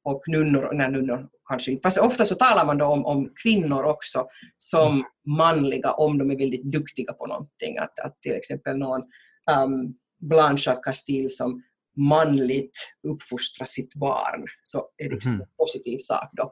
och 0.02 0.22
nunnor, 0.28 0.72
när 0.72 0.90
nunnor 0.90 1.28
kanske 1.52 1.70
inte, 1.70 1.82
fast 1.82 1.98
ofta 1.98 2.24
så 2.24 2.34
talar 2.34 2.64
man 2.66 2.78
då 2.78 2.86
om, 2.86 3.06
om 3.06 3.30
kvinnor 3.42 3.82
också 3.84 4.26
som 4.58 5.04
manliga 5.26 5.92
om 5.92 6.18
de 6.18 6.30
är 6.30 6.38
väldigt 6.38 6.64
duktiga 6.64 7.12
på 7.12 7.26
någonting. 7.26 7.78
Att, 7.78 7.98
att 7.98 8.22
till 8.22 8.34
exempel 8.34 8.78
någon 8.78 9.02
um, 9.50 9.94
Blanche 10.20 10.72
av 10.72 10.82
Castille 10.82 11.28
som 11.30 11.62
manligt 11.96 12.78
uppfostra 13.08 13.66
sitt 13.66 13.94
barn, 13.94 14.46
så 14.62 14.78
är 14.98 15.08
det 15.08 15.14
liksom 15.14 15.32
Mhm. 15.32 15.40
en 15.40 15.46
positiv 15.58 15.98
sak 15.98 16.30
då. 16.32 16.42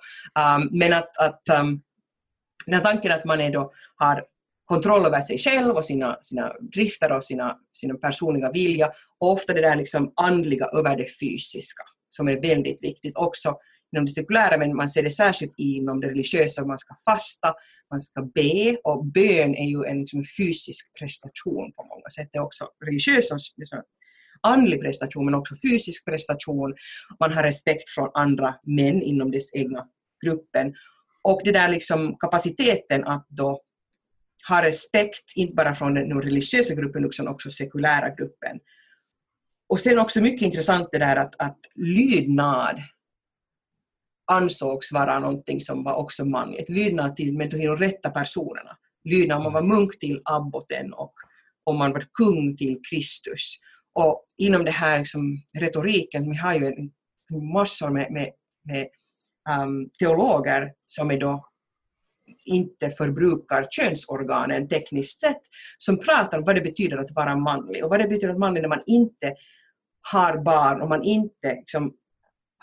Um, 0.41 0.79
men 0.79 0.93
att, 0.93 1.17
att 1.19 1.43
um, 1.61 1.83
den 2.67 2.75
här 2.75 2.85
tanken 2.85 3.13
att 3.13 3.25
man 3.25 3.41
är 3.41 3.51
då, 3.51 3.73
har 3.97 4.25
kontroll 4.65 5.07
över 5.07 5.21
sig 5.21 5.39
själv 5.39 5.77
och 5.77 5.85
sina, 5.85 6.19
sina 6.21 6.53
drifter 6.75 7.13
och 7.13 7.25
sina, 7.25 7.57
sina 7.73 7.95
personliga 7.95 8.51
vilja 8.51 8.93
och 9.19 9.33
ofta 9.33 9.53
det 9.53 9.61
där 9.61 9.77
liksom 9.77 10.13
andliga 10.17 10.67
över 10.67 10.97
det 10.97 11.07
fysiska 11.21 11.83
som 12.09 12.29
är 12.29 12.41
väldigt 12.41 12.85
viktigt 12.85 13.17
också 13.17 13.57
inom 13.93 14.07
det 14.07 14.13
sekulära 14.13 14.59
men 14.59 14.77
man 14.77 14.89
ser 14.89 15.03
det 15.03 15.11
särskilt 15.11 15.55
inom 15.57 16.01
det 16.01 16.11
religiösa, 16.11 16.65
man 16.65 16.79
ska 16.79 16.95
fasta, 17.05 17.55
man 17.91 18.01
ska 18.01 18.23
be 18.23 18.77
och 18.85 19.07
bön 19.07 19.55
är 19.55 19.69
ju 19.69 19.85
en 19.85 20.01
liksom, 20.01 20.25
fysisk 20.39 20.99
prestation 20.99 21.73
på 21.73 21.83
många 21.83 22.09
sätt. 22.17 22.29
Det 22.33 22.39
är 22.39 22.43
också 22.43 22.69
religiös 22.85 23.31
och 23.31 23.39
liksom, 23.57 23.83
andlig 24.43 24.81
prestation 24.81 25.25
men 25.25 25.35
också 25.35 25.55
fysisk 25.69 26.05
prestation. 26.05 26.75
Man 27.21 27.33
har 27.33 27.43
respekt 27.43 27.89
från 27.89 28.11
andra 28.15 28.55
män 28.63 29.03
inom 29.03 29.31
dess 29.31 29.55
egna 29.55 29.87
gruppen. 30.25 30.75
Och 31.23 31.41
det 31.45 31.53
där 31.53 31.69
liksom 31.69 32.17
kapaciteten 32.19 33.05
att 33.05 33.27
då 33.29 33.61
ha 34.49 34.63
respekt, 34.63 35.33
inte 35.35 35.55
bara 35.55 35.75
från 35.75 35.95
den 35.95 36.23
religiösa 36.23 36.75
gruppen 36.75 37.05
utan 37.05 37.29
också 37.29 37.51
sekulära 37.51 38.15
gruppen. 38.15 38.59
Och 39.69 39.81
sen 39.81 39.99
också 39.99 40.21
mycket 40.21 40.43
intressant 40.43 40.89
det 40.93 40.99
där 40.99 41.17
att, 41.17 41.43
att 41.43 41.59
lydnad 41.75 42.83
ansågs 44.31 44.93
vara 44.93 45.19
någonting 45.19 45.61
som 45.61 45.85
var 45.85 45.95
också 45.95 46.25
manligt. 46.25 46.69
Lydnad 46.69 47.17
till, 47.17 47.37
men 47.37 47.51
till 47.51 47.59
de 47.59 47.77
rätta 47.77 48.11
personerna. 48.11 48.77
Lydnad 49.05 49.37
om 49.37 49.43
man 49.43 49.53
var 49.53 49.63
munk 49.63 49.99
till 49.99 50.21
abboten 50.25 50.93
och 50.93 51.15
om 51.65 51.79
man 51.79 51.93
var 51.93 52.05
kung 52.13 52.57
till 52.57 52.79
Kristus. 52.91 53.57
Och 53.93 54.25
inom 54.39 54.65
den 54.65 54.75
här 54.75 54.99
liksom, 54.99 55.43
retoriken, 55.59 56.31
vi 56.31 56.37
har 56.37 56.55
ju 56.55 56.67
en, 56.67 56.91
massor 57.53 57.91
med, 57.91 58.13
med, 58.13 58.31
med 58.65 58.89
um, 59.61 59.91
teologer 59.99 60.73
som 60.85 61.11
är 61.11 61.21
då 61.21 61.51
inte 62.47 62.91
förbrukar 62.91 63.67
könsorganen 63.71 64.69
tekniskt 64.69 65.21
sett, 65.21 65.41
som 65.79 65.99
pratar 65.99 66.39
om 66.39 66.45
vad 66.45 66.55
det 66.55 66.61
betyder 66.61 66.99
att 66.99 67.11
vara 67.11 67.37
manlig 67.37 67.85
och 67.85 67.91
vad 67.91 68.01
det 68.01 68.09
betyder 68.09 68.33
att 68.33 68.39
manlig 68.39 68.63
när 68.63 68.69
man 68.69 68.83
inte 68.87 69.35
har 70.13 70.39
barn 70.45 70.81
och 70.81 70.89
man 70.89 71.05
inte 71.05 71.55
liksom, 71.55 71.93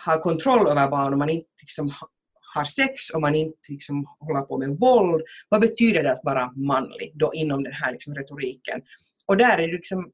har 0.06 0.20
kontroll 0.20 0.68
över 0.68 0.88
barn 0.90 1.14
och 1.14 1.20
man 1.20 1.30
inte 1.30 1.48
liksom, 1.62 1.90
ha- 1.90 2.10
har 2.56 2.66
sex 2.66 3.10
och 3.10 3.22
man 3.22 3.36
inte 3.36 3.58
liksom, 3.70 4.06
håller 4.20 4.42
på 4.42 4.58
med 4.58 4.70
våld. 4.80 5.22
Vad 5.50 5.62
betyder 5.62 6.04
det 6.04 6.12
att 6.12 6.24
vara 6.24 6.52
manlig 6.52 7.12
då 7.16 7.32
inom 7.34 7.64
den 7.64 7.74
här 7.74 7.92
liksom, 7.92 8.16
retoriken? 8.16 8.82
Och 9.26 9.38
där 9.38 9.58
är 9.58 9.68
det 9.68 9.74
liksom 9.74 10.12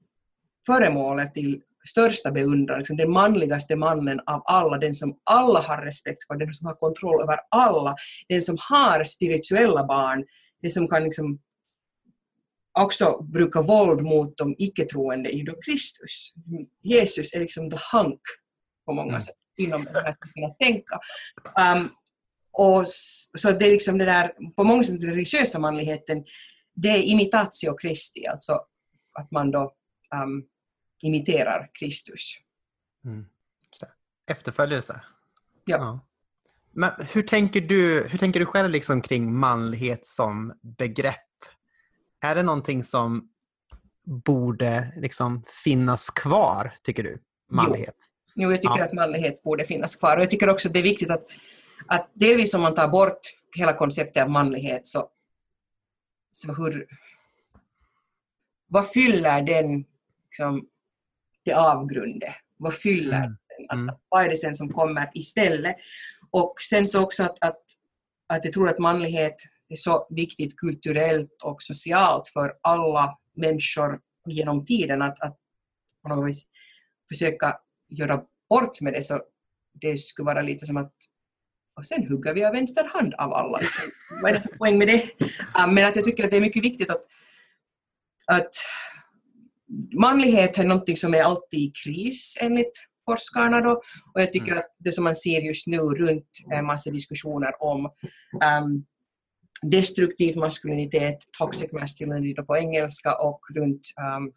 föremålet 0.66 1.34
till 1.34 1.62
största 1.88 2.32
beundran, 2.32 2.78
liksom 2.78 2.98
den 2.98 3.12
manligaste 3.12 3.76
mannen 3.76 4.20
av 4.26 4.42
alla, 4.46 4.78
den 4.78 4.94
som 4.94 5.18
alla 5.24 5.60
har 5.62 5.82
respekt 5.86 6.28
för, 6.28 6.36
den 6.36 6.54
som 6.54 6.68
har 6.68 6.74
kontroll 6.76 7.22
över 7.24 7.40
alla, 7.50 7.96
den 8.30 8.42
som 8.42 8.58
har 8.70 9.04
spirituella 9.04 9.86
barn, 9.86 10.26
den 10.62 10.72
som 10.72 10.88
kan 10.88 11.04
liksom 11.04 11.40
också 12.80 13.22
bruka 13.24 13.62
våld 13.62 14.02
mot 14.02 14.38
de 14.38 14.56
icke-troende 14.58 15.44
då 15.46 15.54
Kristus. 15.66 16.34
Jesus 16.84 17.34
är 17.34 17.40
liksom 17.40 17.70
the 17.70 17.78
hunk 17.92 18.22
på 18.86 18.94
många 18.94 19.10
Mm. 19.10 19.22
sätt 19.22 19.36
inom 19.58 19.84
den 19.84 19.96
här 19.96 20.14
typen 20.14 20.44
att 20.44 20.60
tänka. 20.60 21.00
Um, 21.76 21.90
och 22.52 22.88
så 23.38 23.52
det 23.52 23.66
är 23.66 23.72
liksom 23.72 23.98
det 23.98 24.06
där, 24.06 24.54
på 24.56 24.64
många 24.64 24.84
sätt 24.84 25.02
den 25.02 25.10
religiösa 25.10 25.60
manligheten, 25.60 26.24
det 26.76 26.90
är 26.90 27.02
imitatio 27.02 27.78
Christi, 27.82 28.28
alltså 28.28 28.54
att 29.20 29.32
man 29.32 29.52
då 29.52 29.74
um, 30.24 30.46
imiterar 31.02 31.70
Kristus. 31.80 32.34
Mm. 33.06 33.26
Det. 33.80 34.34
Efterföljelse. 34.34 35.04
Ja. 35.66 36.00
Men 36.72 36.92
hur 37.14 37.22
tänker 37.22 37.62
du, 37.62 38.08
hur 38.10 38.18
tänker 38.18 38.40
du 38.40 38.46
själv 38.46 38.70
liksom 38.70 39.02
kring 39.02 39.34
manlighet 39.34 40.06
som 40.06 40.54
begrepp? 40.62 41.16
Är 42.22 42.36
det 42.36 42.44
någonting 42.44 42.84
som 42.84 43.30
borde 44.26 44.94
liksom 44.96 45.44
finnas 45.64 46.10
kvar, 46.10 46.74
tycker 46.84 47.04
du? 47.04 47.18
Manlighet? 47.52 47.96
Jo, 47.96 48.13
jag 48.36 48.62
tycker 48.62 48.78
Ja. 48.78 48.84
att 48.86 48.94
manlighet 48.94 49.44
borde 49.44 49.66
finnas 49.66 49.96
kvar. 49.96 50.16
Och 50.18 50.22
jag 50.24 50.32
tycker 50.32 50.50
också 50.50 50.68
att 50.68 50.74
det 50.74 50.80
är 50.80 50.84
viktigt 50.84 51.12
att, 51.12 51.26
att 51.88 52.10
delvis 52.14 52.54
om 52.54 52.62
man 52.62 52.76
tar 52.76 52.88
bort 52.88 53.20
hela 53.56 53.74
konceptet 53.74 54.24
av 54.24 54.30
manlighet 54.30 54.88
så, 54.88 55.10
så 56.32 56.54
hur, 56.54 56.88
vad 58.68 58.90
fyller 58.90 59.42
den 59.42 59.86
liksom, 60.30 60.68
det 61.44 61.54
avgrunde? 61.54 62.36
Vad 62.58 62.74
fyller 62.74 63.18
Mm. 63.18 63.22
den? 63.22 63.38
Att, 63.70 63.76
Mm. 63.78 63.96
Vad 64.10 64.26
är 64.26 64.30
det 64.30 64.36
sen 64.36 64.56
som 64.56 64.70
kommer 64.74 65.12
istället? 65.14 65.76
Och 66.32 66.56
sen 66.70 66.88
så 66.88 67.04
också 67.04 67.24
att, 67.24 67.44
att, 67.46 67.62
att 68.28 68.46
jag 68.46 68.54
tror 68.54 68.70
att 68.70 68.80
manlighet 68.80 69.36
är 69.70 69.76
så 69.76 70.08
viktigt 70.10 70.56
kulturellt 70.58 71.42
och 71.44 71.62
socialt 71.62 72.28
för 72.28 72.54
alla 72.62 73.18
människor 73.36 74.00
genom 74.28 74.66
tiden 74.66 75.02
att, 75.02 75.22
att 75.22 75.38
på 76.04 76.10
något 76.10 76.30
vis 76.30 76.48
försöka 77.10 77.58
göra 77.98 78.22
bort 78.50 78.82
med 78.82 78.94
det 78.94 79.04
så 79.04 79.22
det 79.82 79.98
skulle 79.98 80.26
vara 80.26 80.42
lite 80.42 80.66
som 80.66 80.78
att 80.78 80.94
och 81.76 81.86
sen 81.86 82.08
hugger 82.08 82.34
vi 82.34 82.46
av 82.46 82.54
vänster 82.54 82.90
hand 82.94 83.14
av 83.14 83.34
alla. 83.34 83.58
Liksom. 83.58 83.92
Vad 84.22 84.32
är 84.32 84.36
det 84.36 84.42
för 84.42 84.58
poäng 84.58 84.78
med 84.78 84.88
det? 84.88 85.10
Men 85.68 85.86
att 85.86 85.96
jag 85.96 86.06
tycker 86.06 86.24
att 86.24 86.32
det 86.32 86.38
är 86.38 86.42
mycket 86.42 86.64
viktigt 86.64 86.90
att, 86.90 87.06
att 88.28 88.56
manlighet 90.00 90.58
är 90.58 90.64
någonting 90.64 90.98
som 90.98 91.14
är 91.14 91.24
alltid 91.24 91.60
i 91.60 91.72
kris 91.84 92.38
enligt 92.42 92.84
forskarna. 93.06 93.62
Då. 93.62 93.72
Och 94.14 94.22
jag 94.22 94.34
tycker 94.34 94.56
att 94.56 94.76
det 94.78 94.92
som 94.92 95.04
man 95.04 95.16
ser 95.16 95.42
just 95.42 95.68
nu 95.68 95.78
runt 95.78 96.30
en 96.52 96.66
massa 96.66 96.92
diskussioner 96.92 97.64
om 97.64 97.86
um, 97.86 98.86
destruktiv 99.72 100.38
maskulinitet, 100.38 101.18
toxic 101.38 101.72
masculinity 101.72 102.42
på 102.42 102.58
engelska 102.58 103.16
och 103.16 103.40
runt 103.56 103.88
um, 104.18 104.32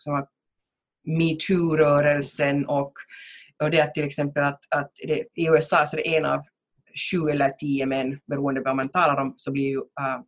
metoo-rörelsen 1.19 2.67
och, 2.67 2.93
och 3.63 3.71
det 3.71 3.81
att 3.81 3.95
till 3.95 4.05
exempel 4.05 4.45
att, 4.45 4.61
att 4.71 4.93
det, 5.07 5.25
i 5.35 5.47
USA 5.49 5.87
så 5.87 5.97
är 5.97 6.03
det 6.03 6.17
en 6.17 6.25
av 6.25 6.43
sju 7.11 7.31
eller 7.31 7.51
tio 7.51 7.87
män, 7.87 8.21
beroende 8.27 8.61
på 8.61 8.65
vad 8.65 8.77
man 8.77 8.89
talar 8.89 9.23
om, 9.23 9.35
så 9.37 9.53
blir 9.53 9.69
ju 9.69 9.79
uh, 9.79 10.21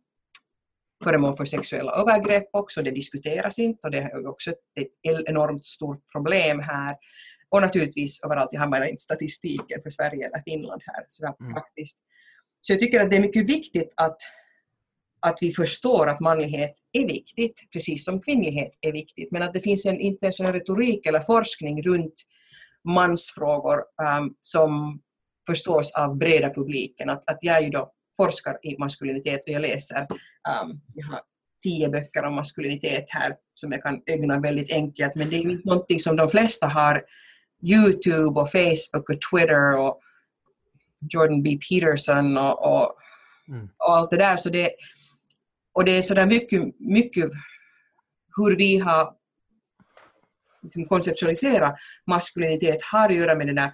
föremål 1.03 1.37
för 1.37 1.45
sexuella 1.45 1.91
övergrepp 1.91 2.49
också. 2.53 2.81
Det 2.81 2.91
diskuteras 2.91 3.59
inte 3.59 3.87
och 3.87 3.91
det 3.91 3.97
är 3.97 4.27
också 4.27 4.51
ett 4.51 4.91
enormt 5.03 5.65
stort 5.65 6.11
problem 6.11 6.59
här. 6.59 6.95
Och 7.49 7.61
naturligtvis 7.61 8.23
överallt, 8.23 8.49
jag 8.51 8.59
har 8.59 8.67
bara 8.67 8.89
inte 8.89 9.03
statistiken 9.03 9.81
för 9.83 9.89
Sverige 9.89 10.25
eller 10.27 10.43
Finland 10.45 10.81
här, 10.85 11.05
så 11.07 11.25
där 11.25 11.33
Mm. 11.39 11.53
faktiskt. 11.53 11.97
Så 12.61 12.73
jag 12.73 12.79
tycker 12.79 13.01
att 13.01 13.09
det 13.09 13.15
är 13.15 13.21
mycket 13.21 13.49
viktigt 13.49 13.93
att 13.95 14.17
att 15.21 15.37
vi 15.41 15.51
förstår 15.51 16.09
att 16.09 16.19
manlighet 16.19 16.75
är 16.91 17.07
viktigt, 17.07 17.61
precis 17.73 18.05
som 18.05 18.21
kvinnlighet 18.21 18.71
är 18.81 18.91
viktigt, 18.91 19.31
men 19.31 19.43
att 19.43 19.53
det 19.53 19.59
finns 19.59 19.85
en 19.85 19.99
internationell 19.99 20.53
retorik 20.53 21.05
eller 21.05 21.19
forskning 21.19 21.81
runt 21.81 22.13
mansfrågor 22.87 23.77
um, 23.77 24.35
som 24.41 25.01
förstås 25.47 25.91
av 25.91 26.17
breda 26.17 26.53
publiken. 26.53 27.09
Att, 27.09 27.29
att 27.29 27.37
jag 27.41 27.63
ju 27.63 27.69
då 27.69 27.91
forskar 28.17 28.57
i 28.65 28.77
maskulinitet 28.77 29.43
och 29.43 29.49
jag 29.49 29.61
läser, 29.61 30.01
um, 30.01 30.81
jag 30.93 31.07
har 31.07 31.21
tio 31.63 31.89
böcker 31.89 32.25
om 32.25 32.35
maskulinitet 32.35 33.05
här 33.07 33.35
som 33.53 33.71
jag 33.71 33.83
kan 33.83 34.01
ögna 34.05 34.39
väldigt 34.39 34.71
enkelt, 34.71 35.15
men 35.15 35.29
det 35.29 35.35
är 35.35 35.39
inte 35.39 35.69
någonting 35.69 35.99
som 35.99 36.15
de 36.15 36.29
flesta 36.29 36.67
har 36.67 37.03
Youtube 37.63 38.39
och 38.39 38.51
Facebook 38.51 39.09
och 39.09 39.17
Twitter 39.31 39.77
och 39.77 39.99
Jordan 41.09 41.43
B. 41.43 41.57
Peterson 41.69 42.37
och, 42.37 42.65
och, 42.65 42.97
mm. 43.47 43.69
och 43.77 43.97
allt 43.97 44.09
det 44.09 44.17
där. 44.17 44.37
Så 44.37 44.49
det, 44.49 44.71
och 45.73 45.85
det 45.85 45.97
är 45.97 46.01
sådär 46.01 46.25
mycket, 46.25 46.79
mycket 46.79 47.29
hur 48.37 48.55
vi 48.55 48.77
har 48.77 49.13
liksom 50.63 50.85
konceptualiserat 50.85 51.75
maskulinitet 52.07 52.81
har 52.81 53.09
att 53.09 53.15
göra 53.15 53.35
med 53.35 53.47
den 53.47 53.55
där 53.55 53.71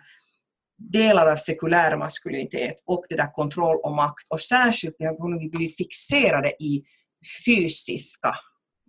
delar 0.78 1.32
av 1.32 1.36
sekulär 1.36 1.98
maskulinitet 1.98 2.76
och 2.86 3.06
det 3.10 3.16
där 3.16 3.32
kontroll 3.34 3.78
och 3.84 3.92
makt 3.92 4.28
och 4.30 4.42
särskilt 4.42 5.00
när 5.00 5.40
vi 5.40 5.50
blir 5.50 5.70
fixerade 5.70 6.50
i 6.64 6.84
fysiska 7.46 8.36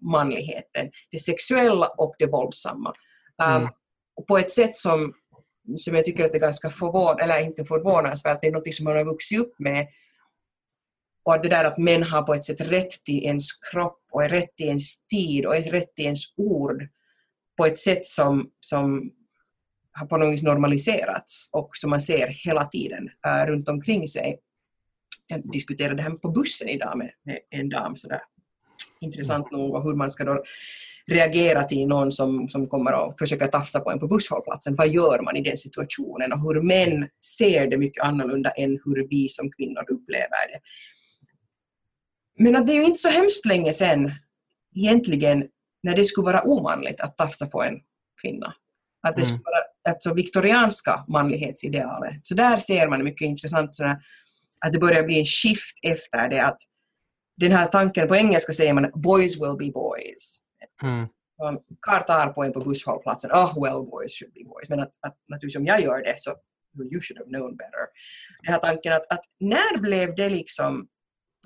manligheten, 0.02 0.90
det 1.10 1.18
sexuella 1.18 1.86
och 1.86 2.14
det 2.18 2.26
våldsamma. 2.26 2.94
Um, 3.42 3.56
mm. 3.56 3.68
och 4.16 4.26
på 4.26 4.38
ett 4.38 4.52
sätt 4.52 4.76
som, 4.76 5.12
som 5.76 5.94
jag 5.94 6.04
tycker 6.04 6.24
att 6.24 6.32
det 6.32 6.38
är 6.38 6.40
ganska 6.40 6.70
förvånansvärt, 6.70 7.24
eller 7.24 7.40
inte 7.40 7.64
förvånansvärt, 7.64 8.38
det 8.40 8.46
är 8.46 8.52
något 8.52 8.74
som 8.74 8.84
man 8.84 8.96
har 8.96 9.04
vuxit 9.04 9.40
upp 9.40 9.58
med 9.58 9.86
och 11.24 11.42
det 11.42 11.48
där 11.48 11.64
att 11.64 11.78
män 11.78 12.02
har 12.02 12.22
på 12.22 12.34
ett 12.34 12.44
sätt 12.44 12.60
rätt 12.60 13.04
till 13.04 13.24
ens 13.24 13.52
kropp 13.52 14.00
och 14.12 14.28
rätt 14.28 14.56
till 14.56 14.66
ens 14.66 15.06
tid 15.06 15.46
och 15.46 15.54
rätt 15.54 15.94
till 15.94 16.04
ens 16.04 16.22
ord 16.36 16.88
på 17.56 17.66
ett 17.66 17.78
sätt 17.78 18.06
som, 18.06 18.50
som 18.60 19.10
har 19.92 20.06
på 20.06 20.16
något 20.16 20.32
vis 20.32 20.42
normaliserats 20.42 21.50
och 21.52 21.70
som 21.72 21.90
man 21.90 22.02
ser 22.02 22.28
hela 22.28 22.64
tiden 22.64 23.10
uh, 23.26 23.50
runt 23.50 23.68
omkring 23.68 24.08
sig. 24.08 24.38
Jag 25.26 25.52
diskuterade 25.52 25.96
det 25.96 26.02
här 26.02 26.10
på 26.10 26.30
bussen 26.30 26.68
idag 26.68 26.98
med, 26.98 27.10
med 27.24 27.38
en 27.50 27.68
dam 27.68 27.96
sådär 27.96 28.20
intressant 29.00 29.50
nog 29.50 29.74
och 29.74 29.82
hur 29.82 29.94
man 29.94 30.10
ska 30.10 30.24
då 30.24 30.42
reagera 31.06 31.64
till 31.64 31.86
någon 31.86 32.12
som, 32.12 32.48
som 32.48 32.68
kommer 32.68 32.92
och 32.92 33.18
försöker 33.18 33.46
tafsa 33.46 33.80
på 33.80 33.90
en 33.90 34.00
på 34.00 34.06
busshållplatsen. 34.06 34.74
Vad 34.74 34.88
gör 34.88 35.22
man 35.22 35.36
i 35.36 35.42
den 35.42 35.56
situationen? 35.56 36.32
Och 36.32 36.40
hur 36.40 36.62
män 36.62 37.08
ser 37.38 37.66
det 37.66 37.78
mycket 37.78 38.04
annorlunda 38.04 38.50
än 38.50 38.70
hur 38.84 39.08
vi 39.08 39.28
som 39.28 39.50
kvinnor 39.50 39.90
upplever 39.90 40.48
det. 40.52 40.60
Men 42.38 42.56
att 42.56 42.66
det 42.66 42.72
är 42.72 42.76
ju 42.76 42.84
inte 42.84 42.98
så 42.98 43.08
hemskt 43.08 43.46
länge 43.46 43.72
sedan 43.72 44.12
egentligen 44.74 45.48
när 45.86 45.96
det 45.96 46.04
skulle 46.04 46.24
vara 46.24 46.42
omanligt 46.42 47.00
att 47.00 47.16
tafsa 47.16 47.46
på 47.46 47.62
en 47.62 47.74
kvinna. 48.22 48.54
Att 49.02 49.16
det 49.16 49.22
mm. 49.22 49.24
skulle 49.24 49.42
vara 49.44 49.92
alltså, 49.94 50.14
viktorianska 50.14 51.04
manlighetsidealet. 51.08 52.20
Så 52.22 52.34
där 52.34 52.56
ser 52.56 52.88
man 52.88 53.04
mycket 53.04 53.26
intressant 53.26 53.76
sådär, 53.76 53.96
att 54.66 54.72
det 54.72 54.78
börjar 54.78 55.02
bli 55.02 55.18
en 55.18 55.24
shift 55.24 55.78
efter 55.82 56.28
det 56.28 56.44
att 56.44 56.58
den 57.36 57.52
här 57.52 57.66
tanken, 57.66 58.08
på 58.08 58.16
engelska 58.16 58.52
säger 58.52 58.72
man 58.72 58.90
boys 58.94 59.40
will 59.42 59.56
be 59.58 59.70
boys. 59.70 60.40
Mm. 60.82 61.06
Karl 61.80 62.02
tar 62.02 62.28
på 62.28 62.44
en 62.44 62.52
på 62.52 62.60
busshållplatsen, 62.60 63.30
oh 63.30 63.62
well 63.62 63.90
boys 63.90 64.18
should 64.18 64.34
be 64.34 64.44
boys. 64.44 64.68
Men 64.68 64.80
att, 64.80 64.92
att 65.00 65.16
naturligtvis 65.28 65.60
om 65.60 65.66
jag 65.66 65.80
gör 65.80 66.02
det 66.02 66.14
så 66.18 66.30
you 66.92 67.00
should 67.00 67.18
have 67.18 67.30
known 67.30 67.56
better. 67.56 67.84
Den 68.42 68.52
här 68.52 68.60
tanken 68.60 68.92
att, 68.92 69.12
att 69.12 69.24
när 69.40 69.78
blev 69.78 70.14
det 70.14 70.28
liksom 70.28 70.88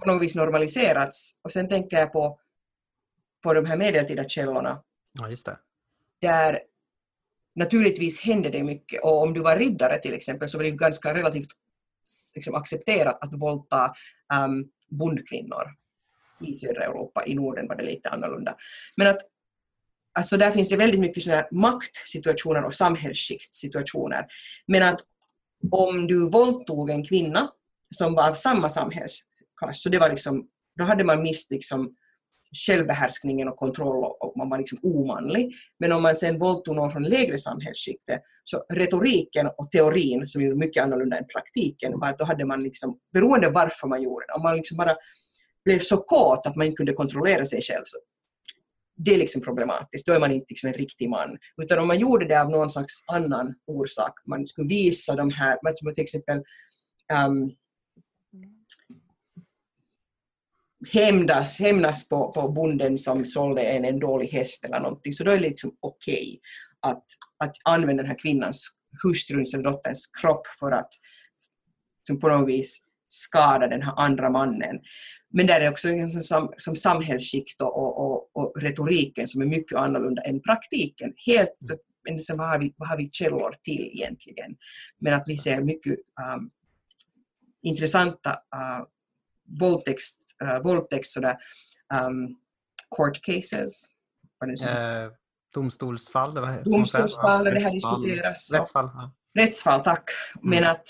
på 0.02 0.12
något 0.12 0.22
vis 0.22 0.34
normaliserats? 0.34 1.32
Och 1.44 1.52
sen 1.52 1.68
tänker 1.68 1.98
jag 1.98 2.12
på, 2.12 2.38
på 3.42 3.54
de 3.54 3.66
här 3.66 3.76
medeltida 3.76 4.28
källorna. 4.28 4.82
Ja, 5.20 5.28
just 5.28 5.46
det. 5.46 5.58
Där 6.20 6.60
naturligtvis 7.54 8.20
hände 8.20 8.50
det 8.50 8.62
mycket 8.62 9.02
och 9.02 9.22
om 9.22 9.32
du 9.32 9.40
var 9.40 9.56
riddare 9.56 9.98
till 9.98 10.14
exempel 10.14 10.48
så 10.48 10.58
var 10.58 10.64
det 10.64 10.70
ganska 10.70 11.14
relativt 11.14 11.50
liksom, 12.34 12.54
accepterat 12.54 13.24
att 13.24 13.34
våldta 13.34 13.94
um, 14.34 14.68
bondkvinnor 14.88 15.74
i 16.40 16.54
södra 16.54 16.84
Europa. 16.84 17.26
I 17.26 17.34
Norden 17.34 17.68
var 17.68 17.76
det 17.76 17.84
lite 17.84 18.08
annorlunda. 18.08 18.56
Men 18.96 19.06
att 19.06 19.20
alltså 20.12 20.36
där 20.36 20.50
finns 20.50 20.68
det 20.68 20.76
väldigt 20.76 21.00
mycket 21.00 21.22
sådana 21.22 21.46
maktsituationer 21.50 22.64
och 22.64 22.74
samhällsskiktsituationer. 22.74 24.26
Men 24.66 24.82
att 24.82 25.00
om 25.70 26.06
du 26.06 26.30
våldtog 26.30 26.90
en 26.90 27.04
kvinna 27.04 27.50
som 27.94 28.14
var 28.14 28.30
av 28.30 28.34
samma 28.34 28.70
samhällsklass, 28.70 29.82
så 29.82 29.88
det 29.88 29.98
var 29.98 30.10
liksom, 30.10 30.48
då 30.78 30.84
hade 30.84 31.04
man 31.04 31.22
mist 31.22 31.50
liksom 31.50 31.96
självbehärskningen 32.66 33.48
och 33.48 33.56
kontroll 33.56 34.04
och 34.20 34.32
man 34.36 34.50
var 34.50 34.58
liksom 34.58 34.78
omanlig. 34.82 35.54
Men 35.78 35.92
om 35.92 36.02
man 36.02 36.14
sen 36.14 36.38
våldtog 36.38 36.76
någon 36.76 36.90
från 36.90 37.02
lägre 37.02 37.38
samhällsskiktet 37.38 38.22
så 38.44 38.64
retoriken 38.72 39.46
och 39.58 39.70
teorin, 39.70 40.28
som 40.28 40.42
är 40.42 40.54
mycket 40.54 40.82
annorlunda 40.82 41.18
än 41.18 41.26
praktiken, 41.26 42.00
var 42.00 42.08
att 42.08 42.18
då 42.18 42.24
hade 42.24 42.44
man 42.44 42.62
liksom, 42.62 42.98
beroende 43.12 43.50
varför 43.50 43.88
man 43.88 44.02
gjorde 44.02 44.26
det, 44.26 44.32
om 44.32 44.42
man 44.42 44.56
liksom 44.56 44.76
bara 44.76 44.96
blev 45.64 45.78
så 45.78 45.96
kåt 45.96 46.46
att 46.46 46.56
man 46.56 46.66
inte 46.66 46.76
kunde 46.76 46.92
kontrollera 46.92 47.44
sig 47.44 47.62
själv, 47.62 47.82
så 47.84 47.98
det 48.96 49.14
är 49.14 49.18
liksom 49.18 49.42
problematiskt. 49.42 50.06
Då 50.06 50.12
är 50.12 50.20
man 50.20 50.32
inte 50.32 50.46
liksom 50.48 50.68
en 50.68 50.74
riktig 50.74 51.08
man. 51.08 51.38
Utan 51.62 51.78
om 51.78 51.86
man 51.86 51.98
gjorde 51.98 52.28
det 52.28 52.40
av 52.40 52.50
någon 52.50 52.70
slags 52.70 53.04
annan 53.06 53.54
orsak, 53.66 54.12
man 54.26 54.46
skulle 54.46 54.68
visa 54.68 55.14
de 55.14 55.30
här, 55.30 55.58
till 55.94 56.02
exempel 56.02 56.42
um, 57.26 57.50
hämnas, 60.88 61.60
hämnas 61.60 62.08
på, 62.08 62.32
på 62.32 62.48
bonden 62.48 62.98
som 62.98 63.26
sålde 63.26 63.62
en, 63.62 63.84
en 63.84 64.00
dålig 64.00 64.28
häst 64.28 64.64
eller 64.64 64.80
någonting, 64.80 65.12
så 65.12 65.24
då 65.24 65.30
är 65.30 65.36
det 65.36 65.48
liksom 65.48 65.76
okej 65.80 66.14
okay 66.14 66.38
att, 66.80 67.04
att 67.38 67.56
använda 67.64 68.02
den 68.02 68.10
här 68.10 68.18
kvinnans, 68.18 68.68
hustruns 69.02 69.54
eller 69.54 69.64
dotterns 69.64 70.10
kropp 70.20 70.46
för 70.60 70.72
att 70.72 70.92
som 72.06 72.20
på 72.20 72.28
något 72.28 72.48
vis 72.48 72.84
skada 73.08 73.66
den 73.66 73.82
här 73.82 73.94
andra 73.96 74.30
mannen. 74.30 74.80
Men 75.32 75.46
där 75.46 75.60
är 75.60 75.70
också 75.70 75.88
som, 75.88 76.22
som, 76.22 76.54
som 76.56 76.76
samhällsskikt 76.76 77.60
och, 77.60 77.78
och, 77.78 77.98
och, 77.98 78.30
och, 78.32 78.62
retoriken 78.62 79.28
som 79.28 79.42
är 79.42 79.46
mycket 79.46 79.78
annorlunda 79.78 80.22
än 80.22 80.42
praktiken. 80.42 81.12
Helt, 81.26 81.56
så, 81.60 81.74
men 82.08 82.20
sen 82.20 82.38
vad, 82.38 82.48
har 82.48 82.58
vi, 82.58 82.74
vad 82.76 82.88
har 82.88 82.96
vi 82.96 83.08
källor 83.12 83.54
till 83.62 83.90
egentligen? 83.94 84.56
Men 84.98 85.14
att 85.14 85.24
vi 85.26 85.36
ser 85.36 85.60
mycket 85.60 85.92
um, 85.92 86.50
intressanta 87.62 88.30
uh, 88.30 88.86
våldtäkt, 89.60 90.02
uh, 90.44 90.62
våldtäkt 90.62 91.06
sådär, 91.06 91.36
um, 92.06 92.36
court 92.96 93.20
cases. 93.22 93.86
Eh, 94.62 95.12
domstolsfall? 95.54 96.34
Det 96.34 96.62
domstolsfall, 96.64 97.44
det 97.44 97.60
här 97.60 97.72
diskuteras. 97.72 98.52
Rättsfall. 98.52 98.90
Ja. 98.94 99.12
Rättsfall, 99.38 99.80
tack. 99.80 100.10
Men, 100.42 100.58
mm. 100.58 100.70
att, 100.70 100.88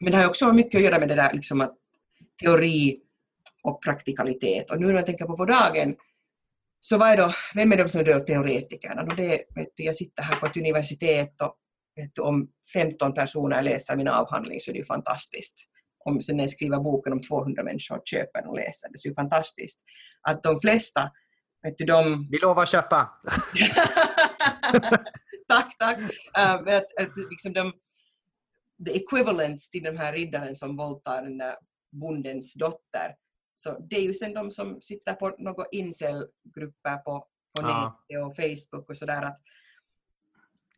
men 0.00 0.12
det 0.12 0.18
har 0.18 0.28
också 0.28 0.52
mycket 0.52 0.78
att 0.78 0.84
göra 0.84 0.98
med 0.98 1.08
det 1.08 1.14
där 1.14 1.32
liksom 1.32 1.60
att 1.60 1.74
teori 2.42 2.96
och 3.62 3.82
praktikalitet. 3.82 4.70
Och 4.70 4.80
nu 4.80 4.86
när 4.86 4.94
jag 4.94 5.06
tänker 5.06 5.24
på 5.24 5.36
på 5.36 5.44
dagen 5.44 5.94
så 6.80 6.98
vad 6.98 7.08
är 7.08 7.16
då, 7.16 7.30
vem 7.54 7.72
är 7.72 7.76
de 7.76 7.88
som 7.88 8.00
är 8.00 8.04
då 8.04 8.20
teoretikerna? 8.20 9.02
Och 9.02 9.16
det, 9.16 9.42
vet 9.54 9.68
du, 9.74 9.84
jag 9.84 9.96
sitter 9.96 10.22
här 10.22 10.36
på 10.36 10.46
ett 10.46 10.56
universitet 10.56 11.42
och 11.42 11.56
vet 11.96 12.14
du, 12.14 12.22
om 12.22 12.48
15 12.72 13.14
personer 13.14 13.62
läser 13.62 13.96
min 13.96 14.08
avhandling 14.08 14.60
så 14.60 14.70
är 14.70 14.72
det 14.72 14.78
ju 14.78 14.84
fantastiskt 14.84 15.66
om 16.04 16.20
sen 16.20 16.36
när 16.36 16.44
jag 16.44 16.50
skriver 16.50 16.78
boken 16.80 17.12
om 17.12 17.20
200 17.20 17.62
människor 17.62 18.02
köper 18.04 18.46
och 18.46 18.56
läser. 18.56 18.88
Det 18.88 19.04
är 19.04 19.08
ju 19.08 19.14
fantastiskt. 19.14 19.84
Att 20.20 20.42
de 20.42 20.60
flesta, 20.60 21.10
vet 21.62 21.78
du, 21.78 21.84
de... 21.84 22.28
Vi 22.30 22.38
lovar 22.38 22.66
köpa! 22.66 23.10
tack, 25.48 25.76
tack! 25.78 25.98
Uh, 25.98 26.74
att, 26.74 26.98
att, 27.00 27.16
liksom 27.30 27.52
de, 27.52 27.72
the 28.86 28.96
equivalents 28.96 29.70
till 29.70 29.82
den 29.82 29.98
här 29.98 30.12
riddaren 30.12 30.54
som 30.54 30.76
våldtar 30.76 31.22
den 31.22 31.38
där 31.38 31.56
bondens 31.92 32.54
dotter. 32.54 33.14
Så 33.54 33.86
det 33.90 33.96
är 33.96 34.02
ju 34.02 34.14
sen 34.14 34.34
de 34.34 34.50
som 34.50 34.80
sitter 34.80 35.14
på 35.14 35.34
några 35.38 35.64
incelgrupper 35.72 36.96
på, 36.96 37.26
på 37.56 37.62
ja. 37.62 38.02
nätet 38.08 38.24
och 38.26 38.36
Facebook 38.36 38.90
och 38.90 38.96
sådär. 38.96 39.22
Att, 39.22 39.40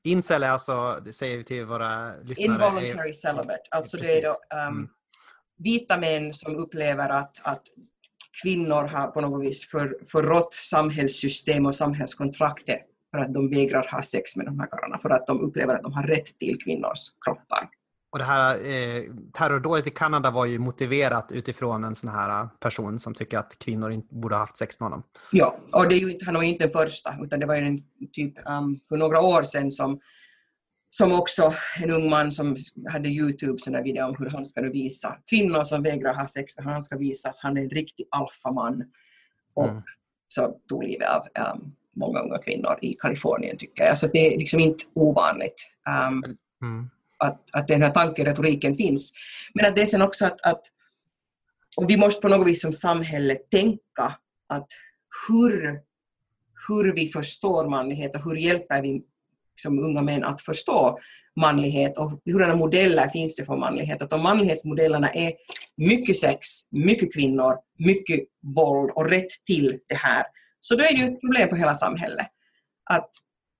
Incel 0.02 0.42
är 0.42 0.50
alltså, 0.50 1.00
det 1.04 1.12
säger 1.12 1.36
vi 1.36 1.44
till 1.44 1.66
våra 1.66 2.16
lyssnare. 2.16 2.66
Involuntary 2.68 3.12
celibate. 3.12 3.62
Alltså 3.70 3.96
det 3.96 4.18
är 4.18 4.22
då 4.22 4.56
um, 4.56 4.76
mm 4.76 4.88
vita 5.58 5.96
män 5.96 6.34
som 6.34 6.56
upplever 6.56 7.08
att, 7.08 7.40
att 7.42 7.62
kvinnor 8.42 8.82
har 8.82 9.06
på 9.06 9.20
något 9.20 9.44
vis 9.44 9.70
för, 9.70 9.96
förrått 10.06 10.54
samhällssystem 10.54 11.66
och 11.66 11.76
samhällskontraktet 11.76 12.80
för 13.10 13.18
att 13.18 13.34
de 13.34 13.50
vägrar 13.50 13.88
ha 13.90 14.02
sex 14.02 14.36
med 14.36 14.46
de 14.46 14.60
här 14.60 14.66
karlarna, 14.66 14.98
för 14.98 15.10
att 15.10 15.26
de 15.26 15.40
upplever 15.40 15.74
att 15.74 15.82
de 15.82 15.92
har 15.92 16.02
rätt 16.02 16.38
till 16.38 16.58
kvinnors 16.64 16.98
kroppar. 17.24 17.68
Och 18.12 18.18
det 18.18 18.24
här 18.24 18.54
eh, 18.54 19.02
terrordådet 19.32 19.86
i 19.86 19.90
Kanada 19.90 20.30
var 20.30 20.46
ju 20.46 20.58
motiverat 20.58 21.32
utifrån 21.32 21.84
en 21.84 21.94
sån 21.94 22.10
här 22.10 22.48
person 22.60 22.98
som 22.98 23.14
tycker 23.14 23.38
att 23.38 23.58
kvinnor 23.58 23.90
inte 23.90 24.14
borde 24.14 24.34
ha 24.34 24.40
haft 24.40 24.56
sex 24.56 24.80
med 24.80 24.86
honom. 24.86 25.02
Ja, 25.32 25.56
och 25.72 25.88
det 25.88 25.94
är 25.94 25.98
ju 25.98 26.12
inte, 26.12 26.24
han 26.24 26.34
var 26.34 26.42
ju 26.42 26.48
inte 26.48 26.64
den 26.64 26.72
första, 26.72 27.14
utan 27.22 27.40
det 27.40 27.46
var 27.46 27.54
ju 27.54 27.66
en 27.66 27.82
typ 28.12 28.34
um, 28.48 28.80
för 28.88 28.96
några 28.96 29.20
år 29.20 29.42
sedan 29.42 29.70
som 29.70 30.00
som 30.96 31.12
också 31.12 31.52
en 31.82 31.90
ung 31.90 32.10
man 32.10 32.30
som 32.30 32.56
hade 32.88 33.08
Youtube 33.08 33.58
sån 33.58 33.82
video 33.82 34.04
om 34.04 34.16
hur 34.18 34.30
han 34.30 34.44
ska 34.44 34.60
nu 34.60 34.70
visa 34.70 35.18
kvinnor 35.26 35.64
som 35.64 35.82
vägrar 35.82 36.14
ha 36.14 36.28
sex, 36.28 36.54
han 36.58 36.82
ska 36.82 36.96
visa 36.96 37.28
att 37.28 37.36
han 37.38 37.56
är 37.56 37.62
en 37.62 37.70
riktig 37.70 38.06
alfaman. 38.10 38.84
Och 39.54 39.68
Mm. 39.68 39.82
så 40.28 40.56
tog 40.68 40.84
livet 40.84 41.08
av 41.08 41.54
um, 41.54 41.74
många 41.96 42.20
unga 42.20 42.38
kvinnor 42.38 42.78
i 42.82 42.94
Kalifornien 42.94 43.56
tycker 43.58 43.84
jag. 43.84 43.98
Så 43.98 44.06
det 44.06 44.34
är 44.34 44.38
liksom 44.38 44.60
inte 44.60 44.84
ovanligt 44.94 45.66
um, 46.08 46.36
Mm. 46.62 46.90
att, 47.18 47.40
att 47.52 47.68
den 47.68 47.82
här 47.82 47.90
tankeretoriken 47.90 48.76
finns. 48.76 49.12
Men 49.54 49.66
att 49.66 49.76
det 49.76 49.82
är 49.82 49.86
sen 49.86 50.02
också 50.02 50.26
att, 50.26 50.40
att 50.40 50.62
och 51.76 51.90
vi 51.90 51.96
måste 51.96 52.20
på 52.20 52.28
något 52.28 52.46
vis 52.46 52.60
som 52.62 52.72
samhälle 52.72 53.34
tänka 53.34 54.16
att 54.46 54.66
hur, 55.28 55.80
hur 56.68 56.94
vi 56.94 57.08
förstår 57.08 57.68
manlighet 57.68 58.14
och 58.14 58.24
hur 58.24 58.36
hjälper 58.36 58.82
vi 58.82 59.02
som 59.56 59.78
unga 59.78 60.02
män 60.02 60.24
att 60.24 60.40
förstå 60.40 60.98
manlighet 61.36 61.98
och 61.98 62.20
hurdana 62.24 62.56
modeller 62.56 63.08
finns 63.08 63.36
det 63.36 63.44
för 63.44 63.56
manlighet. 63.56 64.02
Att 64.02 64.12
om 64.12 64.22
manlighetsmodellerna 64.22 65.08
är 65.10 65.32
mycket 65.76 66.18
sex, 66.18 66.46
mycket 66.70 67.14
kvinnor, 67.14 67.56
mycket 67.78 68.20
våld 68.56 68.90
och 68.94 69.10
rätt 69.10 69.30
till 69.46 69.78
det 69.88 69.94
här, 69.94 70.24
så 70.60 70.76
då 70.76 70.84
är 70.84 70.92
det 70.92 70.98
ju 70.98 71.06
ett 71.06 71.20
problem 71.20 71.48
för 71.48 71.56
hela 71.56 71.74
samhället. 71.74 72.26
Att, 72.90 73.10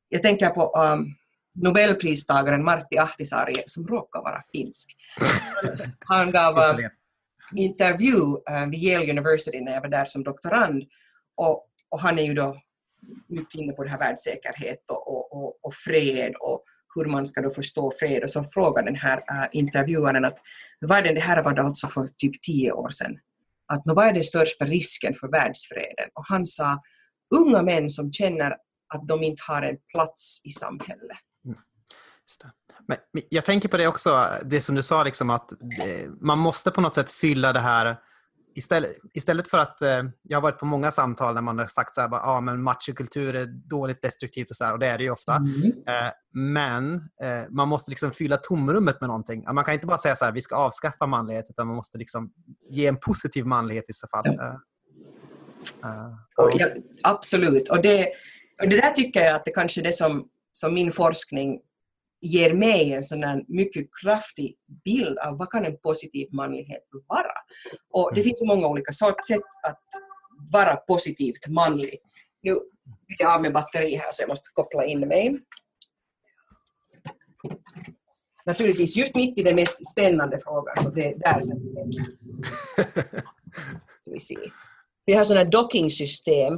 jag 0.09 0.23
tänker 0.23 0.51
på 0.51 0.73
um, 0.79 1.15
Nobelpristagaren 1.55 2.65
Martti 2.65 2.99
Ahtisaari 2.99 3.55
som 3.67 3.87
råkar 3.87 4.23
vara 4.23 4.43
finsk. 4.53 4.97
Han 5.99 6.31
gav 6.31 6.59
uh, 6.59 6.87
intervju 7.55 8.21
uh, 8.51 8.71
vid 8.71 8.83
Yale 8.83 9.11
University 9.11 9.61
när 9.61 9.73
jag 9.73 9.81
var 9.81 9.89
där 9.89 10.05
som 10.05 10.25
doktorand 10.25 10.85
och, 11.37 11.67
och 11.89 12.01
han 12.01 12.19
är 12.19 12.23
ju 12.23 12.35
då 12.35 12.61
mycket 13.29 13.55
inne 13.55 13.73
på 13.73 13.85
det 13.85 13.91
här 13.91 13.99
världssäkerhet 13.99 14.91
och, 14.91 15.09
och, 15.09 15.33
och, 15.33 15.59
och 15.63 15.75
fred 15.75 16.35
och 16.41 16.65
hur 16.95 17.05
man 17.05 17.27
ska 17.27 17.41
då 17.41 17.51
förstå 17.51 17.93
fred 17.99 18.23
och 18.23 18.31
så 18.31 18.45
frågade 18.45 18.87
den 18.87 18.97
här 18.97 19.17
äh, 19.17 19.49
intervjuaren 19.53 20.25
att 20.25 20.39
vad 20.81 20.99
är 20.99 21.03
det, 21.03 21.15
det 21.15 21.21
här 21.21 21.43
var 21.43 21.55
det 21.55 21.63
alltså 21.63 21.87
för 21.87 22.09
typ 22.19 22.43
tio 22.43 22.73
år 22.73 22.91
sedan 22.91 23.19
att 23.73 23.83
vad 23.85 24.07
är 24.07 24.13
den 24.13 24.25
största 24.25 24.65
risken 24.65 25.15
för 25.15 25.29
världsfreden 25.29 26.09
och 26.15 26.25
han 26.29 26.47
sa 26.47 26.83
unga 27.35 27.63
män 27.63 27.91
som 27.91 28.13
känner 28.13 28.51
att 28.95 29.09
de 29.09 29.23
inte 29.23 29.43
har 29.49 29.63
en 29.63 29.77
plats 29.95 30.41
i 30.45 30.51
samhället. 30.51 31.19
Mm. 31.45 31.59
Men 32.87 32.99
jag 33.29 33.45
tänker 33.45 33.69
på 33.69 33.77
det 33.77 33.87
också, 33.87 34.27
det 34.45 34.61
som 34.61 34.75
du 34.75 34.83
sa, 34.83 35.05
liksom 35.05 35.31
att 35.31 35.53
eh, 35.53 36.11
man 36.21 36.39
måste 36.39 36.71
på 36.71 36.81
något 36.81 36.95
sätt 36.95 37.11
fylla 37.11 37.53
det 37.53 37.61
här 37.61 37.97
Istället, 38.57 38.97
istället 39.15 39.49
för 39.49 39.59
att, 39.59 39.83
eh, 39.83 40.03
jag 40.23 40.37
har 40.37 40.43
varit 40.43 40.59
på 40.59 40.67
många 40.67 40.91
samtal 40.91 41.35
där 41.35 41.43
man 41.43 41.59
har 41.59 41.67
sagt 41.67 41.95
så 41.95 42.01
här, 42.01 42.09
bara, 42.09 42.21
ah, 42.21 42.41
men 42.41 42.63
machokultur 42.63 43.35
är 43.35 43.47
dåligt 43.47 44.03
destruktivt 44.03 44.51
och 44.51 44.57
så 44.57 44.65
här, 44.65 44.73
och 44.73 44.79
det 44.79 44.87
är 44.87 44.99
det 44.99 45.05
ju 45.05 45.11
ofta. 45.11 45.35
Eh, 45.87 46.13
men 46.33 46.95
eh, 46.95 47.51
man 47.51 47.69
måste 47.69 47.91
liksom 47.91 48.13
fylla 48.13 48.37
tomrummet 48.37 49.01
med 49.01 49.09
någonting. 49.09 49.45
Man 49.53 49.65
kan 49.65 49.75
inte 49.75 49.87
bara 49.87 49.99
säga 49.99 50.17
så 50.17 50.25
här, 50.25 50.33
vi 50.33 50.43
ska 50.43 50.57
avskaffa 50.57 51.07
manlighet, 51.07 51.47
utan 51.49 51.67
man 51.67 51.77
måste 51.77 51.99
liksom 51.99 52.33
ge 52.71 52.87
en 52.87 52.97
positiv 52.97 53.47
manlighet 53.47 53.85
i 53.89 53.93
så 53.93 54.09
fall. 54.09 54.25
Ja. 54.25 54.61
Eh, 55.85 55.91
eh, 55.91 56.13
Och 56.37 56.51
ja, 56.55 56.67
absolut. 57.03 57.69
Och 57.69 57.83
det, 57.83 58.07
och 58.63 58.69
det 58.69 58.77
där 58.77 58.91
tycker 58.91 59.25
jag 59.25 59.37
att 59.37 59.45
det 59.45 59.51
kanske 59.51 59.81
är 59.81 59.85
det 59.85 59.93
som, 59.93 60.29
som 60.53 60.75
min 60.75 60.93
forskning 60.93 61.61
ger 62.25 62.55
mig 62.55 62.93
en 62.93 63.03
sån 63.03 63.22
här 63.22 63.45
mycket 63.49 63.87
kraftig 64.03 64.57
bild 64.85 65.18
av 65.18 65.39
vad 65.39 65.51
kan 65.51 65.64
en 65.64 65.79
positiv 65.79 66.29
manlighet 66.33 66.83
vara. 67.07 67.33
Och 67.91 68.11
det 68.14 68.20
Mm. 68.20 68.25
finns 68.25 68.41
många 68.41 68.66
olika 68.68 68.93
sorts 68.93 69.29
sätt 69.29 69.43
att 69.62 69.83
vara 70.53 70.77
positivt 70.77 71.49
manlig. 71.49 71.99
Nu 72.43 72.51
är 72.51 72.59
jag 73.18 73.35
av 73.35 73.43
med 73.43 73.53
batteri 73.53 73.95
här 73.95 74.09
så 74.12 74.22
jag 74.22 74.29
måste 74.29 74.49
koppla 74.53 74.85
in 74.85 75.01
mig. 75.01 75.39
Naturligtvis 78.47 78.97
just 78.97 79.14
mitt 79.14 79.39
i 79.39 79.43
den 79.43 79.55
mest 79.55 79.91
spännande 79.93 80.41
frågan, 80.45 80.77
så 80.83 80.91
det 80.91 81.05
är 81.05 81.18
där 81.18 81.41
sen 81.41 81.61
vi 84.12 84.20
se. 84.20 84.37
Vi 85.07 85.12
har 85.12 85.25
sådana 85.25 85.51
dockingsystem 85.51 86.55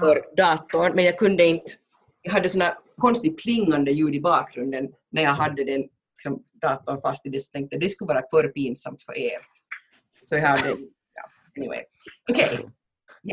för 0.00 0.36
datorn, 0.36 0.92
men 0.94 1.04
jag 1.04 1.18
kunde 1.18 1.46
inte... 1.46 1.72
Jag 2.22 2.32
hade 2.32 2.48
såna 2.48 2.78
konstigt 3.00 3.42
plingande 3.42 3.90
ljud 3.90 4.14
i 4.14 4.20
bakgrunden 4.20 4.88
när 5.10 5.22
jag 5.22 5.34
hade 5.34 5.64
den 5.64 5.84
liksom, 6.12 6.42
datorn 6.60 7.00
fast 7.00 7.26
i 7.26 7.28
det, 7.28 7.40
så 7.40 7.50
tänkte 7.52 7.74
jag 7.76 7.80
det 7.80 7.90
skulle 7.90 8.08
vara 8.08 8.22
för 8.30 8.48
pinsamt 8.48 9.02
för 9.02 9.18
er. 9.18 9.38
Så 10.22 10.34
jag 10.34 10.42
hade... 10.42 10.68
Ja, 10.68 11.22
anyway. 11.56 11.82
Okej. 12.30 12.48
Okay. 12.52 12.66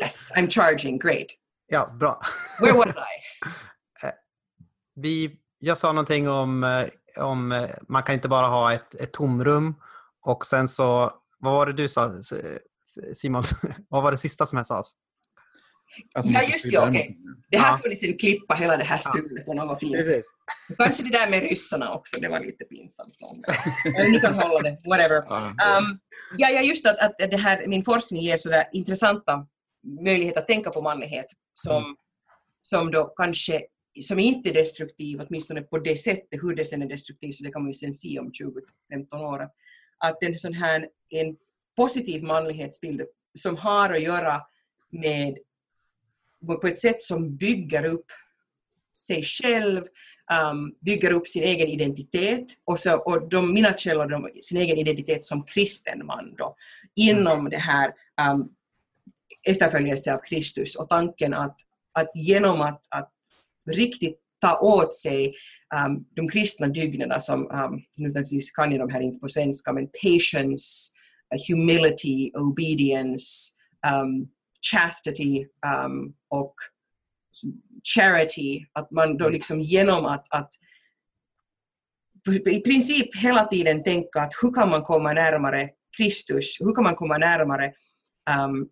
Yes, 0.01 0.32
I'm 0.36 0.49
charging. 0.49 0.99
Great. 0.99 1.28
Ja, 1.68 1.95
bra. 1.99 2.22
Where 2.61 2.74
was 2.74 2.95
I? 2.95 3.47
Vi, 4.95 5.39
jag 5.59 5.78
sa 5.78 5.91
någonting 5.91 6.30
om, 6.30 6.64
eh, 6.64 7.24
om 7.24 7.51
eh, 7.51 7.70
man 7.88 8.03
kan 8.03 8.16
inte 8.16 8.30
bara 8.30 8.47
ha 8.47 8.74
ett, 8.74 8.95
ett 8.95 9.14
tomrum 9.14 9.76
och 10.22 10.45
sen 10.45 10.68
så, 10.68 11.14
vad 11.39 11.53
var 11.53 11.66
det 11.66 11.74
du 11.74 11.89
sa 11.89 12.11
Simon? 13.14 13.43
vad 13.89 14.03
var 14.03 14.11
det 14.11 14.18
sista 14.18 14.45
som 14.45 14.57
jag 14.57 14.68
sades? 14.68 14.93
Att 16.14 16.26
Ja, 16.32 16.41
just 16.44 16.72
det, 16.72 16.78
okej. 16.78 17.18
Det 17.50 17.58
här 17.58 17.72
Ja. 17.72 17.78
får 17.78 17.89
ni 17.89 17.96
sen 17.96 18.18
klippa 18.18 18.54
hela 18.56 18.78
det 18.78 18.84
här 18.84 18.98
strulet 18.98 19.46
på 19.46 19.54
något 19.54 19.80
fint. 19.80 19.94
Precis. 19.94 20.26
Kanske 20.78 21.04
det 21.04 21.10
där 21.10 21.30
med 21.30 21.44
ryssarna 21.44 21.94
också, 21.94 22.22
det 22.22 22.28
var 22.30 22.39
lite 22.39 22.66
pinsamt. 22.66 23.14
Ni 24.12 24.20
kan 24.20 24.34
hålla 24.34 24.60
det, 24.60 24.78
whatever. 24.86 25.18
Um, 25.18 26.00
ja, 26.38 26.50
ja, 26.50 26.62
just 26.62 26.86
att, 26.86 27.00
att 27.00 27.16
det 27.18 27.38
här, 27.38 27.68
min 27.68 27.84
forskning 27.84 28.22
ger 28.22 28.38
sådär 28.38 28.66
intressanta 28.72 29.48
möjligheter 30.04 30.41
att 30.41 30.48
tänka 30.48 30.70
på 30.70 30.82
manlighet 30.82 31.26
som, 31.54 31.96
som 32.64 32.91
då 32.91 33.06
kanske 33.06 33.62
som 34.02 34.20
inte 34.20 34.50
är 34.50 34.54
destruktiv, 34.54 35.22
åtminstone 35.22 35.62
på 35.62 35.80
det 35.80 35.96
sättet, 35.96 36.44
hur 36.44 36.56
det 36.56 36.66
sen 36.66 36.82
är 36.82 36.89
destruktiv, 36.89 37.32
så 37.32 37.44
det 37.44 37.52
kan 37.52 37.62
man 37.62 37.70
ju 37.70 37.74
sen 37.74 37.94
se 37.94 38.20
om 38.20 38.32
20-15 38.91 39.16
år. 39.16 39.48
Att 39.98 40.24
en 40.24 40.36
sån 40.36 40.54
här 40.54 40.88
en 41.10 41.36
positiv 41.78 42.24
manlighetsbild 42.24 43.02
som 43.39 43.58
har 43.58 43.89
att 43.89 44.02
göra 44.02 44.41
med 44.91 45.38
på 46.48 46.68
ett 46.68 46.80
sätt 46.80 47.02
som 47.02 47.36
bygger 47.36 47.86
upp 47.86 48.06
sig 48.98 49.24
själv, 49.24 49.84
um, 50.52 50.76
bygger 50.82 51.12
upp 51.12 51.28
sin 51.28 51.44
egen 51.44 51.68
identitet 51.68 52.46
och, 52.66 52.80
så, 52.80 52.98
och 52.98 53.30
de, 53.30 53.54
mina 53.54 53.78
källor, 53.78 54.08
de, 54.08 54.30
sin 54.41 54.58
egen 54.58 54.78
identitet 54.78 55.26
som 55.26 55.46
kristen 55.46 56.06
man 56.06 56.36
då, 56.38 56.56
inom 56.96 57.50
det 57.50 57.58
här 57.58 57.88
um, 57.88 58.50
efterföljelse 59.48 60.14
av 60.14 60.18
Kristus 60.18 60.76
och 60.76 60.89
tanken 60.89 61.34
att, 61.34 61.58
att 61.94 62.12
genom 62.16 62.62
att, 62.62 62.82
att 62.89 63.12
riktigt 63.68 64.20
ta 64.41 64.60
åt 64.60 64.94
sig 64.94 65.34
um, 65.86 66.06
de 66.16 66.30
kristna 66.30 66.68
dygderna 66.68 67.20
som, 67.20 67.41
um, 67.41 67.82
nu 67.96 68.08
naturligtvis 68.08 68.52
kan 68.52 68.72
jag 68.72 68.80
de 68.80 68.94
här 68.94 69.02
inte 69.02 69.20
på 69.20 69.30
svenska, 69.30 69.74
men 69.74 69.88
patience, 70.04 70.91
uh, 71.36 71.41
humility, 71.48 72.32
obedience, 72.34 73.54
um, 73.94 74.28
chastity 74.72 75.47
um, 75.86 76.14
och 76.30 76.53
charity, 77.95 78.66
att 78.74 78.91
man 78.91 79.18
då 79.18 79.30
liksom 79.30 79.61
genom 79.61 80.05
att, 80.05 80.26
att 80.30 80.49
i 82.45 82.59
princip 82.59 83.16
hela 83.16 83.45
tiden 83.45 83.84
tänka 83.84 84.22
att 84.22 84.34
hur 84.41 84.53
kan 84.53 84.70
man 84.70 84.84
komma 84.84 85.14
närmare 85.14 85.70
Kristus, 85.97 86.57
hur 86.59 86.76
kan 86.76 86.84
man 86.84 86.95
komma 86.95 87.18
närmare 87.18 87.74
um, 88.38 88.70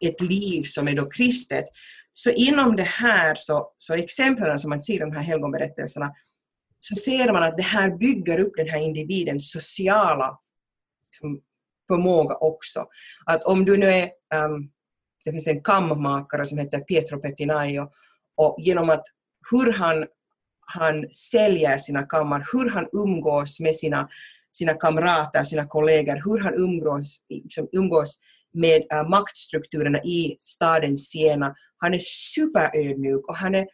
ett 0.00 0.20
liv 0.20 0.62
som 0.62 0.88
är 0.88 0.96
då 0.96 1.10
kristet. 1.10 1.64
Så 2.12 2.30
inom 2.30 2.76
det 2.76 2.82
här, 2.82 3.34
så, 3.34 3.72
så 3.76 3.94
exemplen 3.94 4.58
som 4.58 4.70
man 4.70 4.82
ser 4.82 4.94
i 4.94 4.98
de 4.98 5.12
här 5.12 5.22
helgonberättelserna, 5.22 6.12
så 6.80 6.94
ser 6.94 7.32
man 7.32 7.42
att 7.42 7.56
det 7.56 7.62
här 7.62 7.90
bygger 7.90 8.40
upp 8.40 8.52
den 8.56 8.68
här 8.68 8.80
individens 8.80 9.50
sociala 9.50 10.38
liksom, 11.06 11.40
förmåga 11.88 12.34
också. 12.34 12.86
Att 13.26 13.44
om 13.44 13.64
du 13.64 13.76
nu 13.76 13.86
är, 13.86 14.10
um, 14.34 14.70
det 15.24 15.30
finns 15.30 15.46
en 15.46 15.62
kammakare 15.62 16.46
som 16.46 16.58
heter 16.58 16.78
Pietro 16.78 17.20
Pettinaio, 17.20 17.88
och 18.36 18.56
genom 18.58 18.90
att 18.90 19.04
hur 19.50 19.72
han, 19.72 20.06
han 20.74 21.08
säljer 21.12 21.78
sina 21.78 22.02
kammar, 22.02 22.44
hur 22.52 22.70
han 22.70 22.88
umgås 22.92 23.60
med 23.60 23.76
sina, 23.76 24.08
sina 24.50 24.74
kamrater, 24.74 25.44
sina 25.44 25.66
kollegor, 25.66 26.20
hur 26.24 26.38
han 26.38 26.54
umgås, 26.54 27.18
liksom, 27.28 27.68
umgås 27.72 28.18
med 28.52 28.82
uh, 28.92 29.08
maktstrukturerna 29.08 29.98
i 29.98 30.36
staden 30.40 30.96
Siena. 30.96 31.54
Han 31.78 31.94
är 31.94 32.00
superödmjuk 32.34 33.28
och 33.28 33.36
han 33.36 33.54
är, 33.54 33.66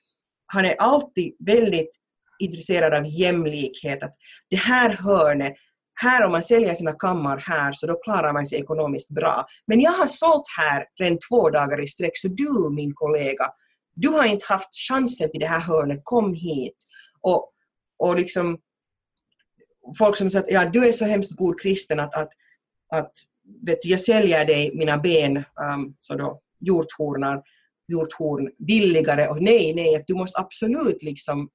han 0.47 0.65
är 0.65 0.77
alltid 0.79 1.37
väldigt 1.39 1.91
intresserad 2.39 2.95
av 2.95 3.07
jämlikhet. 3.07 4.03
Att 4.03 4.15
det 4.51 4.57
här 4.57 4.91
hörnet, 4.91 5.55
här 6.03 6.25
om 6.25 6.33
man 6.33 6.43
säljer 6.43 6.75
sina 6.75 6.93
kammar 6.93 7.37
här 7.37 7.73
så 7.73 7.87
då 7.87 8.01
klarar 8.01 8.33
man 8.33 8.47
sig 8.47 8.61
ekonomiskt 8.61 9.11
bra. 9.11 9.47
Men 9.67 9.81
jag 9.81 9.93
har 9.93 10.07
sålt 10.07 10.47
här 10.59 10.85
redan 10.99 11.19
två 11.29 11.51
dagar 11.51 11.83
i 11.83 11.87
sträck 11.87 12.13
så 12.15 12.29
du 12.29 12.71
min 12.71 12.95
kollega, 12.95 13.51
du 13.95 14.09
har 14.09 14.25
inte 14.25 14.47
haft 14.49 14.75
chansen 14.89 15.31
till 15.31 15.41
det 15.41 15.47
här 15.47 15.61
hörnet, 15.61 16.01
kom 16.05 16.35
hit. 16.35 16.77
Och, 17.21 17.53
och 17.99 18.17
liksom 18.17 18.59
folk 19.99 20.17
som 20.17 20.31
säger 20.31 20.45
att 20.45 20.51
ja, 20.53 20.71
du 20.71 20.89
är 20.89 20.93
så 20.93 21.05
hemskt 21.05 21.37
god 21.37 21.61
kristen 21.61 22.01
att, 22.01 22.15
att, 22.15 22.31
att 22.93 23.13
vet 23.67 23.83
du, 23.83 23.89
jag 23.89 24.01
säljer 24.01 24.45
dig 24.45 24.71
mina 24.75 24.99
ben, 24.99 25.37
um, 25.37 25.97
så 25.99 26.15
då 26.15 26.41
hjorthornar, 26.61 27.43
hjorthorn 27.89 28.51
billigare 28.67 29.29
och 29.29 29.43
nej, 29.43 29.75
nej, 29.75 29.97
att 29.97 30.07
du 30.07 30.15
måste 30.15 30.41
absolut 30.41 31.03
liksom 31.03 31.49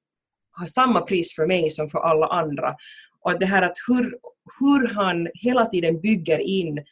ha 0.58 0.66
samma 0.66 1.00
pris 1.00 1.34
för 1.34 1.46
mig 1.46 1.70
som 1.70 1.88
för 1.88 1.98
alla 1.98 2.26
andra. 2.26 2.74
Och 3.20 3.38
det 3.40 3.46
här 3.46 3.62
att 3.62 3.76
hur, 3.88 4.18
hur 4.60 4.88
han 4.94 5.28
hela 5.34 5.66
tiden 5.66 6.00
bygger 6.00 6.38
in 6.38 6.84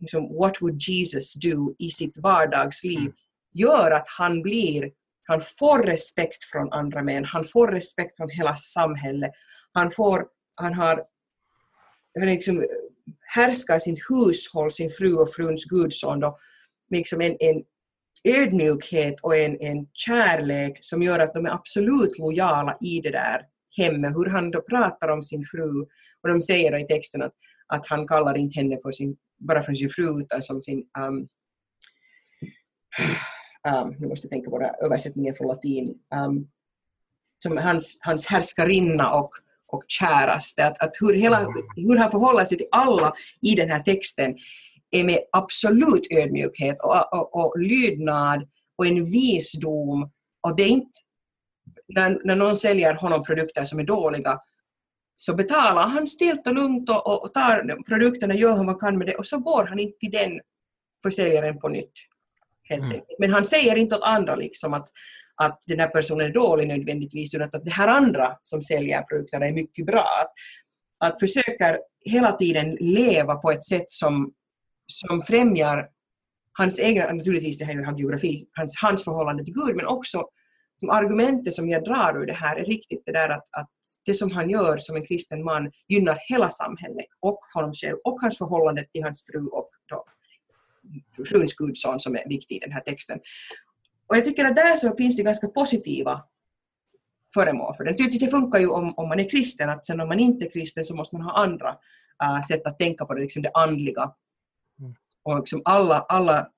liksom, 0.00 0.34
what 0.34 0.62
would 0.62 0.88
Jesus 0.88 1.34
do 1.34 1.74
i 1.78 1.90
sitt 1.90 2.18
vardagsliv 2.18 3.12
gör 3.54 3.90
att 3.90 4.08
han 4.18 4.42
blir, 4.42 4.90
han 5.22 5.40
får 5.40 5.82
respekt 5.82 6.44
från 6.44 6.72
andra 6.72 7.02
män, 7.02 7.24
han 7.24 7.44
får 7.44 7.68
respekt 7.68 8.16
från 8.16 8.30
hela 8.30 8.54
samhället, 8.54 9.30
han 9.72 9.90
får, 9.90 10.26
han 10.54 10.74
har 10.74 11.04
liksom, 12.20 12.66
härskar 13.20 13.78
sitt 13.78 13.98
hushåll, 14.08 14.72
sin 14.72 14.90
fru 14.90 15.14
och 15.14 15.34
fruns 15.34 15.64
gudson 15.64 16.20
då, 16.20 16.38
liksom 16.90 17.20
en, 17.20 17.36
en 17.40 17.62
ödmjukhet 18.24 19.14
och 19.22 19.36
en, 19.36 19.60
en 19.60 19.86
kärlek 19.92 20.78
som 20.80 21.02
gör 21.02 21.18
att 21.18 21.34
de 21.34 21.46
är 21.46 21.50
absolut 21.50 22.18
lojala 22.18 22.76
i 22.80 23.00
det 23.00 23.10
där 23.10 23.42
hemmet. 23.76 24.14
Hur 24.14 24.26
han 24.26 24.50
då 24.50 24.62
pratar 24.62 25.08
om 25.08 25.22
sin 25.22 25.44
fru 25.44 25.86
och 26.22 26.28
de 26.28 26.42
säger 26.42 26.72
då 26.72 26.78
i 26.78 26.86
texten 26.86 27.22
att, 27.22 27.32
att 27.66 27.86
han 27.86 28.06
kallar 28.06 28.36
inte 28.36 28.60
henne 28.60 28.78
för 28.82 28.92
sin, 28.92 29.16
bara 29.38 29.62
för 29.62 29.74
sin 29.74 29.90
fru 29.90 30.20
utan 30.20 30.42
som 30.42 30.62
sin 30.62 30.84
um, 30.98 31.28
um, 33.74 33.96
nu 33.98 34.08
måste 34.08 34.26
jag 34.26 34.30
tänka 34.30 34.50
på 34.50 34.72
översättningen 34.84 35.34
från 35.34 35.48
latin, 35.48 35.98
um, 36.14 36.48
som 37.42 37.56
hans, 37.56 37.98
hans 38.00 38.26
härskarinna 38.26 39.14
och, 39.14 39.30
och 39.66 39.84
käraste. 39.88 40.66
Att, 40.66 40.82
att 40.82 40.96
hur, 41.00 41.14
hela, 41.14 41.46
hur 41.76 41.96
han 41.96 42.10
förhåller 42.10 42.44
sig 42.44 42.58
till 42.58 42.68
alla 42.72 43.14
i 43.40 43.54
den 43.54 43.70
här 43.70 43.82
texten 43.82 44.36
är 44.90 45.04
med 45.04 45.18
absolut 45.32 46.06
ödmjukhet 46.10 46.76
och, 46.80 47.12
och, 47.12 47.36
och 47.36 47.58
lydnad 47.58 48.48
och 48.76 48.86
en 48.86 49.04
visdom. 49.04 50.10
Och 50.40 50.56
det 50.56 50.62
är 50.62 50.68
inte, 50.68 51.00
när, 51.88 52.20
när 52.24 52.36
någon 52.36 52.56
säljer 52.56 52.94
honom 52.94 53.24
produkter 53.24 53.64
som 53.64 53.78
är 53.78 53.84
dåliga 53.84 54.40
så 55.20 55.34
betalar 55.34 55.88
han 55.88 56.06
stilt 56.06 56.46
och 56.46 56.54
lugnt 56.54 56.90
och, 56.90 57.24
och 57.24 57.34
tar 57.34 57.82
produkterna, 57.88 58.34
gör 58.34 58.56
han 58.56 58.66
vad 58.66 58.80
kan 58.80 58.98
med 58.98 59.06
det 59.06 59.14
och 59.14 59.26
så 59.26 59.38
går 59.38 59.64
han 59.64 59.78
inte 59.78 59.98
till 59.98 60.10
den 60.10 60.40
försäljaren 61.02 61.58
på 61.58 61.68
nytt. 61.68 61.92
Mm. 62.70 63.00
Men 63.18 63.30
han 63.30 63.44
säger 63.44 63.76
inte 63.76 63.96
åt 63.96 64.02
andra 64.02 64.36
liksom 64.36 64.74
att, 64.74 64.88
att 65.34 65.62
den 65.66 65.80
här 65.80 65.88
personen 65.88 66.26
är 66.26 66.32
dålig 66.32 66.68
nödvändigtvis 66.68 67.34
utan 67.34 67.50
att 67.52 67.64
det 67.64 67.70
här 67.70 67.88
andra 67.88 68.36
som 68.42 68.62
säljer 68.62 69.02
produkterna 69.02 69.46
är 69.46 69.52
mycket 69.52 69.86
bra. 69.86 70.04
Att, 70.22 70.32
att 71.08 71.20
försöka 71.20 71.78
hela 72.04 72.32
tiden 72.32 72.76
leva 72.80 73.34
på 73.34 73.50
ett 73.50 73.64
sätt 73.64 73.90
som 73.90 74.32
som 74.92 75.22
främjar 75.22 75.88
hans 76.52 76.78
egna, 76.78 77.12
naturligtvis 77.12 77.58
det 77.58 77.64
här 77.64 77.74
är 77.74 77.92
ju 77.92 77.98
geografi, 77.98 78.44
hans, 78.52 78.76
hans 78.82 79.04
förhållande 79.04 79.44
till 79.44 79.54
Gud, 79.54 79.76
men 79.76 79.86
också 79.86 80.24
som 80.80 80.90
argumentet 80.90 81.54
som 81.54 81.68
jag 81.68 81.84
drar 81.84 82.22
ur 82.22 82.26
det 82.26 82.32
här 82.32 82.56
är 82.56 82.64
riktigt 82.64 83.02
det 83.06 83.12
där 83.12 83.28
att, 83.28 83.48
att 83.50 83.70
det 84.04 84.14
som 84.14 84.30
han 84.30 84.50
gör 84.50 84.78
som 84.78 84.96
en 84.96 85.06
kristen 85.06 85.44
man 85.44 85.70
gynnar 85.88 86.18
hela 86.28 86.50
samhället 86.50 87.06
och 87.20 87.38
honom 87.54 87.74
själv 87.74 87.96
och 88.04 88.20
hans 88.20 88.38
förhållande 88.38 88.86
till 88.92 89.02
hans 89.02 89.26
fru 89.26 89.46
och 89.46 89.70
då, 89.86 90.04
fruns 91.28 91.54
gudson 91.54 92.00
som 92.00 92.16
är 92.16 92.28
viktig 92.28 92.56
i 92.56 92.58
den 92.58 92.72
här 92.72 92.80
texten. 92.80 93.18
Och 94.06 94.16
jag 94.16 94.24
tycker 94.24 94.44
att 94.44 94.56
där 94.56 94.76
så 94.76 94.96
finns 94.96 95.16
det 95.16 95.22
ganska 95.22 95.48
positiva 95.48 96.24
föremål 97.34 97.74
för 97.74 97.84
den. 97.84 97.94
Det 98.20 98.30
funkar 98.30 98.58
ju 98.58 98.68
om, 98.68 98.94
om 98.96 99.08
man 99.08 99.20
är 99.20 99.30
kristen, 99.30 99.70
att 99.70 99.86
sen 99.86 100.00
om 100.00 100.08
man 100.08 100.18
inte 100.18 100.44
är 100.44 100.50
kristen 100.50 100.84
så 100.84 100.94
måste 100.94 101.16
man 101.16 101.24
ha 101.24 101.42
andra 101.42 101.76
uh, 102.22 102.42
sätt 102.42 102.66
att 102.66 102.78
tänka 102.78 103.04
på 103.04 103.14
det, 103.14 103.20
liksom 103.20 103.42
det 103.42 103.50
andliga 103.54 104.12
och 105.28 105.38
liksom 105.38 105.62
alla, 105.64 105.98
alla, 105.98 106.48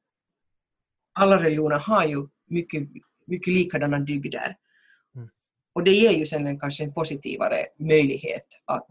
alla 1.13 1.37
religioner 1.37 1.79
har 1.79 2.07
ju 2.07 2.29
mycket, 2.47 2.89
mycket 3.31 3.55
likadana 3.55 3.99
dygder. 3.99 4.57
Mm. 5.17 5.29
Och 5.75 5.85
det 5.85 5.91
ger 5.91 6.11
ju 6.11 6.27
sen 6.27 6.47
en, 6.47 6.61
kanske 6.61 6.85
en 6.85 6.93
positivare 6.93 7.67
möjlighet 7.79 8.47
att, 8.65 8.91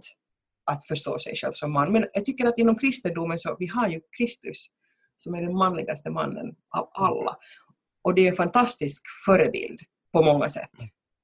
att 0.65 0.87
förstå 0.87 1.19
sig 1.19 1.35
själv 1.35 1.53
som 1.53 1.71
man. 1.71 1.91
Men 1.91 2.05
jag 2.13 2.25
tycker 2.25 2.45
att 2.45 2.57
inom 2.57 2.77
kristendomen 2.77 3.39
så 3.39 3.55
vi 3.59 3.67
har 3.67 3.89
ju 3.89 4.01
Kristus 4.17 4.65
som 5.15 5.35
är 5.35 5.41
den 5.41 5.55
manligaste 5.55 6.09
mannen 6.09 6.55
av 6.69 6.89
alla. 6.93 7.37
Och 8.01 8.15
det 8.15 8.21
är 8.21 8.29
en 8.29 8.35
fantastisk 8.35 9.03
förebild 9.25 9.79
på 10.11 10.23
många 10.23 10.49
sätt. 10.49 10.71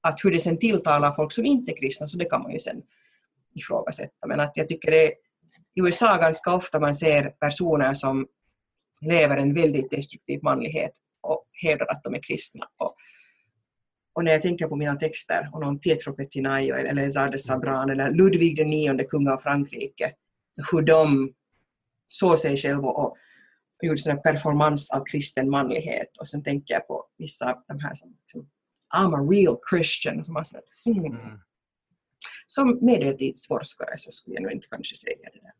Att 0.00 0.24
hur 0.24 0.30
det 0.30 0.40
sen 0.40 0.58
tilltalar 0.58 1.12
folk 1.12 1.32
som 1.32 1.46
inte 1.46 1.72
är 1.72 1.76
kristna, 1.76 2.06
så 2.06 2.18
det 2.18 2.24
kan 2.24 2.42
man 2.42 2.52
ju 2.52 2.58
sen 2.58 2.82
ifrågasätta. 3.54 4.26
Men 4.26 4.40
att 4.40 4.52
jag 4.54 4.68
tycker 4.68 4.90
det 4.90 5.06
i 5.74 5.80
USA 5.80 6.16
ganska 6.16 6.54
ofta 6.54 6.80
man 6.80 6.94
ser 6.94 7.30
personer 7.30 7.94
som 7.94 8.26
lever 9.00 9.36
en 9.36 9.54
väldigt 9.54 9.90
destruktiv 9.90 10.40
manlighet 10.42 10.92
och 11.26 11.46
hävdar 11.62 11.86
att 11.86 12.04
de 12.04 12.14
är 12.14 12.22
kristna. 12.22 12.68
Och, 12.78 12.94
och 14.14 14.24
när 14.24 14.32
jag 14.32 14.42
tänker 14.42 14.66
på 14.66 14.76
mina 14.76 14.96
texter 14.96 15.50
och 15.52 15.60
någon 15.60 15.78
Pietro 15.78 16.12
Pettinaio 16.12 16.74
eller 16.74 17.10
Zade 17.10 17.38
Sabran 17.38 17.90
eller 17.90 18.10
Ludvig 18.10 18.56
den 18.56 18.70
nionde 18.70 19.04
kung 19.04 19.28
av 19.28 19.38
Frankrike, 19.38 20.12
hur 20.72 20.82
de 20.82 21.32
såg 22.06 22.38
sig 22.38 22.56
själva 22.56 22.88
och, 22.88 23.04
och 23.08 23.16
gjorde 23.82 24.10
en 24.10 24.22
performance 24.22 24.96
av 24.96 25.04
kristen 25.04 25.50
manlighet. 25.50 26.16
Och 26.20 26.28
sen 26.28 26.42
tänker 26.42 26.74
jag 26.74 26.86
på 26.86 27.04
vissa 27.18 27.52
av 27.52 27.62
de 27.68 27.80
här 27.80 27.94
som, 27.94 28.16
som 28.24 28.40
I'm 28.96 29.14
a 29.14 29.28
real 29.32 29.56
Christian. 29.70 30.24
Som, 30.24 30.44
sådär, 30.44 30.62
mm. 30.86 31.04
Mm. 31.04 31.38
som 32.46 32.78
medeltidsforskare 32.82 33.94
så 33.96 34.10
skulle 34.10 34.34
jag 34.34 34.42
nog 34.42 34.52
inte 34.52 34.66
kanske 34.70 34.94
säga 34.94 35.30
det 35.32 35.40
där 35.40 35.52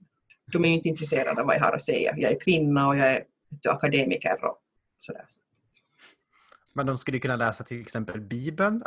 de 0.52 0.64
är 0.64 0.68
ju 0.68 0.74
inte 0.74 0.88
intresserade 0.88 1.40
av 1.40 1.46
vad 1.46 1.56
jag 1.56 1.60
har 1.60 1.72
att 1.72 1.82
säga. 1.82 2.14
Jag 2.16 2.32
är 2.32 2.40
kvinna 2.40 2.88
och 2.88 2.96
jag 2.96 3.06
är 3.06 3.24
akademiker 3.68 4.44
och 4.44 4.58
sådär. 4.98 5.24
Men 6.76 6.86
de 6.86 6.96
skulle 6.96 7.18
kunna 7.18 7.36
läsa 7.36 7.64
till 7.64 7.80
exempel 7.80 8.20
Bibeln. 8.20 8.82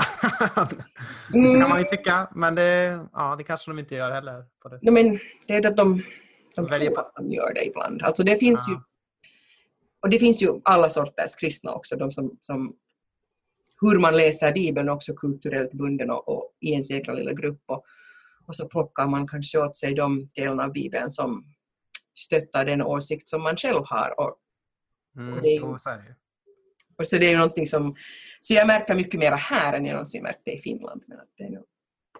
mm. 1.34 1.62
kan 1.62 1.70
man 1.70 1.80
ju 1.80 1.86
tycka. 1.86 2.30
Men 2.36 2.56
det, 2.56 3.00
ja, 3.14 3.36
det 3.38 3.44
kanske 3.44 3.72
de 3.72 3.80
inte 3.80 3.96
gör 3.96 4.12
heller. 4.12 4.46
På 4.62 4.70
det 4.70 4.80
ja, 4.82 4.92
men 4.92 5.20
det 5.48 5.54
är 5.54 5.68
att 5.68 5.78
de, 5.78 6.04
de 6.56 6.68
tror 6.70 6.90
på. 6.90 7.02
att 7.02 7.16
de 7.16 7.32
gör 7.32 7.54
det 7.54 7.66
ibland. 7.66 8.02
Alltså 8.02 8.24
det 8.24 8.38
finns 8.38 8.66
ja. 8.68 8.74
ju 8.74 8.80
och 10.02 10.10
det 10.10 10.20
finns 10.20 10.44
ju 10.44 10.62
alla 10.64 10.90
sorters 10.90 11.36
kristna 11.36 11.74
också. 11.74 11.96
De 11.96 12.12
som, 12.12 12.38
som 12.42 12.76
hur 13.82 14.00
man 14.00 14.18
läser 14.18 14.54
Bibeln 14.54 14.90
också 14.90 15.14
kulturellt 15.14 15.74
bunden 15.74 16.12
och, 16.12 16.30
och 16.30 16.54
i 16.60 16.72
ens 16.72 16.90
egen 16.90 17.16
lilla 17.16 17.34
grupp. 17.34 17.62
Och, 17.66 17.86
och 18.46 18.56
så 18.56 18.68
plockar 18.68 19.08
man 19.08 19.28
kanske 19.28 19.60
åt 19.60 19.76
sig 19.76 19.94
de 19.94 20.30
delarna 20.36 20.64
av 20.64 20.72
Bibeln 20.72 21.12
som 21.12 21.46
stöttar 22.16 22.66
den 22.66 22.82
åsikt 22.82 23.28
som 23.28 23.42
man 23.42 23.58
själv 23.58 23.84
har. 23.86 24.20
Och, 24.20 24.36
mm, 25.16 25.34
och 25.34 25.42
det 25.42 25.56
är, 25.56 25.62
det. 25.62 26.16
Och 27.00 27.08
så 27.08 27.18
det 27.18 27.34
är 27.34 27.38
någonting 27.38 27.68
som, 27.68 27.96
så 28.42 28.54
jag 28.54 28.68
märker 28.68 28.96
mycket 28.96 29.20
mer 29.20 29.32
här 29.32 29.74
än 29.74 29.86
jag 29.86 29.94
någonsin 29.94 30.24
märkte 30.24 30.52
i 30.52 30.58
Finland. 30.58 31.04
Men, 31.08 31.20
att 31.20 31.30
det 31.38 31.44
är 31.44 31.50
nog, 31.50 31.66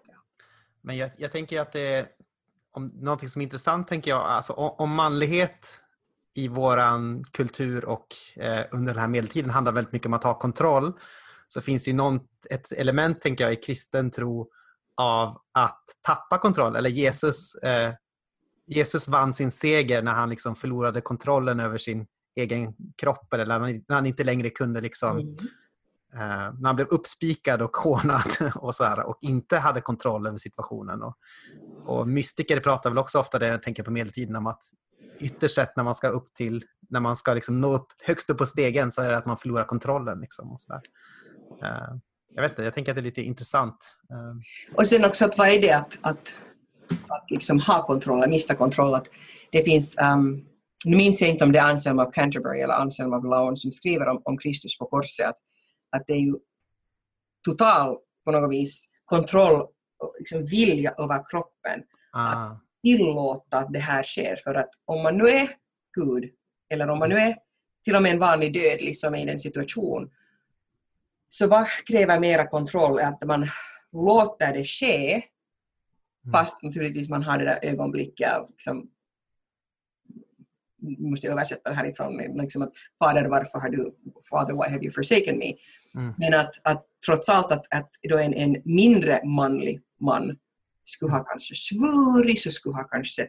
ja. 0.06 0.14
men 0.80 0.96
jag, 0.96 1.10
jag 1.16 1.32
tänker 1.32 1.60
att 1.60 1.72
det 1.72 1.94
är 1.94 2.06
om, 2.72 2.86
någonting 2.94 3.28
som 3.28 3.40
är 3.40 3.44
intressant, 3.44 3.88
tänker 3.88 4.10
jag, 4.10 4.20
alltså 4.20 4.52
om, 4.52 4.74
om 4.78 4.94
manlighet 4.94 5.80
i 6.34 6.48
våran 6.48 7.24
kultur 7.32 7.84
och 7.84 8.06
eh, 8.36 8.64
under 8.70 8.92
den 8.94 9.00
här 9.00 9.08
medeltiden 9.08 9.50
handlar 9.50 9.72
väldigt 9.72 9.92
mycket 9.92 10.06
om 10.06 10.14
att 10.14 10.24
ha 10.24 10.38
kontroll 10.38 10.92
så 11.48 11.60
finns 11.60 11.84
det 11.84 11.92
något, 11.92 12.46
ett 12.50 12.72
element, 12.72 13.20
tänker 13.20 13.44
jag, 13.44 13.52
i 13.52 13.56
kristen 13.56 14.10
tro 14.10 14.50
av 14.94 15.40
att 15.52 15.84
tappa 16.06 16.38
kontroll. 16.38 16.76
Eller 16.76 16.90
Jesus, 16.90 17.54
eh, 17.54 17.92
Jesus 18.66 19.08
vann 19.08 19.34
sin 19.34 19.50
seger 19.50 20.02
när 20.02 20.12
han 20.12 20.30
liksom 20.30 20.54
förlorade 20.54 21.00
kontrollen 21.00 21.60
över 21.60 21.78
sin 21.78 22.06
egen 22.40 22.74
kropp 22.96 23.34
eller 23.34 23.46
när 23.46 23.94
han 23.94 24.06
inte 24.06 24.24
längre 24.24 24.50
kunde 24.50 24.80
liksom 24.80 25.18
mm. 25.18 25.34
eh, 26.14 26.54
när 26.60 26.66
han 26.66 26.76
blev 26.76 26.88
uppspikad 26.88 27.62
och 27.62 27.76
hånad 27.76 28.32
och 28.54 28.74
så 28.74 28.84
här, 28.84 29.06
och 29.06 29.18
inte 29.20 29.56
hade 29.56 29.80
kontroll 29.80 30.26
över 30.26 30.38
situationen. 30.38 31.02
Och, 31.02 31.16
och 31.84 32.08
mystiker 32.08 32.60
pratar 32.60 32.90
väl 32.90 32.98
också 32.98 33.18
ofta, 33.18 33.38
det 33.38 33.46
jag 33.46 33.62
tänker 33.62 33.82
på 33.82 33.90
medeltiden, 33.90 34.36
om 34.36 34.46
att 34.46 34.62
ytterst 35.20 35.54
sett 35.54 35.76
när 35.76 35.84
man 35.84 35.94
ska 35.94 36.08
upp 36.08 36.34
till, 36.34 36.64
när 36.88 37.00
man 37.00 37.16
ska 37.16 37.34
liksom 37.34 37.60
nå 37.60 37.74
upp 37.74 37.86
högst 38.06 38.30
upp 38.30 38.38
på 38.38 38.46
stegen 38.46 38.92
så 38.92 39.02
är 39.02 39.10
det 39.10 39.16
att 39.18 39.26
man 39.26 39.38
förlorar 39.38 39.64
kontrollen. 39.64 40.20
Liksom 40.20 40.52
och 40.52 40.60
så 40.60 40.72
där. 40.72 40.82
Eh, 41.62 41.96
jag 42.34 42.42
vet 42.42 42.52
inte, 42.52 42.62
jag 42.62 42.74
tänker 42.74 42.92
att 42.92 42.96
det 42.96 43.00
är 43.00 43.04
lite 43.04 43.22
intressant. 43.22 43.96
Ehm. 44.10 44.42
Och 44.76 44.88
sen 44.88 45.04
också 45.04 45.24
att 45.24 45.38
vad 45.38 45.48
är 45.48 45.62
det 45.62 45.72
att, 45.72 45.98
att, 46.00 46.34
att 47.08 47.30
liksom 47.30 47.60
ha 47.60 47.86
kontroll, 47.86 48.28
mista 48.28 48.54
kontroll. 48.54 48.94
Att 48.94 49.06
det 49.52 49.62
finns, 49.62 49.96
um, 50.02 50.44
nu 50.86 50.96
minns 50.96 51.20
jag 51.20 51.30
inte 51.30 51.44
om 51.44 51.52
det 51.52 51.58
är 51.58 51.70
Anselm 51.70 51.98
av 51.98 52.10
Canterbury 52.10 52.60
eller 52.60 52.74
Anselm 52.74 53.12
av 53.12 53.24
Laon 53.24 53.56
som 53.56 53.72
skriver 53.72 54.08
om, 54.08 54.22
om 54.24 54.38
Kristus 54.38 54.78
på 54.78 54.86
korset, 54.86 55.26
att, 55.26 55.36
att 55.90 56.02
det 56.06 56.12
är 56.12 56.20
ju 56.20 56.34
total 57.44 57.96
på 58.24 58.30
något 58.32 58.52
vis 58.52 58.88
kontroll 59.04 59.60
och 59.98 60.14
liksom 60.18 60.44
vilja 60.44 60.94
över 60.98 61.30
kroppen. 61.30 61.82
Ah. 62.12 62.32
Att 62.32 62.60
tillåta 62.82 63.58
att 63.58 63.72
det 63.72 63.78
här 63.78 64.02
sker. 64.02 64.36
För 64.44 64.54
att 64.54 64.70
om 64.84 65.02
man 65.02 65.18
nu 65.18 65.28
är 65.28 65.48
Gud, 65.98 66.30
eller 66.70 66.88
om 66.88 66.98
man 66.98 67.08
nu 67.08 67.16
är 67.16 67.36
till 67.84 67.96
och 67.96 68.02
med 68.02 68.12
en 68.12 68.18
vanlig 68.18 68.54
dödlig 68.54 68.98
som 68.98 69.14
är 69.14 69.22
i 69.22 69.24
den 69.24 69.38
situation, 69.38 70.10
så 71.28 71.46
vad 71.46 71.66
kräver 71.86 72.20
mera 72.20 72.46
kontroll 72.46 73.00
att 73.00 73.24
man 73.24 73.46
låter 73.92 74.52
det 74.52 74.64
ske, 74.64 75.12
mm. 75.12 76.32
fast 76.32 76.62
naturligtvis 76.62 77.08
man 77.08 77.22
har 77.22 77.38
det 77.38 77.44
där 77.44 77.58
ögonblicket 77.62 78.36
av 78.36 78.50
liksom, 78.50 78.90
måste 80.98 81.28
översätta 81.28 81.70
det 81.70 81.76
härifrån, 81.76 82.16
liksom 82.16 82.62
att 82.62 82.72
fader 82.98 83.28
varför 83.28 83.58
har 83.58 83.68
du, 83.68 83.94
father 84.30 84.52
why 84.52 84.70
have 84.70 84.84
you 84.84 84.92
forsaken 84.92 85.38
me? 85.38 85.54
Mm. 85.94 86.14
Men 86.18 86.34
att, 86.34 86.54
att 86.62 86.86
trots 87.06 87.28
allt 87.28 87.52
att, 87.52 87.66
att 87.74 87.90
då 88.08 88.18
en, 88.18 88.34
en 88.34 88.62
mindre 88.64 89.24
manlig 89.24 89.80
man 90.00 90.38
skulle 90.84 91.12
ha 91.12 91.24
kanske 91.24 91.54
svurit, 91.54 92.40
så 92.40 92.50
skulle 92.50 92.74
ha 92.74 92.84
kanske 92.84 93.28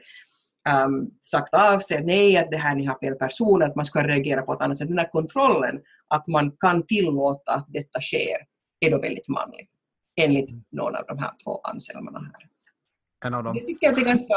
um, 0.69 1.11
sagt 1.21 1.53
av 1.53 1.79
sig, 1.79 2.03
nej 2.03 2.37
att 2.37 2.51
det 2.51 2.57
här 2.57 2.75
ni 2.75 2.85
har 2.85 2.99
fel 2.99 3.15
person, 3.15 3.63
att 3.63 3.75
man 3.75 3.85
ska 3.85 4.07
reagera 4.07 4.41
på 4.41 4.53
ett 4.53 4.61
annat 4.61 4.77
sätt. 4.77 4.87
Den 4.87 4.97
här 4.97 5.11
kontrollen, 5.11 5.79
att 6.07 6.27
man 6.27 6.51
kan 6.51 6.85
tillåta 6.85 7.51
att 7.51 7.65
detta 7.69 8.01
sker, 8.01 8.37
är 8.79 8.91
då 8.91 9.01
väldigt 9.01 9.27
manlig. 9.27 9.67
Enligt 10.21 10.49
någon 10.71 10.95
av 10.95 11.05
de 11.07 11.17
här 11.17 11.31
två 11.43 11.61
anselmarna 11.63 12.19
här. 12.19 12.47
En 13.25 13.33
av 13.33 13.43
dem. 13.43 13.57
Jag 13.57 13.67
tycker 13.67 13.89
att 13.89 13.95
det 13.95 14.01
är 14.01 14.05
ganska, 14.05 14.33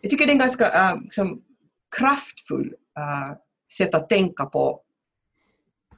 jag 0.00 0.10
tycker 0.10 0.26
det 0.26 0.30
är 0.30 0.34
en 0.34 0.38
ganska 0.38 0.92
uh, 0.94 1.02
liksom, 1.02 1.42
kraftfull 1.98 2.74
uh, 2.98 3.36
sätt 3.72 3.94
att 3.94 4.08
tänka 4.08 4.46
på, 4.46 4.82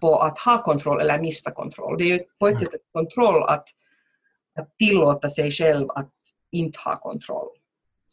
på 0.01 0.16
att 0.16 0.39
ha 0.39 0.62
kontroll 0.62 1.01
eller 1.01 1.20
mista 1.20 1.51
kontroll. 1.51 1.98
Det 1.98 2.05
är 2.05 2.09
ju 2.09 2.24
på 2.39 2.48
ett 2.48 2.59
sätt 2.59 2.74
ett 2.74 2.93
kontroll 2.93 3.43
att, 3.43 3.69
att 4.59 4.78
tillåta 4.78 5.31
sig 5.31 5.51
själv 5.51 5.90
att 5.90 6.12
inte 6.51 6.78
ha 6.85 6.97
kontroll. 6.97 7.48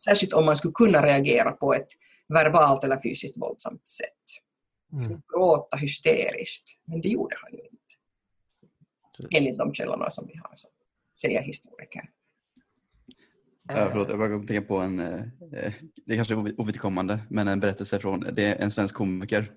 Särskilt 0.04 0.34
om 0.34 0.46
man 0.46 0.56
skulle 0.56 0.72
kunna 0.72 1.06
reagera 1.06 1.52
på 1.52 1.74
ett 1.74 1.88
verbalt 2.28 2.84
eller 2.84 2.98
fysiskt 2.98 3.38
våldsamt 3.38 3.88
sätt. 3.88 4.08
Mm. 4.94 5.22
Gråta 5.34 5.78
hysteriskt, 5.78 6.70
men 6.86 7.02
det 7.02 7.10
gjorde 7.10 7.36
han 7.42 7.52
ju 7.52 7.60
inte. 7.60 9.38
Enligt 9.38 9.58
de 9.58 9.74
källorna 9.74 10.12
som 10.12 10.28
vi 10.28 10.38
har, 10.38 10.52
som 10.56 10.72
säger 11.22 11.42
historiker. 11.42 12.10
Ja, 13.72 13.88
förlåt, 13.92 14.10
jag 14.10 14.20
bara 14.20 14.30
kom 14.30 14.42
att 14.42 14.48
tänka 14.48 14.68
på 14.68 14.78
en, 14.78 15.00
eh, 15.00 15.20
eh, 15.54 15.74
det 16.06 16.14
är 16.14 16.16
kanske 16.16 16.34
är 16.34 16.62
ovidkommande, 16.62 17.20
men 17.30 17.48
en 17.48 17.60
berättelse 17.60 18.00
från, 18.00 18.20
det 18.20 18.46
är 18.46 18.56
en 18.56 18.72
svensk 18.72 18.96
komiker 18.96 19.52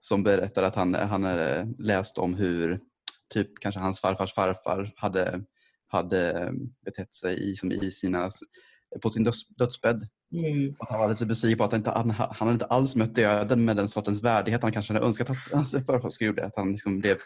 som 0.00 0.22
berättar 0.22 0.62
att 0.62 0.74
han, 0.74 0.94
han 0.94 1.24
hade 1.24 1.74
läst 1.78 2.18
om 2.18 2.34
hur 2.34 2.80
typ 3.34 3.48
kanske 3.60 3.80
hans 3.80 4.00
farfars 4.00 4.34
farfar 4.34 4.92
hade, 4.96 5.44
hade 5.86 6.52
betett 6.84 7.14
sig 7.14 7.50
i, 7.50 7.54
som 7.54 7.72
i 7.72 7.90
sina, 7.90 8.30
på 9.02 9.10
sin 9.10 9.24
döds, 9.24 9.48
dödsbädd. 9.48 10.08
Mm. 10.32 10.74
Och 10.78 10.86
han 10.88 11.00
var 11.00 11.08
lite 11.08 11.26
besviken 11.26 11.58
på 11.58 11.64
att 11.64 11.72
han 11.72 11.80
inte, 11.80 11.90
han, 11.90 12.10
han 12.10 12.34
hade 12.38 12.52
inte 12.52 12.66
alls 12.66 12.96
mött 12.96 13.14
döden 13.14 13.64
med 13.64 13.76
den 13.76 13.88
sortens 13.88 14.22
värdighet 14.22 14.62
han 14.62 14.72
kanske 14.72 14.92
hade 14.92 15.06
önskat 15.06 15.30
att 15.30 15.36
hans 15.52 15.72
farfar 15.86 16.10
skulle 16.10 16.28
gjort. 16.28 16.38
Att 16.38 16.56
han 16.56 16.70
liksom 16.70 17.00
blev, 17.00 17.16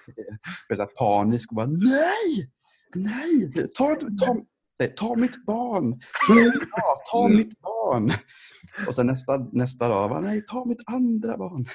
blev 0.68 0.86
panisk 0.86 1.50
och 1.50 1.56
bara 1.56 1.66
nej, 1.66 2.50
nej, 2.94 3.68
ta, 3.76 3.94
ta, 3.94 4.36
säger, 4.78 4.92
ta 4.92 5.14
mitt 5.14 5.46
barn! 5.46 6.00
Ja, 6.28 7.02
ta 7.10 7.28
mitt 7.28 7.60
barn! 7.60 8.12
Och 8.86 8.94
sen 8.94 9.06
nästa, 9.06 9.38
nästa 9.52 9.88
dag, 9.88 10.10
bara, 10.10 10.20
nej, 10.20 10.44
ta 10.46 10.64
mitt 10.64 10.80
andra 10.86 11.36
barn! 11.36 11.68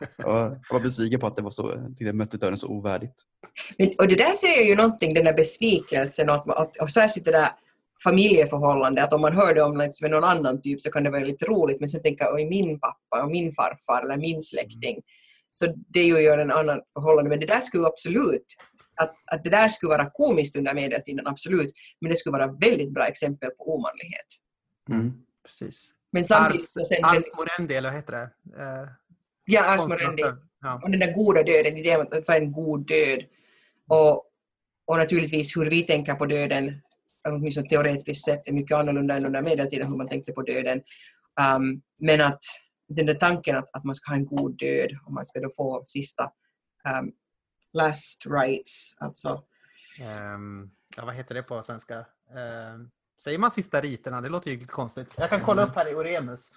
Och 0.00 0.36
jag 0.36 0.72
var 0.72 0.80
besviken 0.80 1.20
på 1.20 1.26
att 1.26 1.36
det 1.36 1.42
var 1.42 1.50
så, 1.50 1.92
jag 1.98 2.14
mötte 2.14 2.36
döden 2.36 2.58
så 2.58 2.68
ovärdigt. 2.68 3.14
Men, 3.78 3.92
och 3.98 4.08
det 4.08 4.14
där 4.14 4.32
säger 4.32 4.68
ju 4.68 4.76
någonting, 4.76 5.14
den 5.14 5.24
där 5.24 5.34
besvikelsen 5.34 6.30
och, 6.30 6.60
att, 6.60 6.76
och 6.76 6.90
särskilt 6.90 7.24
det 7.24 7.32
där 7.32 7.48
familjeförhållande, 8.04 9.04
att 9.04 9.12
om 9.12 9.20
man 9.20 9.32
hör 9.32 9.54
det 9.54 9.62
om 9.62 9.76
liksom, 9.76 10.10
någon 10.10 10.24
annan 10.24 10.62
typ 10.62 10.80
så 10.80 10.90
kan 10.90 11.04
det 11.04 11.10
vara 11.10 11.24
lite 11.24 11.46
roligt 11.46 11.80
men 11.80 11.88
sen 11.88 12.02
tänka 12.02 12.34
oj 12.34 12.44
min 12.44 12.80
pappa 12.80 13.22
och 13.22 13.30
min 13.30 13.52
farfar 13.52 14.02
eller 14.02 14.16
min 14.16 14.42
släkting. 14.42 15.02
Så 15.50 15.74
det 15.88 16.00
är 16.00 16.04
ju 16.04 16.28
en 16.28 16.50
annan 16.50 16.80
förhållande 16.94 17.30
men 17.30 17.40
det 17.40 17.46
där 17.46 17.60
skulle 17.60 17.86
absolut 17.86 18.46
att, 18.96 19.14
att 19.26 19.44
det 19.44 19.50
där 19.50 19.68
skulle 19.68 19.90
vara 19.90 20.10
komiskt 20.10 20.56
under 20.56 20.74
medeltiden, 20.74 21.26
absolut, 21.26 21.72
men 22.00 22.10
det 22.10 22.16
skulle 22.16 22.38
vara 22.38 22.52
väldigt 22.52 22.94
bra 22.94 23.06
exempel 23.06 23.50
på 23.50 23.74
omanlighet. 23.74 24.26
Mm. 24.90 25.12
Precis. 25.44 25.92
Men 26.12 26.24
samtidigt... 26.24 26.76
Ars, 27.02 27.24
Morendi, 27.36 27.74
eller 27.74 27.88
vad 27.88 27.96
heter 27.96 28.12
det? 28.12 28.30
Eh, 28.62 28.88
ja, 29.44 29.74
Ars 29.74 29.88
Morendi. 29.88 30.22
Ja. 30.60 30.80
Och 30.82 30.90
den 30.90 31.00
där 31.00 31.12
goda 31.12 31.42
döden, 31.42 31.76
idén 31.76 32.00
om 32.00 32.06
att 32.10 32.28
vara 32.28 32.38
en 32.38 32.52
god 32.52 32.86
död. 32.86 33.24
Och, 33.88 34.24
och 34.86 34.96
naturligtvis 34.96 35.56
hur 35.56 35.70
vi 35.70 35.82
tänker 35.82 36.14
på 36.14 36.26
döden, 36.26 36.82
åtminstone 37.28 37.68
teoretiskt 37.68 38.24
sett, 38.24 38.48
är 38.48 38.52
mycket 38.52 38.76
annorlunda 38.76 39.16
än 39.16 39.26
under 39.26 39.42
medeltiden 39.42 39.90
hur 39.90 39.96
man 39.96 40.08
tänkte 40.08 40.32
på 40.32 40.42
döden. 40.42 40.82
Um, 41.54 41.82
men 41.98 42.20
att 42.20 42.40
den 42.88 43.06
där 43.06 43.14
tanken 43.14 43.56
att, 43.56 43.68
att 43.72 43.84
man 43.84 43.94
ska 43.94 44.10
ha 44.10 44.16
en 44.16 44.26
god 44.26 44.58
död 44.58 44.90
och 45.06 45.12
man 45.12 45.26
ska 45.26 45.40
då 45.40 45.50
få 45.56 45.84
sista 45.86 46.24
um, 46.24 47.12
last 47.72 48.26
rights, 48.26 48.94
alltså 48.98 49.42
Ehm, 50.00 50.70
ja, 50.96 51.04
vad 51.04 51.14
heter 51.14 51.34
det 51.34 51.42
på 51.42 51.62
svenska? 51.62 51.94
Ehm, 52.36 52.90
säger 53.22 53.38
man 53.38 53.50
sista 53.50 53.80
riterna? 53.80 54.20
Det 54.20 54.28
låter 54.28 54.50
ju 54.50 54.56
lite 54.56 54.72
konstigt. 54.72 55.08
Jag 55.16 55.30
kan 55.30 55.40
kolla 55.40 55.66
upp 55.66 55.74
här 55.74 55.90
i 55.90 55.94
Oremus. 55.94 56.52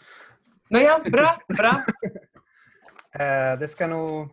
Nåja, 0.69 0.99
bra, 0.99 1.41
bra. 1.57 1.83
Eh, 3.13 3.59
det 3.59 3.67
ska 3.67 3.87
nog... 3.87 4.29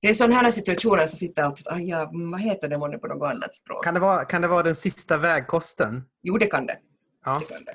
Det 0.00 0.08
är 0.08 0.14
sådana 0.14 0.34
här 0.34 0.50
situationer 0.50 1.06
som 1.06 1.18
sitter 1.18 1.42
alltid 1.42 1.68
ah, 1.68 1.78
ja, 1.78 2.10
vad 2.12 2.40
heter 2.40 2.68
det 2.68 2.78
månne 2.78 2.98
på 2.98 3.06
något 3.06 3.30
annat 3.30 3.54
språk? 3.54 3.84
Kan 3.84 3.94
det, 3.94 4.00
vara, 4.00 4.24
kan 4.24 4.42
det 4.42 4.48
vara 4.48 4.62
den 4.62 4.74
sista 4.74 5.16
vägkosten? 5.16 6.04
Jo, 6.22 6.38
det 6.38 6.46
kan 6.46 6.66
det. 6.66 6.78
Ja. 7.24 7.38
det, 7.38 7.54
kan 7.54 7.64
det. 7.64 7.74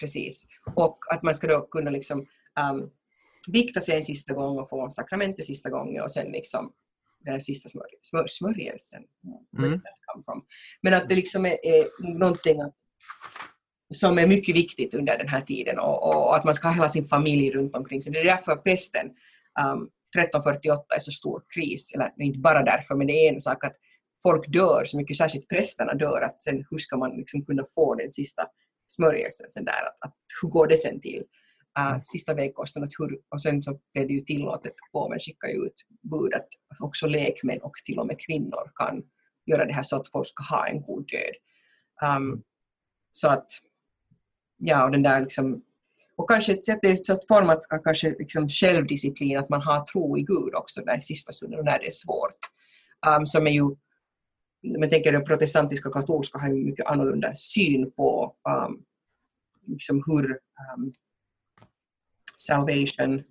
Precis. 0.00 0.46
Och 0.74 0.98
att 1.10 1.22
man 1.22 1.34
ska 1.34 1.46
då 1.46 1.66
kunna 1.66 1.90
liksom 1.90 2.26
um, 2.70 2.90
vikta 3.48 3.80
sig 3.80 3.96
en 3.96 4.04
sista 4.04 4.34
gång 4.34 4.58
och 4.58 4.68
få 4.68 4.90
sakramentet 4.90 5.46
sista 5.46 5.70
gången 5.70 6.02
och 6.02 6.10
sen 6.12 6.32
liksom 6.32 6.72
den 7.24 7.40
sista 7.40 7.68
smör, 7.68 7.86
smör, 8.02 8.26
smörjelsen. 8.28 9.02
Mm. 9.58 9.80
Men 10.82 10.94
att 10.94 11.08
det 11.08 11.14
liksom 11.14 11.46
är, 11.46 11.66
är 11.66 11.84
någonting 12.18 12.60
som 13.94 14.18
är 14.18 14.26
mycket 14.26 14.56
viktigt 14.56 14.94
under 14.94 15.18
den 15.18 15.28
här 15.28 15.40
tiden 15.40 15.78
och, 15.78 16.02
och, 16.02 16.28
och 16.28 16.36
att 16.36 16.44
man 16.44 16.54
ska 16.54 16.68
ha 16.68 16.74
hela 16.74 16.88
sin 16.88 17.04
familj 17.04 17.50
runt 17.50 17.76
omkring 17.76 18.02
sig. 18.02 18.12
Det 18.12 18.20
är 18.20 18.24
därför 18.24 18.56
pesten 18.56 19.06
um, 19.60 19.88
1348 20.16 20.94
är 20.94 21.00
så 21.00 21.10
stor 21.10 21.42
kris, 21.54 21.94
eller 21.94 22.12
inte 22.18 22.38
bara 22.38 22.62
därför, 22.62 22.94
men 22.94 23.06
det 23.06 23.12
är 23.12 23.32
en 23.32 23.40
sak 23.40 23.64
att 23.64 23.76
folk 24.22 24.52
dör 24.52 24.84
så 24.84 24.96
mycket, 24.96 25.16
särskilt 25.16 25.48
prästerna 25.48 25.94
dör, 25.94 26.22
att 26.22 26.40
sen 26.40 26.66
hur 26.70 26.78
ska 26.78 26.96
man 26.96 27.16
liksom 27.16 27.44
kunna 27.44 27.64
få 27.74 27.94
den 27.94 28.10
sista 28.10 28.42
smörjelsen 28.88 29.50
sen 29.50 29.64
där, 29.64 29.72
att, 29.72 30.08
att 30.08 30.14
hur 30.42 30.48
går 30.48 30.66
det 30.66 30.76
sen 30.76 31.00
till? 31.00 31.22
Uh, 31.78 32.00
sista 32.02 32.34
vägkosten, 32.34 32.82
att 32.82 32.92
hur, 32.98 33.18
och 33.28 33.42
sen 33.42 33.62
så 33.62 33.80
blev 33.92 34.06
det 34.06 34.14
ju 34.14 34.20
tillåtet, 34.20 34.72
påven 34.92 35.18
skickade 35.18 35.52
ju 35.52 35.58
ut 35.58 35.74
bud 36.02 36.34
att, 36.34 36.48
att 36.68 36.80
också 36.80 37.06
lekmän 37.06 37.58
och 37.58 37.72
till 37.84 37.98
och 37.98 38.06
med 38.06 38.20
kvinnor 38.20 38.72
kan 38.74 39.02
göra 39.46 39.64
det 39.64 39.72
här 39.72 39.82
så 39.82 39.96
att 39.96 40.08
folk 40.08 40.28
ska 40.28 40.54
ha 40.54 40.66
en 40.66 40.82
god 40.82 41.08
död. 41.08 41.34
Um, 42.16 42.42
så 43.10 43.28
att, 43.28 43.46
ja, 44.56 44.84
och 44.84 44.90
den 44.90 45.02
där 45.02 45.20
liksom, 45.20 45.62
och 46.16 46.30
kanske 46.30 46.52
ett 46.52 46.66
sätt 46.66 46.84
ett 46.84 47.06
sorts 47.06 47.26
form 47.28 47.50
att 47.50 47.62
kanske 47.84 48.14
liksom 48.18 48.48
självdisciplin, 48.48 49.38
att 49.38 49.48
man 49.48 49.62
har 49.62 49.84
tro 49.84 50.18
i 50.18 50.22
Gud 50.22 50.54
också 50.54 50.80
där 50.80 50.98
i 50.98 51.00
sista 51.00 51.32
stunden 51.32 51.64
när 51.64 51.78
det 51.78 51.86
är 51.86 51.90
svårt. 51.90 52.38
Um, 53.06 53.26
som 53.26 53.46
är 53.46 53.50
ju, 53.50 53.64
man 54.78 54.90
tänker 54.90 55.12
den 55.12 55.24
protestantiska 55.24 55.88
och 55.88 55.94
katolska 55.94 56.38
har 56.38 56.48
ju 56.48 56.54
mycket 56.54 56.86
annorlunda 56.86 57.34
syn 57.34 57.90
på 57.90 58.36
um, 58.48 58.84
liksom 59.66 60.02
hur 60.06 60.30
um, 60.76 60.92
salvation 62.46 63.22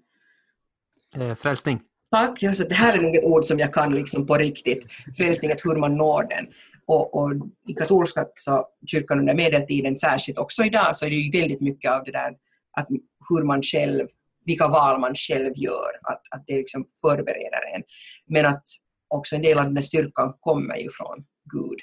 Eh, 1.16 1.36
frälsning. 1.36 1.82
Tack, 2.12 2.44
ja, 2.44 2.54
så 2.54 2.64
det 2.64 2.76
här 2.76 2.98
är 2.98 3.02
nog 3.02 3.24
ord 3.24 3.46
som 3.46 3.60
jag 3.60 3.74
kan 3.74 3.96
liksom 3.96 4.28
på 4.28 4.36
riktigt. 4.36 4.86
Frälsning, 5.18 5.52
hur 5.64 5.76
man 5.76 5.98
når 5.98 6.24
den. 6.24 6.48
Och, 6.86 7.16
och 7.16 7.32
i 7.68 7.74
katolska 7.74 8.26
så, 8.36 8.68
kyrkan 8.88 9.20
under 9.20 9.34
medeltiden, 9.34 9.98
särskilt 9.98 10.38
också 10.38 10.64
idag, 10.64 10.96
så 10.96 11.06
är 11.06 11.10
det 11.10 11.16
ju 11.16 11.42
väldigt 11.42 11.62
mycket 11.62 11.92
av 11.92 12.04
det 12.04 12.12
där 12.12 12.34
att 12.78 12.88
hur 13.30 13.44
man 13.44 13.62
själv, 13.62 14.08
vilka 14.46 14.68
val 14.68 15.00
man 15.00 15.16
själv 15.16 15.54
gör, 15.56 15.92
att, 16.04 16.22
att 16.32 16.44
det 16.48 16.58
liksom 16.58 16.86
förbereder 17.02 17.76
en. 17.76 17.84
Men 18.28 18.46
att 18.46 18.64
också 19.08 19.36
en 19.36 19.42
del 19.42 19.58
av 19.58 19.66
den 19.66 19.74
där 19.74 19.82
styrkan 19.82 20.34
kommer 20.40 20.76
ju 20.76 20.90
från 20.92 21.26
Gud. 21.54 21.80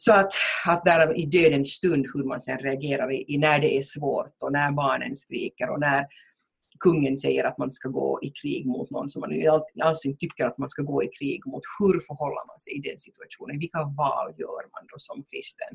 Så 0.00 0.12
att, 0.12 0.32
att 0.66 0.84
där 0.84 1.18
i 1.18 1.26
dödens 1.26 1.68
stund 1.68 2.06
hur 2.14 2.24
man 2.24 2.40
sen 2.40 2.58
reagerar 2.58 3.12
i, 3.12 3.24
i 3.34 3.38
när 3.38 3.58
det 3.58 3.78
är 3.78 3.82
svårt 3.82 4.36
och 4.40 4.52
när 4.52 4.72
barnen 4.72 5.16
skriker 5.16 5.70
och 5.70 5.80
när 5.80 6.06
kungen 6.80 7.18
säger 7.18 7.44
att 7.44 7.58
man 7.58 7.70
ska 7.70 7.88
gå 7.88 8.18
i 8.22 8.30
krig 8.30 8.66
mot 8.66 8.90
någon 8.90 9.08
som 9.08 9.20
man 9.20 9.30
alls 9.82 10.06
inte 10.06 10.18
tycker 10.18 10.44
att 10.44 10.58
man 10.58 10.68
ska 10.68 10.82
gå 10.82 11.02
i 11.02 11.08
krig 11.18 11.46
mot. 11.46 11.62
Hur 11.78 12.00
förhåller 12.00 12.46
man 12.46 12.58
sig 12.58 12.72
i 12.78 12.80
den 12.80 12.98
situationen? 12.98 13.58
Vilka 13.58 13.78
val 13.78 14.34
gör 14.38 14.62
man 14.74 14.86
då 14.92 14.98
som 14.98 15.24
kristen? 15.30 15.72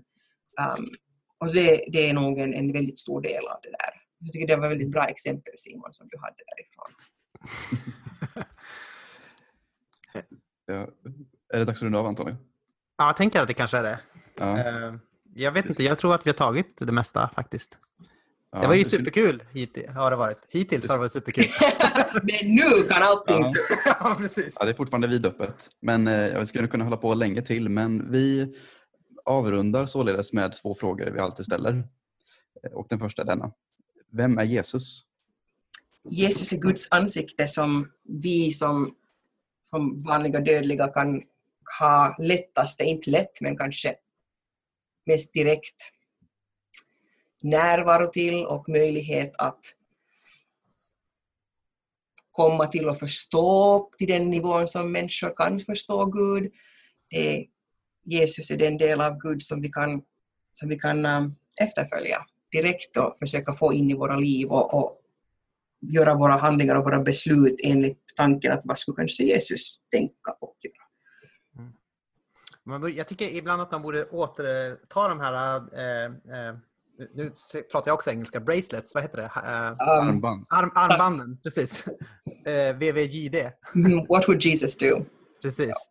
Um, 0.80 0.90
och 1.40 1.54
det, 1.54 1.86
det 1.88 2.10
är 2.10 2.14
nog 2.14 2.40
en, 2.40 2.54
en 2.54 2.72
väldigt 2.74 3.00
stor 3.00 3.22
del 3.22 3.44
av 3.48 3.60
det 3.64 3.70
där. 3.70 3.94
Jag 4.20 4.32
tycker 4.32 4.48
det 4.48 4.56
var 4.56 4.66
ett 4.66 4.72
väldigt 4.72 4.92
bra 4.92 5.06
exempel 5.06 5.54
Simon 5.56 5.94
som 5.94 6.08
du 6.12 6.18
hade 6.18 6.42
därifrån. 6.52 6.92
Ja. 10.66 10.88
Är 11.54 11.60
det 11.60 11.66
dags 11.66 11.80
att 11.80 11.84
runda 11.84 12.00
av 12.00 12.06
Antonio? 12.06 12.36
Ja, 12.98 13.06
jag 13.06 13.18
tänker 13.18 13.42
att 13.42 13.48
det 13.48 13.54
kanske 13.54 13.78
är 13.78 13.84
det. 13.84 14.00
Ja. 14.36 14.58
Eh, 14.58 14.94
jag 15.36 15.52
vet 15.52 15.66
inte, 15.66 15.84
jag 15.84 15.98
tror 15.98 16.14
att 16.14 16.26
vi 16.26 16.30
har 16.30 16.36
tagit 16.36 16.78
det 16.78 16.92
mesta 16.92 17.30
faktiskt. 17.36 17.78
Ja, 18.52 18.62
det 18.62 18.68
var 18.68 18.76
ju 18.76 18.84
superkul 18.86 19.44
hittills, 19.52 19.90
har 19.90 20.12
det 20.12 20.18
varit. 20.18 20.48
Hittills 20.50 20.88
har 20.88 20.96
det 20.96 21.00
varit 21.00 21.12
superkul. 21.12 21.46
Men 22.24 22.56
nu 22.56 22.84
kan 22.90 23.04
allting 23.04 23.44
Ja. 23.86 23.96
ja, 24.00 24.16
precis. 24.18 24.58
Ja, 24.60 24.66
det 24.66 24.72
är 24.72 24.76
fortfarande 24.76 25.08
vidöppet. 25.08 25.70
Men 25.80 26.08
eh, 26.08 26.14
jag 26.14 26.48
skulle 26.48 26.68
kunna 26.68 26.84
hålla 26.84 26.98
på 26.98 27.14
länge 27.14 27.42
till. 27.42 27.70
Men 27.70 28.12
vi 28.12 28.56
avrundar 29.26 29.86
således 29.86 30.34
med 30.34 30.54
två 30.62 30.76
frågor 30.76 31.06
vi 31.12 31.20
alltid 31.20 31.46
ställer. 31.46 31.88
Eh, 32.64 32.72
Och 32.72 32.88
den 32.90 33.00
första 33.00 33.22
är 33.22 33.26
denna. 33.26 33.52
Vem 34.12 34.38
är 34.38 34.44
Jesus? 34.44 35.02
Jesus 36.10 36.54
är 36.54 36.58
Guds 36.58 36.88
ansikte 36.92 37.48
som 37.48 37.92
vi 38.04 38.54
som, 38.54 38.96
som 39.70 40.04
vanliga 40.04 40.40
dödliga 40.40 40.88
kan 40.88 41.22
ha 41.80 42.16
lättast, 42.20 42.82
inte 42.82 43.10
lätt 43.10 43.42
men 43.42 43.58
kanske 43.58 43.96
mest 45.06 45.34
direkt 45.34 45.76
närvaro 47.44 48.12
till 48.12 48.46
och 48.46 48.70
möjlighet 48.70 49.32
att 49.38 49.60
komma 52.32 52.68
till 52.68 52.90
och 52.90 53.00
förstå 53.00 53.90
till 53.98 54.08
den 54.08 54.32
nivån 54.32 54.68
som 54.68 54.92
människor 54.92 55.36
kan 55.36 55.60
förstå 55.60 56.06
Gud. 56.06 56.52
Det, 57.10 57.46
Jesus 58.06 58.52
är 58.52 58.58
den 58.58 58.78
del 58.78 59.02
av 59.02 59.18
Gud 59.20 59.44
som 59.44 59.62
vi 59.62 59.70
kan, 59.70 60.02
som 60.54 60.70
vi 60.70 60.80
kan 60.80 61.06
um, 61.06 61.36
efterfölja 61.62 62.26
direkt 62.52 62.98
och 62.98 63.16
försöka 63.20 63.54
få 63.54 63.74
in 63.74 63.92
i 63.92 63.94
våra 63.94 64.16
liv 64.16 64.48
och, 64.48 64.74
och 64.74 65.00
göra 65.82 66.16
våra 66.16 66.34
handlingar 66.34 66.76
och 66.76 66.84
våra 66.84 67.00
beslut 67.00 67.60
enligt 67.64 68.00
tanken 68.16 68.52
att 68.52 68.62
vad 68.64 68.78
skulle 68.78 68.96
kanske 68.96 69.24
Jesus 69.24 69.80
tänka 69.92 70.32
och 70.42 70.56
göra. 70.64 70.83
Jag 72.96 73.08
tycker 73.08 73.26
ibland 73.36 73.62
att 73.62 73.72
man 73.72 73.82
borde 73.82 74.06
återta 74.06 75.08
de 75.10 75.20
här, 75.20 75.56
eh, 75.58 76.06
eh, 76.06 76.56
nu 77.16 77.32
pratar 77.72 77.90
jag 77.90 77.96
också 77.96 78.10
engelska, 78.12 78.40
bracelets, 78.40 78.94
vad 78.94 79.04
heter 79.04 79.18
det? 79.18 79.24
Eh, 79.24 79.88
Armband. 79.90 80.46
arm, 80.50 80.72
armbanden, 80.76 81.38
precis. 81.44 81.86
Eh, 82.46 82.76
VVJD, 82.78 83.52
mm, 83.76 84.06
what 84.10 84.28
would 84.28 84.46
Jesus 84.46 84.78
do? 84.78 85.06
precis. 85.42 85.90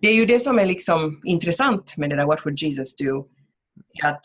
Det 0.00 0.08
är 0.08 0.14
ju 0.14 0.26
det 0.26 0.40
som 0.40 0.58
är 0.58 0.64
liksom 0.66 1.20
intressant 1.24 1.96
med 1.96 2.10
det 2.10 2.16
där 2.16 2.26
What 2.26 2.46
would 2.46 2.58
Jesus 2.62 2.96
do? 2.96 3.28
Att, 4.02 4.20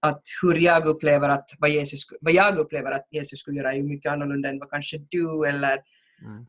att 0.00 0.22
hur 0.42 0.54
jag 0.54 0.86
upplever 0.86 1.28
att 1.28 1.50
vad, 1.58 1.70
Jesus, 1.70 2.00
vad 2.20 2.32
jag 2.32 2.58
upplever 2.58 2.92
att 2.92 3.06
Jesus 3.10 3.40
skulle 3.40 3.56
göra 3.56 3.72
är 3.72 3.76
ju 3.76 3.82
mycket 3.82 4.12
annorlunda 4.12 4.48
än 4.48 4.58
vad 4.58 4.70
kanske 4.70 4.98
du 5.10 5.48
eller 5.48 5.82
Mm. 6.26 6.46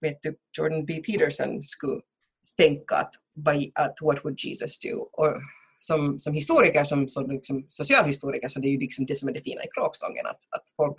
vet 0.00 0.22
du, 0.22 0.36
Jordan 0.58 0.86
B. 0.86 1.02
Peterson 1.06 1.62
skulle 1.62 2.00
tänka 2.56 2.94
att, 2.96 3.14
vad- 3.34 3.70
att 3.74 3.96
what 4.02 4.24
would 4.24 4.44
Jesus 4.44 4.80
do? 4.80 4.96
Och 5.12 5.34
som, 5.78 6.18
som 6.18 6.34
historiker, 6.34 6.84
som, 6.84 7.08
som 7.08 7.30
liksom 7.30 7.66
socialhistoriker, 7.68 8.48
så 8.48 8.60
det 8.60 8.68
är 8.68 8.72
ju 8.72 8.78
liksom 8.78 9.06
det 9.06 9.14
som 9.14 9.28
är 9.28 9.32
det 9.32 9.42
fina 9.42 9.64
i 9.64 9.68
kråksången, 9.74 10.26
att, 10.26 10.40
att 10.50 10.64
folk 10.76 10.96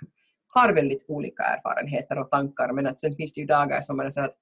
har 0.47 0.73
väldigt 0.73 1.05
olika 1.07 1.43
erfarenheter 1.43 2.17
och 2.17 2.31
tankar, 2.31 2.73
men 2.73 2.87
att 2.87 2.99
sen 2.99 3.15
finns 3.15 3.33
det 3.33 3.41
ju 3.41 3.47
dagar 3.47 3.81
som 3.81 3.97
man 3.97 4.11
säger 4.11 4.27
att 4.27 4.35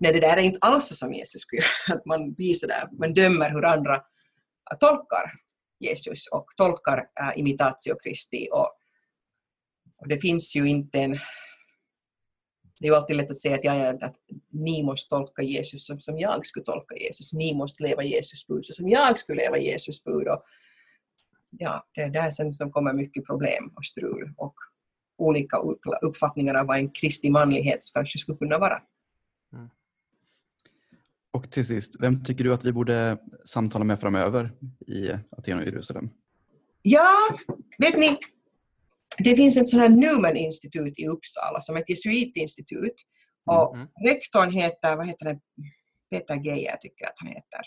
nej, 0.00 0.12
det 0.12 0.20
där 0.20 0.36
är 0.36 0.42
inte 0.42 0.58
alls 0.60 0.88
så 0.88 0.94
som 0.94 1.12
Jesus 1.12 1.42
skulle 1.42 1.62
göra, 1.62 1.98
att 1.98 2.06
man 2.06 2.32
blir 2.32 2.54
sådär, 2.54 2.88
man 2.98 3.14
dömer 3.14 3.50
hur 3.50 3.64
andra 3.64 4.02
tolkar 4.80 5.32
Jesus 5.80 6.26
och 6.26 6.46
tolkar 6.56 6.98
äh, 6.98 7.38
imitatio 7.40 7.94
Christi 8.02 8.48
och, 8.52 8.70
och 10.00 10.08
det 10.08 10.18
finns 10.18 10.56
ju 10.56 10.68
inte 10.68 10.98
en 10.98 11.18
det 12.80 12.86
är 12.86 12.90
ju 12.90 12.96
alltid 12.96 13.16
lätt 13.16 13.30
att 13.30 13.38
säga 13.38 13.54
att, 13.54 13.64
ja, 13.64 13.76
ja, 13.76 14.06
att 14.06 14.16
ni 14.50 14.82
måste 14.82 15.08
tolka 15.08 15.42
Jesus 15.42 15.86
som, 15.86 16.00
som 16.00 16.18
jag 16.18 16.46
skulle 16.46 16.64
tolka 16.64 16.96
Jesus. 16.96 17.32
Ni 17.32 17.54
måste 17.54 17.82
leva 17.82 18.02
Jesus 18.02 18.46
bud 18.46 18.64
så 18.64 18.72
som 18.72 18.88
jag 18.88 19.18
skulle 19.18 19.42
leva 19.42 19.58
Jesus 19.58 20.04
bud. 20.04 20.28
Och, 20.28 20.42
ja, 21.50 21.86
det 21.94 22.00
är 22.00 22.10
där 22.10 22.30
sen 22.30 22.52
som 22.52 22.72
kommer 22.72 22.92
mycket 22.92 23.26
problem 23.26 23.72
och 23.76 23.84
strul 23.84 24.34
och 24.36 24.54
olika 25.16 25.56
upp- 25.56 25.80
uppfattningar 26.02 26.54
av 26.54 26.66
vad 26.66 26.78
en 26.78 26.90
kristig 26.90 27.32
manlighet 27.32 27.78
kanske 27.94 28.18
skulle 28.18 28.38
kunna 28.38 28.58
vara. 28.58 28.82
Och 31.30 31.50
till 31.50 31.66
sist, 31.66 31.96
vem 32.00 32.24
tycker 32.24 32.44
du 32.44 32.54
att 32.54 32.64
vi 32.64 32.72
borde 32.72 33.18
samtala 33.44 33.84
med 33.84 34.00
framöver 34.00 34.52
i 34.86 35.10
Aten 35.30 35.58
och 35.58 35.64
Jerusalem? 35.64 36.10
Ja, 36.82 37.14
vet 37.78 37.98
ni, 37.98 38.18
det 39.24 39.36
finns 39.36 39.56
ett 39.56 39.68
sånt 39.68 39.80
här 39.82 39.88
Newman-institut 39.88 40.98
i 40.98 41.06
Uppsala 41.06 41.60
som 41.60 41.76
är 41.76 41.80
ett 41.80 41.88
jesuitinstitut. 41.90 42.94
Och 43.50 43.74
Mm. 43.76 43.88
rektorn 44.06 44.50
heter, 44.50 44.96
vad 44.96 45.06
heter 45.06 45.24
det, 45.24 45.38
Peter 46.10 46.34
Geijer 46.34 46.76
tycker 46.76 47.04
jag 47.04 47.08
att 47.10 47.18
han 47.18 47.28
heter. 47.28 47.60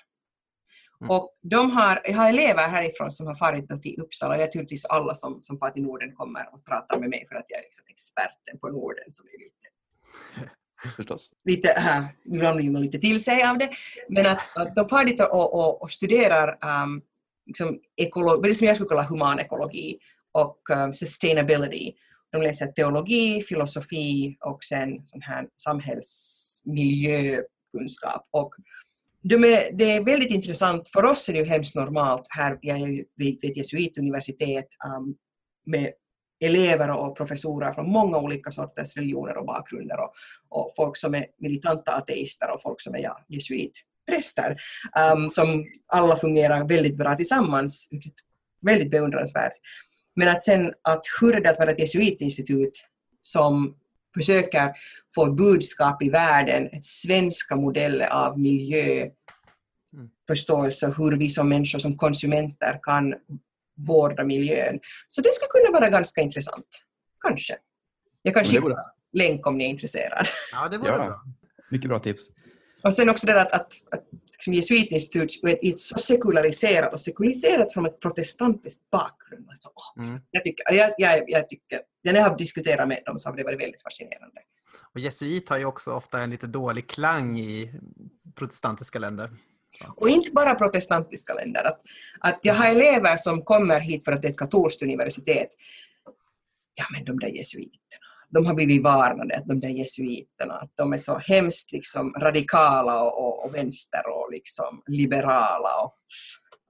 Mm. 1.01 1.09
Och 1.11 1.37
de 1.41 1.71
har, 1.71 2.01
jag 2.05 2.13
har 2.13 2.29
elever 2.29 2.67
härifrån 2.67 3.11
som 3.11 3.27
har 3.27 3.35
farit 3.35 3.81
till 3.81 3.99
Uppsala. 4.01 4.33
Jag 4.37 4.39
tror 4.39 4.45
naturligtvis 4.61 4.85
alla 4.85 5.15
som, 5.15 5.39
som 5.41 5.57
far 5.59 5.69
till 5.69 5.83
Norden 5.83 6.15
kommer 6.15 6.53
och 6.53 6.65
pratar 6.65 6.99
med 6.99 7.09
mig 7.09 7.25
för 7.29 7.35
att 7.35 7.45
jag 7.47 7.59
är 7.59 7.63
liksom 7.63 7.85
experten 7.89 8.59
på 8.59 8.67
Norden 8.69 9.11
som 9.11 9.25
är 9.27 9.39
lite 9.39 9.67
Förstås. 10.95 11.31
lite, 11.45 11.71
äh, 11.71 12.05
ibland 12.25 12.57
blir 12.57 12.71
man 12.71 12.81
lite 12.81 12.99
till 12.99 13.23
sig 13.23 13.43
av 13.43 13.57
det, 13.57 13.69
men 14.09 14.25
att, 14.25 14.57
att 14.57 14.75
de 14.75 14.89
far 14.89 15.05
dit 15.05 15.21
och, 15.21 15.53
och, 15.53 15.81
och 15.81 15.91
studerar 15.91 16.81
um, 16.83 17.01
liksom 17.45 17.79
ekolo- 18.01 18.41
det 18.43 18.55
som 18.55 18.67
jag 18.67 18.75
skulle 18.75 18.89
kalla 18.89 19.03
humanekologi 19.03 19.99
och 20.31 20.69
um, 20.69 20.93
sustainability. 20.93 21.93
De 22.31 22.41
läser 22.41 22.67
teologi, 22.67 23.41
filosofi 23.41 24.37
och 24.45 24.63
sen 24.63 25.05
sån 25.05 25.21
här 25.21 25.47
samhällsmiljökunskap. 25.57 28.27
Och 28.31 28.53
de 29.23 29.43
är, 29.43 29.71
det 29.73 29.91
är 29.91 30.03
väldigt 30.03 30.31
intressant. 30.31 30.89
För 30.89 31.05
oss 31.05 31.29
är 31.29 31.33
det 31.33 31.39
ju 31.39 31.45
hemskt 31.45 31.75
normalt 31.75 32.25
här 32.29 32.59
vid 33.17 33.45
ett 33.45 33.57
jesuituniversitet 33.57 34.67
um, 34.85 35.15
med 35.65 35.91
elever 36.41 36.89
och 36.89 37.17
professorer 37.17 37.73
från 37.73 37.91
många 37.91 38.17
olika 38.17 38.51
sorters 38.51 38.97
religioner 38.97 39.37
och 39.37 39.45
bakgrunder 39.45 39.99
och, 39.99 40.13
och 40.49 40.73
folk 40.75 40.97
som 40.97 41.15
är 41.15 41.25
militanta 41.37 41.91
ateister 41.91 42.51
och 42.51 42.61
folk 42.61 42.81
som 42.81 42.95
är 42.95 42.99
ja, 42.99 43.25
jesuitpräster 43.27 44.57
um, 45.13 45.29
som 45.29 45.65
alla 45.87 46.15
fungerar 46.15 46.67
väldigt 46.67 46.97
bra 46.97 47.15
tillsammans. 47.15 47.89
Väldigt 48.61 48.91
beundransvärt. 48.91 49.53
Men 50.15 50.27
att 50.29 50.43
sen 50.43 50.73
att 50.81 51.01
hur 51.21 51.35
är 51.35 51.41
det 51.41 51.49
att 51.49 51.59
vara 51.59 51.71
ett 51.71 51.79
jesuitinstitut 51.79 52.85
som 53.21 53.75
försöker 54.13 54.71
få 55.15 55.25
ett 55.25 55.35
budskap 55.35 56.03
i 56.03 56.09
världen, 56.09 56.67
ett 56.67 56.85
svenska 56.85 57.55
modeller 57.55 58.07
av 58.07 58.39
miljö, 58.39 59.09
Mm. 59.93 60.09
förståelse 60.27 60.93
hur 60.97 61.17
vi 61.17 61.29
som 61.29 61.49
människor, 61.49 61.79
som 61.79 61.97
konsumenter 61.97 62.79
kan 62.83 63.13
vårda 63.87 64.23
miljön. 64.23 64.79
Så 65.07 65.21
det 65.21 65.33
skulle 65.33 65.49
kunna 65.65 65.79
vara 65.79 65.89
ganska 65.89 66.21
intressant. 66.21 66.65
Kanske. 67.21 67.57
Jag 68.21 68.33
kan 68.35 68.43
skicka 68.45 68.75
länk 69.13 69.47
om 69.47 69.57
ni 69.57 69.63
är 69.65 69.67
intresserade. 69.69 70.25
Ja, 70.51 70.67
det 70.69 70.77
vore 70.77 70.89
Ja. 70.89 70.97
bra. 70.97 71.23
Mycket 71.71 71.89
bra 71.89 71.99
tips. 71.99 72.23
Och 72.83 72.93
sen 72.93 73.09
också 73.09 73.25
det 73.27 73.33
där 73.33 73.39
att, 73.41 73.53
att, 73.53 73.73
liksom 74.41 74.53
jesuitinstitut 74.53 75.39
är 75.43 75.69
ett 75.73 75.79
så 75.79 75.97
sekulariserat 75.97 76.93
och 76.93 77.01
sekulariserat 77.01 77.73
från 77.73 77.85
ett 77.85 77.99
protestantiskt 77.99 78.89
bakgrund. 78.89 79.49
Alltså, 79.49 79.69
åh, 79.75 80.03
Mm. 80.03 80.21
jag, 80.31 80.43
tycker, 80.43 80.73
jag, 80.73 80.93
jag, 80.97 81.23
jag 81.27 81.49
tycker, 81.49 81.79
när 82.03 82.13
jag 82.13 82.23
har 82.23 82.37
diskuterat 82.37 82.87
med 82.87 83.03
dem 83.05 83.19
så 83.19 83.29
har 83.29 83.37
det 83.37 83.43
varit 83.43 83.59
väldigt 83.59 83.81
fascinerande. 83.81 84.41
Och 84.93 84.99
jesuit 84.99 85.49
har 85.49 85.57
ju 85.57 85.65
också 85.65 85.91
ofta 85.91 86.21
en 86.21 86.29
lite 86.29 86.47
dålig 86.47 86.89
klang 86.89 87.39
i 87.39 87.71
protestantiska 88.35 88.99
länder. 88.99 89.29
Så. 89.79 89.93
Och 89.97 90.09
inte 90.09 90.31
bara 90.31 90.55
protestantiska 90.55 91.33
länder. 91.33 91.63
Att, 91.63 91.81
att 92.19 92.39
jag 92.41 92.53
har 92.53 92.69
elever 92.69 93.17
som 93.17 93.41
kommer 93.43 93.79
hit 93.79 94.05
för 94.05 94.11
att 94.11 94.21
det 94.21 94.27
är 94.27 94.31
ett 94.31 94.37
katolskt 94.37 94.81
universitet. 94.81 95.49
Ja, 96.75 96.85
men 96.93 97.05
de 97.05 97.19
där 97.19 97.27
jesuiterna. 97.29 97.77
De 98.31 98.45
har 98.45 98.53
blivit 98.53 98.83
varnade 98.83 99.37
att 99.37 99.47
de 99.47 99.59
där 99.59 99.69
jesuiterna, 99.69 100.53
att 100.53 100.71
de 100.75 100.93
är 100.93 100.97
så 100.97 101.17
hemskt 101.17 101.71
liksom 101.71 102.13
radikala 102.13 103.03
och, 103.03 103.25
och, 103.25 103.45
och 103.45 103.55
vänster 103.55 104.01
och 104.07 104.31
liksom 104.31 104.81
liberala. 104.87 105.81
Och, 105.83 105.97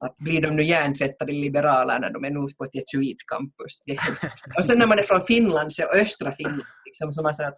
att 0.05 0.17
blir 0.17 0.41
de 0.41 0.55
nu 0.55 0.63
hjärntvättade 0.63 1.31
liberaler 1.31 1.99
när 1.99 2.09
de 2.09 2.25
är 2.25 2.29
nu 2.29 2.47
på 2.57 2.63
ett 2.63 2.75
jesuitcampus? 2.75 3.83
Och 4.57 4.65
sen 4.65 4.79
när 4.79 4.87
man 4.87 4.99
är 4.99 5.03
från 5.03 5.21
Finland, 5.21 5.73
så 5.73 5.83
östra 5.83 6.31
Finland, 6.31 6.63
liksom, 6.85 7.13
så 7.13 7.23
man 7.23 7.35
säger 7.35 7.49
att 7.49 7.57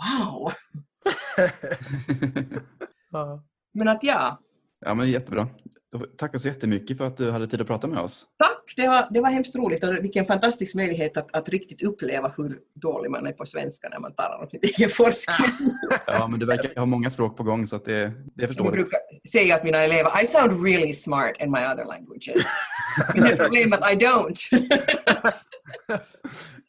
wow! 0.00 0.52
Men 3.72 3.88
att 3.88 3.98
ja, 4.02 4.40
Ja, 4.80 4.94
men 4.94 5.10
jättebra. 5.10 5.48
Då 5.92 5.98
Tackar 5.98 6.38
så 6.38 6.48
jättemycket 6.48 6.98
för 6.98 7.06
att 7.06 7.16
du 7.16 7.30
hade 7.30 7.46
tid 7.46 7.60
att 7.60 7.66
prata 7.66 7.86
med 7.86 7.98
oss. 7.98 8.24
Tack, 8.38 8.74
det 8.76 8.88
var, 8.88 9.08
det 9.10 9.20
var 9.20 9.30
hemskt 9.30 9.56
roligt 9.56 9.84
och 9.84 9.94
vilken 9.94 10.26
fantastisk 10.26 10.74
möjlighet 10.74 11.16
att, 11.16 11.36
att 11.36 11.48
riktigt 11.48 11.82
uppleva 11.82 12.32
hur 12.36 12.58
dålig 12.74 13.10
man 13.10 13.26
är 13.26 13.32
på 13.32 13.44
svenska 13.44 13.88
när 13.88 13.98
man 14.00 14.14
talar 14.14 14.42
om 14.42 14.48
sin 14.50 14.60
egen 14.62 14.90
forskning. 14.90 15.70
Ja, 16.06 16.28
men 16.28 16.38
du 16.40 16.46
verkar 16.46 16.80
ha 16.80 16.86
många 16.86 17.10
språk 17.10 17.36
på 17.36 17.42
gång 17.42 17.66
så 17.66 17.76
att 17.76 17.84
det, 17.84 17.92
det 17.92 18.00
är 18.02 18.08
Som 18.08 18.14
jag 18.36 18.48
förståeligt. 18.48 18.72
brukar 18.74 19.00
säga 19.32 19.56
åt 19.56 19.64
mina 19.64 19.78
elever, 19.78 20.22
I 20.22 20.26
sound 20.26 20.64
really 20.66 20.94
smart 20.94 21.32
in 21.40 21.50
my 21.50 21.58
other 21.58 21.84
languages. 21.84 22.46
Men 23.14 23.24
det 23.24 23.30
är 23.32 23.36
problemet 23.36 23.82
att 23.82 23.92
I 23.92 23.96
don't. 23.96 24.68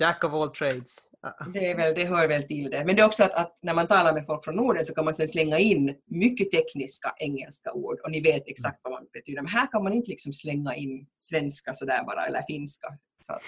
Jack 0.00 0.24
of 0.24 0.32
all 0.32 0.48
trades. 0.48 0.96
Ja. 1.22 1.34
Det, 1.54 1.70
är 1.70 1.76
väl, 1.76 1.94
det 1.94 2.04
hör 2.04 2.28
väl 2.28 2.42
till 2.42 2.70
det. 2.70 2.84
Men 2.84 2.96
det 2.96 3.02
är 3.02 3.06
också 3.06 3.24
att, 3.24 3.32
att 3.32 3.58
när 3.62 3.74
man 3.74 3.86
talar 3.86 4.12
med 4.14 4.26
folk 4.26 4.44
från 4.44 4.56
Norden 4.56 4.84
så 4.84 4.94
kan 4.94 5.04
man 5.04 5.14
sen 5.14 5.28
slänga 5.28 5.58
in 5.58 5.94
mycket 6.06 6.50
tekniska 6.52 7.14
engelska 7.18 7.72
ord 7.72 8.00
och 8.04 8.10
ni 8.10 8.20
vet 8.20 8.42
exakt 8.48 8.80
vad 8.82 8.92
man 8.92 9.06
betyder. 9.12 9.42
Men 9.42 9.50
här 9.50 9.66
kan 9.72 9.82
man 9.84 9.92
inte 9.92 10.10
liksom 10.10 10.32
slänga 10.32 10.74
in 10.74 11.06
svenska 11.18 11.74
sådär 11.74 12.04
bara 12.04 12.24
eller 12.26 12.42
finska. 12.48 12.88
Så 13.20 13.32
att, 13.32 13.42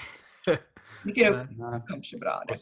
vilket 1.05 1.27
är 1.33 1.37
Nej. 1.37 1.47
Nej, 1.51 1.83
kanske 1.89 2.19
bra. 2.19 2.43
Det. 2.47 2.53
och 2.53 2.59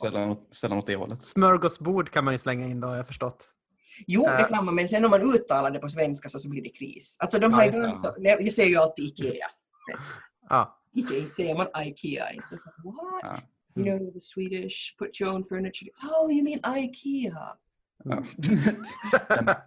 sällan, 0.56 0.78
åt- 0.78 0.86
det 0.86 0.96
hållet. 0.96 1.22
Smörgåsbord 1.22 2.10
kan 2.10 2.24
man 2.24 2.34
ju 2.34 2.38
slänga 2.38 2.66
in 2.66 2.80
då, 2.80 2.88
har 2.88 2.96
jag 2.96 3.06
förstått. 3.06 3.46
Jo, 4.06 4.22
det 4.22 4.38
Äh. 4.40 4.48
kan 4.48 4.64
man, 4.64 4.74
men 4.74 4.88
sen 4.88 5.04
om 5.04 5.10
man 5.10 5.34
uttalar 5.34 5.70
det 5.70 5.78
på 5.78 5.88
svenska 5.88 6.28
så, 6.28 6.38
så 6.38 6.48
blir 6.48 6.62
det 6.62 6.68
kris. 6.70 7.16
Alltså 7.18 7.38
de 7.38 7.50
Ja, 7.50 7.56
har 7.56 7.64
ibland 7.66 7.92
det. 7.92 7.96
så, 7.96 8.14
jag 8.18 8.52
säger 8.52 8.68
ju 8.68 8.76
alltid 8.76 9.04
IKEA. 9.04 9.46
Ja. 10.48 10.76
Inte 10.94 11.20
säger 11.22 11.54
man 11.56 11.66
IKEA. 11.86 12.32
Just 12.32 12.52
like, 12.52 12.64
what? 12.84 13.20
Ja. 13.22 13.40
You 13.76 13.98
know 13.98 14.10
the 14.12 14.20
Swedish 14.20 14.96
put 14.98 15.20
your 15.20 15.30
own 15.34 15.44
furniture. 15.44 15.90
Oh, 16.02 16.30
you 16.32 16.42
mean 16.44 16.60
IKEA? 16.78 17.56
Ja. 18.04 18.22
den 18.36 18.56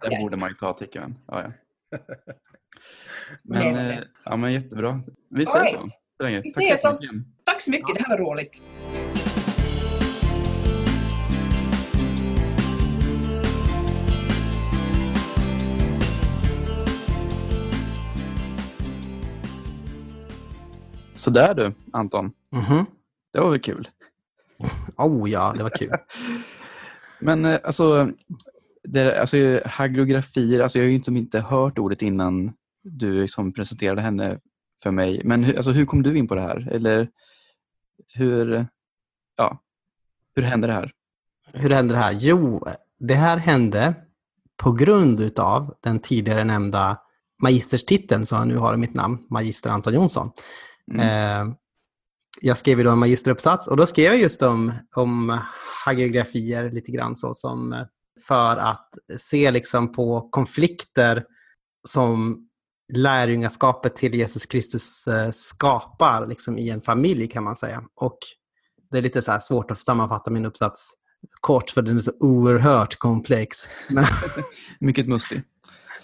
den 0.02 0.12
Yes. 0.12 0.22
borde 0.22 0.36
man 0.36 0.48
ju 0.48 0.54
ta 0.54 0.72
tycker 0.72 1.00
jag. 1.00 1.12
Ja, 1.26 1.42
ja. 1.42 1.52
Men, 3.44 3.72
Men- 3.74 3.90
eh, 3.90 3.98
ja, 4.24 4.36
men 4.36 4.52
jättebra. 4.52 5.00
Vi 5.28 5.46
säger 5.46 5.64
right. 5.64 5.80
så. 5.80 5.88
så 6.16 6.22
länge. 6.22 6.40
Vi 6.40 6.52
Tack 6.52 6.62
säger 6.62 6.76
så 6.76 6.82
så. 6.88 6.92
mycket. 6.92 7.26
Tack 7.44 7.62
så 7.62 7.70
mycket, 7.70 7.94
det 7.94 8.02
här 8.02 8.18
var 8.18 8.24
roligt. 8.24 8.62
Så 21.14 21.30
där 21.30 21.54
du, 21.54 21.72
Anton. 21.92 22.32
Mhm. 22.50 22.86
Det 23.34 23.40
var 23.40 23.50
väl 23.50 23.60
kul. 23.60 23.88
Oh 24.96 25.30
ja, 25.30 25.54
det 25.56 25.62
var 25.62 25.70
kul. 25.70 25.90
Men 27.20 27.44
eh, 27.44 27.60
alltså, 27.64 28.10
det, 28.84 29.20
alltså 29.20 29.60
haglografier, 29.64 30.60
alltså 30.60 30.78
jag 30.78 30.84
har 30.84 30.88
ju 30.88 30.94
inte, 30.94 31.10
inte 31.10 31.40
hört 31.40 31.78
ordet 31.78 32.02
innan 32.02 32.52
du 32.82 33.22
liksom 33.22 33.52
presenterade 33.52 34.02
henne 34.02 34.38
för 34.82 34.90
mig. 34.90 35.20
Men 35.24 35.44
hur, 35.44 35.56
alltså, 35.56 35.70
hur 35.70 35.86
kom 35.86 36.02
du 36.02 36.18
in 36.18 36.28
på 36.28 36.34
det 36.34 36.40
här? 36.40 36.68
Eller 36.72 37.08
hur, 38.14 38.66
ja, 39.36 39.58
hur 40.34 40.42
hände 40.42 40.66
det 40.66 40.72
här? 40.72 40.92
Hur 41.54 41.70
hände 41.70 41.94
det 41.94 42.00
här? 42.00 42.12
Jo, 42.12 42.66
det 42.98 43.14
här 43.14 43.36
hände 43.36 43.94
på 44.56 44.72
grund 44.72 45.20
utav 45.20 45.74
den 45.80 45.98
tidigare 45.98 46.44
nämnda 46.44 46.98
magisterstiteln 47.42 48.26
som 48.26 48.38
jag 48.38 48.48
nu 48.48 48.56
har 48.56 48.74
i 48.74 48.76
mitt 48.76 48.94
namn, 48.94 49.26
magister 49.30 49.70
Anton 49.70 49.94
Jonsson. 49.94 50.30
Mm. 50.92 51.00
Eh, 51.48 51.54
jag 52.40 52.58
skrev 52.58 52.78
ju 52.78 52.84
då 52.84 52.90
en 52.90 52.98
magisteruppsats 52.98 53.68
och 53.68 53.76
då 53.76 53.86
skrev 53.86 54.12
jag 54.12 54.20
just 54.20 54.42
om, 54.42 54.72
om 54.94 55.40
hagiografier 55.84 56.70
lite 56.70 56.92
grann 56.92 57.16
så 57.16 57.34
som 57.34 57.72
eh, 57.72 57.82
för 58.26 58.56
att 58.56 58.88
se 59.18 59.50
liksom 59.50 59.92
på 59.92 60.28
konflikter 60.30 61.24
som 61.88 62.46
lärjungaskapet 62.92 63.96
till 63.96 64.14
Jesus 64.14 64.46
Kristus 64.46 65.06
eh, 65.06 65.30
skapar 65.30 66.26
liksom 66.26 66.58
i 66.58 66.70
en 66.70 66.82
familj 66.82 67.28
kan 67.28 67.44
man 67.44 67.56
säga. 67.56 67.82
Och 67.94 68.18
det 68.90 68.98
är 68.98 69.02
lite 69.02 69.22
så 69.22 69.38
svårt 69.40 69.70
att 69.70 69.78
sammanfatta 69.78 70.30
min 70.30 70.46
uppsats 70.46 70.94
kort 71.40 71.70
för 71.70 71.82
den 71.82 71.96
är 71.96 72.00
så 72.00 72.12
oerhört 72.20 72.96
komplex. 72.96 73.58
Mycket 74.80 75.08
mustig. 75.08 75.42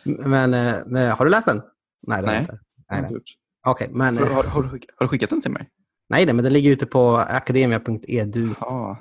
men, 0.05 0.55
eh, 0.55 0.77
men 0.87 1.11
har 1.11 1.25
du 1.25 1.31
läst 1.31 1.49
den? 1.49 1.63
Nej, 2.07 2.23
det 2.23 2.29
har 2.29 2.35
jag 2.35 2.43
inte. 2.43 2.59
Nej, 2.91 3.03
nej. 3.03 3.21
Okej, 3.67 3.89
men 3.91 4.19
Har, 4.19 4.27
har, 4.27 4.43
har 4.45 4.81
du 5.01 5.09
skickat 5.09 5.31
den 5.31 5.41
till 5.41 5.51
mig? 5.51 5.69
Nej, 6.11 6.27
nej, 6.27 6.35
men 6.35 6.45
den 6.45 6.53
ligger 6.53 6.71
ute 6.71 6.87
på 6.87 7.17
akademia.edu. 7.17 8.55
Ja. 8.61 8.99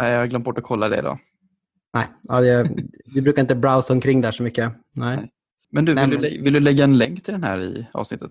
Nej, 0.00 0.12
jag 0.12 0.18
har 0.18 0.26
glömt 0.26 0.44
bort 0.44 0.58
att 0.58 0.64
kolla 0.64 0.88
det 0.88 1.02
då. 1.02 1.18
Nej, 1.94 2.06
ja, 2.22 2.40
det, 2.40 2.70
vi 3.14 3.22
brukar 3.22 3.42
inte 3.42 3.54
browsa 3.54 3.92
omkring 3.94 4.20
där 4.20 4.32
så 4.32 4.42
mycket. 4.42 4.72
Nej. 4.94 5.16
Nej. 5.16 5.30
Men 5.72 5.84
du, 5.84 5.94
Nej, 5.94 6.08
vill, 6.10 6.20
men- 6.20 6.30
Du, 6.30 6.42
vill 6.42 6.52
du 6.52 6.60
lägga 6.60 6.84
en 6.84 6.98
länk 6.98 7.24
till 7.24 7.34
den 7.34 7.44
här 7.44 7.60
i 7.60 7.86
avsnittet? 7.92 8.30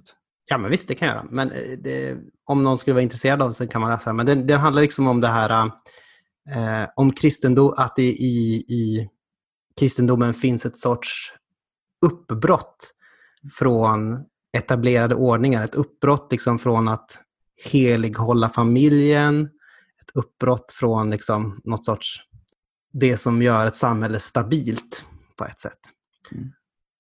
Ja, 0.50 0.58
men 0.58 0.72
visst, 0.72 0.88
det 0.88 0.96
kan 0.96 1.08
jag 1.08 1.16
göra. 1.16 1.28
Men 1.32 1.52
eh, 1.52 1.78
det, 1.84 2.18
om 2.46 2.64
någon 2.64 2.78
skulle 2.78 2.94
vara 2.94 3.04
intresserad 3.04 3.42
av 3.42 3.48
det 3.48 3.54
så 3.54 3.68
kan 3.68 3.82
man 3.82 3.92
läsa 3.92 4.10
den. 4.10 4.16
Men 4.16 4.26
den, 4.26 4.48
den 4.48 4.60
handlar 4.60 4.82
liksom 4.82 5.08
om 5.08 5.22
det 5.22 5.28
här 5.28 5.66
eh, 6.56 6.90
om 6.96 7.12
kristendom, 7.12 7.74
att 7.78 7.96
det 7.96 8.04
i, 8.12 8.56
i 8.70 9.10
kristendomen 9.80 10.34
finns 10.34 10.66
ett 10.66 10.78
sorts 10.78 11.34
uppbrott 12.06 12.92
från 13.60 14.18
etablerade 14.58 15.16
ordningar. 15.16 15.64
Ett 15.64 15.76
uppbrott 15.76 16.28
liksom 16.32 16.60
från 16.60 16.88
att 16.88 17.22
helighålla 17.64 18.50
familjen, 18.50 19.42
ett 20.02 20.12
uppbrott 20.14 20.72
från 20.72 21.10
liksom 21.10 21.62
något 21.64 21.86
sorts 21.86 22.20
det 23.00 23.18
som 23.18 23.42
gör 23.42 23.68
ett 23.68 23.76
samhälle 23.76 24.20
stabilt 24.20 25.06
på 25.38 25.46
ett 25.46 25.60
sätt. 25.60 25.80
Mm. 26.32 26.52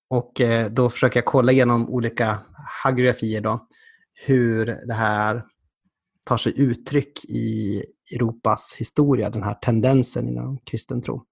Och 0.10 0.42
eh, 0.42 0.70
då 0.72 0.90
försöker 0.90 1.18
jag 1.18 1.26
kolla 1.26 1.52
igenom 1.52 1.90
olika 1.90 2.40
hagiografier 2.84 3.42
då, 3.42 3.68
hur 4.26 4.66
det 4.66 4.94
här 4.94 5.44
tar 6.28 6.38
sig 6.38 6.62
uttryck 6.62 7.26
i 7.26 7.82
Europas 8.16 8.76
historia, 8.80 9.30
den 9.30 9.44
här 9.44 9.54
tendensen 9.54 10.28
inom 10.28 10.58
kristen 10.66 11.02
tro. 11.02 11.24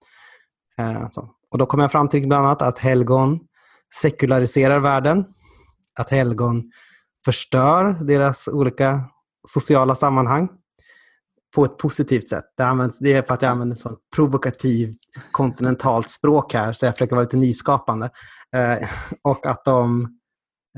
Eh. 0.77 1.07
Och 1.51 1.57
då 1.57 1.65
kom 1.65 1.79
jag 1.79 1.91
fram 1.91 2.09
till 2.09 2.27
bland 2.27 2.45
annat 2.45 2.61
att 2.61 2.79
helgon 2.79 3.39
sekulariserar 4.01 4.79
världen, 4.79 5.25
att 5.99 6.09
helgon 6.09 6.71
förstör 7.25 8.05
deras 8.05 8.47
olika 8.47 9.09
sociala 9.47 9.95
sammanhang 9.95 10.49
på 11.55 11.65
ett 11.65 11.77
positivt 11.77 12.27
sätt. 12.27 12.45
Det, 12.57 12.63
används, 12.63 12.99
det 12.99 13.13
är 13.13 13.21
för 13.21 13.33
att 13.33 13.41
jag 13.41 13.51
använder 13.51 13.75
sånt 13.75 13.99
provokativt 14.15 14.97
kontinentalt 15.31 16.09
språk 16.09 16.53
här, 16.53 16.73
så 16.73 16.85
jag 16.85 16.93
försöker 16.93 17.15
vara 17.15 17.23
lite 17.23 17.37
nyskapande. 17.37 18.09
Eh, 18.55 18.89
och 19.21 19.45
att 19.45 19.65
de 19.65 20.01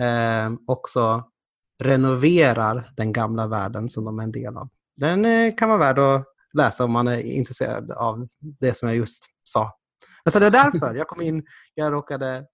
eh, 0.01 0.53
också 0.67 1.23
renoverar 1.83 2.93
den 2.97 3.13
gamla 3.13 3.47
världen 3.47 3.89
som 3.89 4.05
de 4.05 4.19
är 4.19 4.23
en 4.23 4.31
del 4.31 4.57
av. 4.57 4.69
Den 4.97 5.25
eh, 5.25 5.55
kan 5.55 5.69
vara 5.69 5.79
värd 5.79 5.99
att 5.99 6.25
läsa 6.53 6.83
om 6.83 6.91
man 6.91 7.07
är 7.07 7.19
intresserad 7.19 7.91
av 7.91 8.27
det 8.59 8.77
som 8.77 8.87
jag 8.87 8.97
just 8.97 9.23
sa. 9.43 9.71
Men 10.25 10.31
så 10.31 10.39
det 10.39 10.45
är 10.45 10.51
därför 10.51 10.95
jag 10.95 11.07
kom 11.07 11.21
in, 11.21 11.43
jag 11.73 11.93
råkade 11.93 12.45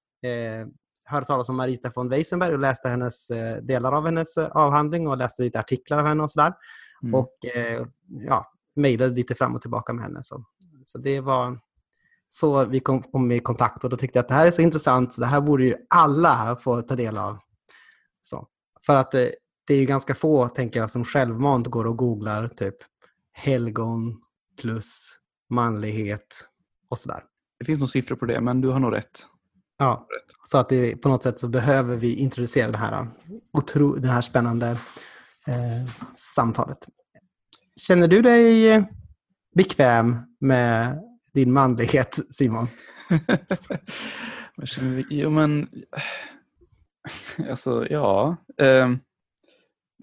höra 1.11 1.25
talas 1.25 1.49
om 1.49 1.55
Marita 1.55 1.91
von 1.95 2.09
Weisenberg 2.09 2.53
och 2.53 2.59
läste 2.59 2.89
hennes, 2.89 3.29
eh, 3.29 3.57
delar 3.57 3.91
av 3.91 4.05
hennes 4.05 4.37
eh, 4.37 4.47
avhandling 4.51 5.07
och 5.07 5.17
läste 5.17 5.43
lite 5.43 5.59
artiklar 5.59 5.99
av 5.99 6.05
henne 6.05 6.23
och 6.23 6.31
sådär. 6.31 6.53
Mm. 7.03 7.15
Och 7.15 7.45
eh, 7.55 7.85
ja, 8.07 8.51
mejlade 8.75 9.15
lite 9.15 9.35
fram 9.35 9.55
och 9.55 9.61
tillbaka 9.61 9.93
med 9.93 10.03
henne. 10.03 10.23
Så, 10.23 10.43
så 10.85 10.97
det 10.97 11.19
var 11.19 11.59
så 12.29 12.65
vi 12.65 12.79
kom, 12.79 13.01
kom 13.01 13.31
i 13.31 13.39
kontakt 13.39 13.83
och 13.83 13.89
då 13.89 13.97
tyckte 13.97 14.17
jag 14.17 14.23
att 14.23 14.29
det 14.29 14.35
här 14.35 14.47
är 14.47 14.51
så 14.51 14.61
intressant, 14.61 15.13
så 15.13 15.21
det 15.21 15.27
här 15.27 15.41
borde 15.41 15.65
ju 15.65 15.75
alla 15.89 16.55
få 16.55 16.81
ta 16.81 16.95
del 16.95 17.17
av. 17.17 17.37
Så. 18.21 18.47
För 18.85 18.95
att 18.95 19.13
eh, 19.13 19.27
det 19.67 19.73
är 19.73 19.79
ju 19.79 19.85
ganska 19.85 20.15
få, 20.15 20.47
tänker 20.49 20.79
jag, 20.79 20.91
som 20.91 21.05
självmant 21.05 21.67
går 21.67 21.87
och 21.87 21.97
googlar 21.97 22.47
typ 22.47 22.75
helgon 23.33 24.21
plus 24.61 25.17
manlighet 25.49 26.47
och 26.89 26.99
sådär. 26.99 27.23
Det 27.59 27.65
finns 27.65 27.79
nog 27.79 27.89
siffror 27.89 28.15
på 28.15 28.25
det, 28.25 28.41
men 28.41 28.61
du 28.61 28.67
har 28.67 28.79
nog 28.79 28.93
rätt. 28.93 29.27
Ja, 29.81 30.07
så 30.47 30.57
att 30.57 30.69
det, 30.69 30.95
på 30.95 31.09
något 31.09 31.23
sätt 31.23 31.39
så 31.39 31.47
behöver 31.47 31.97
vi 31.97 32.15
introducera 32.15 32.71
det 32.71 32.77
här, 32.77 33.07
otro, 33.53 33.95
det 33.95 34.07
här 34.07 34.21
spännande 34.21 34.67
eh, 35.47 35.89
samtalet. 36.13 36.87
Känner 37.75 38.07
du 38.07 38.21
dig 38.21 38.69
eh, 38.71 38.83
bekväm 39.55 40.17
med 40.39 40.99
din 41.33 41.53
manlighet, 41.53 42.19
Simon? 42.29 42.67
Jo, 45.09 45.29
men... 45.29 45.69
Alltså, 47.49 47.87
ja. 47.89 48.37
ehm, 48.57 48.99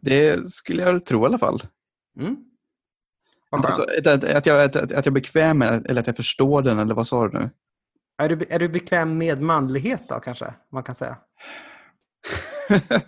det 0.03 0.51
skulle 0.51 0.83
jag 0.83 0.93
väl 0.93 1.01
tro 1.01 1.23
i 1.23 1.27
alla 1.27 1.39
fall. 1.39 1.63
Mm. 2.21 2.37
Alltså, 3.51 3.83
att, 3.83 4.25
att, 4.25 4.47
jag, 4.47 4.65
att, 4.65 4.77
att 4.77 4.91
jag 4.91 5.07
är 5.07 5.11
bekväm 5.11 5.59
med 5.59 5.87
eller 5.87 6.01
att 6.01 6.07
jag 6.07 6.17
förstår 6.17 6.63
den, 6.63 6.79
eller 6.79 6.95
vad 6.95 7.07
sa 7.07 7.29
du 7.29 7.39
nu? 7.39 7.51
Är, 8.19 8.29
du, 8.29 8.47
är 8.51 8.59
du 8.59 8.69
bekväm 8.69 9.19
med 9.19 9.43
manlighet 9.43 10.03
då 10.09 10.21
kanske, 10.21 10.55
man 10.73 10.83
kan 10.83 10.95
säga? 10.95 11.17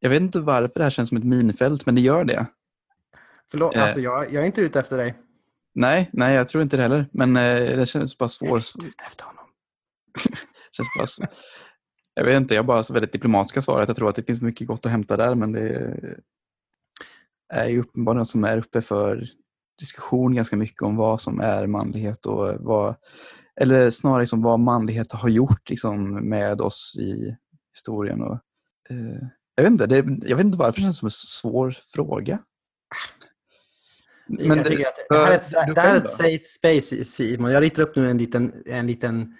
jag 0.00 0.10
vet 0.10 0.20
inte 0.22 0.40
varför 0.40 0.74
det 0.74 0.82
här 0.82 0.90
känns 0.90 1.08
som 1.08 1.18
ett 1.18 1.24
minfält, 1.24 1.86
men 1.86 1.94
det 1.94 2.00
gör 2.00 2.24
det. 2.24 2.46
Förlåt, 3.50 3.74
Eh. 3.76 3.82
alltså 3.82 4.00
jag, 4.00 4.32
jag 4.32 4.42
är 4.42 4.46
inte 4.46 4.60
ute 4.60 4.80
efter 4.80 4.98
dig. 4.98 5.14
Nej, 5.74 6.10
nej, 6.12 6.34
jag 6.34 6.48
tror 6.48 6.62
inte 6.62 6.76
det 6.76 6.82
heller. 6.82 7.08
Men 7.12 7.36
eh, 7.36 7.76
det 7.76 7.86
känns 7.86 8.18
bara 8.18 8.28
svårt. 8.28 8.62
Jag 8.74 8.84
är 8.84 8.88
ute 8.88 9.04
efter 9.06 9.24
honom. 9.24 9.44
Känns 10.72 10.88
bara 10.98 11.04
s- 11.04 11.30
jag 12.14 12.24
vet 12.24 12.36
inte, 12.36 12.54
jag 12.54 12.62
har 12.62 12.66
bara 12.66 12.82
så 12.82 12.92
väldigt 12.92 13.12
diplomatiska 13.12 13.62
svaret. 13.62 13.88
Jag 13.88 13.96
tror 13.96 14.08
att 14.08 14.16
det 14.16 14.22
finns 14.26 14.42
mycket 14.42 14.66
gott 14.66 14.86
att 14.86 14.92
hämta 14.92 15.16
där, 15.16 15.34
men 15.34 15.52
det 15.52 15.96
är 17.54 17.68
ju 17.68 17.80
uppenbarligen 17.80 18.18
något 18.18 18.28
som 18.28 18.44
är 18.44 18.58
uppe 18.58 18.82
för 18.82 19.28
diskussion 19.78 20.34
ganska 20.34 20.56
mycket 20.56 20.82
om 20.82 20.96
vad 20.96 21.20
som 21.20 21.40
är 21.40 21.66
manlighet 21.66 22.26
och 22.26 22.54
vad, 22.60 22.94
eller 23.60 23.90
snarare 23.90 24.20
liksom 24.20 24.42
vad 24.42 24.60
manlighet 24.60 25.12
har 25.12 25.28
gjort 25.28 25.70
liksom 25.70 26.28
med 26.28 26.60
oss 26.60 26.96
i 26.98 27.36
historien. 27.74 28.22
Och, 28.22 28.38
eh, 28.90 29.28
jag, 29.54 29.62
vet 29.64 29.70
inte, 29.70 29.86
det, 29.86 29.96
jag 30.28 30.36
vet 30.36 30.46
inte 30.46 30.58
varför 30.58 30.72
det 30.80 30.82
känns 30.84 30.98
som 30.98 31.06
en 31.06 31.10
svår 31.10 31.76
fråga. 31.94 32.38
Men 34.26 34.46
jag 34.46 34.56
det- 34.58 34.64
tycker 34.64 34.86
att 34.86 34.94
det 35.08 35.16
här 35.16 35.30
är 35.30 35.34
ett, 35.34 35.74
det 35.74 35.80
här 35.80 35.94
är 35.94 36.00
ett 36.00 36.08
safe 36.08 36.44
space, 36.46 37.04
Simon. 37.04 37.50
Jag 37.50 37.62
ritar 37.62 37.82
upp 37.82 37.96
nu 37.96 38.10
en 38.10 38.18
liten, 38.18 38.52
en 38.66 38.86
liten 38.86 39.36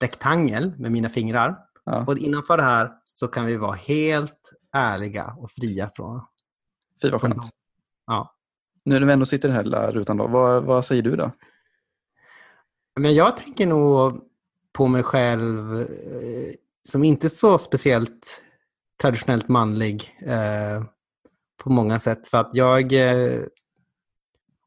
rektangel 0.00 0.72
med 0.78 0.92
mina 0.92 1.08
fingrar. 1.08 1.58
Ja, 1.84 2.04
Och 2.06 2.18
innanför 2.18 2.56
det 2.56 2.62
här 2.62 2.92
så 3.04 3.28
kan 3.28 3.46
vi 3.46 3.56
vara 3.56 3.72
helt 3.72 4.52
ärliga 4.72 5.34
och 5.38 5.50
fria 5.50 5.90
från... 5.94 6.20
fy 7.02 7.10
vad 7.10 7.20
skönt. 7.20 7.36
Ja. 8.06 8.34
Nu 8.84 8.98
när 8.98 9.06
vi 9.06 9.12
ändå 9.12 9.26
sitter 9.26 9.48
i 9.48 9.50
den 9.50 9.56
här 9.56 9.64
lilla 9.64 9.90
rutan, 9.92 10.16
då, 10.16 10.26
vad, 10.26 10.64
vad 10.64 10.84
säger 10.84 11.02
du 11.02 11.16
då? 11.16 11.30
Men 13.00 13.14
jag 13.14 13.36
tänker 13.36 13.66
nog 13.66 14.20
på 14.72 14.86
mig 14.86 15.02
själv 15.02 15.80
eh, 15.80 16.54
som 16.88 17.04
inte 17.04 17.28
så 17.28 17.58
speciellt 17.58 18.42
traditionellt 19.02 19.48
manlig 19.48 20.16
eh, 20.26 20.84
på 21.62 21.70
många 21.70 21.98
sätt. 21.98 22.26
För 22.26 22.38
att 22.38 22.50
jag... 22.52 22.92
Eh, 22.92 23.42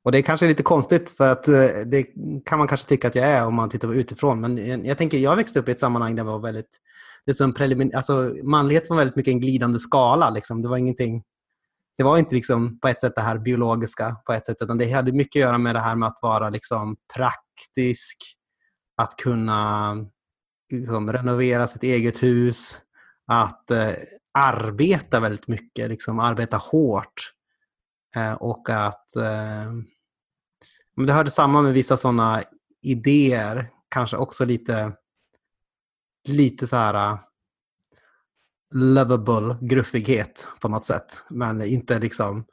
och 0.04 0.12
det 0.12 0.18
är 0.18 0.22
kanske 0.22 0.48
lite 0.48 0.64
konstigt 0.64 1.12
för 1.12 1.32
att 1.32 1.48
eh, 1.48 1.68
det 1.86 2.06
kan 2.46 2.58
man 2.58 2.68
kanske 2.68 2.88
tycka 2.88 3.08
att 3.08 3.16
jag 3.16 3.26
är 3.26 3.46
om 3.46 3.56
man 3.56 3.70
tittar 3.70 3.94
utifrån. 3.94 4.42
Men 4.42 4.68
jag, 4.68 4.86
jag 4.86 4.98
tänker, 4.98 5.18
jag 5.18 5.36
växte 5.36 5.60
upp 5.60 5.70
i 5.70 5.72
ett 5.72 5.80
sammanhang 5.80 6.16
där 6.16 6.24
det 6.24 6.32
var 6.32 6.40
väldigt... 6.40 6.82
Det 7.26 7.34
som 7.34 7.54
prelimin, 7.54 7.92
alltså, 7.96 8.36
manlighet 8.44 8.90
var 8.90 8.98
väldigt 8.98 9.16
mycket 9.16 9.32
en 9.32 9.40
glidande 9.40 9.80
skala. 9.80 10.30
Liksom. 10.30 10.62
Det 10.62 10.68
var 10.68 10.78
ingenting... 10.78 11.24
Det 11.98 12.04
var 12.04 12.18
inte 12.18 12.36
liksom 12.36 12.80
på 12.80 12.88
ett 12.88 13.02
sätt 13.02 13.16
det 13.16 13.22
här 13.22 13.38
biologiska 13.38 14.16
på 14.26 14.34
ett 14.34 14.46
sätt, 14.46 14.58
utan 14.62 14.78
det 14.78 14.92
hade 14.92 15.12
mycket 15.12 15.40
att 15.40 15.44
göra 15.44 15.58
med 15.58 15.76
det 15.76 15.82
här 15.82 15.96
med 15.96 16.08
att 16.08 16.20
vara 16.22 16.50
liksom 16.50 16.98
praktisk, 17.58 18.18
att 18.98 19.18
kunna 19.18 19.96
liksom, 20.72 21.12
renovera 21.12 21.68
sitt 21.68 21.84
eget 21.84 22.24
hus, 22.24 22.82
att 23.26 23.72
eh, 23.72 23.94
arbeta 24.34 25.20
väldigt 25.20 25.48
mycket, 25.48 25.90
liksom, 25.90 26.20
arbeta 26.20 26.58
hårt. 26.58 27.34
Eh, 28.16 28.34
och 28.34 28.70
att 28.70 29.16
eh, 29.16 29.74
det 31.06 31.14
hörde 31.14 31.32
samman 31.32 31.64
med 31.64 31.74
vissa 31.74 31.98
sådana 31.98 32.44
idéer, 32.82 33.70
kanske 33.90 34.18
också 34.18 34.46
lite, 34.46 34.94
lite 36.28 36.68
så 36.68 36.76
här 36.76 36.94
eh, 36.94 37.20
lovable 38.74 39.58
gruffighet 39.62 40.48
på 40.62 40.70
något 40.70 40.86
sätt. 40.86 41.26
Men 41.30 41.62
inte 41.62 42.00
liksom 42.00 42.46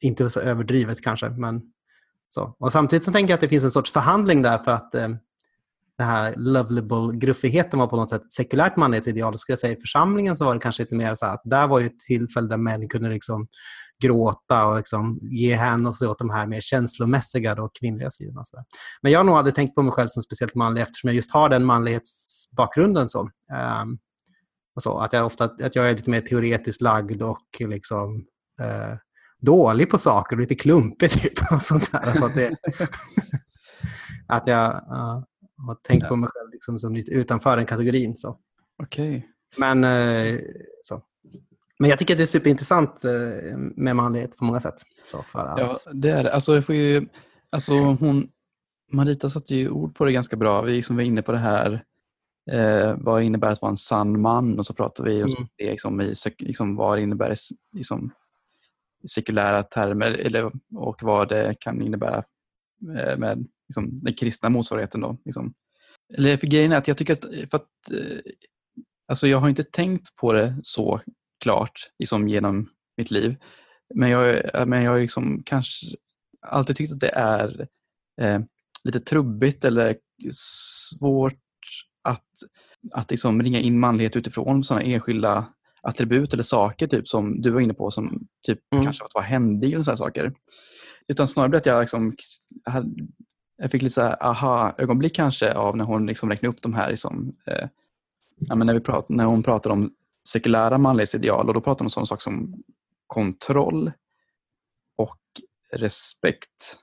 inte 0.00 0.30
så 0.30 0.40
överdrivet 0.40 1.02
kanske. 1.02 1.28
Men 1.28 1.62
så. 2.28 2.56
Och 2.58 2.72
samtidigt 2.72 3.04
så 3.04 3.12
tänker 3.12 3.32
jag 3.32 3.34
att 3.34 3.40
det 3.40 3.48
finns 3.48 3.64
en 3.64 3.70
sorts 3.70 3.92
förhandling 3.92 4.42
där 4.42 4.58
för 4.58 4.70
att 4.70 4.94
eh, 4.94 5.08
den 5.98 6.06
här 6.06 6.34
lovable 6.36 7.18
gruffigheten 7.18 7.78
var 7.78 7.86
på 7.86 7.96
något 7.96 8.10
sätt 8.10 8.32
sekulärt 8.32 8.76
manlighetsideal. 8.76 9.38
Skulle 9.38 9.52
jag 9.52 9.58
säga 9.58 9.72
i 9.72 9.80
församlingen 9.80 10.36
så 10.36 10.44
var 10.44 10.54
det 10.54 10.60
kanske 10.60 10.82
lite 10.82 10.94
mer 10.94 11.14
så 11.14 11.26
att 11.26 11.40
där 11.44 11.66
var 11.66 11.80
ju 11.80 11.86
ett 11.86 11.98
tillfälle 11.98 12.48
där 12.48 12.56
män 12.56 12.88
kunde 12.88 13.08
liksom 13.08 13.46
gråta 14.02 14.66
och 14.66 14.76
liksom 14.76 15.18
ge 15.22 15.54
hän 15.54 15.86
och 15.86 15.96
sig 15.96 16.08
åt 16.08 16.18
de 16.18 16.30
här 16.30 16.46
mer 16.46 16.60
känslomässiga 16.60 17.54
då, 17.54 17.70
kvinnliga 17.80 18.10
sidorna. 18.10 18.44
Så 18.44 18.64
Men 19.02 19.12
jag 19.12 19.18
har 19.18 19.24
nog 19.24 19.36
aldrig 19.36 19.54
tänkt 19.54 19.74
på 19.74 19.82
mig 19.82 19.92
själv 19.92 20.08
som 20.08 20.22
speciellt 20.22 20.54
manlig 20.54 20.82
eftersom 20.82 21.08
jag 21.08 21.14
just 21.14 21.32
har 21.32 21.48
den 21.48 21.64
manlighetsbakgrunden. 21.64 23.08
Så. 23.08 23.20
Um, 23.20 23.98
och 24.74 24.82
så, 24.82 24.98
att, 24.98 25.12
jag 25.12 25.26
ofta, 25.26 25.44
att 25.44 25.76
jag 25.76 25.90
är 25.90 25.96
lite 25.96 26.10
mer 26.10 26.20
teoretiskt 26.20 26.80
lagd 26.80 27.22
och 27.22 27.46
liksom, 27.60 28.16
uh, 28.60 28.96
dålig 29.40 29.90
på 29.90 29.98
saker 29.98 30.36
och 30.36 30.40
lite 30.40 30.54
klumpig. 30.54 31.10
Typ, 31.10 31.52
och 31.52 31.62
sånt 31.62 31.92
där. 31.92 32.06
Alltså 32.06 32.24
att, 32.24 32.34
det, 32.34 32.56
att 34.26 34.46
jag 34.46 34.74
uh, 34.74 35.22
har 35.66 35.74
tänkt 35.82 36.02
ja. 36.02 36.08
på 36.08 36.16
mig 36.16 36.30
själv 36.32 36.50
liksom 36.52 36.78
som 36.78 36.94
lite 36.94 37.12
utanför 37.12 37.56
den 37.56 37.66
kategorin. 37.66 38.16
Så. 38.16 38.38
Okay. 38.82 39.22
Men, 39.56 39.84
uh, 39.84 40.40
så. 40.82 41.02
Men 41.78 41.90
jag 41.90 41.98
tycker 41.98 42.14
att 42.14 42.18
det 42.18 42.24
är 42.24 42.26
superintressant 42.26 43.04
eh, 43.04 43.58
med 43.58 43.96
manlighet 43.96 44.36
på 44.36 44.44
många 44.44 44.60
sätt. 44.60 44.74
Så 45.10 45.22
för 45.22 45.46
att... 45.46 45.60
Ja, 45.60 45.76
det 45.92 46.10
är 46.10 46.24
det. 46.24 46.34
Alltså, 46.34 46.54
jag 46.54 46.64
får 46.64 46.74
ju, 46.74 47.08
alltså, 47.50 47.72
hon, 47.72 48.28
Marita 48.92 49.30
satte 49.30 49.54
ju 49.54 49.70
ord 49.70 49.94
på 49.94 50.04
det 50.04 50.12
ganska 50.12 50.36
bra. 50.36 50.62
Vi 50.62 50.72
liksom 50.72 50.96
var 50.96 51.02
inne 51.02 51.22
på 51.22 51.32
det 51.32 51.38
här, 51.38 51.84
eh, 52.52 52.94
vad 52.98 53.22
innebär 53.22 53.50
att 53.50 53.62
vara 53.62 53.70
en 53.70 53.76
sann 53.76 54.20
man? 54.20 54.58
Och 54.58 54.66
så 54.66 54.74
pratar 54.74 55.04
vi 55.04 55.22
om 55.22 55.30
mm. 55.30 55.48
det, 55.56 55.70
liksom, 55.70 56.00
i, 56.00 56.14
liksom, 56.38 56.76
vad 56.76 56.98
det 56.98 57.02
innebär 57.02 57.34
liksom, 57.72 58.06
i 58.06 58.10
sekulära 59.08 59.62
termer 59.62 60.10
eller, 60.10 60.52
och 60.74 61.02
vad 61.02 61.28
det 61.28 61.54
kan 61.60 61.82
innebära 61.82 62.24
eh, 62.98 63.18
med 63.18 63.46
liksom, 63.68 64.00
den 64.02 64.14
kristna 64.14 64.48
motsvarigheten. 64.48 65.00
Då, 65.00 65.16
liksom. 65.24 65.54
Eller 66.14 66.36
för 66.36 66.46
grejen 66.46 66.72
är 66.72 66.76
att 66.76 66.88
jag 66.88 66.98
tycker 66.98 67.12
att, 67.12 67.50
för 67.50 67.56
att 67.56 67.90
eh, 67.90 68.32
alltså, 69.08 69.26
jag 69.28 69.38
har 69.38 69.48
inte 69.48 69.64
tänkt 69.64 70.16
på 70.16 70.32
det 70.32 70.56
så 70.62 71.00
klart 71.42 71.90
liksom 71.98 72.28
genom 72.28 72.68
mitt 72.96 73.10
liv. 73.10 73.36
Men 73.94 74.10
jag, 74.10 74.50
men 74.68 74.82
jag 74.82 74.90
har 74.90 74.98
liksom 74.98 75.42
kanske 75.46 75.86
alltid 76.40 76.76
tyckt 76.76 76.92
att 76.92 77.00
det 77.00 77.12
är 77.14 77.68
eh, 78.20 78.40
lite 78.84 79.00
trubbigt 79.00 79.64
eller 79.64 79.96
svårt 80.32 81.34
att, 82.02 82.28
att 82.92 83.10
liksom 83.10 83.42
ringa 83.42 83.60
in 83.60 83.80
manlighet 83.80 84.16
utifrån 84.16 84.64
sådana 84.64 84.84
enskilda 84.84 85.46
attribut 85.88 86.32
eller 86.32 86.42
saker 86.42 86.86
typ 86.86 87.08
som 87.08 87.40
du 87.40 87.50
var 87.50 87.60
inne 87.60 87.74
på 87.74 87.90
som 87.90 88.26
typ 88.46 88.60
mm. 88.74 88.84
kanske 88.84 89.04
att 89.04 89.14
vara 89.14 89.24
händig 89.24 89.72
eller 89.72 89.82
sådana 89.82 89.96
saker. 89.96 90.32
Utan 91.08 91.28
snarare 91.28 91.56
att 91.56 91.66
jag 91.66 91.80
liksom 91.80 92.16
jag 93.56 93.70
fick 93.70 93.82
lite 93.82 94.14
aha-ögonblick 94.14 95.16
kanske 95.16 95.54
av 95.54 95.76
när 95.76 95.84
hon 95.84 96.06
liksom 96.06 96.30
räknade 96.30 96.54
upp 96.54 96.62
de 96.62 96.74
här 96.74 96.90
liksom, 96.90 97.32
eh, 97.46 97.68
ja, 98.36 98.54
när, 98.54 98.74
vi 98.74 98.80
prat, 98.80 99.08
när 99.08 99.24
hon 99.24 99.42
pratade 99.42 99.72
om 99.72 99.92
sekulära 100.28 100.78
manlighetsideal 100.78 101.48
och 101.48 101.54
då 101.54 101.60
pratar 101.60 101.84
man 101.84 101.86
om 101.86 101.90
sådana 101.90 102.06
saker 102.06 102.22
som 102.22 102.62
kontroll 103.06 103.92
och 104.96 105.20
respekt. 105.72 106.78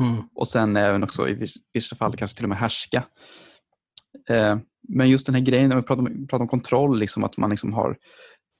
Mm. 0.00 0.22
Och 0.34 0.48
sen 0.48 0.76
även 0.76 1.02
också 1.02 1.28
i 1.28 1.48
vissa 1.72 1.96
fall 1.96 2.16
kanske 2.16 2.36
till 2.36 2.44
och 2.44 2.48
med 2.48 2.58
härska. 2.58 3.04
Eh, 4.30 4.58
men 4.88 5.10
just 5.10 5.26
den 5.26 5.34
här 5.34 5.42
grejen 5.42 5.68
när 5.68 5.76
vi 5.76 5.82
pratar 5.82 6.02
om, 6.02 6.26
pratar 6.26 6.42
om 6.42 6.48
kontroll, 6.48 6.98
liksom 6.98 7.24
att 7.24 7.36
man 7.36 7.50
liksom 7.50 7.72
har 7.72 7.98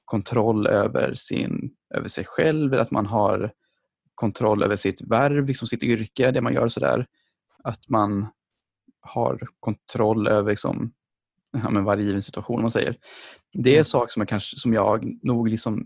kontroll 0.05 0.67
över, 0.67 1.13
sin, 1.13 1.71
över 1.93 2.07
sig 2.07 2.25
själv, 2.25 2.73
att 2.73 2.91
man 2.91 3.05
har 3.05 3.53
kontroll 4.15 4.63
över 4.63 4.75
sitt 4.75 5.01
värv, 5.01 5.47
liksom 5.47 5.67
sitt 5.67 5.83
yrke, 5.83 6.31
det 6.31 6.41
man 6.41 6.53
gör 6.53 6.67
sådär. 6.67 7.07
Att 7.63 7.89
man 7.89 8.27
har 9.01 9.47
kontroll 9.59 10.27
över 10.27 10.49
liksom, 10.49 10.93
ja, 11.51 11.69
men 11.69 11.83
varje 11.83 12.03
given 12.03 12.21
situation. 12.21 12.55
om 12.55 12.61
Man 12.61 12.71
säger. 12.71 12.97
Det 13.53 13.69
är 13.69 13.73
mm. 13.73 13.85
saker 13.85 14.11
som 14.11 14.21
jag, 14.21 14.27
kanske, 14.27 14.59
som 14.59 14.73
jag 14.73 15.19
nog 15.23 15.47
liksom 15.47 15.85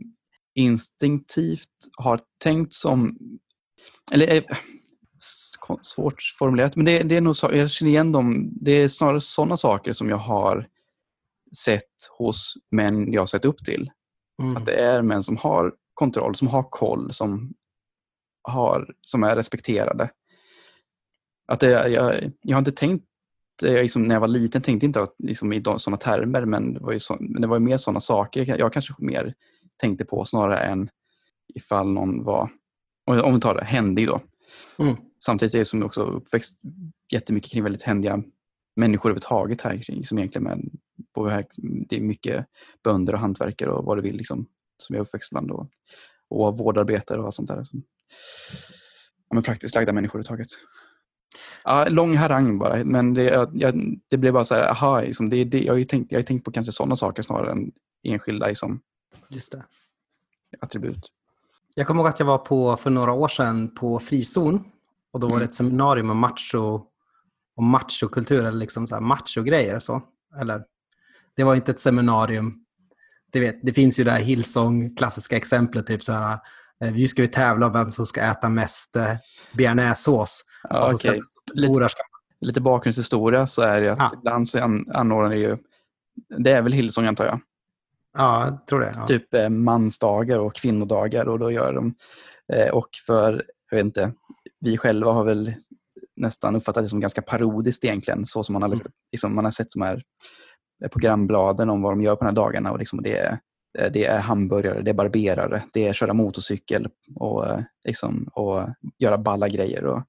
instinktivt 0.53 1.69
har 1.97 2.19
tänkt 2.43 2.73
som... 2.73 3.17
Eller 4.11 4.35
eh, 4.35 4.43
svårt 5.81 6.21
formulerat, 6.39 6.75
men 6.75 6.85
det, 6.85 7.03
det 7.03 7.15
är 7.15 7.21
nog 7.21 7.35
så, 7.35 7.49
jag 7.53 7.71
känner 7.71 7.91
igen 7.91 8.11
dem. 8.11 8.49
Det 8.61 8.71
är 8.71 8.87
snarare 8.87 9.21
sådana 9.21 9.57
saker 9.57 9.93
som 9.93 10.09
jag 10.09 10.17
har 10.17 10.67
sett 11.57 12.09
hos 12.17 12.53
män 12.71 13.13
jag 13.13 13.21
har 13.21 13.25
sett 13.25 13.45
upp 13.45 13.65
till. 13.65 13.91
Mm. 14.41 14.57
Att 14.57 14.65
det 14.65 14.75
är 14.75 15.01
män 15.01 15.23
som 15.23 15.37
har 15.37 15.73
kontroll, 15.93 16.35
som 16.35 16.47
har 16.47 16.63
koll, 16.63 17.13
som, 17.13 17.53
har, 18.41 18.93
som 19.01 19.23
är 19.23 19.35
respekterade. 19.35 20.09
Att 21.47 21.59
det, 21.59 21.89
jag, 21.89 22.31
jag 22.41 22.55
har 22.55 22.59
inte 22.59 22.71
tänkt 22.71 23.05
jag 23.61 23.73
liksom, 23.73 24.03
när 24.03 24.15
jag 24.15 24.19
var 24.19 24.27
liten 24.27 24.61
tänkte 24.61 24.85
inte 24.85 25.07
liksom, 25.17 25.53
i 25.53 25.63
sådana 25.77 25.97
termer 25.97 26.45
men 26.45 26.73
det 26.73 26.79
var 26.79 26.91
ju, 26.91 26.99
så, 26.99 27.17
det 27.19 27.47
var 27.47 27.55
ju 27.55 27.63
mer 27.65 27.77
sådana 27.77 28.01
saker 28.01 28.59
jag 28.59 28.73
kanske 28.73 28.93
mer 28.97 29.33
tänkte 29.77 30.05
på 30.05 30.25
snarare 30.25 30.57
än 30.57 30.89
ifall 31.55 31.91
någon 31.91 32.23
var, 32.23 32.49
om 33.05 33.33
vi 33.33 33.39
tar 33.39 33.55
det, 33.55 33.63
händig 33.63 34.07
då. 34.07 34.21
Mm. 34.79 34.95
Samtidigt 35.25 35.53
är 35.55 35.57
jag 35.57 35.67
som 35.67 35.83
också 35.83 36.01
uppväxt 36.01 36.59
jättemycket 37.11 37.51
kring 37.51 37.63
väldigt 37.63 37.83
händiga 37.83 38.23
människor 38.75 39.09
överhuvudtaget 39.09 39.61
här 39.61 39.77
kring, 39.77 40.03
som 40.03 40.17
egentligen 40.17 40.43
med, 40.43 40.69
på 41.13 41.27
här, 41.27 41.45
det 41.57 41.97
är 41.97 42.01
mycket 42.01 42.45
bönder 42.83 43.13
och 43.13 43.19
hantverkare 43.19 43.71
och 43.71 43.85
vad 43.85 43.97
du 43.97 44.01
vill 44.01 44.15
liksom, 44.15 44.45
som 44.77 44.95
jag 44.95 45.01
är 45.01 45.07
uppväxt 45.07 45.31
bland 45.31 45.51
och, 45.51 45.69
och 46.29 46.57
vårdarbetare 46.57 47.19
och 47.19 47.25
allt 47.25 47.35
sånt 47.35 47.47
där. 47.47 47.63
Så, 47.63 47.77
ja, 49.29 49.33
men 49.33 49.43
praktiskt 49.43 49.75
lagda 49.75 49.93
människor 49.93 50.19
överhuvudtaget. 50.19 50.47
Ja, 51.63 51.87
lång 51.89 52.15
harang 52.15 52.57
bara, 52.57 52.83
men 52.83 53.13
det, 53.13 53.49
jag, 53.53 53.99
det 54.07 54.17
blev 54.17 54.33
bara 54.33 54.45
så 54.45 54.55
här, 54.55 54.69
aha, 54.71 55.01
liksom, 55.01 55.29
det, 55.29 55.43
det, 55.43 55.63
jag, 55.63 55.73
har 55.73 55.83
tänkt, 55.83 56.11
jag 56.11 56.19
har 56.19 56.23
tänkt 56.23 56.45
på 56.45 56.51
kanske 56.51 56.71
sådana 56.71 56.95
saker 56.95 57.23
snarare 57.23 57.51
än 57.51 57.71
enskilda 58.03 58.47
liksom, 58.47 58.81
Just 59.29 59.51
det. 59.51 59.65
attribut. 60.59 61.11
Jag 61.75 61.87
kommer 61.87 62.01
ihåg 62.01 62.07
att 62.07 62.19
jag 62.19 62.25
var 62.25 62.37
på 62.37 62.77
för 62.77 62.89
några 62.89 63.13
år 63.13 63.27
sedan 63.27 63.75
på 63.75 63.99
Frizon 63.99 64.71
och 65.15 65.21
då 65.21 65.27
var 65.27 65.35
det 65.35 65.41
mm. 65.41 65.49
ett 65.49 65.55
seminarium 65.55 66.09
om 66.09 66.17
macho 66.17 66.81
och 67.55 67.63
machokultur 67.63 68.45
eller 68.45 68.59
liksom 68.59 68.87
så 68.87 68.95
här 68.95 69.01
macho-grejer. 69.01 69.79
Så. 69.79 70.01
Eller, 70.41 70.63
det 71.35 71.43
var 71.43 71.55
inte 71.55 71.71
ett 71.71 71.79
seminarium. 71.79 72.65
Det, 73.31 73.39
vet, 73.39 73.59
det 73.63 73.73
finns 73.73 73.99
ju 73.99 74.03
det 74.03 74.11
här 74.11 74.19
Hillsong, 74.19 74.95
klassiska 74.95 75.37
exemplet, 75.37 75.87
typ 75.87 76.03
så 76.03 76.13
här, 76.13 76.37
eh, 76.83 76.93
nu 76.93 77.07
ska 77.07 77.21
vi 77.21 77.27
tävla 77.27 77.65
om 77.65 77.73
vem 77.73 77.91
som 77.91 78.05
ska 78.05 78.21
äta 78.21 78.49
mest 78.49 78.95
eh, 78.95 79.13
bearnaisesås. 79.57 80.45
Ja, 80.69 80.93
okay. 80.93 81.21
lite, 81.53 81.87
lite 82.41 82.61
bakgrundshistoria 82.61 83.47
så 83.47 83.61
är 83.61 83.81
det 83.81 83.91
att 83.91 83.99
ja. 83.99 84.11
ibland 84.13 84.47
så 84.47 84.59
anordnar 84.93 85.29
det 85.29 85.37
ju, 85.37 85.57
det 86.37 86.51
är 86.51 86.61
väl 86.61 86.73
Hillsong 86.73 87.05
antar 87.05 87.25
jag? 87.25 87.39
Ja, 88.17 88.45
jag 88.45 88.67
tror 88.67 88.79
det. 88.79 88.91
Ja. 88.95 89.07
Typ 89.07 89.33
eh, 89.33 89.49
mansdagar 89.49 90.39
och 90.39 90.55
kvinnodagar 90.55 91.25
och 91.25 91.39
då 91.39 91.51
gör 91.51 91.73
de, 91.73 91.95
eh, 92.53 92.69
och 92.69 92.89
för, 93.05 93.45
jag 93.69 93.77
vet 93.77 93.85
inte, 93.85 94.13
vi 94.65 94.77
själva 94.77 95.11
har 95.11 95.23
väl 95.23 95.53
nästan 96.15 96.55
uppfattat 96.55 96.83
det 96.83 96.89
som 96.89 96.99
ganska 96.99 97.21
parodiskt 97.21 97.83
egentligen, 97.83 98.25
så 98.25 98.43
som 98.43 98.53
man 98.53 98.61
har, 98.61 98.69
läst, 98.69 98.85
mm. 98.85 98.93
liksom, 99.11 99.35
man 99.35 99.43
har 99.43 99.51
sett 99.51 99.67
de 99.73 99.81
här 99.81 100.03
programbladen 100.91 101.69
om 101.69 101.81
vad 101.81 101.91
de 101.91 102.01
gör 102.01 102.15
på 102.15 102.23
de 102.23 102.25
här 102.25 102.35
dagarna 102.35 102.71
och 102.71 102.79
liksom 102.79 103.03
det 103.03 103.17
är 103.17 103.39
Eh, 103.77 103.91
det 103.91 104.05
är 104.05 104.19
hamburgare, 104.19 104.81
det 104.81 104.91
är 104.91 104.93
barberare, 104.93 105.63
det 105.73 105.87
är 105.87 105.93
köra 105.93 106.13
motorcykel 106.13 106.87
och, 107.15 107.47
eh, 107.47 107.59
liksom, 107.87 108.29
och 108.31 108.69
göra 108.99 109.17
balla 109.17 109.47
grejer. 109.47 109.85
Och... 109.85 110.03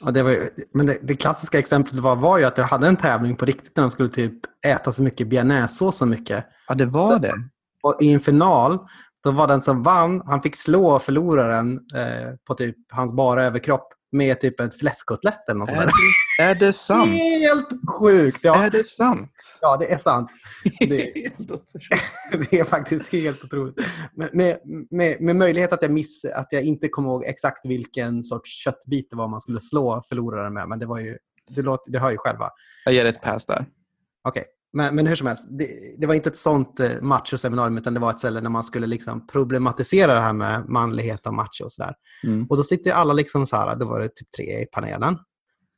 Ja, 0.00 0.10
det 0.10 0.22
var 0.22 0.30
ju, 0.30 0.48
men 0.74 0.86
det, 0.86 0.98
det, 1.02 1.16
klassiska 1.16 1.58
exemplet 1.58 2.02
var, 2.02 2.16
var 2.16 2.38
ju 2.38 2.44
att 2.44 2.58
jag 2.58 2.64
hade 2.64 2.88
en 2.88 2.96
tävling 2.96 3.36
på 3.36 3.44
riktigt 3.44 3.76
när 3.76 3.82
de 3.82 3.90
skulle 3.90 4.08
typ 4.08 4.34
äta 4.66 4.92
så 4.92 5.02
mycket 5.02 5.28
bearnaisesås 5.28 5.96
så 5.96 6.06
mycket. 6.06 6.44
Ja, 6.68 6.74
det 6.74 6.86
var 6.86 7.18
det. 7.18 7.34
Och 7.82 7.96
I 8.00 8.12
en 8.12 8.20
final, 8.20 8.78
då 9.24 9.30
var 9.30 9.48
den 9.48 9.60
som 9.60 9.82
vann, 9.82 10.22
han 10.26 10.42
fick 10.42 10.56
slå 10.56 10.98
förloraren 10.98 11.80
eh, 11.94 12.34
på 12.46 12.54
typ 12.54 12.76
hans 12.92 13.12
bara 13.12 13.44
överkropp 13.44 13.88
med 14.12 14.40
typ 14.40 14.60
ett 14.60 14.78
fläskkotlett 14.78 15.48
eller 15.48 15.58
något 15.58 15.68
sånt 15.68 15.80
Är 15.82 15.86
det, 16.38 16.42
är 16.42 16.54
det 16.54 16.72
sant? 16.72 17.08
Helt 17.08 17.68
sjukt! 17.98 18.40
Ja, 18.42 18.64
Är 18.64 18.70
det 18.70 18.84
sant? 18.84 19.32
ja 19.60 19.76
det 19.76 19.92
är 19.92 19.98
sant. 19.98 20.30
Det, 20.80 21.12
det 22.50 22.60
är 22.60 22.64
faktiskt 22.64 23.12
helt 23.12 23.44
otroligt. 23.44 23.86
Med, 24.32 24.58
med, 24.90 25.20
med, 25.20 25.36
möjlighet 25.36 25.72
att 25.72 25.82
jag, 25.82 25.90
miss, 25.90 26.24
att 26.24 26.48
jag 26.50 26.62
inte 26.62 26.88
kommer 26.88 27.08
ihåg 27.08 27.24
exakt 27.24 27.66
vilken 27.66 28.22
sorts 28.22 28.50
köttbit 28.64 29.10
det 29.10 29.16
var 29.16 29.28
man 29.28 29.40
skulle 29.40 29.60
slå 29.60 30.02
förloraren 30.08 30.54
med. 30.54 30.68
Men 30.68 30.78
det 30.78 30.86
var 30.86 30.98
ju, 30.98 31.18
det, 31.48 31.62
låter, 31.62 31.92
det 31.92 31.98
hör 31.98 32.10
ju 32.10 32.16
själva. 32.16 32.50
Jag 32.84 32.94
ger 32.94 33.04
ett 33.04 33.22
pass 33.22 33.46
där. 33.46 33.66
Okej, 34.28 34.44
men, 34.72 34.94
men 34.94 35.06
hur 35.06 35.14
som 35.14 35.26
helst. 35.26 35.48
Det, 35.50 35.94
det 35.98 36.06
var 36.06 36.14
inte 36.14 36.28
ett 36.28 36.36
sånt 36.36 36.80
eh, 36.80 37.02
machoseminarium 37.02 37.78
utan 37.78 37.94
det 37.94 38.00
var 38.00 38.10
ett 38.10 38.18
ställe 38.18 38.40
där 38.40 38.50
man 38.50 38.64
skulle 38.64 38.86
liksom 38.86 39.26
problematisera 39.26 40.14
det 40.14 40.20
här 40.20 40.32
med 40.32 40.68
manlighet 40.68 41.26
och 41.26 41.34
macho 41.34 41.64
och 41.64 41.72
sådär. 41.72 41.94
Mm. 42.24 42.46
Och 42.46 42.56
då 42.56 42.62
sitter 42.62 42.92
alla 42.92 43.12
liksom 43.12 43.46
så 43.46 43.56
här, 43.56 43.76
då 43.76 43.86
var 43.86 44.00
det 44.00 44.08
typ 44.08 44.30
tre 44.36 44.62
i 44.62 44.66
panelen. 44.72 45.18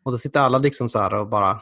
Och 0.05 0.13
då 0.13 0.19
sitter 0.19 0.41
alla 0.41 0.59
liksom 0.59 0.89
så 0.89 0.99
här 0.99 1.15
och 1.15 1.29
bara, 1.29 1.61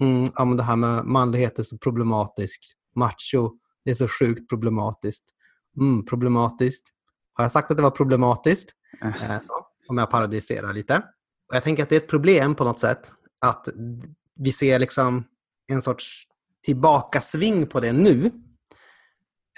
mm, 0.00 0.30
ja 0.36 0.44
men 0.44 0.56
det 0.56 0.62
här 0.62 0.76
med 0.76 1.04
manlighet 1.04 1.58
är 1.58 1.62
så 1.62 1.78
problematiskt. 1.78 2.72
Macho, 2.96 3.50
det 3.84 3.90
är 3.90 3.94
så 3.94 4.08
sjukt 4.08 4.48
problematiskt. 4.48 5.24
Mm, 5.80 6.06
problematiskt. 6.06 6.88
Har 7.32 7.44
jag 7.44 7.52
sagt 7.52 7.70
att 7.70 7.76
det 7.76 7.82
var 7.82 7.90
problematiskt? 7.90 8.70
Äh. 9.02 9.30
Eh, 9.30 9.40
så, 9.40 9.52
om 9.88 9.98
jag 9.98 10.10
parodiserar 10.10 10.72
lite. 10.72 10.96
Och 11.48 11.56
jag 11.56 11.62
tänker 11.62 11.82
att 11.82 11.88
det 11.88 11.96
är 11.96 12.00
ett 12.00 12.08
problem 12.08 12.54
på 12.54 12.64
något 12.64 12.80
sätt 12.80 13.12
att 13.40 13.68
vi 14.36 14.52
ser 14.52 14.78
liksom 14.78 15.24
en 15.66 15.82
sorts 15.82 16.26
tillbakasving 16.64 17.66
på 17.66 17.80
det 17.80 17.92
nu. 17.92 18.30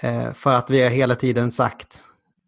Eh, 0.03 0.33
för 0.33 0.55
att 0.55 0.69
vi 0.69 0.83
har 0.83 0.89
hela 0.89 1.15
tiden 1.15 1.51
sagt, 1.51 2.03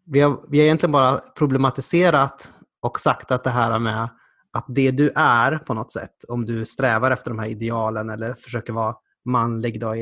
vi 0.06 0.20
har, 0.20 0.40
vi 0.48 0.58
har 0.58 0.64
egentligen 0.64 0.92
bara 0.92 1.18
problematiserat 1.18 2.50
och 2.82 3.00
sagt 3.00 3.30
att 3.30 3.44
det 3.44 3.50
här 3.50 3.78
med 3.78 4.08
att 4.52 4.64
det 4.68 4.90
du 4.90 5.12
är 5.16 5.58
på 5.58 5.74
något 5.74 5.92
sätt, 5.92 6.24
om 6.28 6.44
du 6.44 6.66
strävar 6.66 7.10
efter 7.10 7.30
de 7.30 7.38
här 7.38 7.46
idealen 7.46 8.10
eller 8.10 8.34
försöker 8.34 8.72
vara 8.72 8.94
manlig, 9.24 9.80
då, 9.80 9.94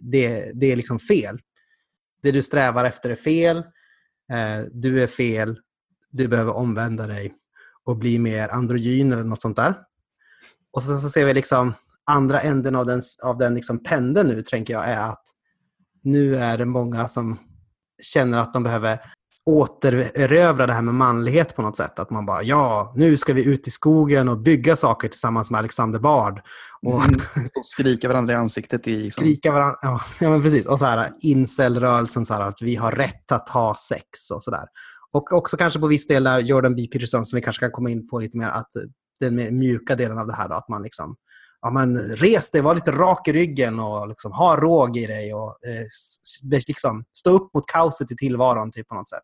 det, 0.00 0.52
det 0.54 0.72
är 0.72 0.76
liksom 0.76 0.98
fel. 0.98 1.40
Det 2.22 2.32
du 2.32 2.42
strävar 2.42 2.84
efter 2.84 3.10
är 3.10 3.14
fel, 3.14 3.56
eh, 4.32 4.64
du 4.72 5.02
är 5.02 5.06
fel, 5.06 5.58
du 6.10 6.28
behöver 6.28 6.56
omvända 6.56 7.06
dig 7.06 7.34
och 7.84 7.96
bli 7.96 8.18
mer 8.18 8.48
androgyn 8.48 9.12
eller 9.12 9.24
något 9.24 9.42
sånt 9.42 9.56
där. 9.56 9.74
Och 10.72 10.82
sen 10.82 10.98
så 10.98 11.08
ser 11.08 11.26
vi 11.26 11.34
liksom 11.34 11.74
andra 12.10 12.40
änden 12.40 12.76
av 12.76 12.86
den, 12.86 13.02
av 13.22 13.38
den 13.38 13.54
liksom 13.54 13.82
pendeln 13.82 14.28
nu, 14.28 14.42
tänker 14.42 14.74
jag, 14.74 14.88
är 14.88 14.98
att 14.98 15.22
nu 16.02 16.36
är 16.36 16.58
det 16.58 16.64
många 16.64 17.08
som 17.08 17.38
känner 18.02 18.38
att 18.38 18.52
de 18.52 18.62
behöver 18.62 18.98
återerövra 19.44 20.66
det 20.66 20.72
här 20.72 20.82
med 20.82 20.94
manlighet 20.94 21.56
på 21.56 21.62
något 21.62 21.76
sätt. 21.76 21.98
Att 21.98 22.10
man 22.10 22.26
bara, 22.26 22.42
ja, 22.42 22.92
nu 22.96 23.16
ska 23.16 23.32
vi 23.32 23.44
ut 23.44 23.66
i 23.66 23.70
skogen 23.70 24.28
och 24.28 24.38
bygga 24.38 24.76
saker 24.76 25.08
tillsammans 25.08 25.50
med 25.50 25.58
Alexander 25.58 25.98
Bard. 25.98 26.42
Och 26.86 27.04
Mm. 27.04 27.20
Och 27.56 27.66
skrika 27.66 28.08
varandra 28.08 28.32
i 28.32 28.36
ansiktet 28.36 28.88
i... 28.88 28.96
Liksom. 28.96 29.24
skrika 29.24 29.52
varandra. 29.52 29.78
Ja, 29.82 30.00
ja, 30.20 30.30
men 30.30 30.42
precis. 30.42 30.66
Och 30.66 30.78
så 30.78 30.84
här, 30.84 31.10
incel-rörelsen, 31.22 32.24
så 32.24 32.34
här, 32.34 32.40
att 32.40 32.62
vi 32.62 32.76
har 32.76 32.92
rätt 32.92 33.32
att 33.32 33.48
ha 33.48 33.76
sex 33.88 34.30
och 34.34 34.42
sådär. 34.42 34.64
Och 35.12 35.32
också 35.32 35.56
kanske 35.56 35.80
på 35.80 35.86
viss 35.86 36.06
del 36.06 36.48
Jordan 36.48 36.74
B. 36.74 36.86
Peterson, 36.92 37.24
som 37.24 37.36
vi 37.36 37.42
kanske 37.42 37.60
kan 37.60 37.72
komma 37.72 37.90
in 37.90 38.08
på 38.08 38.18
lite 38.18 38.38
mer, 38.38 38.48
att 38.48 38.70
den 39.20 39.58
mjuka 39.58 39.96
delen 39.96 40.18
av 40.18 40.26
det 40.26 40.34
här 40.34 40.48
då, 40.48 40.54
att 40.54 40.68
man 40.68 40.82
liksom 40.82 41.16
Ja, 41.62 41.70
men 41.70 41.98
res 41.98 42.50
dig, 42.50 42.62
var 42.62 42.74
lite 42.74 42.92
rak 42.92 43.28
i 43.28 43.32
ryggen 43.32 43.80
och 43.80 44.08
liksom, 44.08 44.32
ha 44.32 44.56
råg 44.56 44.96
i 44.96 45.06
dig 45.06 45.34
och 45.34 45.48
eh, 45.66 45.86
liksom, 46.68 47.04
stå 47.12 47.30
upp 47.30 47.54
mot 47.54 47.66
kaoset 47.66 48.10
i 48.10 48.16
tillvaron 48.16 48.70
typ, 48.70 48.88
på 48.88 48.94
något 48.94 49.08
sätt. 49.08 49.22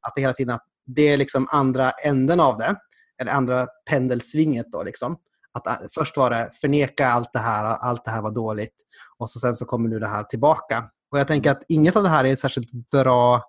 Att 0.00 0.14
det 0.14 0.20
hela 0.20 0.32
tiden 0.32 0.54
att 0.54 0.66
det 0.86 1.02
är 1.02 1.16
liksom 1.16 1.48
andra 1.50 1.90
änden 1.90 2.40
av 2.40 2.58
det, 2.58 2.76
eller 3.20 3.32
andra 3.32 3.66
pendelsvinget. 3.90 4.66
Då, 4.72 4.82
liksom. 4.82 5.16
Att 5.52 5.66
eh, 5.66 5.88
först 5.94 6.16
var 6.16 6.30
det 6.30 6.50
förneka 6.60 7.08
allt 7.08 7.32
det 7.32 7.38
här, 7.38 7.64
allt 7.64 8.04
det 8.04 8.10
här 8.10 8.22
var 8.22 8.34
dåligt. 8.34 8.76
Och 9.18 9.30
så 9.30 9.38
sen 9.38 9.56
så 9.56 9.64
kommer 9.64 9.88
nu 9.88 9.98
det 9.98 10.08
här 10.08 10.24
tillbaka. 10.24 10.84
Och 11.10 11.18
jag 11.18 11.28
tänker 11.28 11.50
att 11.50 11.62
inget 11.68 11.96
av 11.96 12.02
det 12.02 12.08
här 12.08 12.24
är 12.24 12.32
ett 12.32 12.38
särskilt 12.38 12.90
bra 12.90 13.42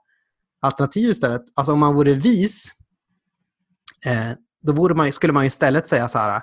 alternativ 0.62 1.10
istället. 1.10 1.42
Alltså 1.56 1.74
om 1.74 1.80
man 1.80 1.96
vore 1.96 2.14
vis, 2.14 2.72
eh, 4.06 4.32
då 4.62 4.74
vore 4.74 4.96
man, 4.96 5.12
skulle 5.12 5.34
man 5.34 5.46
istället 5.46 5.88
säga 5.88 6.08
så 6.08 6.18
här, 6.18 6.42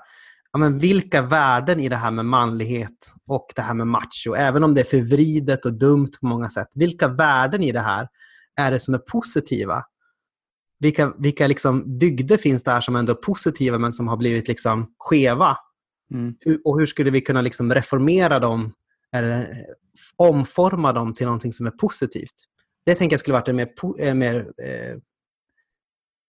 ja, 0.52 0.59
men 0.59 0.78
vilka 0.78 1.22
värden 1.22 1.81
i 1.81 1.89
det 1.89 1.97
här 1.97 2.10
med 2.10 2.24
manlighet 2.24 3.14
och 3.27 3.47
det 3.56 3.62
här 3.62 3.74
med 3.74 3.86
macho, 3.86 4.35
även 4.36 4.64
om 4.64 4.74
det 4.74 4.81
är 4.81 4.85
förvridet 4.85 5.64
och 5.64 5.72
dumt 5.72 6.10
på 6.20 6.27
många 6.27 6.48
sätt, 6.48 6.68
vilka 6.74 7.09
värden 7.09 7.62
i 7.62 7.72
det 7.72 7.81
här 7.81 8.09
är 8.56 8.70
det 8.70 8.81
som 8.81 8.94
är 8.94 8.98
positiva? 8.98 9.85
Vilka, 10.78 11.12
vilka 11.18 11.47
liksom 11.47 11.98
dygder 11.98 12.36
finns 12.36 12.62
det 12.62 12.70
här 12.70 12.81
som 12.81 12.97
ändå 12.97 13.12
är 13.12 13.16
positiva 13.16 13.78
men 13.78 13.93
som 13.93 14.09
har 14.09 14.16
blivit 14.16 14.48
liksom 14.48 14.94
skeva? 14.98 15.56
Mm. 16.12 16.35
Och 16.64 16.78
hur 16.78 16.86
skulle 16.86 17.10
vi 17.10 17.20
kunna 17.20 17.40
liksom 17.43 17.74
reformera 17.74 18.39
dem 18.39 18.72
eller 19.12 19.40
eh, 19.40 19.74
omforma 20.16 20.93
dem 20.93 21.14
till 21.14 21.27
någonting 21.27 21.52
som 21.52 21.66
är 21.66 21.70
positivt? 21.70 22.35
Det 22.86 22.94
tänker 22.94 23.14
jag 23.14 23.20
skulle 23.20 23.35
varit 23.35 23.48
en 23.48 23.56
mer, 23.56 23.68
eh, 24.01 24.14
mer 24.14 24.36
eh, 24.36 24.97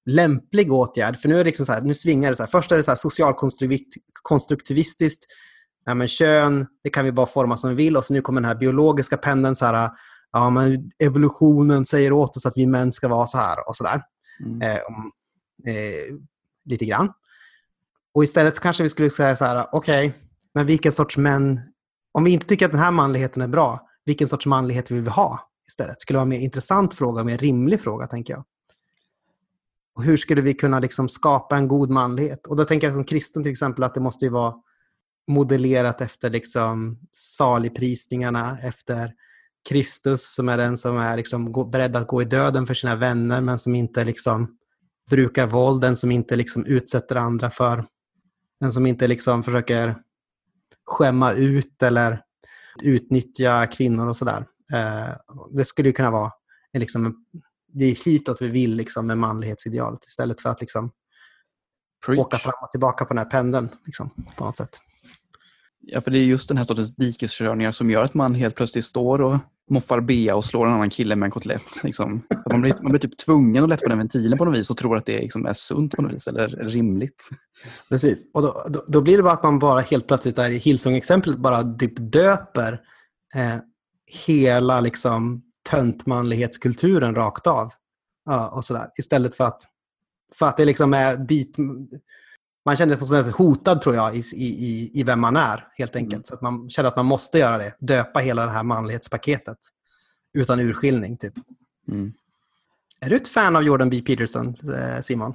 lämplig 0.06 0.72
åtgärd. 0.72 1.18
För 1.18 1.30
nu, 1.30 1.36
är 1.36 1.38
det 1.38 1.44
liksom 1.44 1.66
så 1.66 1.74
här, 1.74 1.82
nu 1.82 1.94
svingar 1.94 2.30
det 2.30 2.36
så 2.36 2.44
här. 2.44 2.50
Först 2.50 2.72
är 2.72 2.78
det 2.78 2.84
så 2.84 2.92
här 2.92 2.96
socialkonstruktivistiskt. 2.96 5.26
Ja, 5.86 5.96
men 5.96 6.08
kön, 6.08 6.68
det 6.84 6.90
kan 6.90 7.06
vi 7.06 7.12
bara 7.12 7.26
forma 7.26 7.58
som 7.58 7.70
vi 7.70 7.76
vill. 7.76 7.98
Och 7.98 8.06
så 8.06 8.14
nu 8.14 8.22
kommer 8.22 8.42
den 8.42 8.48
här 8.48 8.56
biologiska 8.56 9.18
pendeln. 9.18 9.56
Så 9.56 9.66
här, 9.66 9.90
ja, 10.32 10.50
men 10.50 10.92
evolutionen 11.04 11.86
säger 11.86 12.14
åt 12.14 12.38
oss 12.38 12.46
att 12.46 12.58
vi 12.58 12.68
män 12.68 12.92
ska 12.92 13.08
vara 13.08 13.26
så 13.26 13.38
här 13.38 13.70
och 13.70 13.76
så 13.76 13.84
där. 13.84 14.02
Mm. 14.46 14.62
Eh, 14.62 15.76
eh, 15.76 16.16
lite 16.66 16.86
grann. 16.86 17.12
Och 18.14 18.24
istället 18.24 18.56
så 18.56 18.62
kanske 18.62 18.84
vi 18.84 18.90
skulle 18.90 19.10
säga 19.10 19.36
så 19.36 19.46
här, 19.46 19.68
okej, 19.72 20.14
men 20.54 20.66
vilken 20.66 20.92
sorts 20.92 21.18
män, 21.18 21.60
om 22.12 22.24
vi 22.24 22.32
inte 22.32 22.48
tycker 22.48 22.66
att 22.66 22.72
den 22.72 22.82
här 22.82 22.92
manligheten 22.92 23.42
är 23.42 23.48
bra, 23.48 23.88
vilken 24.06 24.28
sorts 24.28 24.46
manlighet 24.46 24.92
vill 24.92 25.02
vi 25.02 25.10
ha 25.10 25.40
istället? 25.68 26.02
skulle 26.02 26.18
vara 26.18 26.24
en 26.24 26.30
mer 26.30 26.40
intressant 26.40 26.94
fråga, 26.94 27.20
en 27.20 27.26
mer 27.26 27.38
rimlig 27.38 27.82
fråga, 27.82 28.08
tänker 28.08 28.34
jag. 28.34 28.44
Och 29.96 30.04
hur 30.04 30.18
skulle 30.18 30.42
vi 30.42 30.54
kunna 30.54 30.80
liksom 30.80 31.10
skapa 31.10 31.58
en 31.58 31.68
god 31.68 31.90
manlighet? 31.90 32.48
Och 32.48 32.56
då 32.56 32.66
tänker 32.66 32.88
jag 32.88 32.94
som 32.94 33.04
kristen 33.04 33.44
till 33.44 33.52
exempel 33.52 33.84
att 33.84 33.94
det 33.94 34.02
måste 34.02 34.26
ju 34.26 34.32
vara 34.32 34.56
modellerat 35.28 36.02
efter 36.02 36.30
liksom 36.30 37.00
saligprisningarna, 37.12 38.58
efter 38.64 39.14
Kristus 39.70 40.34
som 40.34 40.50
är 40.50 40.58
den 40.58 40.78
som 40.78 40.98
är 40.98 41.18
liksom 41.18 41.72
beredd 41.72 41.96
att 41.96 42.08
gå 42.08 42.22
i 42.22 42.26
döden 42.26 42.68
för 42.68 42.74
sina 42.74 42.96
vänner 42.96 43.42
men 43.42 43.60
som 43.60 43.76
inte 43.76 44.04
liksom 44.04 44.58
brukar 45.10 45.48
våld, 45.48 45.82
den 45.82 45.96
som 45.96 46.12
inte 46.12 46.36
liksom 46.36 46.66
utsätter 46.66 47.16
andra 47.16 47.50
för, 47.50 47.86
den 48.60 48.72
som 48.72 48.86
inte 48.86 49.08
liksom 49.08 49.44
försöker 49.44 49.98
skämma 50.86 51.32
ut 51.32 51.84
eller 51.84 52.22
utnyttja 52.82 53.68
kvinnor 53.68 54.08
och 54.08 54.18
sådär. 54.18 54.46
Eh, 54.74 55.16
det 55.52 55.66
skulle 55.66 55.90
ju 55.90 55.94
kunna 55.94 56.12
vara 56.12 56.32
en 56.72 56.80
liksom, 56.80 57.26
det 57.74 57.86
är 57.86 58.06
hitåt 58.06 58.42
vi 58.42 58.48
vill 58.48 58.76
liksom, 58.76 59.08
med 59.08 59.18
manlighetsidealet 59.18 60.06
istället 60.06 60.42
för 60.42 60.50
att 60.50 60.62
liksom, 60.62 60.92
Preach. 62.06 62.20
åka 62.20 62.38
fram 62.38 62.54
och 62.62 62.72
tillbaka 62.72 63.06
på 63.06 63.14
den 63.14 63.24
här 63.24 63.30
pendeln 63.30 63.70
liksom, 63.86 64.10
på 64.38 64.46
något 64.46 64.58
sätt. 64.58 64.80
Ja, 65.82 66.02
för 66.02 66.12
det 66.12 66.20
är 66.20 66.24
just 66.24 66.48
den 66.48 66.58
här 66.58 66.66
sortens 66.66 66.96
dikeskörningar 66.96 67.72
som 67.72 67.90
gör 67.90 68.04
att 68.04 68.14
man 68.14 68.36
helt 68.36 68.56
plötsligt 68.56 68.86
står 68.86 69.22
och 69.22 69.38
moffar 69.70 70.02
bea 70.02 70.36
och 70.36 70.46
slår 70.46 70.68
en 70.68 70.74
annan 70.74 70.90
kille 70.90 71.16
med 71.16 71.28
en 71.28 71.32
kotlett. 71.32 71.84
Liksom. 71.84 72.22
Man, 72.52 72.62
blir, 72.62 72.74
man 72.82 72.92
blir 72.92 73.00
typ 73.00 73.18
tvungen 73.18 73.64
att 73.64 73.70
lätta 73.70 73.84
på 73.84 73.90
den 73.90 73.98
ventilen 73.98 74.38
på 74.38 74.46
något 74.46 74.58
vis 74.58 74.70
och 74.70 74.78
tror 74.78 74.98
att 74.98 75.06
det 75.06 75.20
liksom 75.20 75.46
är 75.46 75.54
sunt 75.54 75.96
på 75.96 76.02
något 76.02 76.14
vis 76.14 76.28
eller, 76.28 76.60
eller 76.60 76.70
rimligt. 76.70 77.30
Precis. 77.90 78.28
Och 78.34 78.42
då, 78.42 78.66
då, 78.70 78.84
då 78.88 79.02
blir 79.02 79.18
det 79.18 79.24
bara 79.24 79.34
att 79.34 79.44
man 79.44 79.60
bara 79.60 79.82
helt 79.82 80.08
plötsligt 80.08 80.36
där 80.36 80.50
i 80.50 80.58
Hillsong-exemplet 80.58 81.38
bara 81.38 81.64
typ 81.64 81.94
döper 81.98 82.82
eh, 83.36 83.56
hela 84.26 84.82
liksom 84.82 85.42
töntmanlighetskulturen 85.70 87.16
rakt 87.16 87.48
av. 87.48 87.72
Ja, 88.26 88.50
och 88.50 88.66
sådär. 88.66 88.88
Istället 89.00 89.36
för 89.36 89.44
att, 89.44 89.62
för 90.36 90.46
att 90.46 90.58
det 90.58 90.66
liksom 90.66 90.94
är 90.94 91.18
dit... 91.18 91.58
Man 92.66 92.76
känner 92.76 92.94
sig 92.94 93.00
på 93.00 93.08
sätt 93.08 93.36
hotad 93.36 93.82
tror 93.82 93.96
jag 93.96 94.16
i, 94.16 94.20
i, 94.36 94.92
i 94.94 95.04
vem 95.04 95.20
man 95.20 95.36
är 95.36 95.68
helt 95.78 95.96
enkelt. 95.96 96.14
Mm. 96.14 96.24
Så 96.24 96.34
att 96.36 96.42
man 96.42 96.70
känner 96.70 96.90
att 96.90 96.96
man 96.96 97.06
måste 97.06 97.40
göra 97.40 97.58
det. 97.58 97.76
Döpa 97.80 98.20
hela 98.20 98.46
det 98.46 98.52
här 98.52 98.64
manlighetspaketet. 98.64 99.58
Utan 100.34 100.60
urskiljning 100.60 101.18
typ. 101.18 101.34
Mm. 101.88 102.14
Är 103.06 103.10
du 103.10 103.16
ett 103.16 103.28
fan 103.28 103.56
av 103.56 103.64
Jordan 103.64 103.90
B. 103.90 104.02
Peterson, 104.02 104.48
eh, 104.48 105.02
Simon? 105.02 105.34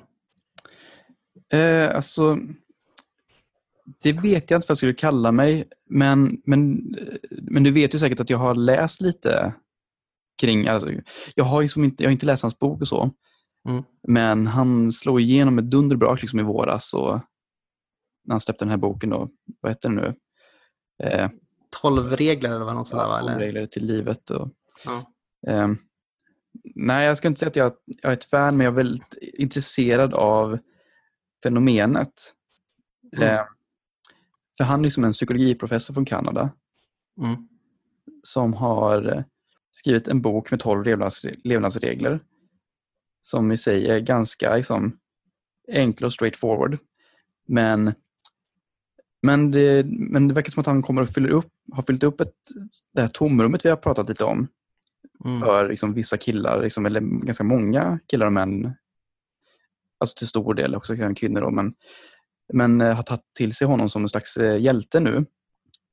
Eh, 1.53 1.97
alltså, 1.97 2.39
det 4.03 4.13
vet 4.13 4.51
jag 4.51 4.59
inte 4.59 4.67
vad 4.69 4.71
jag 4.71 4.77
skulle 4.77 4.95
kalla 4.95 5.33
mig, 5.33 5.65
men, 5.89 6.43
men, 6.45 6.95
men 7.31 7.63
du 7.63 7.71
vet 7.71 7.95
ju 7.95 7.99
säkert 7.99 8.21
att 8.21 8.31
jag 8.31 8.39
har 8.39 8.55
läst 8.55 9.01
lite 9.01 9.55
kring... 10.41 10.67
Alltså, 10.67 10.91
jag, 11.35 11.45
har 11.45 11.63
ju 11.63 11.69
som 11.69 11.85
inte, 11.85 12.03
jag 12.03 12.09
har 12.09 12.13
inte 12.13 12.27
läst 12.27 12.43
hans 12.43 12.59
bok 12.59 12.81
och 12.81 12.89
så, 12.89 13.11
Mm. 13.69 13.83
men 14.09 14.47
han 14.47 14.93
slog 14.93 15.21
igenom 15.21 15.59
ett 15.59 15.71
dunderbrak 15.71 16.23
liksom 16.23 16.41
i 16.41 16.43
våras 16.43 16.95
och 16.95 17.13
när 18.25 18.33
han 18.33 18.41
släppte 18.41 18.65
den 18.65 18.71
här 18.71 18.77
boken. 18.79 19.11
Då, 19.11 19.29
vad 19.61 19.73
heter 19.73 19.89
den 19.89 19.97
nu? 19.97 20.15
Eh, 21.07 21.31
12 21.83 22.17
regler 22.17 22.51
eller 22.51 22.65
vad 22.65 22.75
något 22.75 22.89
sådär 22.89 23.09
va? 23.09 23.19
Tolv 23.19 23.29
Eller? 23.31 23.39
regler 23.41 23.67
till 23.67 23.87
livet. 23.87 24.31
Och, 24.31 24.49
Ja. 24.85 25.13
Eh, 25.47 25.69
nej, 26.75 27.07
jag 27.07 27.17
ska 27.17 27.29
inte 27.29 27.39
säga 27.39 27.49
att 27.49 27.57
jag, 27.57 27.73
jag 27.85 28.13
är 28.13 28.17
ett 28.17 28.25
fan, 28.25 28.57
men 28.57 28.65
jag 28.65 28.73
är 28.73 28.77
väldigt 28.77 29.15
intresserad 29.23 30.15
av 30.15 30.59
fenomenet. 31.43 32.13
Mm. 33.17 33.29
Eh, 33.35 33.45
för 34.57 34.65
han 34.65 34.81
är 34.81 34.85
liksom 34.85 35.05
en 35.05 35.13
psykologiprofessor 35.13 35.95
från 35.95 36.05
Kanada 36.05 36.51
Mm. 37.23 37.49
som 38.23 38.53
har 38.55 39.25
skrivit 39.79 40.09
en 40.09 40.21
bok 40.21 40.51
med 40.51 40.61
12 40.61 40.85
levnads, 40.85 41.25
levnadsregler 41.45 42.21
som 43.23 43.53
i 43.53 43.57
sig 43.57 43.89
är 43.89 44.01
ganska 44.01 44.57
liksom, 44.57 44.99
enkla 45.73 46.07
och 46.07 46.13
straightforward. 46.13 46.79
Men, 47.49 47.95
men, 49.23 49.51
det, 49.51 49.87
men 49.87 50.29
det 50.29 50.35
verkar 50.35 50.51
som 50.51 50.61
att 50.61 50.67
han 50.67 50.83
kommer 50.83 51.03
att 51.03 51.15
fylla 51.15 51.29
upp, 51.29 51.53
har 51.73 51.83
fyllt 51.83 52.03
upp 52.03 52.21
ett, 52.21 52.35
det 52.95 53.01
här 53.01 53.09
tomrummet 53.09 53.65
vi 53.65 53.69
har 53.69 53.77
pratat 53.77 54.09
lite 54.09 54.25
om 54.25 54.49
Mm. 55.25 55.41
för 55.41 55.69
liksom, 55.69 55.95
vissa 55.95 56.17
killar, 56.17 56.63
liksom, 56.63 56.87
eller 56.87 57.01
ganska 57.01 57.45
många 57.45 57.99
killar 58.07 58.27
och 58.27 58.33
män. 58.33 58.73
Alltså 59.99 60.19
till 60.19 60.27
stor 60.27 60.55
del 60.55 60.75
också 60.75 60.97
kvinnor. 61.17 61.41
Då, 61.41 61.51
men, 61.51 61.75
men 62.53 62.81
eh, 62.81 62.95
har 62.95 63.03
tagit 63.03 63.25
till 63.35 63.55
sig 63.55 63.67
honom 63.67 63.91
som 63.91 64.03
en 64.03 64.09
slags 64.09 64.37
eh, 64.37 64.61
hjälte 64.61 65.01
nu. 65.01 65.25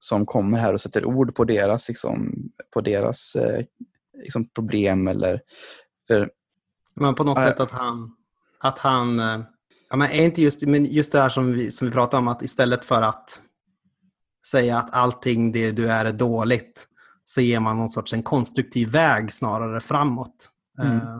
Som 0.04 0.26
kommer 0.26 0.60
här 0.60 0.74
och 0.74 0.82
sätter 0.82 1.06
ord 1.06 1.36
på 1.36 1.44
deras, 1.44 1.88
liksom, 1.88 2.34
på 2.74 2.82
deras 2.82 3.36
eh, 3.36 3.66
liksom, 4.24 4.50
problem. 4.50 5.08
Eller, 5.08 5.42
för, 6.08 6.32
Men 6.94 7.16
på 7.16 7.24
något 7.24 7.38
Ja, 7.38 7.50
sätt 7.50 7.60
att 7.60 7.72
han, 7.72 8.16
att 8.60 8.80
han 8.80 9.20
eh, 9.20 9.42
ja, 9.90 9.96
men 9.96 10.12
är 10.12 10.26
inte 10.26 10.42
just, 10.42 10.66
men 10.66 10.86
just 10.86 11.12
det 11.12 11.20
här 11.20 11.30
som 11.30 11.54
vi, 11.54 11.72
som 11.72 11.88
vi 11.88 11.94
pratade 11.94 12.22
om, 12.22 12.28
att 12.28 12.42
istället 12.42 12.86
för 12.86 13.02
att 13.02 13.42
säga 14.48 14.78
att 14.78 14.94
allting 14.94 15.52
det 15.52 15.72
du 15.72 15.88
är 15.88 16.06
är 16.06 16.12
dåligt, 16.12 16.88
så 17.24 17.42
ger 17.42 17.60
man 17.60 17.78
någon 17.78 17.90
sorts 17.90 18.14
en 18.14 18.24
konstruktiv 18.24 18.90
väg 18.90 19.34
snarare 19.34 19.82
framåt. 19.82 20.50
Mm. 20.82 20.98
Eh, 20.98 21.20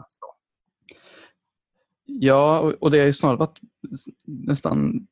ja, 2.04 2.72
och, 2.80 2.90
det 2.90 3.00
är 3.00 3.06
ju 3.06 3.12
snarare 3.12 3.36
varit 3.36 3.60
nästan 4.26 5.06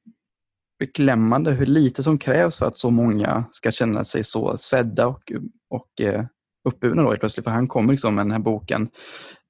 beklämmande 0.82 1.52
hur 1.52 1.66
lite 1.66 2.02
som 2.02 2.18
krävs 2.18 2.56
för 2.56 2.66
att 2.66 2.76
så 2.76 2.90
många 2.90 3.44
ska 3.50 3.70
känna 3.70 4.04
sig 4.04 4.24
så 4.24 4.56
sedda 4.56 5.06
och, 5.06 5.32
och 5.70 6.00
eh, 6.00 6.24
uppburna 6.68 7.02
då 7.02 7.09
helt 7.09 7.20
plötsligt. 7.20 7.44
För 7.44 7.50
han 7.50 7.68
kommer 7.68 7.92
liksom 7.92 8.14
med 8.14 8.24
den 8.26 8.32
här 8.32 8.38
boken 8.38 8.84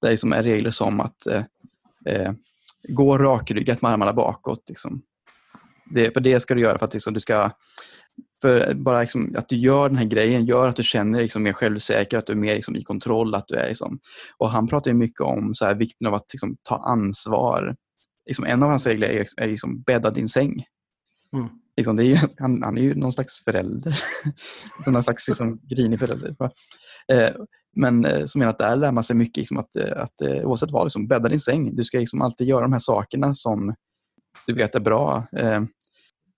där 0.00 0.08
det 0.08 0.10
liksom 0.10 0.32
är 0.32 0.42
regler 0.42 0.70
som 0.70 1.00
att 1.00 1.26
eh, 1.26 1.44
eh, 2.06 2.32
gå 2.88 3.18
rakryggat 3.18 3.82
med 3.82 3.90
armarna 3.90 4.12
bakåt. 4.12 4.64
Liksom. 4.68 5.02
Det, 5.84 6.14
för 6.14 6.20
det 6.20 6.40
ska 6.40 6.54
du 6.54 6.60
göra 6.60 6.78
för 6.78 6.84
att 6.86 6.92
liksom, 6.92 7.14
du 7.14 7.20
ska 7.20 7.50
för 8.42 8.74
bara 8.74 9.00
liksom, 9.00 9.34
att 9.38 9.48
du 9.48 9.56
gör 9.56 9.88
den 9.88 9.98
här 9.98 10.04
grejen 10.04 10.44
gör 10.44 10.68
att 10.68 10.76
du 10.76 10.82
känner 10.82 11.12
dig 11.12 11.22
liksom 11.22 11.42
mer 11.42 11.52
självsäker, 11.52 12.18
att 12.18 12.26
du 12.26 12.32
är 12.32 12.36
mer 12.36 12.54
liksom 12.54 12.76
i 12.76 12.82
kontroll. 12.82 13.34
Att 13.34 13.48
du 13.48 13.54
är 13.54 13.68
liksom, 13.68 14.00
och 14.38 14.50
han 14.50 14.68
pratar 14.68 14.90
ju 14.90 14.96
mycket 14.96 15.20
om 15.20 15.54
så 15.54 15.64
här, 15.64 15.74
vikten 15.74 16.06
av 16.06 16.14
att 16.14 16.32
liksom, 16.32 16.56
ta 16.62 16.76
ansvar. 16.76 17.76
Liksom, 18.26 18.44
en 18.44 18.62
av 18.62 18.68
hans 18.68 18.86
regler 18.86 19.08
är, 19.08 19.26
är 19.36 19.48
liksom, 19.48 19.82
bädda 19.82 20.10
din 20.10 20.28
säng. 20.28 20.64
Mm. 21.32 21.48
Liksom, 21.76 21.96
det 21.96 22.04
är 22.04 22.06
ju, 22.06 22.18
han, 22.38 22.62
han 22.62 22.78
är 22.78 22.82
ju 22.82 22.94
någon 22.94 23.12
slags 23.12 23.44
förälder. 23.44 24.04
Som 24.84 24.92
någon 24.92 25.02
slags 25.02 25.28
liksom, 25.28 25.60
grinig 25.62 25.98
förälder. 25.98 26.36
Eh, 27.12 27.30
men 27.76 28.04
eh, 28.04 28.24
som 28.24 28.38
menar 28.38 28.50
att 28.50 28.58
där 28.58 28.76
lär 28.76 28.92
man 28.92 29.04
sig 29.04 29.16
mycket, 29.16 29.36
liksom, 29.36 29.58
att, 29.58 29.76
eh, 29.76 30.02
att 30.02 30.20
eh, 30.20 30.44
oavsett 30.44 30.70
vad, 30.70 30.84
liksom, 30.84 31.08
bädda 31.08 31.28
din 31.28 31.40
säng. 31.40 31.76
Du 31.76 31.84
ska 31.84 31.98
liksom 31.98 32.22
alltid 32.22 32.46
göra 32.46 32.62
de 32.62 32.72
här 32.72 32.80
sakerna 32.80 33.34
som 33.34 33.74
du 34.46 34.54
vet 34.54 34.74
är 34.74 34.80
bra. 34.80 35.26
Eh, 35.32 35.62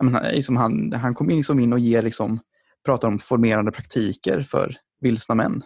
menar, 0.02 0.32
liksom, 0.32 0.56
han, 0.56 0.92
han 0.92 1.14
kommer 1.14 1.34
liksom 1.34 1.60
in 1.60 1.72
och 1.72 1.78
ger, 1.78 2.02
liksom, 2.02 2.40
pratar 2.84 3.08
om 3.08 3.18
formerande 3.18 3.72
praktiker 3.72 4.42
för 4.42 4.76
vilsna 5.00 5.34
män. 5.34 5.62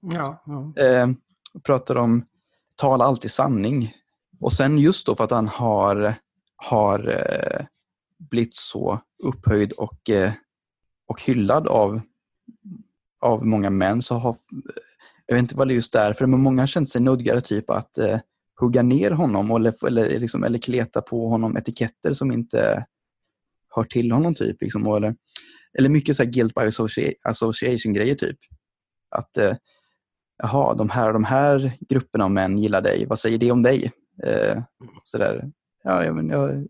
Ja, 0.00 0.42
ja. 0.46 0.82
Eh, 0.82 1.08
pratar 1.62 1.96
om 1.96 2.24
tala 2.76 3.04
alltid 3.04 3.30
sanning. 3.30 3.92
Och 4.40 4.52
sen 4.52 4.78
just 4.78 5.06
då 5.06 5.14
för 5.14 5.24
att 5.24 5.30
han 5.30 5.48
har, 5.48 6.14
har 6.56 7.08
eh, 7.08 7.66
blivit 8.18 8.54
så 8.54 9.00
upphöjd 9.22 9.72
och, 9.72 10.10
eh, 10.10 10.32
och 11.06 11.22
hyllad 11.22 11.68
av, 11.68 12.00
av 13.20 13.46
många 13.46 13.70
män 13.70 14.02
så 14.02 14.14
har, 14.14 14.30
eh, 14.30 14.36
jag 15.26 15.34
vet 15.34 15.42
inte 15.42 15.56
vad 15.56 15.68
det 15.68 15.72
är 15.72 15.76
just 15.76 15.92
därför, 15.92 16.26
men 16.26 16.40
många 16.40 16.62
har 16.62 16.66
känt 16.66 16.88
sig 16.88 17.00
nödgade 17.00 17.40
typ 17.40 17.70
att 17.70 17.98
eh, 17.98 18.18
hugga 18.60 18.82
ner 18.82 19.10
honom 19.10 19.50
eller, 19.50 19.86
eller, 19.86 20.20
liksom, 20.20 20.44
eller 20.44 20.58
kleta 20.58 21.02
på 21.02 21.28
honom 21.28 21.56
etiketter 21.56 22.12
som 22.12 22.32
inte 22.32 22.86
hör 23.68 23.84
till 23.84 24.12
honom 24.12 24.34
typ. 24.34 24.62
Liksom, 24.62 24.86
och 24.86 24.96
eller, 24.96 25.16
eller 25.78 25.88
mycket 25.88 26.16
så 26.16 26.22
här 26.22 26.30
guilt 26.30 26.54
by 26.54 26.70
association-grejer 27.24 28.14
typ. 28.14 28.38
Att 29.10 29.36
eh, 29.36 29.56
jaha, 30.42 30.74
de 30.74 30.90
här, 30.90 31.12
de 31.12 31.24
här 31.24 31.72
grupperna 31.88 32.24
av 32.24 32.30
män 32.30 32.58
gillar 32.58 32.80
dig, 32.80 33.06
vad 33.06 33.18
säger 33.18 33.38
det 33.38 33.50
om 33.50 33.62
dig? 33.62 33.92
Eh, 34.22 34.62
sådär. 35.04 35.50
Ja, 35.82 36.04
jag, 36.04 36.30
jag, 36.30 36.66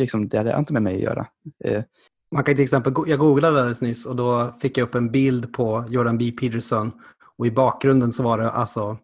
liksom, 0.00 0.28
det 0.28 0.38
hade 0.38 0.58
inte 0.58 0.72
med 0.72 0.82
mig 0.82 0.94
att 0.94 1.02
göra. 1.02 1.26
Eh, 1.64 1.82
Man 2.30 2.44
kan 2.44 2.54
till 2.54 2.64
exempel, 2.64 2.92
jag 3.06 3.18
googlade 3.18 3.58
alldeles 3.58 3.82
nyss 3.82 4.06
och 4.06 4.16
då 4.16 4.54
fick 4.60 4.78
jag 4.78 4.84
upp 4.88 4.94
en 4.94 5.10
bild 5.10 5.52
på 5.52 5.84
Jordan 5.88 6.18
B. 6.18 6.32
Peterson 6.40 6.92
och 7.36 7.46
i 7.46 7.50
bakgrunden 7.50 8.12
så 8.12 8.22
var 8.22 8.38
det 8.38 8.50
alltså 8.50 8.98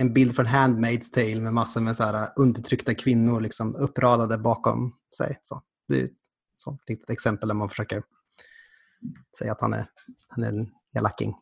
en 0.00 0.12
bild 0.12 0.36
från 0.36 0.46
Handmaid's 0.46 1.12
Tale 1.14 1.40
med 1.40 1.54
massor 1.54 1.80
med 1.80 1.96
så 1.96 2.04
här 2.04 2.28
undertryckta 2.36 2.94
kvinnor 2.94 3.40
liksom 3.40 3.74
uppradade 3.76 4.38
bakom 4.38 4.92
sig. 5.16 5.38
Så 5.42 5.62
det 5.88 6.00
är 6.00 6.04
ett 6.04 6.88
litet 6.88 7.10
exempel 7.10 7.48
där 7.48 7.54
man 7.54 7.68
försöker 7.68 8.02
säga 9.38 9.52
att 9.52 9.60
han 9.60 9.72
är, 9.72 9.84
han 10.28 10.44
är 10.44 10.48
en 10.48 10.70
elaking. 10.96 11.34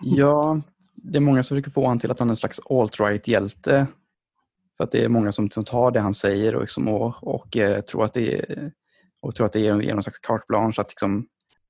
ja, 0.00 0.60
det 0.94 1.18
är 1.18 1.20
många 1.20 1.42
som 1.42 1.56
försöker 1.56 1.70
få 1.70 1.82
honom 1.82 1.98
till 1.98 2.10
att 2.10 2.18
han 2.18 2.28
är 2.28 2.32
en 2.32 2.36
slags 2.36 2.60
alt-right-hjälte. 2.70 3.86
För 4.82 4.84
att 4.84 4.92
det 4.92 5.04
är 5.04 5.08
många 5.08 5.32
som, 5.32 5.50
som 5.50 5.64
tar 5.64 5.90
det 5.90 6.00
han 6.00 6.14
säger 6.14 6.54
och, 6.54 6.60
liksom, 6.60 6.88
och, 6.88 7.14
och 7.22 7.56
eh, 7.56 7.80
tror 7.80 8.04
att 8.04 8.14
det 8.14 8.34
är, 8.34 8.72
och 9.20 9.34
tror 9.34 9.46
att 9.46 9.52
det 9.52 9.60
ger 9.60 9.74
någon 9.94 10.02
slags 10.02 10.18
carte 10.18 10.44
blanche 10.48 10.80
att 10.80 10.88
liksom, 10.88 11.26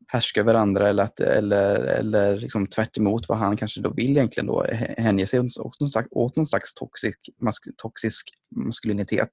härska 0.09 0.41
över 0.41 0.55
andra 0.55 0.89
eller, 0.89 1.03
att, 1.05 1.21
eller, 1.21 1.75
eller 1.77 2.37
liksom 2.37 2.67
tvärt 2.67 2.97
emot 2.97 3.29
vad 3.29 3.39
han 3.39 3.57
kanske 3.57 3.81
då 3.81 3.91
vill 3.91 4.11
egentligen 4.11 4.47
då 4.47 4.65
hänge 4.97 5.27
sig 5.27 5.41
åt, 5.41 5.81
någon 5.81 5.89
slags, 5.89 6.09
åt 6.11 6.37
någon 6.37 6.47
slags 6.47 6.75
toxic, 6.75 7.15
mask, 7.41 7.69
toxisk 7.77 8.29
maskulinitet. 8.57 9.31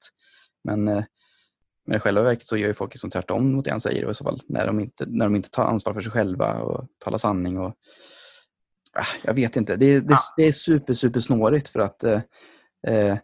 Men, 0.63 0.87
eh, 0.87 1.03
men 1.85 1.95
i 1.95 1.99
själva 1.99 2.21
verket 2.21 2.47
så 2.47 2.57
gör 2.57 2.67
ju 2.67 2.73
folk 2.73 2.93
liksom 2.93 3.09
tvärtom 3.09 3.51
mot 3.51 3.65
det 3.65 3.71
han 3.71 3.79
säger 3.79 4.11
i 4.11 4.13
så 4.13 4.23
fall. 4.23 4.41
När 4.47 4.67
de 4.67 4.79
inte, 4.79 5.05
när 5.07 5.25
de 5.25 5.35
inte 5.35 5.49
tar 5.49 5.63
ansvar 5.63 5.93
för 5.93 6.01
sig 6.01 6.11
själva 6.11 6.53
och 6.53 6.87
talar 6.97 7.17
sanning. 7.17 7.57
Och, 7.57 7.75
ah, 8.93 9.07
jag 9.23 9.33
vet 9.33 9.55
inte. 9.55 9.75
Det, 9.75 9.99
det, 9.99 10.05
Ja. 10.13 10.19
det 10.37 10.43
är 10.43 10.51
super, 10.51 10.93
super 10.93 11.19
snårigt 11.19 11.67
för 11.67 11.79
att 11.79 12.03
eh, 12.03 12.21
eh, 12.87 13.17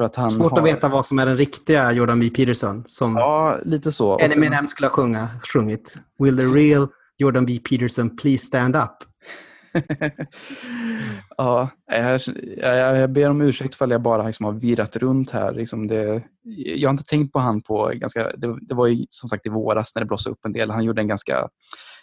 för 0.00 0.04
att 0.04 0.16
han 0.16 0.30
Svårt 0.30 0.50
har, 0.50 0.58
att 0.58 0.64
veta 0.64 0.88
vad 0.88 1.06
som 1.06 1.18
är 1.18 1.26
den 1.26 1.36
riktiga 1.36 1.92
Jordan 1.92 2.20
B. 2.20 2.30
Peterson 2.30 2.84
som 2.86 3.16
Ja, 3.16 3.58
lite 3.64 3.92
så. 3.92 4.18
Sen- 4.18 4.32
Eminem 4.32 4.68
skulle 4.68 4.88
ha 4.88 4.92
sjunga, 4.92 5.28
sjungit. 5.52 5.98
Will 6.18 6.36
the 6.36 6.44
real 6.44 6.88
Jordan 7.18 7.46
B. 7.46 7.58
Peterson 7.70 8.16
please 8.16 8.46
stand 8.46 8.76
up? 8.76 8.90
ja, 11.36 11.70
jag, 11.86 12.20
jag, 12.56 12.96
jag 12.96 13.12
ber 13.12 13.30
om 13.30 13.40
ursäkt 13.40 13.74
för 13.74 13.84
att 13.84 13.90
jag 13.90 14.02
bara 14.02 14.26
liksom 14.26 14.46
har 14.46 14.52
virrat 14.52 14.96
runt 14.96 15.30
här. 15.30 15.52
Liksom 15.52 15.86
det, 15.86 16.22
jag 16.76 16.88
har 16.88 16.92
inte 16.92 17.04
tänkt 17.04 17.32
på 17.32 17.38
han 17.38 17.62
på 17.62 17.92
ganska... 17.94 18.22
Det, 18.36 18.58
det 18.60 18.74
var 18.74 18.86
ju 18.86 19.06
som 19.08 19.28
sagt 19.28 19.46
i 19.46 19.50
våras 19.50 19.94
när 19.94 20.02
det 20.02 20.06
blossade 20.06 20.32
upp 20.32 20.44
en 20.44 20.52
del. 20.52 20.70
Han 20.70 20.84
gjorde 20.84 21.00
en 21.00 21.08
ganska... 21.08 21.48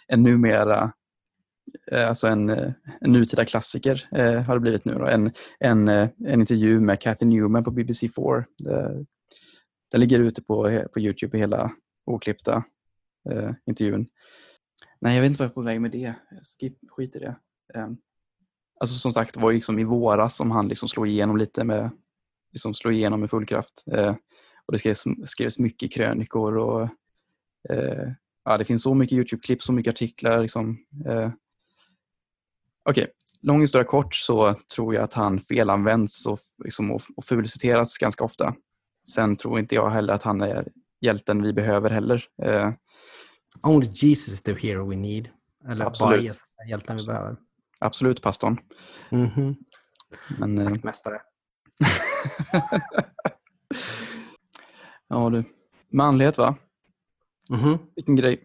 En 0.08 0.22
numera... 0.22 0.92
Eh, 1.92 2.08
alltså 2.08 2.26
en, 2.26 2.48
eh, 2.50 2.72
en 3.00 3.12
nutida 3.12 3.44
klassiker 3.44 4.08
eh, 4.12 4.42
har 4.42 4.54
det 4.54 4.60
blivit 4.60 4.84
nu. 4.84 4.94
Då. 4.94 5.06
En, 5.06 5.32
en, 5.60 5.88
eh, 5.88 6.08
en 6.26 6.40
intervju 6.40 6.80
med 6.80 7.00
Cathy 7.00 7.26
Newman 7.26 7.64
på 7.64 7.70
BBC4. 7.70 8.44
Det, 8.58 9.04
den 9.90 10.00
ligger 10.00 10.20
ute 10.20 10.42
på, 10.42 10.82
på 10.92 11.00
Youtube 11.00 11.38
hela 11.38 11.72
oklippta 12.06 12.64
eh, 13.30 13.50
intervjun. 13.66 14.06
Nej, 15.00 15.14
jag 15.14 15.22
vet 15.22 15.30
inte 15.30 15.38
vad 15.38 15.46
jag 15.46 15.50
är 15.50 15.54
på 15.54 15.62
väg 15.62 15.80
med 15.80 15.90
det. 15.90 16.14
Skip, 16.42 16.78
skit 16.90 17.16
i 17.16 17.18
det. 17.18 17.36
Eh, 17.74 17.88
Alltså 18.80 18.98
som 18.98 19.12
sagt, 19.12 19.34
det 19.34 19.40
var 19.40 19.52
liksom 19.52 19.78
i 19.78 19.84
våras 19.84 20.36
som 20.36 20.50
han 20.50 20.68
liksom 20.68 20.88
slog 20.88 21.08
igenom 21.08 21.36
lite 21.36 21.64
med, 21.64 21.90
liksom 22.52 22.74
slog 22.74 22.94
igenom 22.94 23.20
med 23.20 23.30
full 23.30 23.46
kraft. 23.46 23.84
Eh, 23.92 24.10
och 24.66 24.72
det 24.72 24.78
skrevs, 24.78 25.04
skrevs 25.24 25.58
mycket 25.58 25.92
krönikor 25.92 26.56
och 26.56 26.82
eh, 27.70 28.12
ja, 28.44 28.58
det 28.58 28.64
finns 28.64 28.82
så 28.82 28.94
mycket 28.94 29.16
Youtube-klipp, 29.16 29.62
så 29.62 29.72
mycket 29.72 29.94
artiklar. 29.94 30.42
Liksom, 30.42 30.78
Okej, 32.90 33.06
lång 33.42 33.60
historia 33.60 33.84
kort 33.84 34.14
så 34.14 34.54
tror 34.74 34.94
jag 34.94 35.04
att 35.04 35.12
han 35.12 35.40
felanvänds 35.40 36.26
och, 36.26 36.38
liksom, 36.64 36.90
och, 36.90 37.02
och 37.16 37.24
fulciteras 37.24 37.98
ganska 37.98 38.24
ofta. 38.24 38.54
Sen 39.14 39.36
tror 39.36 39.58
inte 39.58 39.74
jag 39.74 39.90
heller 39.90 40.12
att 40.12 40.22
han 40.22 40.40
är 40.40 40.68
hjälten 41.00 41.42
vi 41.42 41.52
behöver 41.52 41.90
heller. 41.90 42.24
Eh, 42.42 42.70
Only 43.62 43.86
Jesus 43.86 44.34
is 44.34 44.42
the 44.42 44.54
hero 44.54 44.90
we 44.90 44.96
need. 44.96 45.28
Eller 45.68 45.84
bara 45.84 45.88
Absolut. 45.88 46.22
Jesus 46.22 46.54
är 46.64 46.68
hjälten 46.70 46.96
vi 46.96 47.06
behöver. 47.06 47.36
absolut, 47.80 48.22
pastorn. 48.22 48.60
Mhm. 49.10 49.56
Men, 50.38 50.58
eh, 50.58 50.70
Vaktmästare. 50.70 51.20
ja 55.08 55.30
du, 55.30 55.44
manlighet 55.92 56.38
va? 56.38 56.56
Mhm. 57.50 57.78
Vilken 57.96 58.16
grej. 58.16 58.44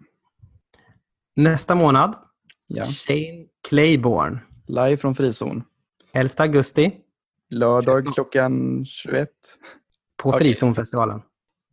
Nästa 1.35 1.75
månad, 1.75 2.15
Ja. 2.75 2.85
Shane 2.85 3.45
Claiborne. 3.69 4.39
Live 4.67 4.97
från 4.97 5.15
frizon. 5.15 5.63
11 6.13 6.33
augusti 6.37 6.91
Lördag 7.49 8.13
klockan 8.13 8.85
21. 8.85 9.29
på 10.23 10.29
Okej. 10.29 10.39
Frizonfestivalen. 10.39 11.21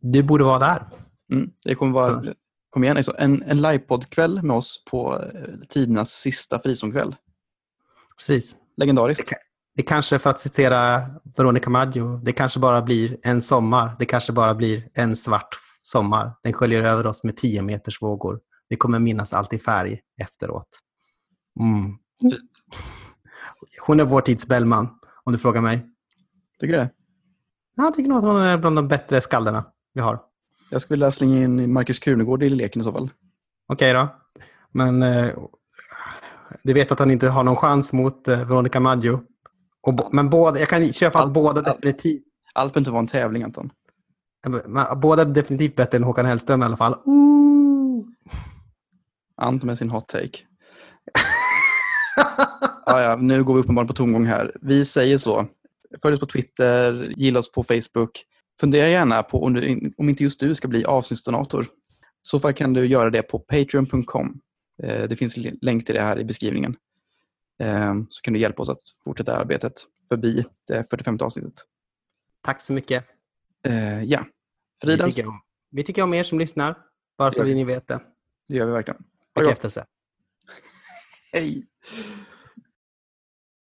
Du 0.01 0.23
borde 0.23 0.43
vara 0.43 0.59
där. 0.59 0.87
Mm, 1.31 1.49
det 1.63 1.75
kommer 1.75 1.93
vara, 1.93 2.33
kom 2.69 2.83
igen, 2.83 2.97
alltså, 2.97 3.15
en, 3.17 3.43
en 3.43 3.61
livepoddkväll 3.61 4.43
med 4.43 4.55
oss 4.55 4.83
på 4.91 5.13
eh, 5.13 5.67
tidernas 5.69 6.11
sista 6.11 6.59
frizonkväll. 6.59 7.15
Precis. 8.17 8.55
Legendariskt. 8.77 9.29
Det, 9.29 9.35
det 9.75 9.83
kanske, 9.83 10.19
för 10.19 10.29
att 10.29 10.39
citera 10.39 11.01
Veronica 11.37 11.69
Maggio, 11.69 12.17
det 12.17 12.31
kanske 12.31 12.59
bara 12.59 12.81
blir 12.81 13.17
en 13.23 13.41
sommar. 13.41 13.95
Det 13.99 14.05
kanske 14.05 14.33
bara 14.33 14.55
blir 14.55 14.89
en 14.93 15.15
svart 15.15 15.55
sommar. 15.81 16.33
Den 16.43 16.53
sköljer 16.53 16.83
över 16.83 17.05
oss 17.07 17.23
med 17.23 17.37
10 17.37 17.61
meters 17.61 18.01
vågor. 18.01 18.39
Vi 18.69 18.75
kommer 18.75 18.99
minnas 18.99 19.33
allt 19.33 19.53
i 19.53 19.59
färg 19.59 19.99
efteråt. 20.21 20.67
Mm. 21.61 21.97
Hon 23.87 23.99
är 23.99 24.03
vår 24.05 24.21
tids 24.21 24.47
Bellman, 24.47 24.87
om 25.23 25.33
du 25.33 25.39
frågar 25.39 25.61
mig. 25.61 25.85
Tycker 26.59 26.73
du 26.73 26.79
det? 26.79 26.89
Ja, 27.75 27.83
Jag 27.83 27.93
tycker 27.93 28.09
nog 28.09 28.17
att 28.17 28.23
hon 28.23 28.35
är 28.41 28.57
bland 28.57 28.75
de 28.75 28.87
bättre 28.87 29.21
skalderna 29.21 29.65
vi 29.93 30.01
har. 30.01 30.21
Jag 30.71 30.81
skulle 30.81 30.95
vilja 30.95 31.11
slänga 31.11 31.43
in 31.43 31.73
Markus 31.73 31.99
Krunegård 31.99 32.43
i 32.43 32.49
leken 32.49 32.81
i 32.81 32.83
så 32.85 32.91
fall. 32.91 33.09
Okej 33.67 33.93
då. 33.93 34.07
Men 34.71 35.03
eh, 35.03 35.29
du 36.63 36.73
vet 36.73 36.91
att 36.91 36.99
han 36.99 37.11
inte 37.11 37.29
har 37.29 37.43
någon 37.43 37.55
chans 37.55 37.93
mot 37.93 38.27
eh, 38.27 38.45
Veronica 38.47 38.79
Maggio. 38.79 39.21
Och, 39.81 40.13
men 40.13 40.29
båda, 40.29 40.59
jag 40.59 40.69
kan 40.69 40.93
köpa 40.93 41.19
Allt- 41.19 41.33
båda 41.33 41.61
allt- 41.61 41.81
definitivt, 41.81 42.23
Allt 42.53 42.73
behöver 42.73 42.81
inte 42.81 42.91
vara 42.91 42.99
en 42.99 43.07
tävling 43.07 43.43
Anton. 43.43 43.69
men 44.65 44.99
båda 45.01 45.25
definitivt 45.25 45.75
bättre 45.75 45.97
än 45.97 46.03
Håkan 46.03 46.25
Hellström 46.25 46.61
i 46.61 46.65
alla 46.65 46.77
fall. 46.77 46.95
Ooh. 47.05 48.05
Anton 49.37 49.67
med 49.67 49.77
sin 49.77 49.89
hot 49.89 50.07
take. 50.07 50.37
Ja, 52.91 53.01
ja, 53.01 53.15
nu 53.15 53.43
går 53.43 53.53
vi 53.53 53.59
uppenbarligen 53.61 53.87
på 53.87 53.93
tomgång 53.93 54.25
här. 54.25 54.57
Vi 54.61 54.85
säger 54.85 55.17
så. 55.17 55.47
Följ 56.01 56.13
oss 56.13 56.19
på 56.19 56.25
Twitter, 56.25 57.13
gilla 57.17 57.39
oss 57.39 57.51
på 57.51 57.63
Facebook. 57.63 58.25
Fundera 58.59 58.89
gärna 58.89 59.23
på 59.23 59.43
om, 59.43 59.53
du, 59.53 59.93
om 59.97 60.09
inte 60.09 60.23
just 60.23 60.39
du 60.39 60.55
ska 60.55 60.67
bli 60.67 60.85
avsnittsdonator. 60.85 61.63
I 61.63 61.67
så 62.21 62.39
fall 62.39 62.53
kan 62.53 62.73
du 62.73 62.85
göra 62.85 63.09
det 63.09 63.21
på 63.21 63.39
patreon.com. 63.39 64.39
Eh, 64.83 65.03
Det 65.03 65.15
finns 65.15 65.37
länk 65.61 65.85
till 65.85 65.95
det 65.95 66.01
här 66.01 66.19
i 66.19 66.23
beskrivningen. 66.23 66.75
Eh, 67.61 67.95
Så 68.09 68.21
kan 68.21 68.33
du 68.33 68.39
hjälpa 68.39 68.61
oss 68.61 68.69
att 68.69 68.81
fortsätta 69.03 69.37
arbetet 69.37 69.73
förbi 70.09 70.45
det 70.67 70.89
45 70.89 71.17
avsnittet. 71.21 71.53
Tack 72.41 72.61
så 72.61 72.73
mycket. 72.73 73.05
Eh, 73.67 74.03
Ja, 74.03 74.25
Vi 74.83 74.87
Fridens, 74.87 75.15
tycker, 75.15 75.29
om, 75.29 75.41
vi 75.71 75.83
tycker 75.83 76.03
om 76.03 76.13
er 76.13 76.23
som 76.23 76.39
lyssnar. 76.39 76.77
Bara 77.17 77.31
så 77.31 77.43
vi. 77.43 77.55
ni 77.55 77.63
vet 77.63 77.87
det. 77.87 77.99
det 78.47 78.55
gör 78.55 78.65
vi 78.65 78.71
verkligen. 78.71 79.03
Bekräftelse. 79.35 79.85
Hej! 81.33 81.65